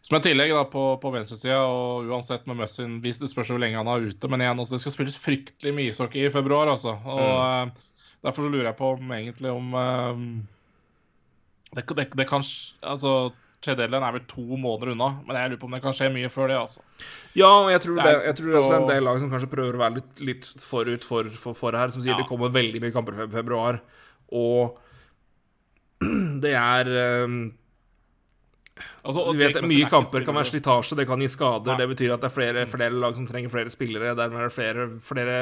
Som 0.01 0.17
et 0.17 0.29
tillegg 0.29 0.53
da 0.55 0.63
på, 0.71 0.85
på 1.01 1.11
venstresida, 1.11 1.59
og 1.67 2.07
uansett 2.07 2.47
med 2.47 2.61
Mussin 2.61 2.99
Det 3.03 3.13
spørs 3.19 3.51
hvor 3.51 3.59
lenge 3.61 3.79
han 3.81 3.91
er 3.91 4.07
ute, 4.07 4.31
men 4.31 4.43
igjen, 4.43 4.63
altså, 4.63 4.77
det 4.77 4.85
skal 4.85 4.95
spilles 4.95 5.19
fryktelig 5.19 5.75
mye 5.75 5.91
ishockey 5.91 6.23
i 6.23 6.33
februar, 6.33 6.71
altså. 6.71 6.95
Og 7.03 7.21
mm. 7.21 7.75
uh, 7.75 8.17
derfor 8.23 8.47
så 8.47 8.53
lurer 8.53 8.71
jeg 8.71 8.79
på 8.79 8.95
om 8.95 9.13
egentlig 9.17 9.51
om 9.51 9.75
uh, 9.75 10.25
det, 11.75 11.85
det, 11.97 12.07
det 12.15 12.27
kan 12.31 12.47
Altså 12.81 13.31
Deadline 13.61 14.07
er 14.07 14.15
vel 14.15 14.23
to 14.29 14.43
måneder 14.57 14.95
unna, 14.95 15.07
men 15.27 15.37
jeg 15.37 15.51
lurer 15.51 15.61
på 15.61 15.67
om 15.69 15.75
det 15.75 15.81
kan 15.83 15.95
skje 15.95 16.09
mye 16.13 16.29
før 16.33 16.49
det. 16.49 16.57
altså. 16.57 16.81
Ja, 17.37 17.49
og 17.49 17.69
jeg 17.69 17.83
tror 17.83 17.99
det, 18.01 18.13
jeg 18.25 18.37
tror 18.39 18.51
det 18.51 18.61
er 18.61 18.77
en 18.79 18.89
del 18.89 19.05
lag 19.05 19.19
som 19.21 19.29
kanskje 19.33 19.51
prøver 19.51 19.77
å 19.77 19.81
være 19.83 19.99
litt, 19.99 20.21
litt 20.25 20.47
forut 20.63 21.05
for, 21.05 21.29
for, 21.29 21.57
for, 21.57 21.77
her, 21.77 21.93
som 21.93 22.01
sier 22.01 22.15
ja. 22.15 22.21
det 22.21 22.29
kommer 22.29 22.53
veldig 22.53 22.81
mye 22.81 22.95
kamper 22.95 23.19
i 23.21 23.27
februar, 23.33 23.81
og 24.33 24.79
det 26.43 26.55
er 26.57 26.89
um, 27.27 27.37
altså, 29.05 29.27
du 29.29 29.43
vet, 29.43 29.61
Mye 29.69 29.91
kamper 29.91 30.25
kan 30.25 30.39
være 30.39 30.51
slitasje, 30.55 30.97
det 30.97 31.05
kan 31.09 31.21
gi 31.21 31.29
skader. 31.29 31.75
Ja. 31.75 31.77
Det 31.83 31.89
betyr 31.93 32.15
at 32.15 32.25
det 32.25 32.31
er 32.31 32.35
flere, 32.39 32.65
flere, 32.71 32.97
lag 33.03 33.19
som 33.19 33.29
trenger 33.29 33.53
flere 33.53 33.73
spillere. 33.73 34.15
Dermed 34.17 34.41
er 34.41 34.49
det 34.49 34.57
flere, 34.57 34.89
flere, 35.05 35.37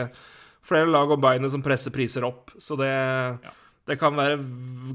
flere 0.66 0.92
lag 0.92 1.16
om 1.16 1.24
beinet 1.24 1.56
som 1.56 1.64
presser 1.64 1.96
priser 1.96 2.28
opp. 2.28 2.52
Så 2.60 2.76
det 2.80 2.92
ja. 2.92 3.56
Det 3.90 3.98
kan 3.98 4.14
være 4.18 4.38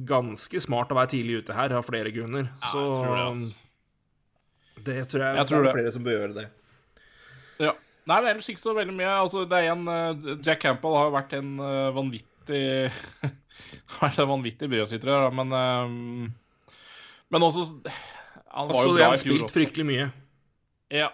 ganske 0.07 0.61
smart 0.63 0.93
å 0.95 0.99
være 0.99 1.11
tidlig 1.17 1.41
ute 1.43 1.57
her, 1.57 1.73
av 1.75 1.87
flere 1.87 2.13
grunner. 2.15 2.47
Ja, 2.47 2.69
så 2.71 2.83
jeg 2.85 2.99
tror 3.01 3.17
det, 3.17 3.25
altså. 3.31 3.49
det 4.87 4.99
tror 5.11 5.25
jeg, 5.25 5.39
jeg 5.41 5.51
tror 5.51 5.65
det 5.65 5.71
er 5.71 5.79
flere 5.81 5.95
som 5.97 6.07
bør 6.07 6.17
gjøre 6.19 6.37
det. 6.37 6.45
Ja. 7.65 7.73
Nei, 8.05 8.19
men 8.21 8.29
ellers 8.35 8.51
ikke 8.53 8.63
så 8.63 8.75
veldig 8.77 8.95
mye. 8.95 9.11
Altså, 9.25 9.43
det 9.51 9.59
er 9.59 9.73
en, 9.73 9.89
uh, 9.89 10.37
Jack 10.45 10.63
Campbell 10.63 10.95
har 10.99 11.11
vært 11.15 11.35
en 11.39 11.57
uh, 11.59 11.91
vanvittig 11.97 12.63
vært 14.03 14.21
en 14.21 14.31
vanvittig 14.31 14.71
brødsyter, 14.71 15.27
men 15.35 15.55
uh, 15.57 16.31
Men 17.33 17.47
også 17.49 17.65
Han 17.65 18.69
var 18.69 18.77
altså, 18.77 18.87
jo 18.87 18.95
glad 18.95 19.01
i 19.01 19.03
fjor. 19.03 19.11
Han 19.11 19.23
spilt 19.25 19.57
fryktelig 19.57 19.89
mye. 19.89 20.09
Ja. 20.95 21.11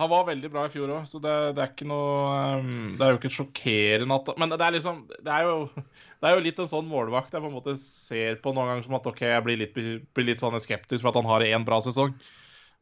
Han 0.00 0.08
var 0.08 0.24
veldig 0.24 0.48
bra 0.48 0.64
i 0.64 0.70
fjor 0.72 0.88
òg, 0.94 1.02
så 1.08 1.18
det, 1.20 1.32
det, 1.56 1.64
er 1.64 1.72
ikke 1.74 1.86
noe 1.88 2.36
um, 2.62 2.94
Det 2.96 3.04
er 3.04 3.10
jo 3.12 3.18
ikke 3.18 3.32
sjokkerende 3.34 4.16
at 4.16 4.30
Men 4.40 4.54
det 4.54 4.64
er 4.64 4.72
liksom 4.78 5.02
Det 5.12 5.34
er 5.34 5.50
jo, 5.50 5.58
det 6.22 6.30
er 6.30 6.38
jo 6.38 6.44
litt 6.46 6.62
en 6.64 6.70
sånn 6.70 6.88
målvakt 6.88 7.36
jeg 7.36 7.44
på 7.44 7.50
en 7.50 7.58
måte 7.58 7.76
ser 7.80 8.40
på 8.40 8.54
noen 8.56 8.70
ganger 8.70 8.86
som 8.86 8.96
at 8.96 9.10
OK, 9.12 9.20
jeg 9.28 9.44
blir 9.44 9.60
litt, 9.60 9.76
blir 9.76 10.28
litt 10.30 10.40
sånn 10.40 10.56
skeptisk 10.64 11.04
for 11.04 11.12
at 11.12 11.20
han 11.20 11.28
har 11.28 11.44
én 11.50 11.68
bra 11.68 11.82
sesong. 11.84 12.16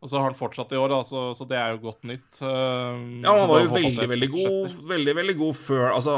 Og 0.01 0.09
så 0.09 0.17
har 0.17 0.31
han 0.31 0.37
fortsatt 0.39 0.71
i 0.73 0.79
år, 0.81 0.89
da, 0.89 1.03
så, 1.05 1.27
så 1.37 1.45
det 1.45 1.59
er 1.61 1.75
jo 1.75 1.83
godt 1.83 2.07
nytt. 2.09 2.29
Uh, 2.41 3.19
ja, 3.21 3.35
han 3.37 3.51
var 3.51 3.67
jo 3.67 3.73
veldig, 3.75 4.07
veldig 4.09 4.29
god, 4.33 4.77
veldig, 4.89 5.15
veldig 5.19 5.35
god 5.43 5.59
før 5.61 5.83
Altså, 5.91 6.15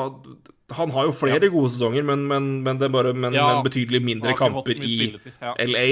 han 0.77 0.93
har 0.95 1.09
jo 1.09 1.15
flere 1.19 1.49
ja. 1.49 1.51
gode 1.51 1.73
sesonger, 1.75 2.05
men, 2.07 2.23
men, 2.31 2.53
men, 2.63 2.79
det 2.79 2.87
er 2.87 2.95
bare 2.95 3.11
men, 3.17 3.35
ja, 3.35 3.49
men 3.49 3.67
betydelig 3.67 4.05
mindre 4.07 4.37
kamper 4.39 4.79
i 4.79 4.99
ja. 5.17 5.57
LA. 5.59 5.87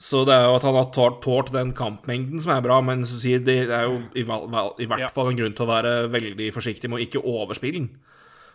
Så 0.00 0.24
det 0.26 0.34
er 0.34 0.48
jo 0.48 0.56
at 0.56 0.64
han 0.66 0.74
har 0.74 0.90
tålt 1.22 1.52
den 1.54 1.70
kampmengden 1.76 2.42
som 2.42 2.50
er 2.54 2.64
bra, 2.64 2.80
men 2.82 3.04
det 3.06 3.54
er 3.62 3.86
jo 3.86 4.00
i, 4.10 4.24
i 4.24 4.88
hvert 4.90 5.14
fall 5.14 5.30
en 5.30 5.38
grunn 5.38 5.54
til 5.54 5.66
å 5.66 5.70
være 5.70 5.94
veldig 6.10 6.50
forsiktig 6.56 6.90
med 6.90 6.98
å 6.98 7.04
ikke 7.06 7.22
overspille 7.22 7.78
den. 7.78 7.88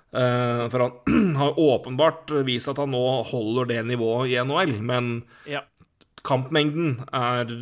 Uh, 0.10 0.66
for 0.74 0.84
han 0.84 1.36
har 1.42 1.60
åpenbart 1.62 2.34
vist 2.48 2.72
at 2.72 2.82
han 2.82 2.92
nå 2.92 3.04
holder 3.30 3.70
det 3.72 3.84
nivået 3.88 4.34
i 4.34 4.40
NHL, 4.42 4.76
men 4.84 5.12
ja. 5.48 5.64
kampmengden 6.28 6.98
er 7.16 7.54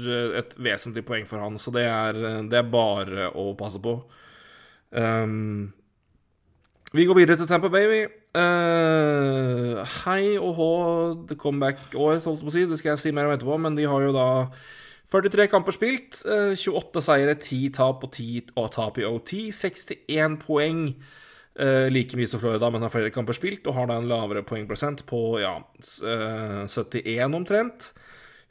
et 0.41 0.55
vesentlig 0.57 1.05
poeng 1.05 1.27
for 1.29 1.43
han, 1.43 1.59
så 1.61 1.73
det 1.75 1.85
er, 1.85 2.21
det 2.49 2.61
er 2.61 2.71
bare 2.71 3.29
å 3.35 3.51
passe 3.59 3.83
på. 3.83 3.99
Um, 4.89 5.75
vi 6.95 7.03
går 7.03 7.17
videre 7.17 7.35
til 7.35 7.47
Tampa 7.49 7.67
Baby. 7.67 8.05
Uh, 8.37 9.81
hei 10.05 10.37
og 10.39 10.53
hå, 10.55 10.71
the 11.27 11.35
comeback-år, 11.35 12.21
holdt 12.23 12.43
på 12.45 12.47
å 12.47 12.53
si. 12.53 12.63
Det 12.69 12.77
skal 12.79 12.93
jeg 12.93 13.01
si 13.01 13.11
mer 13.15 13.27
om 13.27 13.33
etterpå, 13.35 13.57
men 13.59 13.75
de 13.75 13.87
har 13.91 14.05
jo 14.05 14.13
da 14.15 14.27
43 15.11 15.49
kamper 15.51 15.75
spilt. 15.75 16.21
Uh, 16.23 16.55
28 16.55 17.03
seire, 17.03 17.35
10 17.35 17.73
tap 17.75 18.07
og 18.07 18.13
10 18.15 18.55
og 18.55 18.71
tap 18.75 19.01
i 19.01 19.07
OT. 19.07 19.35
61 19.51 20.39
poeng. 20.45 20.87
Uh, 21.57 21.89
like 21.91 22.15
mye 22.15 22.29
som 22.29 22.39
Florida, 22.39 22.69
men 22.71 22.85
har 22.85 22.93
flere 22.93 23.11
kamper 23.11 23.35
spilt, 23.35 23.67
og 23.67 23.75
har 23.75 23.91
da 23.91 23.99
en 23.99 24.07
lavere 24.07 24.45
poengprosent 24.47 25.03
på 25.09 25.21
ja, 25.43 25.57
71 25.81 27.35
omtrent. 27.35 27.91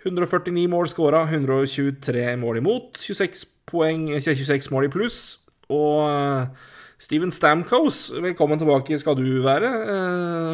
149 0.05 0.69
mål 0.71 0.91
skåra, 0.93 1.25
123 1.31 2.35
mål 2.43 2.61
imot, 2.61 2.99
26, 3.01 3.47
poeng, 3.71 4.11
26 4.21 4.69
mål 4.75 4.91
i 4.91 4.93
pluss. 4.93 5.21
Og 5.73 6.51
Steven 6.97 7.29
Stamkos, 7.29 8.09
velkommen 8.25 8.57
tilbake 8.57 8.97
skal 8.97 9.19
du 9.19 9.43
være. 9.45 9.69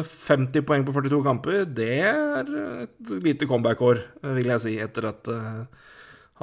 50 0.03 0.57
eh, 0.59 0.65
poeng 0.67 0.83
på 0.83 0.91
42 0.91 1.21
kamper. 1.23 1.61
Det 1.71 2.01
er 2.03 2.49
et 2.83 3.13
lite 3.23 3.47
comeback-år, 3.47 4.01
vil 4.35 4.51
jeg 4.51 4.63
si, 4.65 4.73
etter 4.83 5.07
at 5.07 5.31
eh, 5.31 5.87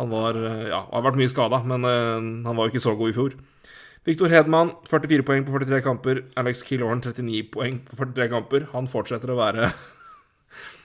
han 0.00 0.08
var 0.08 0.40
Ja, 0.40 0.80
har 0.88 1.04
vært 1.04 1.20
mye 1.20 1.28
skada, 1.28 1.60
men 1.68 1.84
eh, 1.84 2.16
han 2.16 2.56
var 2.56 2.64
jo 2.64 2.72
ikke 2.72 2.84
så 2.86 2.96
god 2.96 3.12
i 3.12 3.16
fjor. 3.18 3.36
Victor 4.08 4.32
Hedman, 4.32 4.72
44 4.88 5.28
poeng 5.28 5.44
på 5.44 5.52
43 5.58 5.84
kamper. 5.84 6.24
Alex 6.40 6.64
Killorn, 6.64 7.04
39 7.04 7.44
poeng 7.52 7.82
på 7.84 8.00
43 8.00 8.32
kamper. 8.32 8.68
Han 8.72 8.88
fortsetter 8.88 9.34
å 9.34 9.40
være 9.42 9.68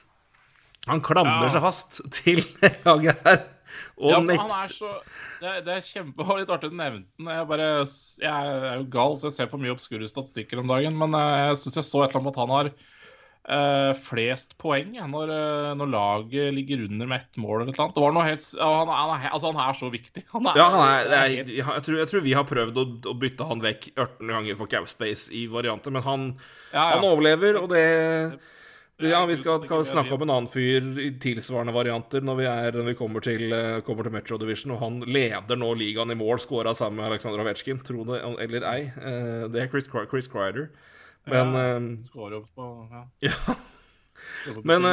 Han 0.92 1.00
klamrer 1.00 1.48
ja. 1.48 1.56
seg 1.56 1.64
fast 1.64 2.04
til 2.20 2.44
laget 2.90 3.24
her. 3.24 3.46
Ja, 3.96 4.20
han 4.20 4.52
er 4.58 4.74
så 4.74 4.90
Det, 5.40 5.54
det 5.66 5.78
er 5.78 5.86
kjempe, 5.86 6.26
litt 6.40 6.52
artig 6.52 6.72
du 6.74 6.78
nevnte 6.80 7.08
den. 7.20 7.30
Jeg, 7.32 7.48
bare, 7.52 7.70
jeg 8.24 8.58
er 8.58 8.82
jo 8.82 8.90
gal, 8.92 9.16
så 9.20 9.30
jeg 9.30 9.38
ser 9.38 9.52
på 9.52 9.62
mye 9.62 9.76
obskure 9.76 10.10
statistikker 10.10 10.62
om 10.62 10.72
dagen. 10.72 10.98
Men 11.00 11.16
eh, 11.18 11.46
jeg 11.50 11.62
syns 11.64 11.80
jeg 11.82 11.90
så 11.90 12.04
et 12.04 12.12
eller 12.12 12.24
annet 12.24 12.36
at 12.36 12.44
han 12.44 12.56
har 12.56 12.72
uh, 13.50 13.92
flest 14.06 14.56
poeng 14.62 14.96
når, 14.96 15.32
uh, 15.32 15.72
når, 15.78 15.92
laget 15.92 16.56
ligger 16.56 16.86
under 16.88 17.10
med 17.12 17.24
ett 17.24 17.40
mål 17.42 17.64
eller 17.66 17.76
et 17.76 18.00
var 18.02 18.16
noe 18.16 18.26
helt, 18.26 18.48
han, 18.60 18.92
han, 18.92 19.14
er, 19.18 19.30
altså, 19.32 19.52
han 19.52 19.62
er 19.68 19.78
så 19.78 19.92
viktig. 19.94 20.26
Han 20.36 20.50
er, 20.50 20.60
ja, 20.60 20.66
han 20.72 20.84
er, 20.88 21.14
er 21.20 21.54
jeg, 21.60 21.86
tror, 21.86 22.00
jeg, 22.02 22.10
tror, 22.12 22.26
vi 22.26 22.36
har 22.36 22.48
prøvd 22.50 22.82
å, 22.82 22.86
å 23.12 23.16
bytte 23.20 23.48
han 23.48 23.64
vekk 23.64 23.88
18 23.94 24.34
ganger 24.34 24.60
for 24.60 24.72
Capspace 24.72 25.32
i 25.36 25.46
varianter, 25.52 25.94
men 25.96 26.06
han, 26.06 26.28
ja, 26.72 26.82
ja. 26.82 26.90
han 26.96 27.08
overlever, 27.08 27.62
og 27.62 27.72
det 27.72 27.86
ja, 28.98 29.26
vi 29.26 29.36
skal, 29.36 29.64
skal 29.64 29.86
snakke 29.86 30.14
om 30.16 30.22
en 30.24 30.30
annen 30.32 30.48
fyr 30.48 30.86
i 31.04 31.10
tilsvarende 31.20 31.74
varianter 31.76 32.24
når 32.24 32.38
vi, 32.40 32.46
er, 32.48 32.78
når 32.80 32.86
vi 32.94 32.96
kommer, 32.96 33.24
til, 33.26 33.52
eh, 33.52 33.82
kommer, 33.84 34.08
til, 34.08 34.16
Metro 34.16 34.38
Division. 34.40 34.72
Og 34.78 34.80
han 34.80 35.02
leder 35.04 35.60
nå 35.60 35.74
ligaen 35.76 36.14
i 36.14 36.16
mål, 36.16 36.40
scora 36.40 36.72
sammen 36.78 37.02
med 37.02 37.10
Aleksandr 37.10 37.44
Ovetsjkin, 37.44 37.82
tro 37.84 38.06
det 38.08 38.22
eller 38.24 38.68
ei. 38.72 38.86
Eh, 38.88 39.46
det 39.52 39.66
er 39.66 39.72
Chris, 39.74 39.90
Chris 39.92 40.32
Crider. 40.32 40.70
Men 41.28 41.52
ja, 41.58 41.66
eh, 41.76 42.40
på, 42.56 42.70
ja. 42.94 43.04
ja. 43.28 43.58
Men 44.64 44.86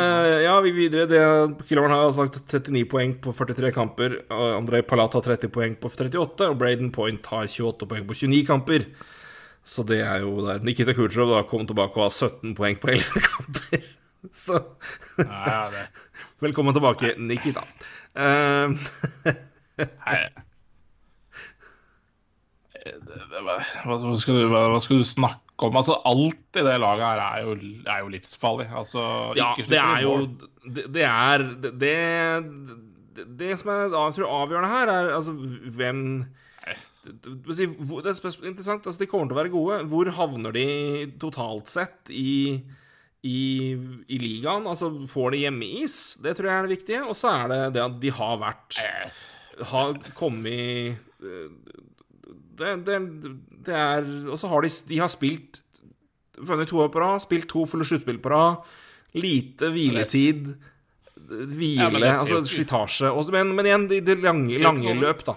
ja, 0.42 0.58
vi 0.64 0.72
videre. 0.74 1.06
Det, 1.06 1.22
har 1.22 2.12
sagt 2.16 2.42
39 2.50 2.84
poeng 2.90 3.14
på 3.22 3.30
43 3.38 3.70
kamper. 3.76 4.18
Andrej 4.32 4.82
Palat 4.88 5.14
har 5.14 5.22
30 5.30 5.52
poeng 5.54 5.78
på 5.78 5.92
38, 5.92 6.50
og 6.50 6.58
Braden 6.58 6.90
Point 6.90 7.26
har 7.30 7.46
28 7.46 7.86
poeng 7.86 8.08
på 8.08 8.18
29 8.18 8.46
kamper. 8.50 8.90
Så 9.64 9.84
det 9.86 10.00
er 10.02 10.22
jo 10.24 10.40
der. 10.46 10.62
Nikita 10.66 10.94
Kutrov 10.96 11.30
da 11.30 11.42
kom 11.46 11.66
tilbake 11.66 11.98
og 11.98 12.08
har 12.08 12.14
17 12.14 12.54
poeng 12.58 12.80
på 12.82 12.90
11 12.94 13.22
kamper. 13.30 13.90
Så 14.32 14.58
ja, 15.18 15.68
ja, 15.74 15.84
Velkommen 16.42 16.74
tilbake, 16.74 17.14
Nikita. 17.18 17.66
Uh. 18.12 18.74
Hva, 22.82 23.54
skal 24.18 24.36
du, 24.36 24.50
hva, 24.50 24.80
skal 24.82 25.00
du, 25.00 25.06
snakke 25.06 25.64
om? 25.64 25.78
Altså, 25.78 25.96
alt 26.04 26.58
i 26.58 26.64
det 26.66 26.74
laget 26.82 27.06
her 27.06 27.22
er 27.22 27.46
jo, 27.46 27.54
er 27.86 28.02
jo 28.02 28.10
livsfarlig. 28.12 28.66
Altså, 28.68 29.04
ja, 29.38 29.52
det 29.56 29.78
er 29.78 30.02
jo 30.04 30.12
det, 30.66 30.84
det, 30.92 31.06
er 31.08 31.46
det, 31.62 31.72
det, 31.80 33.26
det 33.40 33.58
som 33.62 33.72
er 33.72 33.96
avgjørende 33.96 34.72
her, 34.74 34.92
er 34.92 35.14
altså 35.16 35.32
hvem 35.78 36.02
det 37.02 37.64
er 37.66 38.46
interessant. 38.46 38.86
Altså, 38.86 39.00
de 39.00 39.08
kommer 39.10 39.26
til 39.30 39.34
å 39.34 39.40
være 39.40 39.52
gode. 39.52 39.80
Hvor 39.90 40.10
havner 40.18 40.54
de 40.54 40.66
totalt 41.22 41.70
sett 41.72 42.12
i, 42.14 42.60
i, 43.26 43.40
i 44.06 44.20
ligaen? 44.22 44.68
Altså, 44.70 44.92
får 45.10 45.34
de 45.34 45.42
hjemmeis? 45.42 45.96
Det 46.22 46.36
tror 46.38 46.50
jeg 46.50 46.58
er 46.58 46.68
det 46.68 46.76
viktige. 46.76 47.02
Og 47.02 47.18
så 47.18 47.34
er 47.34 47.50
det 47.50 47.60
det 47.78 47.84
at 47.84 47.98
de 48.02 48.14
har 48.14 48.38
vært 48.42 48.78
Har 49.72 49.98
kommet 50.18 51.00
det, 52.58 52.70
det, 52.86 52.96
det 53.66 53.74
er 53.76 54.06
Og 54.30 54.38
så 54.40 54.48
har 54.50 54.64
de, 54.64 54.70
de 54.88 54.98
har 54.98 55.10
spilt 55.12 55.60
Vunnet 56.42 56.70
to 56.70 56.80
år 56.82 56.88
på 56.90 56.98
rad, 57.02 57.22
spilt 57.22 57.46
to 57.50 57.66
fulle 57.68 57.84
sluttspill 57.86 58.16
på 58.22 58.30
rad. 58.32 58.70
Lite 59.14 59.68
hviletid. 59.70 60.48
Hvile, 61.28 62.00
ja, 62.00 62.16
altså 62.16 62.40
slitasje. 62.48 63.10
Men, 63.34 63.52
men, 63.54 63.68
igjen, 63.68 63.84
det 63.92 64.16
lange, 64.24 64.56
lange 64.64 64.94
løp, 64.98 65.20
da. 65.28 65.36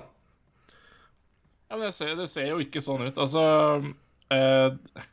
Ja, 1.69 1.77
men 1.77 1.87
det 1.87 1.93
ser, 1.97 2.15
det 2.17 2.29
ser, 2.29 2.47
jo 2.51 2.61
ikke 2.61 2.81
sånn 2.83 3.07
ut. 3.07 3.17
Altså 3.17 3.41
eh, 4.33 5.05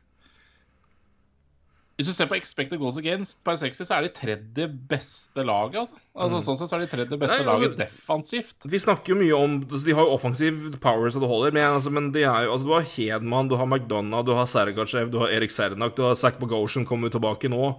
Hvis 1.97 2.09
du 2.09 2.13
ser 2.13 2.29
på 2.29 2.37
expected 2.37 2.77
goals 2.81 2.99
against 3.01 3.41
per 3.45 3.57
60, 3.57 3.87
så 3.89 3.97
er 3.97 4.05
de 4.05 4.11
tredje 4.13 4.67
beste 4.91 5.45
laget. 5.45 5.81
Altså. 5.81 5.97
altså 6.13 6.41
Sånn 6.45 6.59
sett 6.61 6.71
så 6.71 6.77
er 6.77 6.85
de 6.85 6.91
tredje 6.91 7.19
beste 7.21 7.39
Nei, 7.39 7.45
altså- 7.45 7.67
laget 7.67 7.81
defensivt. 7.81 8.69
Vi 8.69 8.81
snakker 8.85 9.13
jo 9.13 9.19
mye 9.21 9.37
om 9.37 9.57
altså, 9.61 9.83
De 9.85 9.97
har 9.97 10.05
jo 10.05 10.15
offensiv 10.15 10.79
power 10.83 11.09
så 11.09 11.21
det 11.23 11.29
holder, 11.33 11.57
men, 11.57 11.67
altså, 11.79 11.93
men 11.93 12.11
de 12.13 12.25
er 12.25 12.47
jo 12.47 12.53
Altså, 12.53 12.69
du 12.69 12.73
har 12.77 12.89
Hedman, 12.93 13.49
du 13.49 13.57
har 13.57 13.69
McDonagh, 13.69 14.25
du 14.25 14.33
har 14.37 14.49
Sergachev, 14.49 15.11
du 15.13 15.19
har 15.25 15.33
Erik 15.33 15.51
Sernak, 15.53 15.95
du 15.97 16.05
har 16.05 16.15
Zack 16.15 16.39
Bogosian 16.41 16.85
kommer 16.85 17.09
jo 17.09 17.17
tilbake 17.17 17.49
nå. 17.49 17.73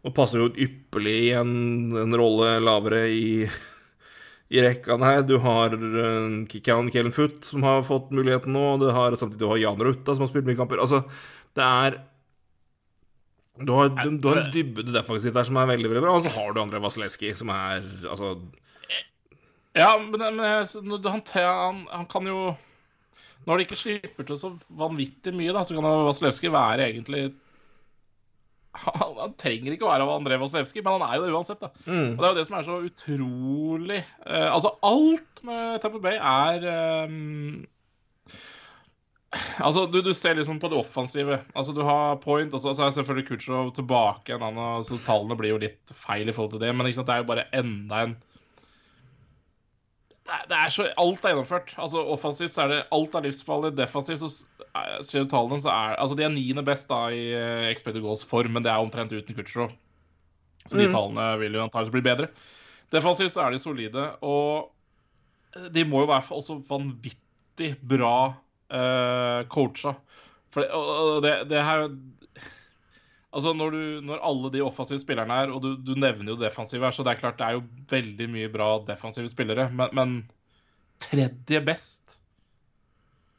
Og 0.00 0.14
passer 0.16 0.40
jo 0.40 0.48
ypperlig 0.56 1.18
i 1.28 1.34
en, 1.36 1.50
en 2.00 2.16
rolle 2.16 2.54
lavere 2.64 3.02
i, 3.12 3.44
i 4.50 4.62
rekkene 4.64 5.06
her. 5.06 5.24
Du 5.26 5.36
har 5.42 5.74
uh, 5.78 6.46
Kikkan 6.50 6.90
Kellenfoot, 6.92 7.42
som 7.46 7.64
har 7.66 7.84
fått 7.86 8.10
muligheten 8.14 8.54
nå. 8.56 8.64
Du 8.82 8.88
har, 8.94 9.14
samtidig 9.18 9.44
du 9.44 9.50
har 9.52 9.60
Jan 9.62 9.82
Rutta, 9.82 10.14
som 10.14 10.26
har 10.26 10.32
spilt 10.32 10.48
mye 10.48 10.58
kamper. 10.58 10.82
Altså, 10.82 11.04
det 11.58 11.66
er 11.66 12.00
du 13.60 13.72
har, 13.76 13.90
du, 13.92 14.16
du 14.16 14.28
har 14.30 14.40
en 14.40 14.52
dybde 14.54 14.88
defensivt 14.94 15.36
der 15.36 15.44
som 15.44 15.58
er 15.60 15.68
veldig 15.68 15.90
veldig 15.90 16.02
bra, 16.06 16.14
og 16.16 16.24
så 16.24 16.32
har 16.32 16.54
du 16.54 16.62
André 16.62 16.80
Vasilevskij, 16.80 17.34
som 17.36 17.50
er 17.52 17.84
altså 18.08 18.30
Ja, 19.76 19.90
men, 20.00 20.16
men 20.16 20.40
han, 20.40 21.22
han, 21.34 21.82
han 21.90 22.06
kan 22.08 22.26
jo 22.26 22.54
Når 23.44 23.58
de 23.58 23.66
ikke 23.66 23.76
slipper 23.76 24.26
til 24.26 24.38
så 24.40 24.54
vanvittig 24.68 25.34
mye, 25.36 25.52
da, 25.52 25.64
så 25.66 25.76
kan 25.76 25.84
Vasilevskij 26.08 26.52
være 26.54 26.88
egentlig 26.88 27.26
han, 28.72 29.16
han 29.18 29.34
trenger 29.40 29.74
ikke 29.74 29.86
å 29.86 29.90
være 29.90 30.06
André 30.14 30.38
Vasilevskij, 30.40 30.84
men 30.86 30.98
han 30.98 31.06
er 31.08 31.18
jo 31.18 31.26
det 31.26 31.34
uansett. 31.34 31.60
da. 31.62 31.72
mm. 31.86 32.12
Og 32.14 32.20
Det 32.20 32.26
er 32.28 32.32
jo 32.32 32.38
det 32.38 32.46
som 32.46 32.56
er 32.58 32.68
så 32.68 32.78
utrolig 32.86 33.98
eh, 34.00 34.48
Altså, 34.50 34.74
alt 34.86 35.44
med 35.46 35.82
Tamper 35.82 36.02
Bay 36.04 36.16
er 36.20 36.66
eh, 36.70 37.14
Altså, 39.62 39.84
du, 39.86 40.00
du 40.02 40.10
ser 40.14 40.34
liksom 40.34 40.58
på 40.62 40.70
det 40.70 40.78
offensive. 40.78 41.36
Altså, 41.54 41.74
Du 41.76 41.84
har 41.86 42.18
point, 42.22 42.54
og 42.54 42.62
så 42.62 42.72
så 42.74 42.86
er 42.86 42.96
selvfølgelig 42.96 43.28
Kutsjov 43.28 43.70
tilbake 43.76 44.34
igjen. 44.34 44.58
Så 44.86 44.98
tallene 45.04 45.36
blir 45.38 45.54
jo 45.54 45.60
litt 45.62 45.92
feil 45.94 46.30
i 46.30 46.34
forhold 46.34 46.56
til 46.56 46.64
det, 46.64 46.72
men 46.74 46.90
sant, 46.94 47.06
det 47.06 47.14
er 47.14 47.22
jo 47.22 47.30
bare 47.30 47.46
enda 47.54 48.02
en 48.06 48.16
det 50.48 50.56
er, 50.56 50.68
så, 50.72 50.84
Alt 50.98 51.24
er 51.24 51.32
gjennomført. 51.34 51.74
Altså, 51.80 52.02
Offensivt 52.14 52.52
så 52.54 52.62
er 52.64 52.68
det 52.74 52.80
alt 52.92 53.14
er 53.18 53.24
livsfarlig. 53.26 53.70
Defensivt 53.78 54.20
så 54.22 54.28
er- 54.74 55.02
ser 55.02 55.24
du 55.24 55.30
tallene, 55.32 55.58
så 55.62 55.70
er 55.72 55.96
Altså, 55.98 56.16
de 56.16 56.22
er 56.24 56.28
niende 56.34 56.64
best 56.64 56.88
da 56.88 57.00
i 57.10 57.24
uh, 57.34 57.66
expected 57.70 58.02
goals 58.02 58.24
form, 58.24 58.52
men 58.52 58.62
det 58.62 58.70
er 58.72 58.78
omtrent 58.82 59.12
uten 59.12 59.34
Kutsjov. 59.34 59.72
Så 60.66 60.76
de 60.78 60.86
Mm. 60.88 60.92
tallene 60.92 61.38
vil 61.40 61.52
jo 61.56 61.62
antakelig 61.64 61.92
bli 61.92 62.00
bedre. 62.06 62.28
Defensivt 62.92 63.32
så 63.32 63.46
er 63.46 63.50
de 63.50 63.58
solide, 63.58 64.04
og 64.22 64.70
de 65.72 65.84
må 65.84 66.00
jo 66.04 66.06
være 66.12 66.30
også 66.36 66.60
vanvittig 66.68 67.72
bra 67.82 68.34
uh, 68.70 69.42
coacha. 69.48 69.94
For 70.52 70.60
det, 70.62 70.70
og 70.70 71.22
det, 71.22 71.48
det 71.50 71.62
her 71.64 71.88
Altså, 73.30 73.52
når, 73.54 73.74
du, 73.74 73.82
når 74.08 74.22
alle 74.26 74.50
de 74.50 74.62
offensive 74.66 74.98
spillerne 74.98 75.34
er, 75.44 75.52
og 75.54 75.62
du, 75.62 75.74
du 75.78 75.92
nevner 75.94 76.32
jo 76.32 76.38
defensive 76.40 76.82
her, 76.82 76.94
så 76.94 77.04
det 77.06 77.12
er 77.12 77.20
klart 77.20 77.38
det 77.38 77.46
er 77.46 77.58
jo 77.58 77.66
veldig 77.92 78.26
mye 78.32 78.48
bra 78.50 78.70
defensive 78.88 79.30
spillere, 79.30 79.68
men, 79.70 79.92
men 79.96 80.16
tredje 81.00 81.62
best 81.66 82.16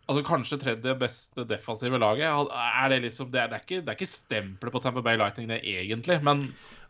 Altså 0.09 0.23
kanskje 0.27 0.57
tredje 0.59 0.91
beste 0.99 1.43
defensive 1.47 1.95
laget. 2.01 2.25
Er 2.27 2.89
det 2.91 2.97
liksom 3.05 3.29
Det 3.31 3.39
er, 3.39 3.47
det 3.47 3.59
er, 3.59 3.61
ikke, 3.63 3.81
det 3.85 3.91
er 3.93 3.99
ikke 3.99 4.09
stempelet 4.09 4.73
på 4.73 4.81
Tamper 4.83 5.03
Bay 5.05 5.15
Lightning, 5.15 5.47
det, 5.47 5.61
egentlig, 5.63 6.17
men 6.25 6.41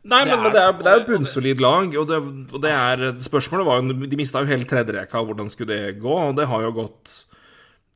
Nei, 0.02 0.24
men, 0.26 0.48
det 0.50 0.58
er, 0.58 0.72
er 0.90 0.96
jo 0.98 1.04
bunnsolid 1.12 1.60
lag, 1.62 1.92
og 2.02 2.08
det, 2.10 2.18
og 2.56 2.64
det 2.64 2.72
er 2.74 3.04
Spørsmålet 3.22 3.68
var 3.68 3.82
jo 3.84 4.08
De 4.10 4.18
mista 4.18 4.42
jo 4.42 4.50
hele 4.50 4.66
tredjerekka, 4.66 5.22
hvordan 5.28 5.52
skulle 5.54 5.76
det 5.76 6.00
gå? 6.02 6.16
Og 6.32 6.34
det 6.40 6.48
har 6.50 6.66
jo 6.66 6.72
gått 6.80 7.14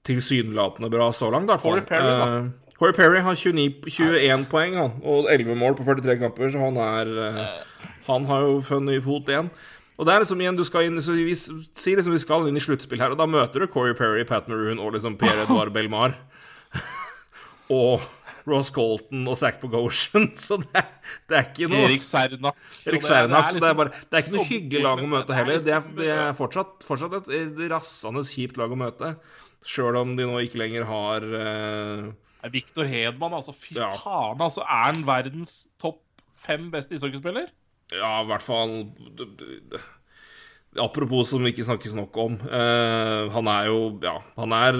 tilsynelatende 0.06 0.92
bra 0.94 1.10
så 1.16 1.32
langt, 1.34 1.50
i 1.50 1.56
hvert 1.56 1.64
fall. 1.64 1.80
Corey 1.80 1.90
Perry, 1.90 2.12
da. 2.22 2.65
Corey 2.80 2.92
Perry 2.98 3.22
har 3.24 3.38
29, 3.40 3.86
21 3.88 4.46
poeng 4.52 4.74
han, 4.76 4.98
og 5.08 5.30
11 5.32 5.56
mål 5.56 5.78
på 5.80 5.86
43 5.88 6.18
kamper, 6.20 6.50
så 6.52 6.60
han 6.66 6.76
er 6.84 7.12
eh, 7.24 7.46
Han 8.10 8.26
har 8.28 8.42
jo 8.44 8.58
funnet 8.66 9.00
fot 9.06 9.30
igjen. 9.32 9.48
Og 9.96 10.04
det 10.06 10.12
er 10.12 10.20
liksom 10.26 10.42
igjen, 10.44 10.58
du 10.60 10.64
skal 10.68 10.90
inn 10.90 11.00
så 11.00 11.14
Vi 11.16 11.32
sier 11.40 11.96
liksom 11.96 12.12
vi 12.12 12.20
skal 12.20 12.50
inn 12.50 12.58
i 12.60 12.64
sluttspill 12.64 13.00
her, 13.00 13.14
og 13.16 13.22
da 13.22 13.30
møter 13.32 13.64
du 13.64 13.70
Corey 13.72 13.96
Perry, 13.96 14.26
Pat 14.28 14.50
Maroon 14.52 14.82
og 14.84 14.92
liksom 14.98 15.16
Pierre 15.22 15.46
Edouard 15.48 15.72
Belmar. 15.78 16.18
og 17.72 18.04
Ross 18.46 18.70
Colton 18.76 19.24
og 19.32 19.40
Zack 19.40 19.62
Bogosian, 19.64 20.28
så 20.38 20.60
det, 20.62 20.76
er- 20.84 21.16
det 21.32 21.40
er 21.40 21.48
ikke 21.48 21.70
noe 21.72 21.88
Erik 21.88 22.04
Sernak 22.06 22.60
Erik 22.86 23.02
Sernak, 23.08 23.48
så 23.56 23.58
det 23.58 23.64
er 23.64 23.72
liksom- 23.72 23.80
bare 23.80 24.04
Det 24.04 24.20
er 24.20 24.26
ikke 24.26 24.36
noe 24.36 24.46
hyggelig 24.52 24.84
lag 24.84 25.02
å 25.02 25.08
møte 25.16 25.34
heller. 25.40 25.58
Det 25.64 25.72
er, 25.74 25.80
liksom- 25.82 25.98
det 26.04 26.12
er 26.14 26.36
fortsatt, 26.38 26.76
fortsatt 26.86 27.32
et, 27.40 27.64
rassende 27.72 28.22
kjipt 28.28 28.60
lag 28.62 28.70
å 28.76 28.78
møte. 28.84 29.16
Sjøl 29.66 29.98
om 30.04 30.12
de 30.20 30.28
nå 30.30 30.38
ikke 30.46 30.60
lenger 30.62 30.86
har 30.92 31.26
eh, 31.40 32.04
Victor 32.54 32.86
Hedman, 32.90 33.34
altså. 33.34 33.54
Fy 33.56 33.76
Ja. 33.78 33.90
faen, 34.02 34.42
altså. 34.42 34.62
Er 34.62 34.92
han 34.94 35.04
verdens 35.08 35.68
topp 35.82 36.02
fem 36.36 36.70
beste 36.74 36.96
ishockeyspiller? 36.98 37.48
Ja, 37.94 38.22
i 38.24 38.28
hvert 38.30 38.42
fall 38.42 38.72
Apropos 40.82 41.30
som 41.30 41.44
vi 41.46 41.54
ikke 41.54 41.64
snakkes 41.64 41.94
nok 41.96 42.18
om. 42.20 42.34
Uh, 42.50 43.32
han 43.32 43.48
er 43.48 43.70
jo 43.70 43.78
Ja, 44.04 44.18
han 44.36 44.52
er 44.58 44.80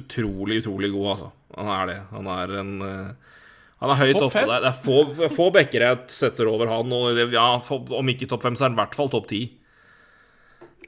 utrolig, 0.00 0.62
utrolig 0.64 0.90
god, 0.90 1.10
altså. 1.12 1.28
Han 1.54 1.68
er 1.76 1.86
det. 1.92 1.98
Han 2.10 2.26
er 2.34 2.54
en 2.58 2.72
uh, 2.82 3.34
Han 3.78 3.92
er 3.94 4.00
høyt 4.00 4.18
oppe 4.18 4.42
der. 4.42 4.64
Det 4.64 4.72
er 4.72 4.80
få, 4.82 5.28
få 5.30 5.50
backer 5.54 5.84
jeg 5.86 5.98
setter 6.10 6.50
over 6.50 6.66
han, 6.66 6.90
og 6.90 7.14
det, 7.14 7.28
ja, 7.32 7.46
om 7.54 8.10
ikke 8.10 8.26
topp 8.26 8.42
fem, 8.48 8.56
så 8.58 8.66
er 8.66 8.72
han 8.72 8.78
i 8.78 8.82
hvert 8.82 8.98
fall 8.98 9.12
topp 9.12 9.28
ti. 9.30 9.44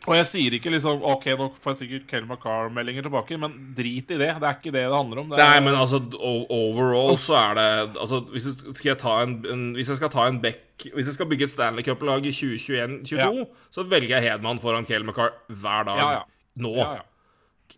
Og 0.09 0.15
jeg 0.17 0.27
sier 0.31 0.55
ikke 0.57 0.71
liksom 0.73 1.03
OK, 1.05 1.27
nå 1.37 1.51
får 1.61 1.75
jeg 1.75 1.79
sikkert 1.83 2.07
Kel 2.09 2.25
McCarr-meldinger 2.25 3.05
tilbake, 3.05 3.37
men 3.41 3.57
drit 3.77 4.09
i 4.09 4.17
det. 4.17 4.31
Det 4.41 4.49
er 4.49 4.57
ikke 4.57 4.73
det 4.73 4.87
det 4.87 4.97
handler 4.97 5.21
om. 5.21 5.29
Det 5.29 5.37
er, 5.37 5.45
Nei, 5.45 5.61
men 5.67 5.77
altså 5.77 6.01
overall 6.17 7.19
så 7.21 7.37
er 7.43 7.59
det 7.59 7.67
Altså, 8.01 8.23
hvis, 8.33 8.49
skal 8.79 8.95
jeg, 8.95 8.99
ta 9.03 9.19
en, 9.27 9.37
en, 9.53 9.67
hvis 9.77 9.93
jeg 9.93 10.01
skal 10.01 10.13
ta 10.15 10.25
en 10.31 10.41
back 10.41 10.87
Hvis 10.95 11.11
jeg 11.11 11.19
skal 11.19 11.29
bygge 11.29 11.45
et 11.45 11.53
Stanley 11.53 11.85
Cup-lag 11.85 12.25
i 12.25 12.33
2021-2022, 12.33 13.21
Ja. 13.21 13.45
så 13.77 13.85
velger 13.85 14.17
jeg 14.17 14.31
Hedman 14.31 14.63
foran 14.63 14.89
Kel 14.89 15.05
McCarr 15.05 15.37
hver 15.53 15.85
dag. 15.91 16.01
Ja, 16.01 16.11
ja. 16.17 16.27
Nå. 16.65 16.75
ja, 16.81 16.91
ja. 16.97 17.07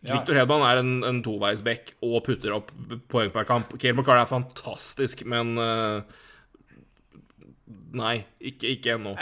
Ja. 0.02 0.16
Victor 0.16 0.34
Hedman 0.38 0.62
er 0.66 0.80
en, 0.80 0.92
en 1.06 1.18
toveisback 1.22 1.92
og 2.02 2.22
putter 2.26 2.54
opp 2.56 2.70
poeng 3.12 3.30
per 3.34 3.44
kamp. 3.46 3.74
Kel 3.82 3.94
McCarr 3.94 4.22
er 4.22 4.30
fantastisk, 4.30 5.22
men 5.30 5.56
uh, 5.58 6.02
Nei, 7.92 8.22
ikke, 8.40 8.70
ikke 8.72 8.94
ennå. 8.96 9.12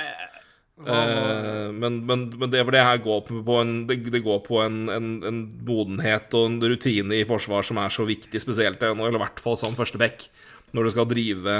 Eh, 0.80 1.72
men, 1.76 1.98
men, 2.08 2.22
men 2.40 2.50
det, 2.52 2.62
det 2.72 2.84
her 2.84 3.00
går 3.04 3.26
på, 3.28 3.56
en 3.60 3.86
Det, 3.86 4.22
går 4.24 4.38
på 4.46 4.62
en, 4.64 4.88
en, 4.88 5.08
en 5.28 5.40
modenhet 5.66 6.32
og 6.38 6.46
en 6.48 6.60
rutine 6.72 7.18
i 7.18 7.26
forsvar 7.28 7.66
som 7.66 7.80
er 7.82 7.92
så 7.92 8.06
viktig, 8.08 8.40
spesielt 8.40 8.82
ennå, 8.82 9.04
eller 9.04 9.20
i 9.20 9.24
hvert 9.26 9.42
fall 9.44 9.58
som 9.60 9.76
første 9.76 10.00
back, 10.00 10.28
når 10.72 10.88
du 10.88 10.94
skal 10.94 11.10
drive 11.10 11.58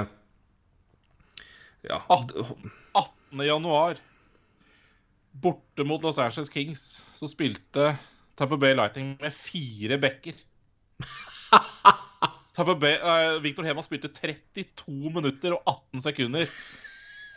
Ja. 1.85 2.03
Ah. 2.09 2.25
18. 2.97 3.45
januar, 3.47 4.01
borte 5.33 5.85
mot 5.87 6.03
Los 6.05 6.19
Angeles 6.21 6.51
Kings, 6.53 7.05
så 7.17 7.29
spilte 7.31 7.95
Tampa 8.37 8.57
Bay 8.61 8.75
Lightning 8.77 9.15
med 9.21 9.33
fire 9.37 10.01
backer. 10.01 10.37
Bay, 12.81 12.99
uh, 13.01 13.39
Victor 13.41 13.65
Hema 13.65 13.81
spilte 13.81 14.11
32 14.13 15.13
minutter 15.15 15.55
og 15.57 15.63
18 15.65 16.03
sekunder. 16.05 16.51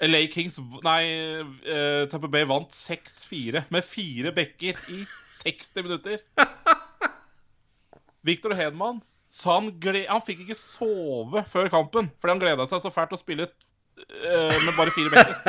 LA 0.03 0.25
Kings 0.33 0.59
Nei, 0.83 1.03
uh, 1.41 2.03
Tampa 2.11 2.29
Bay 2.31 2.45
vant 2.49 2.71
6-4 2.73 3.65
med 3.73 3.87
fire 3.87 4.33
backer 4.35 4.79
i 4.91 5.03
60 5.39 5.85
minutter. 5.85 6.23
Victor 8.27 8.55
Hedman 8.55 9.01
sa 9.31 9.57
han 9.57 9.71
gled... 9.81 10.05
Han 10.09 10.23
fikk 10.23 10.43
ikke 10.45 10.57
sove 10.59 11.43
før 11.49 11.71
kampen 11.73 12.11
fordi 12.19 12.35
han 12.35 12.43
gleda 12.43 12.67
seg 12.69 12.83
så 12.83 12.91
fælt 12.93 13.13
til 13.13 13.19
å 13.19 13.23
spille 13.23 13.47
uh, 13.49 14.59
med 14.59 14.75
bare 14.77 14.93
fire 14.95 15.13
backer. 15.13 15.41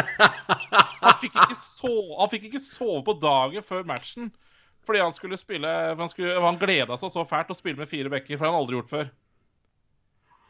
Han 1.05 1.20
fikk 1.20 1.36
ikke 1.36 1.59
sove, 1.59 2.16
han 2.20 2.32
fikk 2.32 2.48
ikke 2.48 2.62
sove 2.64 3.02
på 3.06 3.18
dagen 3.22 3.66
før 3.66 3.86
matchen 3.89 4.32
fordi 4.85 5.01
han 5.01 5.14
skulle 5.16 5.36
spille 5.40 5.68
for 5.68 6.01
Han, 6.02 6.10
skulle, 6.12 6.40
han 6.44 6.59
gleda 6.60 6.97
seg 7.01 7.12
så 7.12 7.24
fælt 7.28 7.48
til 7.48 7.56
å 7.56 7.60
spille 7.60 7.81
med 7.81 7.89
fire 7.89 8.10
backer, 8.12 8.36
for 8.36 8.48
han 8.48 8.59
aldri 8.59 8.76
gjort 8.76 8.93
før. 8.93 9.12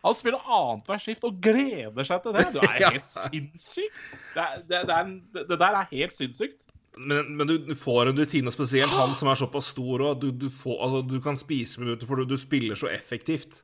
Han 0.05 0.15
spiller 0.17 0.45
annethvert 0.45 1.01
skift 1.03 1.25
og 1.25 1.39
gleder 1.43 2.05
seg 2.07 2.23
til 2.25 2.35
det. 2.37 2.47
Det 2.53 2.63
er 2.69 2.75
helt 2.93 3.07
sinnssykt. 3.09 4.01
Det, 4.35 4.43
er, 4.45 4.63
det, 4.69 4.81
det, 4.89 4.95
er, 4.95 5.05
en- 5.05 5.21
det, 5.33 5.59
der 5.59 5.79
er 5.81 5.91
helt 5.93 6.17
sinnssykt. 6.17 6.67
Men, 6.95 7.33
men 7.39 7.49
du, 7.49 7.57
du 7.67 7.73
får 7.75 8.11
en 8.13 8.19
rutine, 8.21 8.53
spesielt 8.55 8.93
han 8.95 9.15
som 9.19 9.31
er 9.33 9.41
såpass 9.41 9.73
stor, 9.75 10.05
og 10.11 10.21
du, 10.23 10.29
du, 10.31 10.47
altså, 10.47 11.01
du 11.09 11.17
kan 11.25 11.39
spise 11.41 11.81
minutter, 11.83 12.07
for 12.07 12.21
du, 12.21 12.29
du 12.35 12.37
spiller 12.41 12.79
så 12.79 12.93
effektivt. 12.93 13.63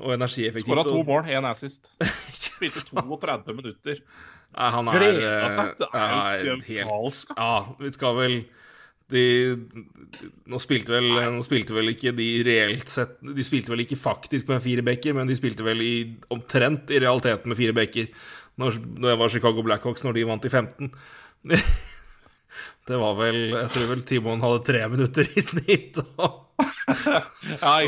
Og 0.00 0.14
energieffektivt. 0.16 0.72
Skåra 0.72 0.86
to 0.88 1.02
mål, 1.04 1.28
én 1.28 1.46
assist. 1.50 1.92
Spilte 2.40 2.72
sant? 2.72 3.04
32 3.20 3.56
minutter. 3.60 4.00
Nei, 4.50 4.70
han 4.74 4.88
er 4.90 4.96
Gleder 4.98 5.44
eh, 5.44 5.50
seg. 5.54 5.74
Det 5.78 5.88
er 5.94 6.40
jo 6.48 6.56
helt 6.66 6.88
galskap. 6.88 7.36
Ja, 7.38 7.52
vi 7.84 7.92
skal 7.94 8.16
vel 8.16 8.38
de, 9.12 9.24
nå, 10.50 10.60
spilte 10.62 10.94
vel, 10.94 11.08
nå 11.34 11.44
spilte 11.46 11.76
vel 11.76 11.92
ikke 11.92 12.12
de 12.16 12.28
reelt 12.46 12.90
sett 12.90 13.18
De 13.22 13.44
spilte 13.46 13.72
vel 13.72 13.84
ikke 13.84 13.98
faktisk 14.00 14.50
med 14.50 14.62
fire 14.64 14.84
bekker, 14.86 15.16
men 15.16 15.30
de 15.30 15.36
spilte 15.38 15.66
vel 15.66 15.82
i, 15.84 15.94
omtrent 16.34 16.90
i 16.94 17.00
realiteten 17.02 17.52
med 17.52 17.58
fire 17.60 17.76
bekker 17.76 18.10
når, 18.60 18.80
når 18.98 19.12
jeg 19.12 19.20
var 19.22 19.32
Chicago 19.32 19.64
Blackhawks, 19.64 20.04
når 20.04 20.18
de 20.18 20.26
vant 20.28 20.44
i 20.44 20.52
15. 20.52 20.92
Det 22.90 22.98
var 22.98 23.14
vel 23.14 23.36
Jeg 23.52 23.70
tror 23.70 23.90
vel 23.92 24.00
Timon 24.08 24.40
hadde 24.42 24.62
tre 24.66 24.80
minutter 24.90 25.28
i 25.36 25.42
snitt. 25.44 26.00
Og 26.18 26.46
Ja? 26.60 27.20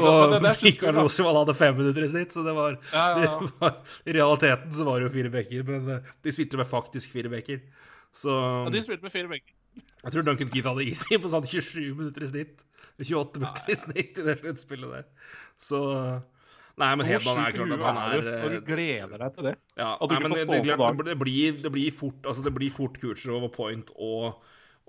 Og 0.01 0.37
Mikael 0.41 0.97
sluttspill, 0.97 1.37
hadde 1.37 1.55
fem 1.59 1.75
minutter 1.77 2.07
i 2.07 2.11
snitt, 2.13 2.35
så 2.35 2.45
det 2.47 2.55
var, 2.57 2.79
Ja, 2.93 3.07
ja, 3.17 3.25
ja. 3.25 3.33
det 3.41 3.51
var 3.61 3.75
I 4.07 4.15
realiteten 4.17 4.73
så 4.73 4.87
var 4.89 5.01
det 5.01 5.09
jo 5.09 5.15
fire 5.17 5.33
bekker, 5.33 5.65
men 5.69 5.91
eh, 5.97 6.13
de 6.25 6.35
spilte 6.35 6.61
med 6.61 6.71
faktisk 6.71 7.13
fire 7.13 7.33
bekker. 7.33 7.61
Så 8.17 8.33
Ja, 8.33 8.71
de 8.73 8.85
spilte 8.85 9.05
med 9.09 9.15
fire 9.15 9.31
bekker. 9.33 9.53
Jeg 10.03 10.15
tror 10.15 10.27
Duncan 10.27 10.51
Keith 10.51 10.69
hadde 10.69 10.87
istid 10.91 11.23
på 11.23 11.31
sånn 11.33 11.47
27 11.47 11.95
minutter 11.95 12.27
i 12.27 12.31
snitt. 12.33 12.63
28 12.99 13.43
minutter 13.43 13.73
i 13.73 13.79
snitt 13.79 14.21
i 14.21 14.27
det 14.27 14.37
sluttspillet 14.43 14.95
der. 14.99 15.09
Så 15.61 15.83
Nei, 16.81 16.89
men 16.97 17.05
Hedman 17.05 17.37
er 17.43 17.53
klart 17.53 17.75
at 17.75 17.83
han 17.85 17.99
er 18.01 18.15
er 18.17 18.23
du 18.49 18.57
eh, 18.57 18.63
gleder 18.65 19.21
deg 19.21 19.35
til 19.37 19.47
det? 19.51 19.53
ja, 19.77 19.91
nei, 20.09 20.19
men 20.25 20.33
det, 20.33 20.47
det, 20.49 20.77
det, 21.05 21.17
blir, 21.21 21.59
det 21.61 21.73
blir 21.75 21.93
fort 21.93 22.25
Altså, 22.25 22.45
det 22.47 22.53
blir 22.57 22.73
fort 22.73 22.97
Kucherov 23.03 23.49
og 23.51 23.55
Point 23.55 23.93
og 24.01 24.43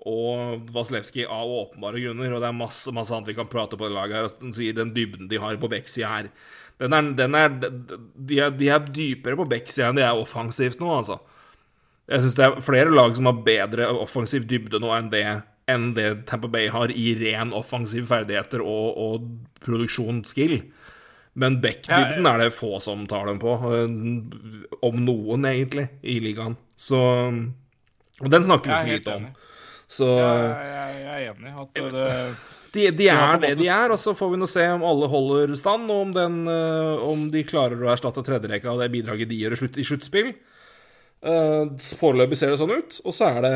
og 0.04 0.64
Vasilevskij 0.74 1.22
av 1.30 1.46
åpenbare 1.46 2.00
grunner, 2.02 2.32
og 2.34 2.40
det 2.42 2.48
er 2.48 2.56
masse 2.58 2.90
masse 2.92 3.14
annet 3.14 3.28
vi 3.30 3.36
kan 3.38 3.46
prate 3.48 3.78
på 3.78 3.86
det 3.86 3.94
laget 3.94 4.16
her. 4.18 4.26
og 4.26 4.56
si 4.56 4.72
Den 4.74 4.90
dybden 4.92 5.28
de 5.30 5.38
har 5.38 5.54
på 5.62 5.70
backsida 5.70 6.10
her 6.10 6.30
den 6.82 6.92
er, 6.92 7.10
den 7.14 7.36
er, 7.38 7.52
de, 7.54 8.38
er, 8.40 8.50
de 8.50 8.68
er 8.74 8.88
dypere 8.88 9.38
på 9.38 9.46
backsida 9.46 9.92
enn 9.92 10.00
de 10.00 10.02
er 10.02 10.18
offensivt 10.18 10.80
nå, 10.82 10.90
altså. 10.90 11.20
Jeg 12.10 12.20
syns 12.20 12.36
det 12.36 12.44
er 12.44 12.60
flere 12.64 12.92
lag 12.92 13.14
som 13.16 13.28
har 13.30 13.42
bedre 13.46 13.88
offensiv 13.96 14.44
dybde 14.48 14.80
nå 14.82 14.90
enn 14.92 15.10
det, 15.12 15.24
enn 15.72 15.92
det 15.96 16.08
Tampa 16.28 16.50
Bay 16.52 16.68
har 16.72 16.92
i 16.92 17.14
ren 17.20 17.54
offensiv 17.56 18.10
ferdigheter 18.10 18.60
og, 18.60 18.98
og 19.00 19.28
produksjonsskill. 19.64 20.58
Men 21.40 21.56
backdybden 21.64 22.28
er 22.30 22.44
det 22.44 22.50
få 22.54 22.76
som 22.82 23.06
tar 23.10 23.26
dem 23.26 23.40
på. 23.42 23.56
eh, 23.72 24.76
Om 24.86 25.00
noen, 25.02 25.48
egentlig, 25.50 25.88
i 26.04 26.20
ligaen. 26.22 26.54
Så 26.76 27.00
Og 28.22 28.28
den 28.30 28.44
snakker 28.46 28.70
vi 28.70 28.76
for 28.76 28.92
lite 28.92 29.16
om. 29.16 29.24
Så 29.90 30.06
Jeg, 30.18 30.68
jeg, 30.68 31.00
jeg 31.00 31.14
er 31.14 31.32
enig 31.32 31.56
at 31.60 31.74
det 31.74 32.06
de, 32.74 32.88
de 32.98 33.06
er 33.06 33.36
det 33.38 33.52
de 33.60 33.68
er, 33.70 33.92
og 33.94 34.00
så 34.02 34.14
får 34.18 34.32
vi 34.32 34.38
nå 34.40 34.46
se 34.50 34.64
om 34.74 34.82
alle 34.86 35.06
holder 35.10 35.52
stand, 35.58 35.86
og 35.92 36.08
om, 36.08 36.14
den, 36.14 36.40
eh, 36.50 37.02
om 37.06 37.28
de 37.30 37.44
klarer 37.46 37.78
å 37.78 37.92
erstatte 37.92 38.24
tredjerekka 38.26 38.72
av 38.72 38.82
det 38.82 38.90
bidraget 38.90 39.30
de 39.30 39.38
gjør 39.38 39.54
i, 39.54 39.84
sluttspill. 39.86 40.32
Eh, 40.34 40.53
foreløpig 41.24 42.36
ser 42.36 42.52
det 42.52 42.60
sånn 42.60 42.74
ut, 42.74 43.00
og 43.04 43.16
så 43.16 43.30
er 43.32 43.40
det 43.44 43.54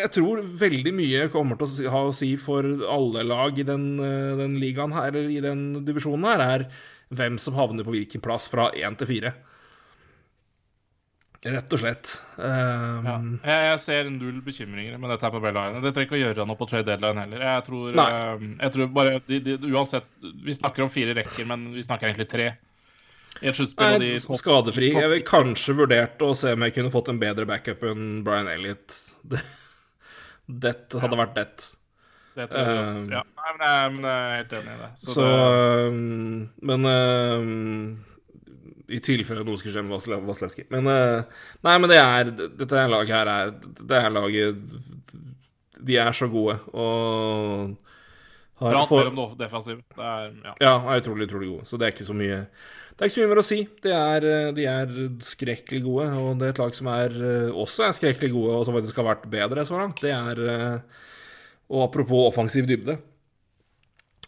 Jeg 0.00 0.12
tror 0.14 0.40
veldig 0.40 0.94
mye 0.96 1.28
kommer 1.32 1.58
til 1.60 1.86
å 1.86 1.92
ha 1.92 2.02
å 2.08 2.14
si 2.16 2.30
for 2.40 2.64
alle 2.88 3.26
lag 3.28 3.58
i 3.60 3.66
den, 3.68 4.00
eh, 4.00 4.32
den 4.38 4.56
ligaen 4.60 4.94
her, 4.96 5.10
eller 5.12 5.28
i 5.28 5.42
den 5.44 5.84
divisjonen 5.84 6.24
her, 6.30 6.40
er 6.40 6.68
hvem 7.12 7.36
som 7.36 7.58
havner 7.58 7.84
på 7.84 7.92
hvilken 7.92 8.24
plass 8.24 8.48
fra 8.48 8.70
én 8.72 8.96
til 8.96 9.10
fire. 9.10 9.34
Rett 11.42 11.74
og 11.74 11.80
slett. 11.82 12.22
Um, 12.38 13.04
Ja. 13.04 13.14
Jeg, 13.42 13.62
jeg 13.66 13.78
ser 13.82 14.10
null 14.14 14.40
bekymringer 14.46 14.98
med 15.02 15.10
dette 15.10 15.26
her 15.26 15.32
på 15.34 15.40
Bell 15.42 15.56
Line. 15.56 15.80
Det 15.82 15.90
trenger 15.90 16.06
ikke 16.06 16.18
å 16.20 16.22
gjøre 16.22 16.46
noe 16.46 16.58
på 16.60 16.68
trade 16.70 16.86
deadline 16.86 17.18
heller. 17.18 17.42
Jeg 17.48 17.64
tror, 17.66 17.88
eh, 17.98 18.44
jeg 18.62 18.74
tror 18.76 18.92
bare 18.94 19.14
de, 19.26 19.40
de, 19.42 19.56
Uansett, 19.72 20.06
vi 20.22 20.54
snakker 20.54 20.86
om 20.86 20.92
fire 20.92 21.16
rekker, 21.18 21.48
men 21.50 21.72
vi 21.74 21.82
snakker 21.82 22.08
egentlig 22.08 22.28
tre. 22.30 22.52
Et 23.40 23.56
sluttspill 23.56 23.94
og 23.96 24.00
de 24.02 24.08
Nei, 24.12 24.18
topp- 24.20 24.38
skadefri. 24.42 24.88
Jeg 24.92 25.08
ville 25.10 25.24
kanskje 25.26 25.72
vurdert 25.78 26.20
å 26.22 26.34
se 26.36 26.52
om 26.54 26.62
jeg 26.66 26.74
kunne 26.76 26.90
fått 26.92 27.08
en 27.10 27.20
bedre 27.22 27.46
backup 27.48 27.80
enn 27.88 28.02
Brian 28.26 28.50
Elliot. 28.52 28.88
Det, 30.52 30.72
det 30.90 30.98
hadde 31.00 31.16
vært 31.16 31.36
det. 31.38 31.44
Det 32.34 32.46
tror 32.50 32.66
jeg 32.66 32.78
også. 32.82 32.98
Um, 32.98 33.10
Ja, 33.14 33.20
nei, 33.38 33.50
men 33.54 33.62
jeg, 33.68 33.90
men 33.94 34.02
jeg 34.08 34.22
er 34.22 34.34
helt 34.40 34.54
enig 34.58 34.72
i 34.72 34.80
det. 34.80 34.88
Så, 34.98 35.06
Så, 35.14 35.22
det, 35.22 35.30
Men 36.68 36.80
uh, 36.90 37.40
I 38.92 38.98
tilfelle 39.06 39.44
noe 39.46 39.56
skulle 39.60 39.74
skje 39.76 39.84
med 39.86 39.94
Vasilevskij. 40.26 40.66
Men 40.74 40.82
uh, 40.90 41.22
Nei, 41.64 41.76
men 41.78 41.88
det 41.92 42.00
er 42.02 42.24
Dette 42.34 42.82
laget 42.90 43.14
her 43.14 43.26
er 43.32 43.44
Det 43.62 43.96
er 44.02 44.10
laget 44.12 44.58
De 45.78 45.94
er 46.02 46.12
så 46.18 46.26
gode 46.34 46.56
og 46.74 46.90
Prat 48.70 48.88
for- 48.88 49.02
mellom 49.10 49.34
det 49.34 49.44
defensive. 49.46 49.82
Det 49.96 50.06
er, 50.06 50.30
ja. 50.44 50.54
Ja, 50.60 50.74
er 50.94 51.02
utrolig, 51.02 51.26
utrolig 51.28 51.48
gode. 51.50 51.66
Så 51.66 51.78
det 51.78 51.86
er 51.88 51.92
ikke 51.96 52.06
så 52.06 52.14
mye 52.14 52.46
Det 52.92 53.00
er 53.00 53.08
ikke 53.08 53.16
så 53.16 53.22
mye 53.22 53.28
mer 53.32 53.40
å 53.42 53.44
si. 53.48 53.58
De 53.82 53.90
er, 53.96 54.24
eh, 54.28 54.52
de 54.52 54.64
er 54.68 54.86
skrekkelig 55.24 55.82
gode, 55.82 56.08
og 56.22 56.38
det 56.38 56.46
er 56.46 56.52
et 56.52 56.58
lag 56.62 56.74
som 56.74 56.86
er, 56.92 57.08
eh, 57.10 57.50
også 57.50 57.86
er 57.88 57.96
skrekkelig 57.96 58.30
gode, 58.32 58.54
og 58.54 58.66
som 58.66 58.74
faktisk 58.74 58.96
har 59.00 59.08
vært 59.16 59.30
bedre 59.32 59.64
så 59.66 59.78
langt. 59.80 60.00
Det 60.00 60.12
er 60.12 60.42
eh, 60.48 60.78
Og 61.72 61.86
apropos 61.88 62.28
offensiv 62.28 62.66
dybde 62.68 62.98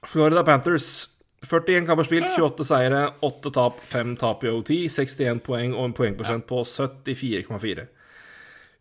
Florida 0.07 0.43
Panthers 0.43 1.09
41 1.45 1.85
kamper 1.87 2.07
spilt, 2.07 2.31
28 2.39 2.65
seire, 2.65 3.03
8 3.23 3.51
tap, 3.53 3.81
5 3.85 4.17
tap 4.17 4.45
i 4.45 4.49
OT, 4.49 4.71
61 4.89 5.43
poeng 5.45 5.75
og 5.75 5.85
en 5.91 5.93
poengprosent 5.93 6.47
på 6.49 6.63
74,4. 6.65 7.87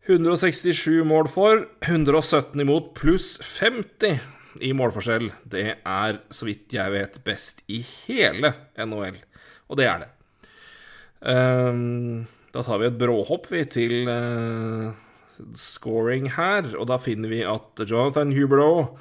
167 0.08 1.04
mål 1.08 1.28
for, 1.32 1.66
117 1.82 2.60
imot, 2.64 2.94
pluss 2.96 3.38
50 3.60 4.20
i 4.62 4.74
målforskjell. 4.78 5.30
Det 5.50 5.66
er, 5.80 6.20
så 6.34 6.48
vidt 6.48 6.76
jeg 6.76 6.94
vet, 6.94 7.20
best 7.26 7.64
i 7.72 7.82
hele 8.06 8.54
NHL. 8.78 9.18
Og 9.72 9.80
det 9.80 9.88
er 9.90 10.04
det. 10.04 10.12
Ehm, 11.34 12.26
da 12.54 12.64
tar 12.66 12.82
vi 12.82 12.90
et 12.90 13.00
bråhopp, 13.00 13.50
vi, 13.52 13.64
til 13.66 14.10
eh, 14.12 14.92
scoring 15.58 16.30
her. 16.36 16.74
Og 16.78 16.88
da 16.92 17.00
finner 17.02 17.32
vi 17.32 17.42
at 17.48 17.86
Jonathan 17.88 18.36
Huberdeau 18.36 18.94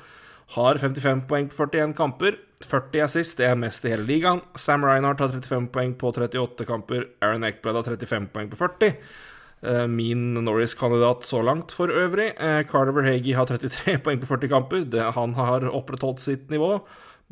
har 0.56 0.80
55 0.80 1.26
poeng 1.28 1.50
på 1.50 1.66
41 1.66 1.96
kamper. 1.98 2.38
40 2.62 3.02
assist, 3.02 3.40
det 3.40 3.48
er 3.48 3.58
mest 3.58 3.84
i 3.84 3.90
hele 3.90 4.06
ligaen. 4.06 4.42
Sam 4.56 4.84
Reinhardt 4.86 5.20
har 5.24 5.32
35 5.34 5.68
poeng 5.74 5.94
på 5.98 6.12
38 6.12 6.66
kamper. 6.68 7.08
Aaron 7.24 7.46
Eckblad 7.48 7.80
har 7.80 7.88
35 7.96 8.30
poeng 8.34 8.50
på 8.52 8.60
40. 8.60 8.92
Eh, 9.62 9.86
Min 9.86 10.34
Norris-kandidat 10.34 11.24
så 11.24 11.42
langt, 11.42 11.72
for 11.72 11.88
øvrig. 11.88 12.32
Eh, 12.40 12.62
Carter 12.66 12.92
Verhegi 12.92 13.32
har 13.32 13.46
33 13.46 13.98
poeng 14.04 14.20
på 14.20 14.26
40 14.26 14.48
kamper. 14.50 14.84
Det, 14.90 15.04
han 15.14 15.34
har 15.38 15.68
opprettholdt 15.70 16.20
sitt 16.20 16.50
nivå. 16.50 16.80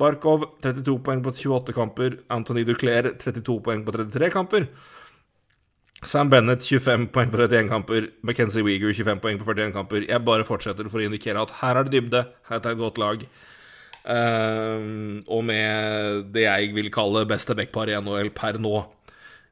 Barkov 0.01 0.47
32 0.63 0.99
poeng 1.05 1.25
på 1.25 1.35
28 1.35 1.75
kamper. 1.77 2.21
Anthony 2.31 2.65
Duclair 2.65 3.13
32 3.19 3.59
poeng 3.67 3.85
på 3.85 3.93
33 3.99 4.31
kamper. 4.31 4.71
Sam 6.07 6.31
Bennett 6.33 6.65
25 6.65 7.11
poeng 7.13 7.33
på 7.33 7.43
31 7.43 7.69
kamper. 7.69 8.07
Mackenzie 8.25 8.65
Weeger 8.65 8.95
25 8.95 9.21
poeng 9.21 9.41
på 9.43 9.51
41 9.51 9.75
kamper. 9.75 10.07
Jeg 10.09 10.25
bare 10.25 10.47
fortsetter 10.49 10.89
for 10.89 11.03
å 11.03 11.11
indikere 11.11 11.43
at 11.43 11.59
her 11.61 11.77
er 11.77 11.89
det 11.89 11.99
dybde. 11.99 12.23
Her 12.49 12.57
er 12.57 12.63
det 12.65 12.73
et 12.73 12.81
godt 12.81 13.01
lag. 13.03 13.27
Uh, 14.01 15.21
og 15.29 15.43
med 15.45 16.31
det 16.33 16.47
jeg 16.47 16.71
vil 16.73 16.89
kalle 16.95 17.27
beste 17.29 17.53
backpar 17.59 17.91
i 17.93 17.99
NHL 18.01 18.33
per 18.33 18.57
nå. 18.63 18.79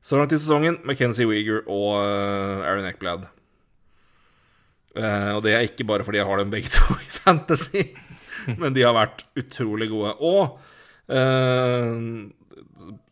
Så 0.09 0.16
langt 0.16 0.32
i 0.32 0.39
sesongen 0.40 0.78
McKenzie 0.89 1.28
Weeger 1.28 1.66
og 1.68 1.98
eh, 2.01 2.62
Aaron 2.64 2.86
Eckblad. 2.89 3.26
Eh, 4.97 5.32
og 5.35 5.43
det 5.44 5.52
er 5.52 5.66
ikke 5.66 5.85
bare 5.85 6.06
fordi 6.06 6.22
jeg 6.22 6.28
har 6.30 6.40
dem 6.40 6.55
begge 6.55 6.70
to 6.78 6.97
i 6.97 7.10
Fantasy, 7.12 7.82
men 8.60 8.72
de 8.72 8.86
har 8.86 8.97
vært 8.97 9.26
utrolig 9.36 9.90
gode. 9.93 10.14
Og 10.24 10.56
uh, 11.12 11.93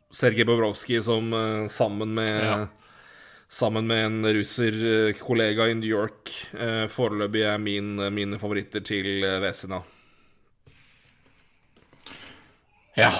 Sergej 0.08 0.48
Bobrovskij 0.48 1.02
som 1.04 1.28
sammen 1.72 2.16
med 2.16 2.32
Ja. 2.32 2.56
Sammen 3.56 3.86
med 3.86 4.00
en 4.02 4.26
russerkollega 4.34 5.68
i 5.70 5.76
New 5.78 5.86
York 5.86 6.32
foreløpig 6.90 7.44
er 7.46 7.60
min, 7.62 7.92
mine 8.10 8.40
favoritter 8.42 8.82
til 8.82 9.22
Vesina. 9.40 9.78
ja. 12.98 13.12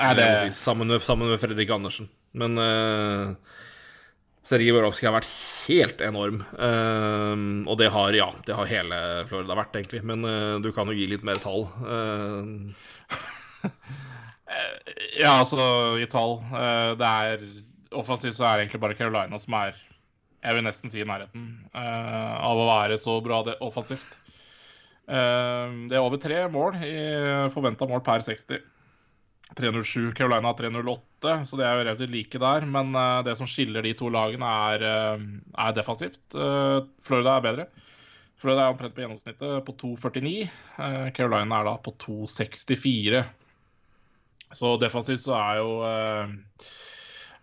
Er 0.00 0.16
det 0.16 0.54
sammen, 0.56 0.88
med, 0.88 1.04
sammen 1.04 1.28
med 1.28 1.38
Fredrik 1.42 1.70
Andersen. 1.76 2.08
Men 2.38 2.58
uh, 2.58 3.32
Sergej 4.46 4.74
Borovskij 4.74 5.08
har 5.08 5.16
vært 5.18 5.32
helt 5.66 6.02
enorm. 6.04 6.42
Uh, 6.54 7.66
og 7.66 7.78
det 7.80 7.90
har, 7.94 8.14
ja, 8.16 8.30
det 8.46 8.56
har 8.56 8.70
hele 8.70 9.00
Florida 9.30 9.58
vært, 9.58 9.76
egentlig. 9.80 10.02
Men 10.06 10.26
uh, 10.26 10.60
du 10.62 10.70
kan 10.76 10.90
jo 10.90 10.96
gi 10.96 11.08
litt 11.10 11.26
mer 11.26 11.42
tall. 11.42 11.68
Ja, 15.14 15.36
altså, 15.38 15.60
i 16.02 16.06
tall. 16.10 16.40
Det 16.98 17.06
er 17.06 17.42
Offensivt 17.94 18.34
så 18.34 18.48
er 18.48 18.56
det 18.56 18.64
egentlig 18.64 18.80
bare 18.82 18.96
Carolina 18.98 19.38
som 19.38 19.54
er 19.60 19.76
Jeg 20.42 20.56
vil 20.56 20.64
nesten 20.66 20.90
si 20.90 20.98
i 21.02 21.06
nærheten 21.06 21.44
av 21.78 22.58
å 22.58 22.66
være 22.66 22.96
så 22.98 23.14
bra 23.22 23.44
det, 23.46 23.54
offensivt. 23.62 24.16
Det 25.06 25.94
er 25.94 26.02
over 26.02 26.18
tre 26.22 26.42
mål 26.50 26.80
i 26.82 26.96
forventa 27.54 27.86
mål 27.90 28.02
per 28.06 28.26
60. 28.26 28.58
307. 29.56 30.12
Carolina 30.14 30.48
har 30.48 30.54
308, 30.58 31.32
så 31.46 31.58
det 31.58 31.66
er 31.66 31.74
jo 31.74 31.84
relativt 31.84 32.12
like 32.14 32.40
der. 32.42 32.66
Men 32.70 32.94
uh, 32.94 33.22
det 33.26 33.36
som 33.38 33.48
skiller 33.50 33.84
de 33.84 33.94
to 33.98 34.10
lagene, 34.12 34.46
er, 34.70 34.84
uh, 34.84 35.24
er 35.66 35.76
defensivt. 35.76 36.22
Uh, 36.34 36.86
Florida 37.06 37.36
er 37.36 37.46
bedre. 37.46 37.66
Florida 38.40 38.64
er 38.64 38.72
omtrent 38.72 38.94
på 38.96 39.02
gjennomsnittet 39.04 39.66
på 39.66 39.72
2,49. 39.82 40.30
Eh, 40.80 41.08
Carolina 41.12 41.58
er 41.58 41.66
da 41.66 41.74
på 41.84 41.92
2,64. 42.00 43.20
Så 44.56 44.70
defensivt 44.80 45.20
så 45.20 45.34
er 45.36 45.58
jo 45.58 45.74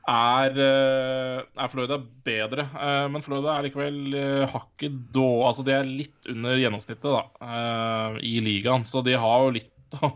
er, 0.10 0.58
er 0.58 1.70
Florida 1.70 2.00
bedre. 2.02 2.66
Men 3.14 3.22
Florida 3.22 3.54
er 3.54 3.68
likevel 3.68 4.18
hakket 4.50 4.98
då 5.14 5.28
Altså 5.46 5.68
de 5.70 5.78
er 5.78 5.86
litt 5.86 6.32
under 6.34 6.58
gjennomsnittet 6.58 7.06
da, 7.06 8.18
i 8.18 8.40
ligaen, 8.42 8.82
så 8.82 9.06
de 9.06 9.14
har 9.22 9.46
jo 9.46 9.54
litt 9.60 10.02
å 10.02 10.16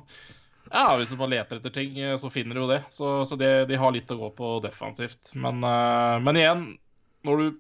Ja, 0.72 0.86
hvis 0.96 1.12
man 1.20 1.32
leter 1.34 1.60
etter 1.60 1.74
ting, 1.76 1.98
eh, 2.00 2.16
så 2.22 2.30
finner 2.32 2.56
du 2.56 2.62
jo 2.64 2.70
det. 2.70 2.82
Så, 2.94 3.26
så 3.28 3.36
de, 3.40 3.50
de 3.68 3.80
har 3.80 3.92
litt 3.92 4.12
å 4.14 4.20
gå 4.22 4.30
på 4.38 4.52
defensivt. 4.64 5.34
Men, 5.36 5.60
eh, 5.68 6.18
men 6.24 6.40
igjen, 6.40 6.64
når 7.28 7.44
du 7.44 7.60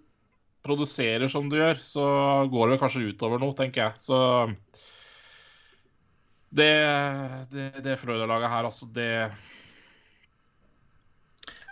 produserer 0.64 1.28
som 1.32 1.50
du 1.50 1.58
gjør, 1.58 1.80
så 1.84 2.06
går 2.54 2.72
det 2.76 2.80
kanskje 2.84 3.04
utover 3.12 3.42
noe, 3.42 3.56
tenker 3.58 3.88
jeg. 3.88 4.02
Så 4.06 4.20
Det, 6.52 6.72
det, 7.52 7.66
det 7.84 7.98
Frøyda-laget 8.00 8.52
her, 8.52 8.68
altså, 8.68 8.86
det 8.92 9.32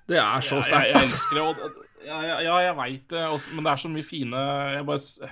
Det 0.10 0.18
er 0.18 0.40
så 0.42 0.56
Jeg, 0.56 0.64
jeg, 0.64 0.66
sterkt. 0.66 0.88
jeg 0.88 0.96
altså. 0.96 1.06
elsker 1.06 1.36
det. 1.36 1.44
Og, 1.44 1.86
ja, 2.08 2.20
ja, 2.26 2.38
ja, 2.48 2.58
jeg 2.64 2.76
veit 2.80 3.10
det, 3.12 3.24
men 3.54 3.66
det 3.68 3.72
er 3.74 3.82
så 3.84 3.90
mye 3.92 4.08
fine 4.08 4.44
Jeg 4.74 4.86
bare 4.88 5.32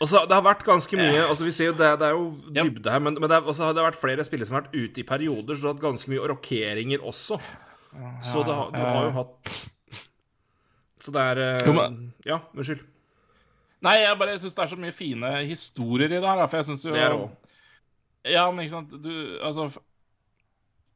Altså, 0.00 0.22
det 0.24 0.32
har 0.32 0.44
vært 0.46 0.62
ganske 0.64 0.96
mye 0.96 1.24
altså 1.26 1.44
vi 1.44 1.52
ser 1.52 1.66
jo 1.68 1.72
Det, 1.76 1.88
det 2.00 2.06
er 2.06 2.14
jo 2.16 2.28
dybde 2.56 2.92
her, 2.92 3.02
men, 3.04 3.18
men 3.20 3.28
det, 3.28 3.36
er, 3.36 3.48
også 3.52 3.66
har 3.68 3.76
vært 3.76 3.98
flere 4.00 4.24
spillere 4.24 4.48
som 4.48 4.56
har 4.56 4.64
vært 4.64 4.78
ute 4.78 5.02
i 5.02 5.04
perioder, 5.04 5.52
så 5.52 5.60
du 5.60 5.66
har 5.68 5.74
hatt 5.74 5.84
ganske 5.84 6.12
mye 6.12 6.30
rokeringer 6.30 7.04
også. 7.04 7.36
Så 8.24 8.44
det 8.46 8.54
har, 8.54 8.70
du 8.72 8.78
har 8.80 9.04
jo 9.08 9.12
hatt 9.18 9.52
Så 11.02 11.12
det 11.12 11.26
er 11.32 11.42
eh, 11.42 11.92
Ja, 12.28 12.38
unnskyld. 12.54 12.84
Nei, 13.84 13.96
jeg 14.02 14.16
bare 14.20 14.38
syns 14.38 14.56
det 14.56 14.64
er 14.64 14.72
så 14.72 14.78
mye 14.80 14.94
fine 14.94 15.30
historier 15.48 16.12
i 16.12 16.20
det 16.20 16.26
her, 16.28 16.42
for 16.46 16.60
jeg 16.60 16.68
syns 16.70 16.84
jo 16.86 16.94
Det 16.94 17.02
er 17.02 17.16
også. 17.16 17.54
Ja, 18.28 18.42
men 18.52 18.66
ikke 18.66 18.76
sant 18.76 18.90
Du, 19.00 19.12
altså 19.40 19.70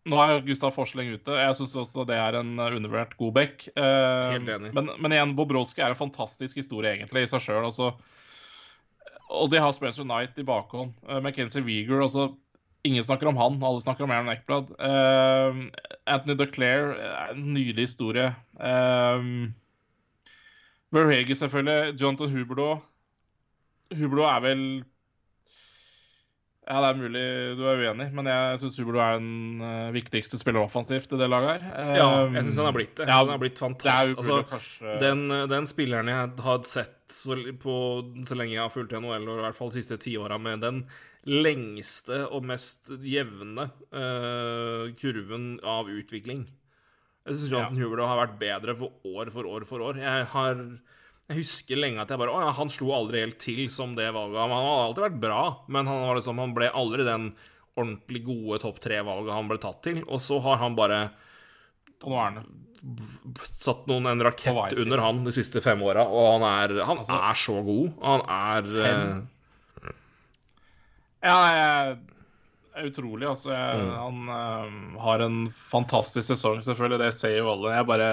Nå 0.05 0.19
er 0.21 0.43
Gustav 0.45 0.75
Forsling 0.77 1.15
ute. 1.17 1.37
Jeg 1.41 1.57
syns 1.57 1.73
også 1.81 2.03
det 2.05 2.17
er 2.21 2.37
en 2.37 2.59
undervurdert 2.61 3.15
god 3.17 3.31
back. 3.39 3.63
Eh, 3.73 4.33
Helt 4.35 4.51
enig. 4.53 4.73
Men, 4.77 4.91
men 5.01 5.15
igjen, 5.17 5.33
Bobrovskij 5.39 5.81
er 5.81 5.95
en 5.95 5.97
fantastisk 5.97 6.59
historie, 6.61 6.91
egentlig, 6.93 7.23
i 7.25 7.31
seg 7.31 7.41
sjøl. 7.41 7.65
Altså. 7.65 7.95
Og 9.35 9.51
de 9.52 9.61
har 9.61 9.74
Spencer 9.74 10.06
Knight 10.06 10.39
i 10.39 10.47
bakhånd. 10.47 10.94
Uh, 11.02 11.19
McKenzie 11.20 11.65
Weeger 11.66 12.05
altså, 12.05 12.31
Ingen 12.85 13.05
snakker 13.05 13.31
om 13.31 13.39
han, 13.40 13.62
alle 13.65 13.81
snakker 13.81 14.05
om 14.05 14.12
Aaron 14.12 14.28
Eckblad. 14.28 14.74
Uh, 14.77 15.70
Anthony 16.05 16.35
DeClaire 16.36 16.98
er 17.01 17.31
en 17.32 17.47
nydelig 17.55 17.86
historie. 17.89 18.27
Uh, 18.61 19.48
Verhege, 20.93 21.35
selvfølgelig. 21.35 21.97
Jonathan 22.01 22.31
Huberdo. 22.31 22.66
Huberdo 23.94 24.27
er 24.28 24.43
vel 24.44 24.66
Ja, 26.65 26.78
det 26.81 26.89
er 26.89 26.97
mulig 26.97 27.23
du 27.59 27.62
er 27.69 27.81
uenig, 27.82 28.07
men 28.16 28.28
jeg 28.31 28.61
syns 28.62 28.78
Huberdo 28.81 29.01
er 29.05 29.19
den 29.19 29.61
eh, 29.61 29.91
viktigste 29.93 30.39
spiller 30.41 30.65
offensivt 30.65 31.12
i 31.12 31.19
det 31.20 31.28
laget 31.28 31.61
her. 31.61 31.97
Ja, 31.99 32.07
jeg 32.24 32.47
syns 32.47 32.61
han 32.62 32.69
har 32.70 32.77
blitt 32.77 32.95
det. 32.97 33.09
ja, 33.11 33.19
han 33.20 33.32
har 33.35 33.43
blitt 33.43 33.61
fantastisk. 33.61 34.15
jo 34.15 34.23
Altså, 34.23 34.39
kanskje 34.49 34.95
den, 35.03 35.24
den 35.53 35.69
spilleren 35.69 36.09
jeg 36.09 36.31
har 36.47 36.62
sett 36.70 36.97
så, 37.12 37.36
på, 37.61 37.77
så 38.24 38.39
lenge 38.39 38.57
jeg 38.57 38.65
har 38.65 38.73
fulgt 38.73 38.97
NHL, 38.97 39.28
og 39.28 39.43
i 39.43 39.45
hvert 39.45 39.59
fall 39.59 39.74
de 39.74 39.82
siste 39.82 40.01
tiåra, 40.01 40.41
med 40.41 40.65
den 40.65 40.81
lengste 41.28 42.24
og 42.32 42.45
mest 42.49 42.91
jevne 43.05 43.69
uh, 43.93 44.89
kurven 45.01 45.55
av 45.61 45.89
utvikling. 45.93 46.47
Jeg 47.24 47.39
syns 47.39 47.53
Jonathan 47.53 47.81
Huberdo 47.81 48.09
har 48.09 48.20
vært 48.20 48.41
bedre 48.41 48.74
for 48.77 49.09
år 49.09 49.31
for 49.32 49.49
år 49.49 49.65
for 49.69 49.85
år. 49.85 50.01
Jeg 50.01 50.27
har 50.32 50.65
jeg 51.29 51.39
husker 51.41 51.79
lenge 51.81 52.03
at 52.03 52.11
jeg 52.13 52.21
bare 52.21 52.35
Å 52.35 52.41
ja, 52.45 52.51
han 52.59 52.71
slo 52.73 52.91
aldri 52.93 53.23
helt 53.25 53.39
til 53.41 53.65
som 53.73 53.95
det 53.97 54.11
valget. 54.13 54.41
Han 54.43 54.53
har 54.53 54.83
alltid 54.85 55.07
vært 55.07 55.21
bra, 55.23 55.43
men 55.73 55.89
han, 55.89 56.03
var 56.05 56.19
liksom, 56.21 56.43
han 56.43 56.53
ble 56.57 56.69
aldri 56.69 57.07
den 57.07 57.31
ordentlig 57.75 58.21
gode 58.27 58.61
topp 58.63 58.79
tre-valget 58.85 59.35
han 59.35 59.49
ble 59.51 59.59
tatt 59.63 59.81
til. 59.87 60.03
Og 60.05 60.21
så 60.23 60.39
har 60.45 60.61
han 60.61 60.77
bare 60.79 61.01
satt 63.65 63.87
noen 63.89 64.11
en 64.11 64.25
rakett 64.27 64.77
under 64.77 65.01
han 65.01 65.23
de 65.25 65.33
siste 65.33 65.63
fem 65.65 65.81
åra, 65.83 66.05
og 66.05 66.35
han 66.35 66.45
er, 66.51 66.75
han 66.85 67.01
Altså, 67.01 67.17
er 67.17 67.39
så 67.41 67.57
god. 67.65 67.87
Han 68.05 68.25
er 68.29 68.69
eh, 68.85 69.93
Ja, 71.25 71.39
jeg 71.49 72.91
utrolig, 72.91 73.27
altså. 73.31 73.53
Jeg, 73.55 73.81
Mm. 73.81 73.91
Han 73.97 74.29
eh, 74.35 75.01
har 75.01 75.25
en 75.25 75.41
fantastisk 75.49 76.27
sesong, 76.35 76.61
selvfølgelig. 76.67 77.01
Det 77.07 77.13
ser 77.17 77.37
jo 77.39 77.51
alle. 77.53 77.73
Jeg 77.79 77.87
bare 77.89 78.09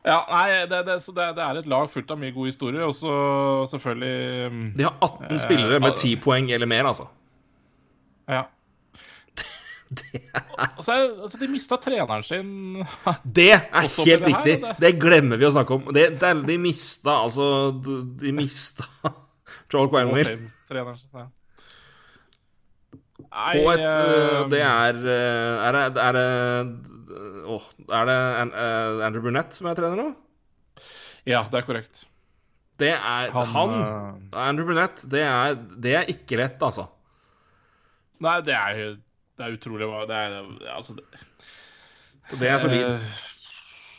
Ja, 0.00 0.22
nei, 0.30 0.62
det, 0.64 0.78
det, 0.86 0.94
så 1.04 1.12
det, 1.12 1.26
det 1.36 1.44
er 1.44 1.58
et 1.60 1.66
lag 1.68 1.90
fullt 1.92 2.12
av 2.14 2.20
mye 2.20 2.32
gode 2.32 2.48
historier, 2.48 2.86
og 2.86 2.94
så 2.96 3.10
selvfølgelig 3.68 4.52
mm, 4.52 4.62
De 4.78 4.86
har 4.86 4.94
18 5.04 5.42
spillere 5.42 5.80
med 5.84 5.98
10 5.98 6.14
poeng 6.24 6.48
eller 6.56 6.70
mer, 6.70 6.88
altså. 6.88 7.04
Ja. 8.30 8.46
det 10.00 10.22
er, 10.22 10.46
altså, 10.56 11.36
de 11.40 11.48
mista 11.52 11.76
treneren 11.84 12.24
sin 12.24 12.54
Det 13.40 13.50
er 13.58 13.66
helt 13.76 13.98
det 13.98 14.14
her, 14.14 14.24
riktig. 14.24 14.56
det. 14.80 14.94
Glemmer 15.02 15.40
vi 15.40 15.48
å 15.48 15.52
snakke 15.52 15.76
om. 15.76 15.92
De 15.92 16.56
mista 16.62 17.18
altså 17.26 17.50
De, 17.76 18.32
mista 18.32 18.88
Joel 19.72 19.92
Quenville 19.92 20.38
ja. 20.70 21.26
På 23.30 23.68
et 23.74 23.84
eh, 23.84 23.98
eh, 24.00 24.48
Det 24.50 24.62
er 24.64 24.96
eh, 25.04 25.68
Er 25.68 25.76
det 25.76 26.06
Er 26.08 26.18
Åh, 27.10 27.66
er 27.90 28.08
det 28.08 28.18
eh, 28.46 29.02
Andrew 29.06 29.24
Burnett 29.24 29.56
som 29.56 29.68
er 29.70 29.78
trener 29.78 29.98
nå? 29.98 30.08
Ja, 31.28 31.42
det 31.50 31.60
er 31.60 31.66
korrekt. 31.66 32.04
Det 32.80 32.92
er 32.96 33.32
Han, 33.34 33.50
Han, 33.54 33.74
eh, 33.76 34.40
Andrew 34.46 34.68
Burnett, 34.70 35.02
det 35.10 35.22
er, 35.26 35.56
det 35.56 35.96
er 35.98 36.12
ikke 36.12 36.38
lett, 36.40 36.62
altså. 36.64 36.88
Nei, 38.20 38.38
det 38.44 38.56
er 38.56 38.80
Det 39.38 39.46
er 39.46 39.56
utrolig 39.56 39.88
hva 39.88 40.04
Det 40.08 40.16
er 40.16 40.34
altså 40.74 40.96
det, 40.98 41.04
Så 42.28 42.38
det 42.40 42.50
er 42.50 42.58
solid. 42.60 42.86
Eh, 42.94 43.18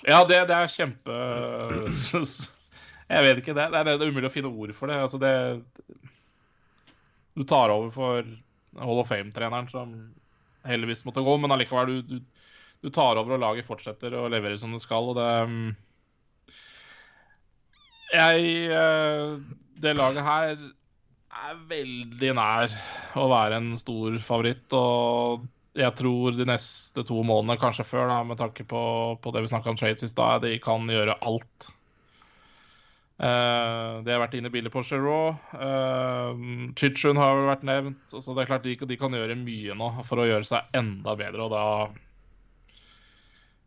ja, 0.09 0.21
det, 0.25 0.39
det 0.49 0.57
er 0.57 0.71
kjempe 0.71 1.17
Jeg 3.11 3.25
vet 3.25 3.41
ikke. 3.41 3.53
Det, 3.57 3.67
er, 3.67 3.83
det 3.85 3.97
er 3.97 4.13
umulig 4.13 4.29
å 4.29 4.33
finne 4.33 4.53
ord 4.53 4.73
for 4.77 4.89
det. 4.89 4.97
Altså, 5.03 5.19
det 5.21 5.33
Du 7.35 7.43
tar 7.47 7.73
over 7.73 7.91
for 7.93 8.33
Hall 8.79 9.01
of 9.01 9.09
Fame-treneren, 9.11 9.67
som 9.69 9.93
heldigvis 10.67 11.03
måtte 11.07 11.23
gå, 11.25 11.33
men 11.41 11.51
allikevel, 11.53 11.89
du, 12.05 12.17
du, 12.17 12.40
du 12.82 12.90
tar 12.90 13.20
over, 13.22 13.38
og 13.38 13.44
laget 13.44 13.68
fortsetter 13.68 14.14
å 14.18 14.28
levere 14.32 14.58
som 14.60 14.74
det 14.74 14.82
skal, 14.84 15.12
og 15.12 15.18
det 15.20 15.32
mm, 15.48 15.72
Jeg 18.12 18.53
eh, 18.76 19.36
Det 19.82 19.95
laget 19.95 20.26
her 20.26 20.56
er 21.41 21.60
veldig 21.70 22.32
nær 22.36 22.74
å 23.18 23.28
være 23.32 23.60
en 23.62 23.74
stor 23.80 24.18
favoritt, 24.22 24.74
og 24.76 25.45
jeg 25.78 25.95
tror 25.95 26.36
de 26.36 26.45
neste 26.48 27.06
to 27.08 27.22
månedene, 27.24 27.60
kanskje 27.62 27.88
før, 27.88 28.10
da, 28.12 28.18
med 28.28 28.40
tanke 28.41 28.66
på, 28.68 28.82
på 29.24 29.32
det 29.32 29.45
vi 29.45 29.52
snakka 29.53 29.72
om 29.72 29.80
trades 29.80 30.03
i 30.03 30.12
de 30.44 30.58
kan 30.64 30.90
gjøre 30.91 31.16
alt. 31.22 31.70
Uh, 33.22 34.02
det 34.02 34.16
har 34.16 34.22
vært 34.24 34.36
inne 34.36 34.49
i 34.49 34.53
bildet 34.53 34.74
på 34.74 34.82
Giroux. 34.82 35.38
Uh, 35.53 36.72
Chichun 36.76 37.20
har 37.22 37.44
vært 37.45 37.66
nevnt. 37.70 38.02
Så 38.10 38.34
det 38.34 38.44
er 38.44 38.49
klart 38.49 38.66
de, 38.66 38.74
de 38.76 38.98
kan 38.98 39.14
gjøre 39.14 39.38
mye 39.38 39.78
nå 39.78 39.91
for 40.08 40.22
å 40.22 40.26
gjøre 40.26 40.48
seg 40.48 40.76
enda 40.78 41.14
bedre, 41.20 41.45
og 41.45 41.53
da 41.53 41.66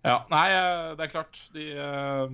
Ja, 0.05 0.21
nei, 0.29 0.47
eh, 0.53 0.93
det 0.99 1.07
er 1.07 1.13
klart. 1.13 1.39
De 1.55 1.65
eh, 1.81 2.33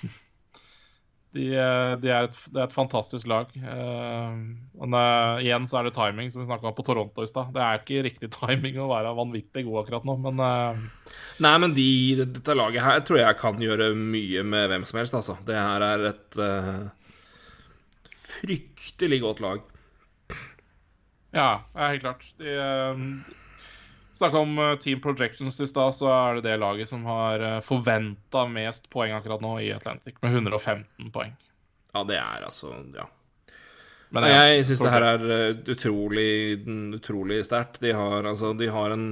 de, 1.36 1.46
eh, 1.52 1.92
de 2.00 2.10
er 2.10 2.26
et, 2.26 2.36
det 2.48 2.62
er 2.62 2.64
et 2.64 2.74
fantastisk 2.74 3.28
lag. 3.30 3.50
Men 3.60 4.96
igjen 5.44 5.68
så 5.68 5.78
er 5.78 5.88
det 5.88 5.94
timing, 5.98 6.30
som 6.32 6.40
vi 6.42 6.48
snakka 6.48 6.70
om 6.70 6.78
på 6.78 6.86
Toronto 6.86 7.24
i 7.24 7.30
stad. 7.30 7.52
Det 7.54 7.62
er 7.62 7.82
ikke 7.82 8.04
riktig 8.08 8.30
timing 8.40 8.80
å 8.80 8.88
være 8.90 9.12
vanvittig 9.18 9.66
god 9.68 9.82
akkurat 9.82 10.08
nå, 10.08 10.16
men 10.28 10.40
Nei, 11.40 11.52
men 11.62 11.72
de, 11.76 11.90
dette 12.20 12.56
laget 12.56 12.84
her 12.84 13.04
tror 13.04 13.20
jeg 13.20 13.40
kan 13.40 13.60
gjøre 13.64 13.92
mye 13.96 14.42
med 14.44 14.72
hvem 14.72 14.82
som 14.88 15.00
helst, 15.00 15.16
altså. 15.16 15.36
Det 15.48 15.56
her 15.56 15.84
er 15.86 16.02
et 16.10 16.36
uh, 16.36 16.82
fryktelig 18.12 19.20
godt 19.22 19.40
lag. 19.44 19.62
Ja, 21.32 21.50
helt 21.78 22.04
klart. 22.04 22.26
De 22.40 22.52
Snakka 24.20 24.38
om 24.38 24.58
eh, 24.58 24.74
Team 24.76 25.00
Projections 25.00 25.60
i 25.60 25.66
stad, 25.66 25.94
så 25.96 26.10
er 26.12 26.34
det 26.34 26.42
det 26.44 26.58
laget 26.60 26.90
som 26.90 27.06
har 27.08 27.40
uh, 27.40 27.60
forventa 27.64 28.42
mest 28.52 28.90
poeng 28.92 29.14
akkurat 29.16 29.40
nå 29.40 29.54
i 29.64 29.70
Atlantic, 29.72 30.18
med 30.20 30.34
115 30.34 31.08
poeng. 31.14 31.32
Ja, 31.94 32.02
det 32.04 32.18
er 32.20 32.44
altså 32.44 32.74
Ja. 32.98 33.08
Men 34.10 34.26
Jeg 34.26 34.66
syns 34.66 34.82
det 34.82 34.92
her 34.92 35.06
er 35.06 35.24
eh, 35.32 35.58
utrolig, 35.70 36.30
utrolig 36.98 37.44
sterkt. 37.46 37.78
De 37.80 37.94
har, 37.94 38.26
altså, 38.26 38.52
de 38.58 38.66
har 38.68 38.92
en, 38.92 39.04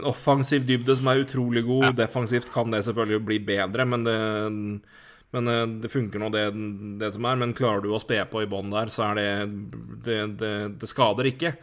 en 0.00 0.08
offensiv 0.08 0.64
dybde 0.66 0.96
som 0.96 1.10
er 1.12 1.22
utrolig 1.22 1.62
god. 1.68 1.92
Defensivt 1.98 2.50
kan 2.50 2.72
det 2.72 2.82
selvfølgelig 2.88 3.20
bli 3.28 3.38
bedre, 3.52 3.84
men 3.86 4.06
det, 4.08 4.16
men 5.36 5.52
eh, 5.54 5.66
det 5.84 5.92
funker 5.92 6.24
nå, 6.24 6.32
det, 6.34 6.46
det 6.98 7.12
som 7.14 7.28
er. 7.28 7.38
Men 7.44 7.54
klarer 7.54 7.84
du 7.84 7.92
å 7.92 8.02
spe 8.02 8.18
på 8.32 8.42
i 8.42 8.48
bånn 8.50 8.72
der, 8.74 8.90
så 8.90 9.12
er 9.12 9.20
det 9.20 9.28
Det, 10.08 10.18
det, 10.40 10.56
det 10.80 10.90
skader 10.90 11.30
ikke. 11.30 11.54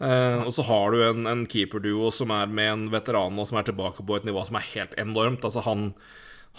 Eh, 0.00 0.40
og 0.46 0.54
så 0.56 0.64
har 0.64 0.94
du 0.94 1.02
en, 1.04 1.26
en 1.28 1.44
keeperduo 1.50 2.08
som 2.14 2.32
er 2.32 2.48
med 2.48 2.72
en 2.72 2.88
veteran 2.92 3.36
nå, 3.36 3.44
som 3.48 3.60
er 3.60 3.68
tilbake 3.68 4.00
på 4.06 4.16
et 4.16 4.24
nivå 4.24 4.46
som 4.48 4.56
er 4.56 4.68
helt 4.72 4.96
enormt. 5.00 5.44
Altså, 5.44 5.60
han, 5.66 5.90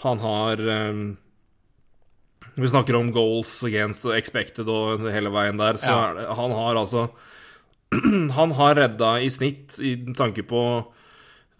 han 0.04 0.22
har 0.22 0.62
um, 0.92 1.02
Vi 2.54 2.70
snakker 2.70 2.94
om 2.98 3.10
goals 3.14 3.56
against 3.66 4.06
expected 4.14 4.70
og 4.70 5.08
hele 5.10 5.32
veien 5.34 5.58
der, 5.58 5.80
så 5.80 5.90
Ja. 5.90 6.14
det, 6.14 6.26
han 6.38 6.54
har 6.54 6.78
altså 6.78 7.08
Han 8.38 8.54
har 8.56 8.78
redda 8.78 9.16
i 9.20 9.30
snitt, 9.30 9.78
i 9.82 9.96
tanke 10.16 10.46
på 10.46 10.64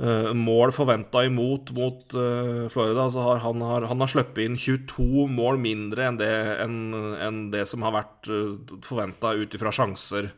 Uh, 0.02 0.32
mål 0.34 0.72
forventa 0.74 1.20
imot 1.28 1.68
mot 1.76 2.14
uh, 2.16 2.64
Florida, 2.72 3.04
så 3.12 3.22
har 3.22 3.42
han, 3.44 3.60
har, 3.62 3.84
han 3.86 4.00
har 4.00 4.09
sluppet 4.10 4.40
inn 4.42 4.56
22 4.59 5.28
mål 5.30 5.60
mindre 5.62 6.06
enn 6.09 6.16
det, 6.18 6.30
enn, 6.64 6.78
enn 7.22 7.42
det 7.52 7.66
som 7.70 7.84
har 7.86 7.92
vært 7.94 8.30
uh, 8.32 8.56
forventa 8.82 9.34
ut 9.36 9.54
ifra 9.54 9.70
sjanser 9.70 10.32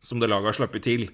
som 0.00 0.20
det 0.20 0.28
laget 0.30 0.46
har 0.50 0.56
sluppet 0.58 0.82
til. 0.86 1.08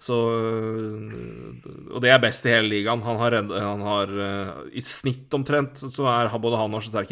Så 0.00 0.16
øh, 0.16 1.60
Og 1.92 2.00
det 2.00 2.08
er 2.08 2.16
best 2.22 2.46
i 2.48 2.54
hele 2.54 2.70
ligaen. 2.72 3.02
Han 3.04 3.18
har, 3.20 3.34
han 3.36 3.82
har 3.84 4.08
øh, 4.08 4.70
I 4.72 4.80
snitt 4.80 5.28
omtrent 5.36 5.76
så 5.82 6.06
er 6.08 6.32
både 6.40 6.56
han 6.56 6.72
og 6.74 6.80
er 6.88 7.04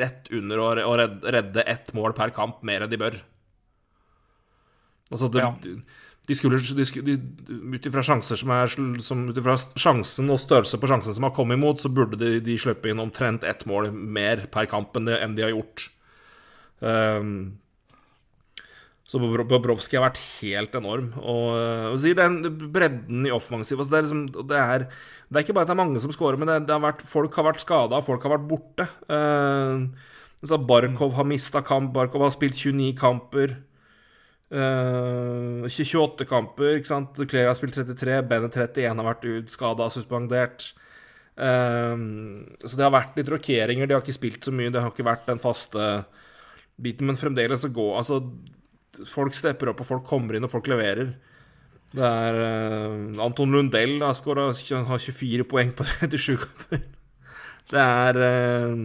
rett 0.00 0.26
under 0.34 0.58
å, 0.64 0.72
redde, 0.98 1.30
redde 1.36 1.62
ett 1.62 1.94
mål 1.94 2.16
per 2.18 2.30
kamp 2.34 2.58
mer 2.66 2.82
enn 2.82 2.90
de 2.90 2.98
bør. 2.98 3.20
Altså, 5.12 5.30
det, 5.32 5.40
Ja. 5.40 5.54
de 6.28 6.34
skulle, 6.34 6.58
de, 6.58 6.84
skulle- 6.84 7.20
Ut 7.72 7.86
ifra 7.86 8.02
sjansen 8.02 8.34
og 10.28 10.40
størrelse 10.42 10.76
på 10.76 10.88
sjansen 10.90 11.14
som 11.14 11.24
har 11.24 11.32
kommet 11.32 11.56
imot, 11.56 11.78
så 11.80 11.88
burde 11.88 12.18
de, 12.18 12.40
de 12.40 12.58
slippe 12.58 12.90
inn 12.90 12.98
omtrent 13.00 13.44
ett 13.44 13.64
mål 13.64 13.92
mer 13.92 14.44
per 14.50 14.66
kamp 14.66 14.92
enn, 14.98 15.06
de, 15.06 15.16
enn 15.22 15.34
de 15.38 15.42
har 15.46 15.54
gjort. 15.54 15.86
Um, 16.82 17.56
så 19.08 19.16
Bobro- 19.22 19.46
Bobrovskij 19.48 19.96
har 19.96 20.10
vært 20.10 20.20
helt 20.42 20.74
enorm. 20.76 21.06
Og, 21.22 21.54
og 21.94 21.96
sier 22.02 22.18
den 22.18 22.42
bredden 22.74 23.24
i 23.24 23.32
offensiv 23.32 23.80
altså 23.80 23.94
det, 23.94 24.02
liksom, 24.04 24.24
det, 24.50 24.58
er, 24.58 24.84
det 25.28 25.38
er 25.38 25.46
ikke 25.46 25.54
bare 25.56 25.64
at 25.64 25.70
det 25.70 25.76
er 25.78 25.80
mange 25.80 26.02
som 26.04 26.12
scorer, 26.12 26.36
men 26.40 26.50
det, 26.50 26.58
det 26.68 26.74
har 26.76 26.82
vært, 26.84 27.06
folk 27.08 27.38
har 27.40 27.46
vært 27.48 27.64
skada, 27.64 28.02
folk 28.04 28.26
har 28.26 28.34
vært 28.36 28.50
borte. 28.50 28.84
Uh, 29.08 29.88
Barkov 30.68 31.16
har 31.16 31.26
mista 31.26 31.64
kamp, 31.64 31.94
Barkov 31.96 32.26
har 32.26 32.34
spilt 32.36 32.60
29 32.60 32.90
kamper. 33.00 33.56
Uh, 34.52 35.64
28 35.64 36.28
kamper, 36.28 36.76
ikke 36.76 36.92
sant. 36.92 37.16
Claire 37.24 37.48
har 37.48 37.56
spilt 37.56 37.80
33, 37.80 38.20
Bennett 38.28 38.60
31 38.60 38.92
har 38.92 39.08
vært 39.08 39.24
ut, 39.24 39.56
skada, 39.56 39.88
suspendert. 39.92 40.68
Uh, 41.40 41.96
så 42.60 42.74
det 42.76 42.84
har 42.84 42.92
vært 42.92 43.16
litt 43.16 43.32
rokeringer. 43.32 43.88
De 43.88 43.96
har 43.96 44.04
ikke 44.04 44.20
spilt 44.20 44.44
så 44.44 44.52
mye, 44.52 44.68
det 44.68 44.84
har 44.84 44.92
ikke 44.92 45.08
vært 45.08 45.24
den 45.32 45.40
faste 45.40 45.88
biten. 46.76 47.08
Men 47.08 47.16
fremdeles 47.16 47.64
så 47.64 47.72
går 47.72 47.96
Altså, 48.02 48.20
folk 49.06 49.34
stepper 49.36 49.70
opp, 49.72 49.82
og 49.84 49.88
folk 49.88 50.06
kommer 50.08 50.36
inn, 50.38 50.46
og 50.46 50.52
folk 50.52 50.68
leverer. 50.70 51.12
Det 51.88 52.04
er 52.04 52.36
uh, 52.36 53.24
Anton 53.24 53.52
Lundell 53.54 53.98
har, 54.04 54.18
har 54.90 55.04
24 55.04 55.46
poeng 55.48 55.70
på 55.76 55.86
37 56.02 56.36
kamper. 56.42 56.82
Det 57.68 57.84
er 57.84 58.18
uh, 58.20 58.82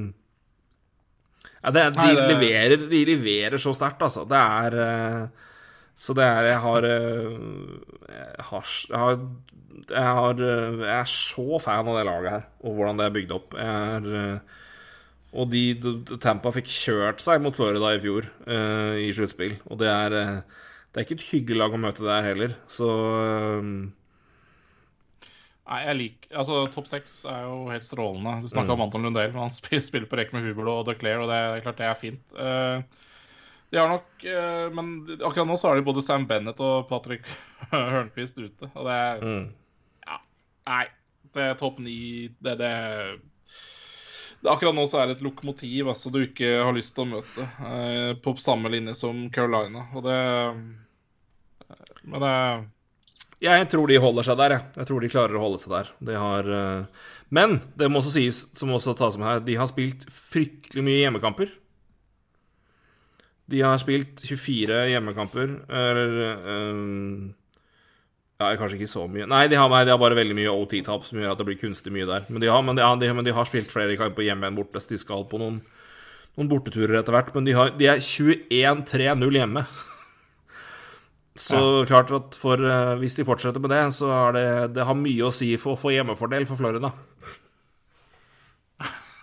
ja, 1.64 1.72
det 1.72 1.82
er, 1.82 1.94
de, 1.96 2.00
Nei, 2.00 2.14
det- 2.16 2.28
leverer, 2.34 2.86
de 2.92 3.02
leverer 3.08 3.60
så 3.62 3.74
sterkt, 3.76 4.02
altså. 4.04 4.26
Det 4.28 4.40
er 4.40 4.78
uh, 4.80 5.50
Så 5.96 6.16
det 6.18 6.24
er 6.26 6.48
Jeg 6.52 6.60
har 6.64 6.88
Jeg 6.88 8.48
har, 8.50 8.66
jeg 9.90 10.04
har, 10.04 10.42
jeg, 10.44 10.90
er 10.96 11.08
så 11.10 11.60
fan 11.64 11.88
av 11.88 11.98
det 11.98 12.06
laget 12.08 12.32
her, 12.32 12.44
og 12.64 12.76
hvordan 12.78 13.00
det 13.00 13.06
er 13.06 13.16
bygd 13.20 13.32
opp. 13.36 13.56
Jeg 13.60 13.98
er 14.00 14.40
Og 15.34 15.50
de, 15.50 15.64
de 15.82 16.20
Tampa 16.22 16.52
fikk 16.54 16.70
kjørt 16.70 17.24
seg 17.24 17.42
mot 17.42 17.56
Florida 17.58 17.96
i 17.96 18.02
fjor 18.02 18.28
uh, 18.46 18.94
i 19.02 19.10
sluttspill, 19.16 19.58
og 19.66 19.80
det 19.82 19.90
er 19.90 20.16
eh, 20.20 20.62
Det 20.94 21.02
er 21.02 21.08
ikke 21.08 21.18
et 21.18 21.30
hyggelig 21.32 21.60
lag 21.60 21.74
å 21.74 21.82
møte 21.82 22.06
der 22.06 22.28
heller, 22.28 22.56
så 22.70 22.90
uh, 22.94 23.70
Nei, 25.64 25.80
jeg 25.88 25.98
liker 26.02 26.38
Altså, 26.44 26.60
topp 26.74 26.92
seks 26.92 27.24
er 27.30 27.48
jo 27.48 27.72
helt 27.72 27.88
strålende. 27.88 28.36
Du 28.44 28.52
snakka 28.52 28.76
om 28.76 28.84
Anton 28.84 29.08
Lundell, 29.08 29.32
men 29.34 29.46
han 29.46 29.54
spiller, 29.58 30.06
på 30.10 30.20
rekke 30.20 30.36
med 30.36 30.46
Hubel 30.46 30.70
og 30.70 30.86
Declare, 30.90 31.24
og 31.24 31.32
det 31.32 31.40
er 31.40 31.66
klart 31.66 31.80
det 31.80 31.88
er 31.88 32.00
fint. 32.00 32.36
De 33.74 33.80
har 33.80 33.90
nok 33.90 34.26
Men 34.76 34.90
akkurat 35.16 35.48
nå 35.50 35.56
så 35.58 35.72
har 35.72 35.80
de 35.80 35.86
både 35.88 36.04
Sam 36.06 36.28
Bennett 36.30 36.60
og 36.62 36.90
Patrick 36.92 37.30
Hørnquist 37.72 38.42
ute, 38.42 38.70
og 38.74 38.90
det 38.90 38.98
er 38.98 39.24
mm. 39.24 39.46
Ja. 40.04 40.20
Nei. 40.70 40.84
Det 41.34 41.48
er 41.48 41.56
topp 41.58 41.80
ni. 41.82 41.96
Det, 42.44 42.58
det 42.60 42.74
Akkurat 44.44 44.76
nå 44.76 44.84
så 44.90 45.00
er 45.00 45.10
det 45.10 45.18
et 45.18 45.24
lokomotiv 45.24 45.88
altså, 45.94 46.12
du 46.12 46.20
ikke 46.26 46.50
har 46.60 46.76
lyst 46.76 46.96
til 46.98 47.06
å 47.06 47.12
møte, 47.14 47.46
eh, 47.64 48.12
på 48.20 48.36
samme 48.44 48.72
linje 48.74 48.96
som 49.00 49.26
Carolina, 49.34 49.86
og 49.96 50.04
det 50.08 50.20
Men 52.04 52.20
det 52.26 52.36
Jeg 53.44 53.70
tror 53.72 53.88
de 53.88 54.00
holder 54.04 54.28
seg 54.28 54.38
der, 54.40 54.56
jeg. 54.58 54.66
Jeg 54.76 54.90
tror 54.90 55.02
de 55.02 55.12
klarer 55.12 55.36
å 55.36 55.44
holde 55.44 55.60
seg 55.60 55.72
der. 55.72 55.92
De 56.00 56.16
har 56.20 56.50
eh, 56.60 57.04
Men 57.30 57.60
det 57.80 57.90
må 57.92 58.00
også 58.02 58.16
sies, 58.18 58.46
som 58.56 58.72
også 58.76 58.96
tas 59.00 59.18
med 59.18 59.28
her, 59.28 59.44
de 59.44 59.56
har 59.60 59.72
spilt 59.72 60.08
fryktelig 60.12 60.84
mye 60.84 61.02
hjemmekamper. 61.02 61.52
De 63.52 63.60
har 63.64 63.80
spilt 63.82 64.24
24 64.24 64.84
hjemmekamper, 64.94 65.56
eller 65.68 66.20
eh, 66.24 66.84
Ja, 68.44 68.58
kanskje 68.60 68.82
ikke 68.82 68.92
så 68.92 69.06
mye. 69.08 69.28
Nei, 69.30 69.46
de 69.52 69.58
har, 69.60 69.70
nei, 69.72 69.84
de 69.88 69.94
har 69.94 70.02
bare 70.02 70.18
veldig 70.20 70.36
mye 70.36 70.52
OT-tap, 70.52 71.06
som 71.08 71.22
gjør 71.22 71.32
at 71.32 71.40
det 71.40 71.48
blir 71.48 71.62
kunstig 71.62 71.94
mye 71.96 72.08
der. 72.10 72.28
Men 72.28 72.44
de 72.44 72.52
har, 72.52 72.66
men 72.66 72.80
de, 72.80 72.84
de, 73.00 73.14
men 73.16 73.28
de 73.28 73.36
har 73.36 73.48
spilt 73.48 73.72
flere 73.72 73.96
kamper 74.00 74.28
hjemme 74.28 74.50
enn 74.50 74.58
borte, 74.58 74.82
de 74.90 75.00
skal 75.00 75.24
på 75.30 75.40
noen, 75.42 75.62
noen 76.36 76.52
borteturer 76.52 77.00
etter 77.00 77.16
hvert. 77.16 77.32
Men 77.38 77.48
de, 77.48 77.56
har, 77.58 77.72
de 77.80 77.90
er 77.94 78.04
21-3-0 78.04 79.40
hjemme. 79.40 79.66
Så 81.40 81.60
klart 81.90 82.12
at 82.14 82.36
for, 82.38 82.62
eh, 82.62 82.94
hvis 83.02 83.16
de 83.18 83.26
fortsetter 83.26 83.64
med 83.64 83.72
det, 83.74 83.82
så 83.96 84.12
har 84.12 84.36
det, 84.36 84.46
det 84.76 84.86
har 84.86 84.98
mye 84.98 85.26
å 85.26 85.34
si 85.34 85.56
for 85.58 85.74
å 85.74 85.80
få 85.82 85.96
hjemmefordel 85.96 86.46
for 86.50 86.60
Florida. 86.60 86.94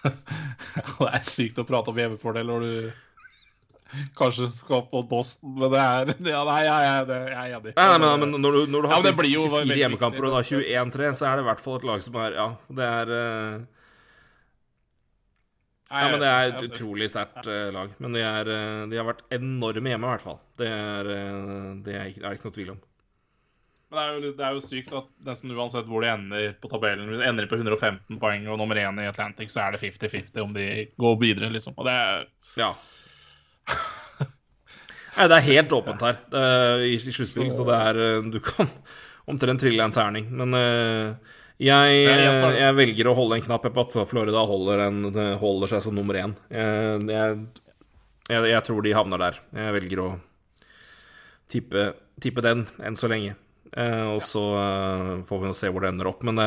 Det 0.70 1.06
er 1.10 1.24
sykt 1.26 1.59
å 1.60 1.66
prate 1.68 1.90
om 1.92 1.98
hjemmefordel 1.98 2.47
når 2.48 2.64
du 2.64 2.72
kanskje 4.19 4.49
skal 4.57 4.85
på 4.91 5.03
Boston, 5.11 5.55
men 5.59 5.73
det 5.73 5.81
er 5.83 6.12
ja, 6.35 6.43
Nei, 6.47 6.61
jeg, 6.67 6.87
jeg, 6.87 7.07
det- 7.11 7.19
jeg 7.33 7.41
er 7.41 7.57
enig. 7.59 7.75
Nei, 7.77 7.87
nei, 7.91 7.99
men, 8.05 8.31
men 8.37 8.45
når 8.45 8.57
du, 8.57 8.61
når 8.77 8.87
du 8.87 8.89
har 8.93 9.03
jo 9.05 9.12
24 9.19 9.81
hjemmekamper 9.83 10.29
og 10.31 10.37
da 10.39 10.43
21-3, 10.47 11.12
så 11.21 11.29
er 11.31 11.37
det 11.41 11.45
i 11.47 11.49
hvert 11.51 11.65
fall 11.65 11.79
et 11.81 11.89
lag 11.91 12.03
som 12.07 12.19
er 12.23 12.39
Ja, 12.39 12.49
det 12.81 12.89
er 13.01 13.15
eh, 13.19 13.61
Ja, 15.91 16.05
men 16.12 16.21
det 16.23 16.29
er 16.31 16.53
et 16.53 16.69
utrolig 16.69 17.09
sterkt 17.11 17.49
eh, 17.51 17.67
lag. 17.75 17.91
Men 17.99 18.15
de, 18.15 18.21
er, 18.23 18.47
eh, 18.55 18.85
de 18.93 19.01
har 19.01 19.09
vært 19.09 19.25
enorme 19.35 19.91
hjemme, 19.91 20.07
i 20.07 20.12
hvert 20.15 20.23
fall. 20.23 20.39
Det 20.61 20.69
er 20.71 21.11
det 21.83 21.97
er 21.99 22.12
ikke, 22.12 22.23
er 22.29 22.37
ikke 22.39 22.47
noe 22.47 22.57
tvil 22.61 22.71
om. 22.77 22.79
Men 23.91 23.99
det 23.99 24.03
er, 24.05 24.12
jo, 24.15 24.31
det 24.39 24.45
er 24.47 24.55
jo 24.55 24.61
sykt 24.62 24.93
at 24.95 25.09
nesten 25.27 25.51
uansett 25.57 25.89
hvor 25.91 26.05
de 26.05 26.12
ender 26.12 26.53
på 26.62 26.69
tabellen, 26.71 27.11
ender 27.27 27.43
de 27.43 27.51
på 27.51 27.59
115 27.59 28.21
poeng 28.23 28.45
og 28.47 28.61
nummer 28.61 28.79
én 28.79 29.01
i 29.03 29.09
Atlantic, 29.11 29.51
så 29.51 29.65
er 29.65 29.75
det 29.75 29.81
50-50 29.83 30.39
om 30.45 30.53
de 30.55 30.67
går 30.95 31.17
videre, 31.19 31.51
liksom. 31.51 31.75
Og 31.75 31.89
det 31.91 31.97
er 31.99 32.29
Ja. 32.61 32.71
Nei, 35.16 35.26
det 35.28 35.36
er 35.36 35.47
helt 35.48 35.72
åpent 35.74 36.02
her 36.05 36.18
er, 36.38 36.82
i, 36.86 36.94
i 36.97 37.12
sluttspill, 37.12 37.51
så 37.52 37.66
det 37.68 37.76
er 37.76 38.01
eh, 38.05 38.28
Du 38.32 38.38
kan 38.44 38.70
omtrent 39.30 39.62
trille 39.62 39.84
en 39.84 39.94
terning. 39.94 40.30
Men 40.32 40.56
uh, 40.56 41.34
jeg, 41.60 41.98
jeg 42.56 42.76
velger 42.78 43.10
å 43.10 43.16
holde 43.18 43.36
en 43.36 43.44
knapp 43.44 43.66
på 43.68 43.84
at 43.84 43.97
Florida 44.09 44.47
holder, 44.48 44.86
en, 44.88 45.02
holder 45.42 45.74
seg 45.74 45.84
som 45.84 45.94
nummer 45.98 46.16
én. 46.16 46.32
Jeg, 46.51 47.36
jeg, 48.30 48.47
jeg, 48.48 48.62
tror 48.66 48.80
de 48.86 48.97
havner 48.97 49.20
der. 49.20 49.42
Jeg 49.59 49.76
velger 49.76 50.02
å 50.02 50.09
tippe, 51.52 51.90
tippe 52.22 52.47
den 52.47 52.64
enn 52.80 52.97
så 52.98 53.10
lenge. 53.12 53.36
Uh, 53.76 54.16
og 54.16 54.24
så 54.26 54.47
uh, 54.56 55.12
får 55.28 55.42
vi 55.44 55.51
nå 55.52 55.59
se 55.59 55.70
hvor 55.70 55.84
det 55.84 55.92
ender 55.92 56.10
opp. 56.10 56.24
Men 56.26 56.40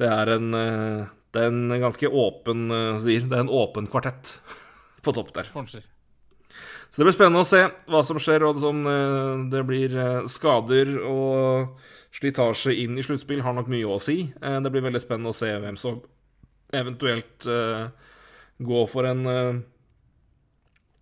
det 0.00 0.10
er 0.10 0.32
en 0.38 0.48
Det 0.50 1.42
er 1.42 1.52
en 1.52 1.78
ganske 1.82 2.08
åpen 2.08 2.66
sier, 3.02 3.28
Det 3.28 3.36
er 3.36 3.44
en 3.44 3.52
åpen 3.52 3.86
kvartett 3.90 4.38
på 5.04 5.14
topp 5.16 5.34
der. 5.36 5.50
Kanskje. 5.52 5.82
Så 6.90 7.00
det 7.02 7.08
blir 7.08 7.16
spennende 7.16 7.42
å 7.42 7.48
se 7.48 7.64
hva 7.90 8.04
som 8.06 8.20
skjer, 8.22 8.44
og 8.46 8.60
som 8.62 8.84
eh, 8.86 9.44
det 9.50 9.64
blir 9.66 9.94
eh, 9.98 10.26
skader 10.30 10.92
og 11.02 11.80
slitasje 12.14 12.76
inn 12.84 12.94
i 12.94 13.02
sluttspill 13.02 13.42
har 13.42 13.56
nok 13.56 13.70
mye 13.72 13.88
å 13.90 13.98
si. 14.02 14.20
Eh, 14.38 14.58
Det 14.62 14.70
blir 14.70 14.84
veldig 14.84 15.02
spennende 15.02 15.32
å 15.32 15.34
se 15.34 15.50
hvem 15.50 15.78
som 15.80 15.98
eventuelt 16.74 17.44
går 18.66 18.86
for 18.90 19.06
en 19.06 19.20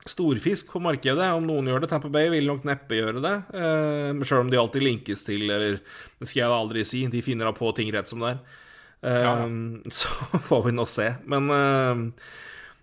storfisk 0.04 0.72
på 0.74 0.80
markedet. 0.84 1.28
Om 1.32 1.46
noen 1.48 1.70
gjør 1.70 1.84
det. 1.84 1.88
Tamper 1.92 2.12
Bay 2.12 2.28
vil 2.32 2.48
nok 2.50 2.66
neppe 2.68 2.98
gjøre 2.98 3.22
det. 3.24 3.32
Sjøl 4.26 4.42
om 4.42 4.50
de 4.52 4.58
alltid 4.60 4.84
linkes 4.84 5.24
til, 5.24 5.46
eller 5.46 5.78
det 5.78 6.28
skal 6.28 6.42
jeg 6.42 6.56
aldri 6.58 6.84
si, 6.84 7.00
de 7.08 7.22
finner 7.24 7.48
da 7.48 7.54
på 7.56 7.70
ting 7.78 7.88
rett 7.94 8.10
som 8.10 8.20
det 8.20 8.34
er. 8.34 8.42
Ja. 9.24 9.32
Så 10.02 10.42
får 10.50 10.66
vi 10.66 10.74
nå 10.76 10.84
se. 10.90 11.08
Men 11.24 11.48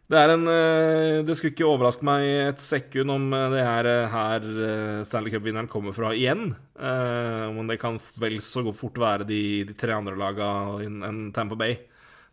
det 0.10 0.18
er 0.18 0.31
en 0.34 0.48
eh, 0.49 1.19
Det 1.26 1.36
skulle 1.38 1.53
ikke 1.53 1.68
overraske 1.69 2.06
meg 2.07 2.23
et 2.48 2.64
sekund 2.64 3.14
om 3.14 3.27
eh, 3.36 3.49
det 3.53 3.61
er 3.61 3.90
her 4.10 4.48
eh, 4.49 5.03
Stanley 5.06 5.34
Cup-vinneren 5.34 5.69
kommer 5.69 5.95
fra 5.95 6.15
igjen. 6.18 6.52
Men 6.80 7.68
det 7.68 7.76
kan 7.81 7.98
vel 8.22 8.38
så 8.40 8.61
fort 8.72 8.95
være 9.02 9.26
de, 9.27 9.40
de 9.68 9.73
tre 9.76 9.91
andre 9.91 10.15
laga 10.15 10.48
enn 10.86 11.26
Tamper 11.36 11.60
Bay. 11.60 11.76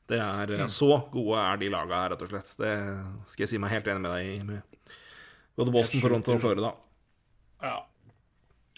Det 0.07 0.19
er 0.23 0.53
eh, 0.55 0.67
Så 0.71 0.89
gode 1.13 1.43
er 1.43 1.61
de 1.61 1.71
laga 1.73 2.03
her, 2.05 2.15
rett 2.15 2.25
og 2.25 2.31
slett. 2.31 2.53
Det 2.61 2.73
skal 3.27 3.47
jeg 3.47 3.53
si 3.53 3.61
meg 3.63 3.75
helt 3.75 3.91
enig 3.91 4.05
med 4.05 4.13
deg 4.15 4.31
i. 4.31 4.37
Med 4.47 4.97
både 5.59 5.75
Boston, 5.75 6.03
Toronto 6.05 6.37
og 6.37 6.43
Florida. 6.43 6.73
Ja. 7.65 7.81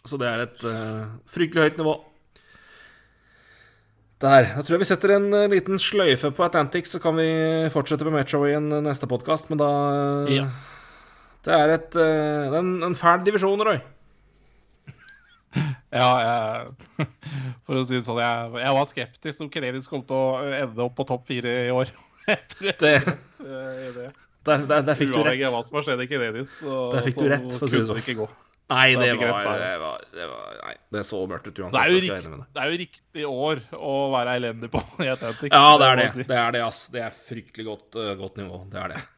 Så 0.09 0.17
det 0.21 0.29
er 0.31 0.45
et 0.45 0.63
uh, 0.65 1.19
fryktelig 1.29 1.67
høyt 1.67 1.81
nivå. 1.81 1.95
Der. 4.19 4.49
Da 4.57 4.63
tror 4.67 4.75
jeg 4.75 4.83
vi 4.83 4.89
setter 4.89 5.13
en 5.15 5.29
eh, 5.37 5.45
liten 5.53 5.79
sløyfe 5.79 6.33
på 6.35 6.43
Atlantic, 6.47 6.89
så 6.91 6.99
kan 7.03 7.15
vi 7.19 7.29
fortsette 7.71 8.03
med 8.09 8.17
Metro 8.17 8.41
i 8.49 8.55
en 8.57 8.67
eh, 8.75 8.83
neste 8.83 9.07
podkast. 9.11 9.47
Men 9.53 9.61
da 9.63 9.69
eh, 10.27 10.33
Ja. 10.41 10.49
Det 11.47 11.55
er 11.55 11.71
et 11.71 11.95
en, 11.97 12.73
en 12.83 12.97
fæl 12.99 13.23
divisjon, 13.25 13.63
Roy. 13.65 13.79
Ja, 15.95 16.09
jeg, 16.21 17.07
for 17.65 17.79
å 17.81 17.85
si 17.89 17.95
det 17.97 18.03
sånn, 18.05 18.19
jeg, 18.21 18.51
jeg 18.61 18.75
var 18.77 18.89
skeptisk 18.91 19.45
om 19.47 19.49
Kerelis 19.55 19.87
kom 19.89 20.03
til 20.05 20.19
å 20.19 20.43
ende 20.59 20.85
opp 20.85 20.99
på 20.99 21.07
topp 21.09 21.25
fire 21.31 21.55
i 21.65 21.71
år. 21.73 21.95
Etter 22.35 22.75
Det, 22.83 22.91
det. 23.95 24.11
der, 24.45 24.67
der, 24.69 24.83
der 24.85 24.99
fikk 24.99 25.15
du 25.15 25.23
Uavhengig 25.23 25.47
rett. 25.47 25.49
av 25.49 25.57
hva 25.57 25.63
som 25.65 25.79
har 25.79 25.87
skjedd 25.87 26.03
i 26.05 26.09
Kerelis. 26.11 26.59
Der 26.67 27.07
fikk 27.07 27.17
du 27.23 27.31
rett, 27.33 27.49
for 27.55 27.65
å 27.65 27.71
si 27.73 27.81
det 27.81 27.87
sånn. 27.89 28.29
Nei, 28.69 28.89
det 28.93 29.07
det, 29.07 29.13
var, 29.17 29.47
rett 29.47 29.61
det 29.63 29.77
var, 29.81 30.03
det 30.13 30.25
var 30.29 30.57
Nei, 30.61 30.73
det 30.93 31.03
så 31.09 31.19
mørkt 31.25 31.47
ut 31.49 31.57
Det 31.57 31.69
er, 31.69 31.89
jo 31.89 31.97
jeg 31.97 32.03
rikt, 32.05 32.17
enig 32.19 32.33
med 32.35 32.41
deg. 32.43 32.49
det 32.53 32.61
er 32.61 32.73
jo 32.73 32.81
riktig 32.83 33.29
år 33.29 33.63
å 33.79 33.93
være 34.13 34.35
elendig 34.37 34.69
på 34.75 34.83
i 35.07 35.09
Atlantic. 35.09 35.55
Ja, 35.55 35.71
det 35.81 35.87
er 35.87 36.01
det. 36.03 36.09
si. 36.13 36.27
Det 36.29 36.37
er 36.37 36.53
det, 36.53 36.61
ass. 36.67 36.81
Det 36.93 37.01
er 37.07 37.15
fryktelig 37.31 37.65
godt, 37.65 37.97
uh, 37.97 38.11
godt 38.21 38.37
nivå. 38.43 38.61
Det 38.69 38.83
er 38.83 38.93
det. 38.93 39.01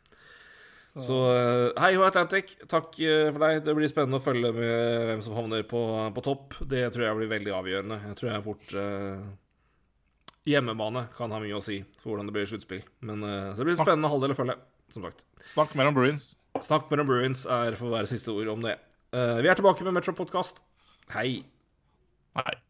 Så 0.91 1.17
eh, 1.35 1.83
hei 1.83 1.91
ho, 1.95 2.03
Atlantic. 2.03 2.53
Takk 2.71 2.95
eh, 3.03 3.29
for 3.31 3.43
deg. 3.43 3.61
Det 3.67 3.75
blir 3.79 3.91
spennende 3.91 4.19
å 4.19 4.25
følge 4.25 4.51
med 4.55 5.05
hvem 5.09 5.23
som 5.23 5.35
havner 5.39 5.63
på, 5.71 5.83
på 6.15 6.25
topp. 6.27 6.57
Det 6.71 6.83
tror 6.95 7.07
jeg 7.09 7.19
blir 7.19 7.31
veldig 7.31 7.55
avgjørende. 7.59 7.99
Jeg 8.09 8.19
tror 8.19 8.31
jeg 8.31 8.45
fort 8.47 8.75
Hjemmebane 10.51 11.05
kan 11.15 11.31
ha 11.31 11.39
mye 11.43 11.59
å 11.59 11.63
si 11.63 11.79
for 12.01 12.11
hvordan 12.11 12.31
det 12.31 12.35
blir 12.35 12.51
sluttspill. 12.51 12.83
Men 13.07 13.23
så 13.23 13.63
det 13.63 13.69
blir 13.69 13.79
Snakk. 13.79 13.87
spennende 13.87 14.11
halvdel 14.11 14.35
å 14.35 14.39
følge, 14.41 14.59
som 14.91 15.07
sagt. 15.07 15.23
Snakk 15.53 15.79
mellom 15.79 15.95
Bruins. 15.95 16.33
Snakk 16.59 16.91
mellom 16.91 17.07
Bruins 17.07 17.45
er 17.47 17.79
for 17.79 17.87
å 17.91 17.95
være 17.95 18.11
siste 18.11 18.35
ord 18.35 18.51
om 18.57 18.67
det. 18.67 18.75
Uh, 19.11 19.43
vi 19.43 19.49
er 19.51 19.55
tilbake 19.59 19.85
med 19.85 19.93
Metro 19.93 20.13
Podcast. 20.13 20.63
Hei. 21.11 21.41
Nei. 22.39 22.70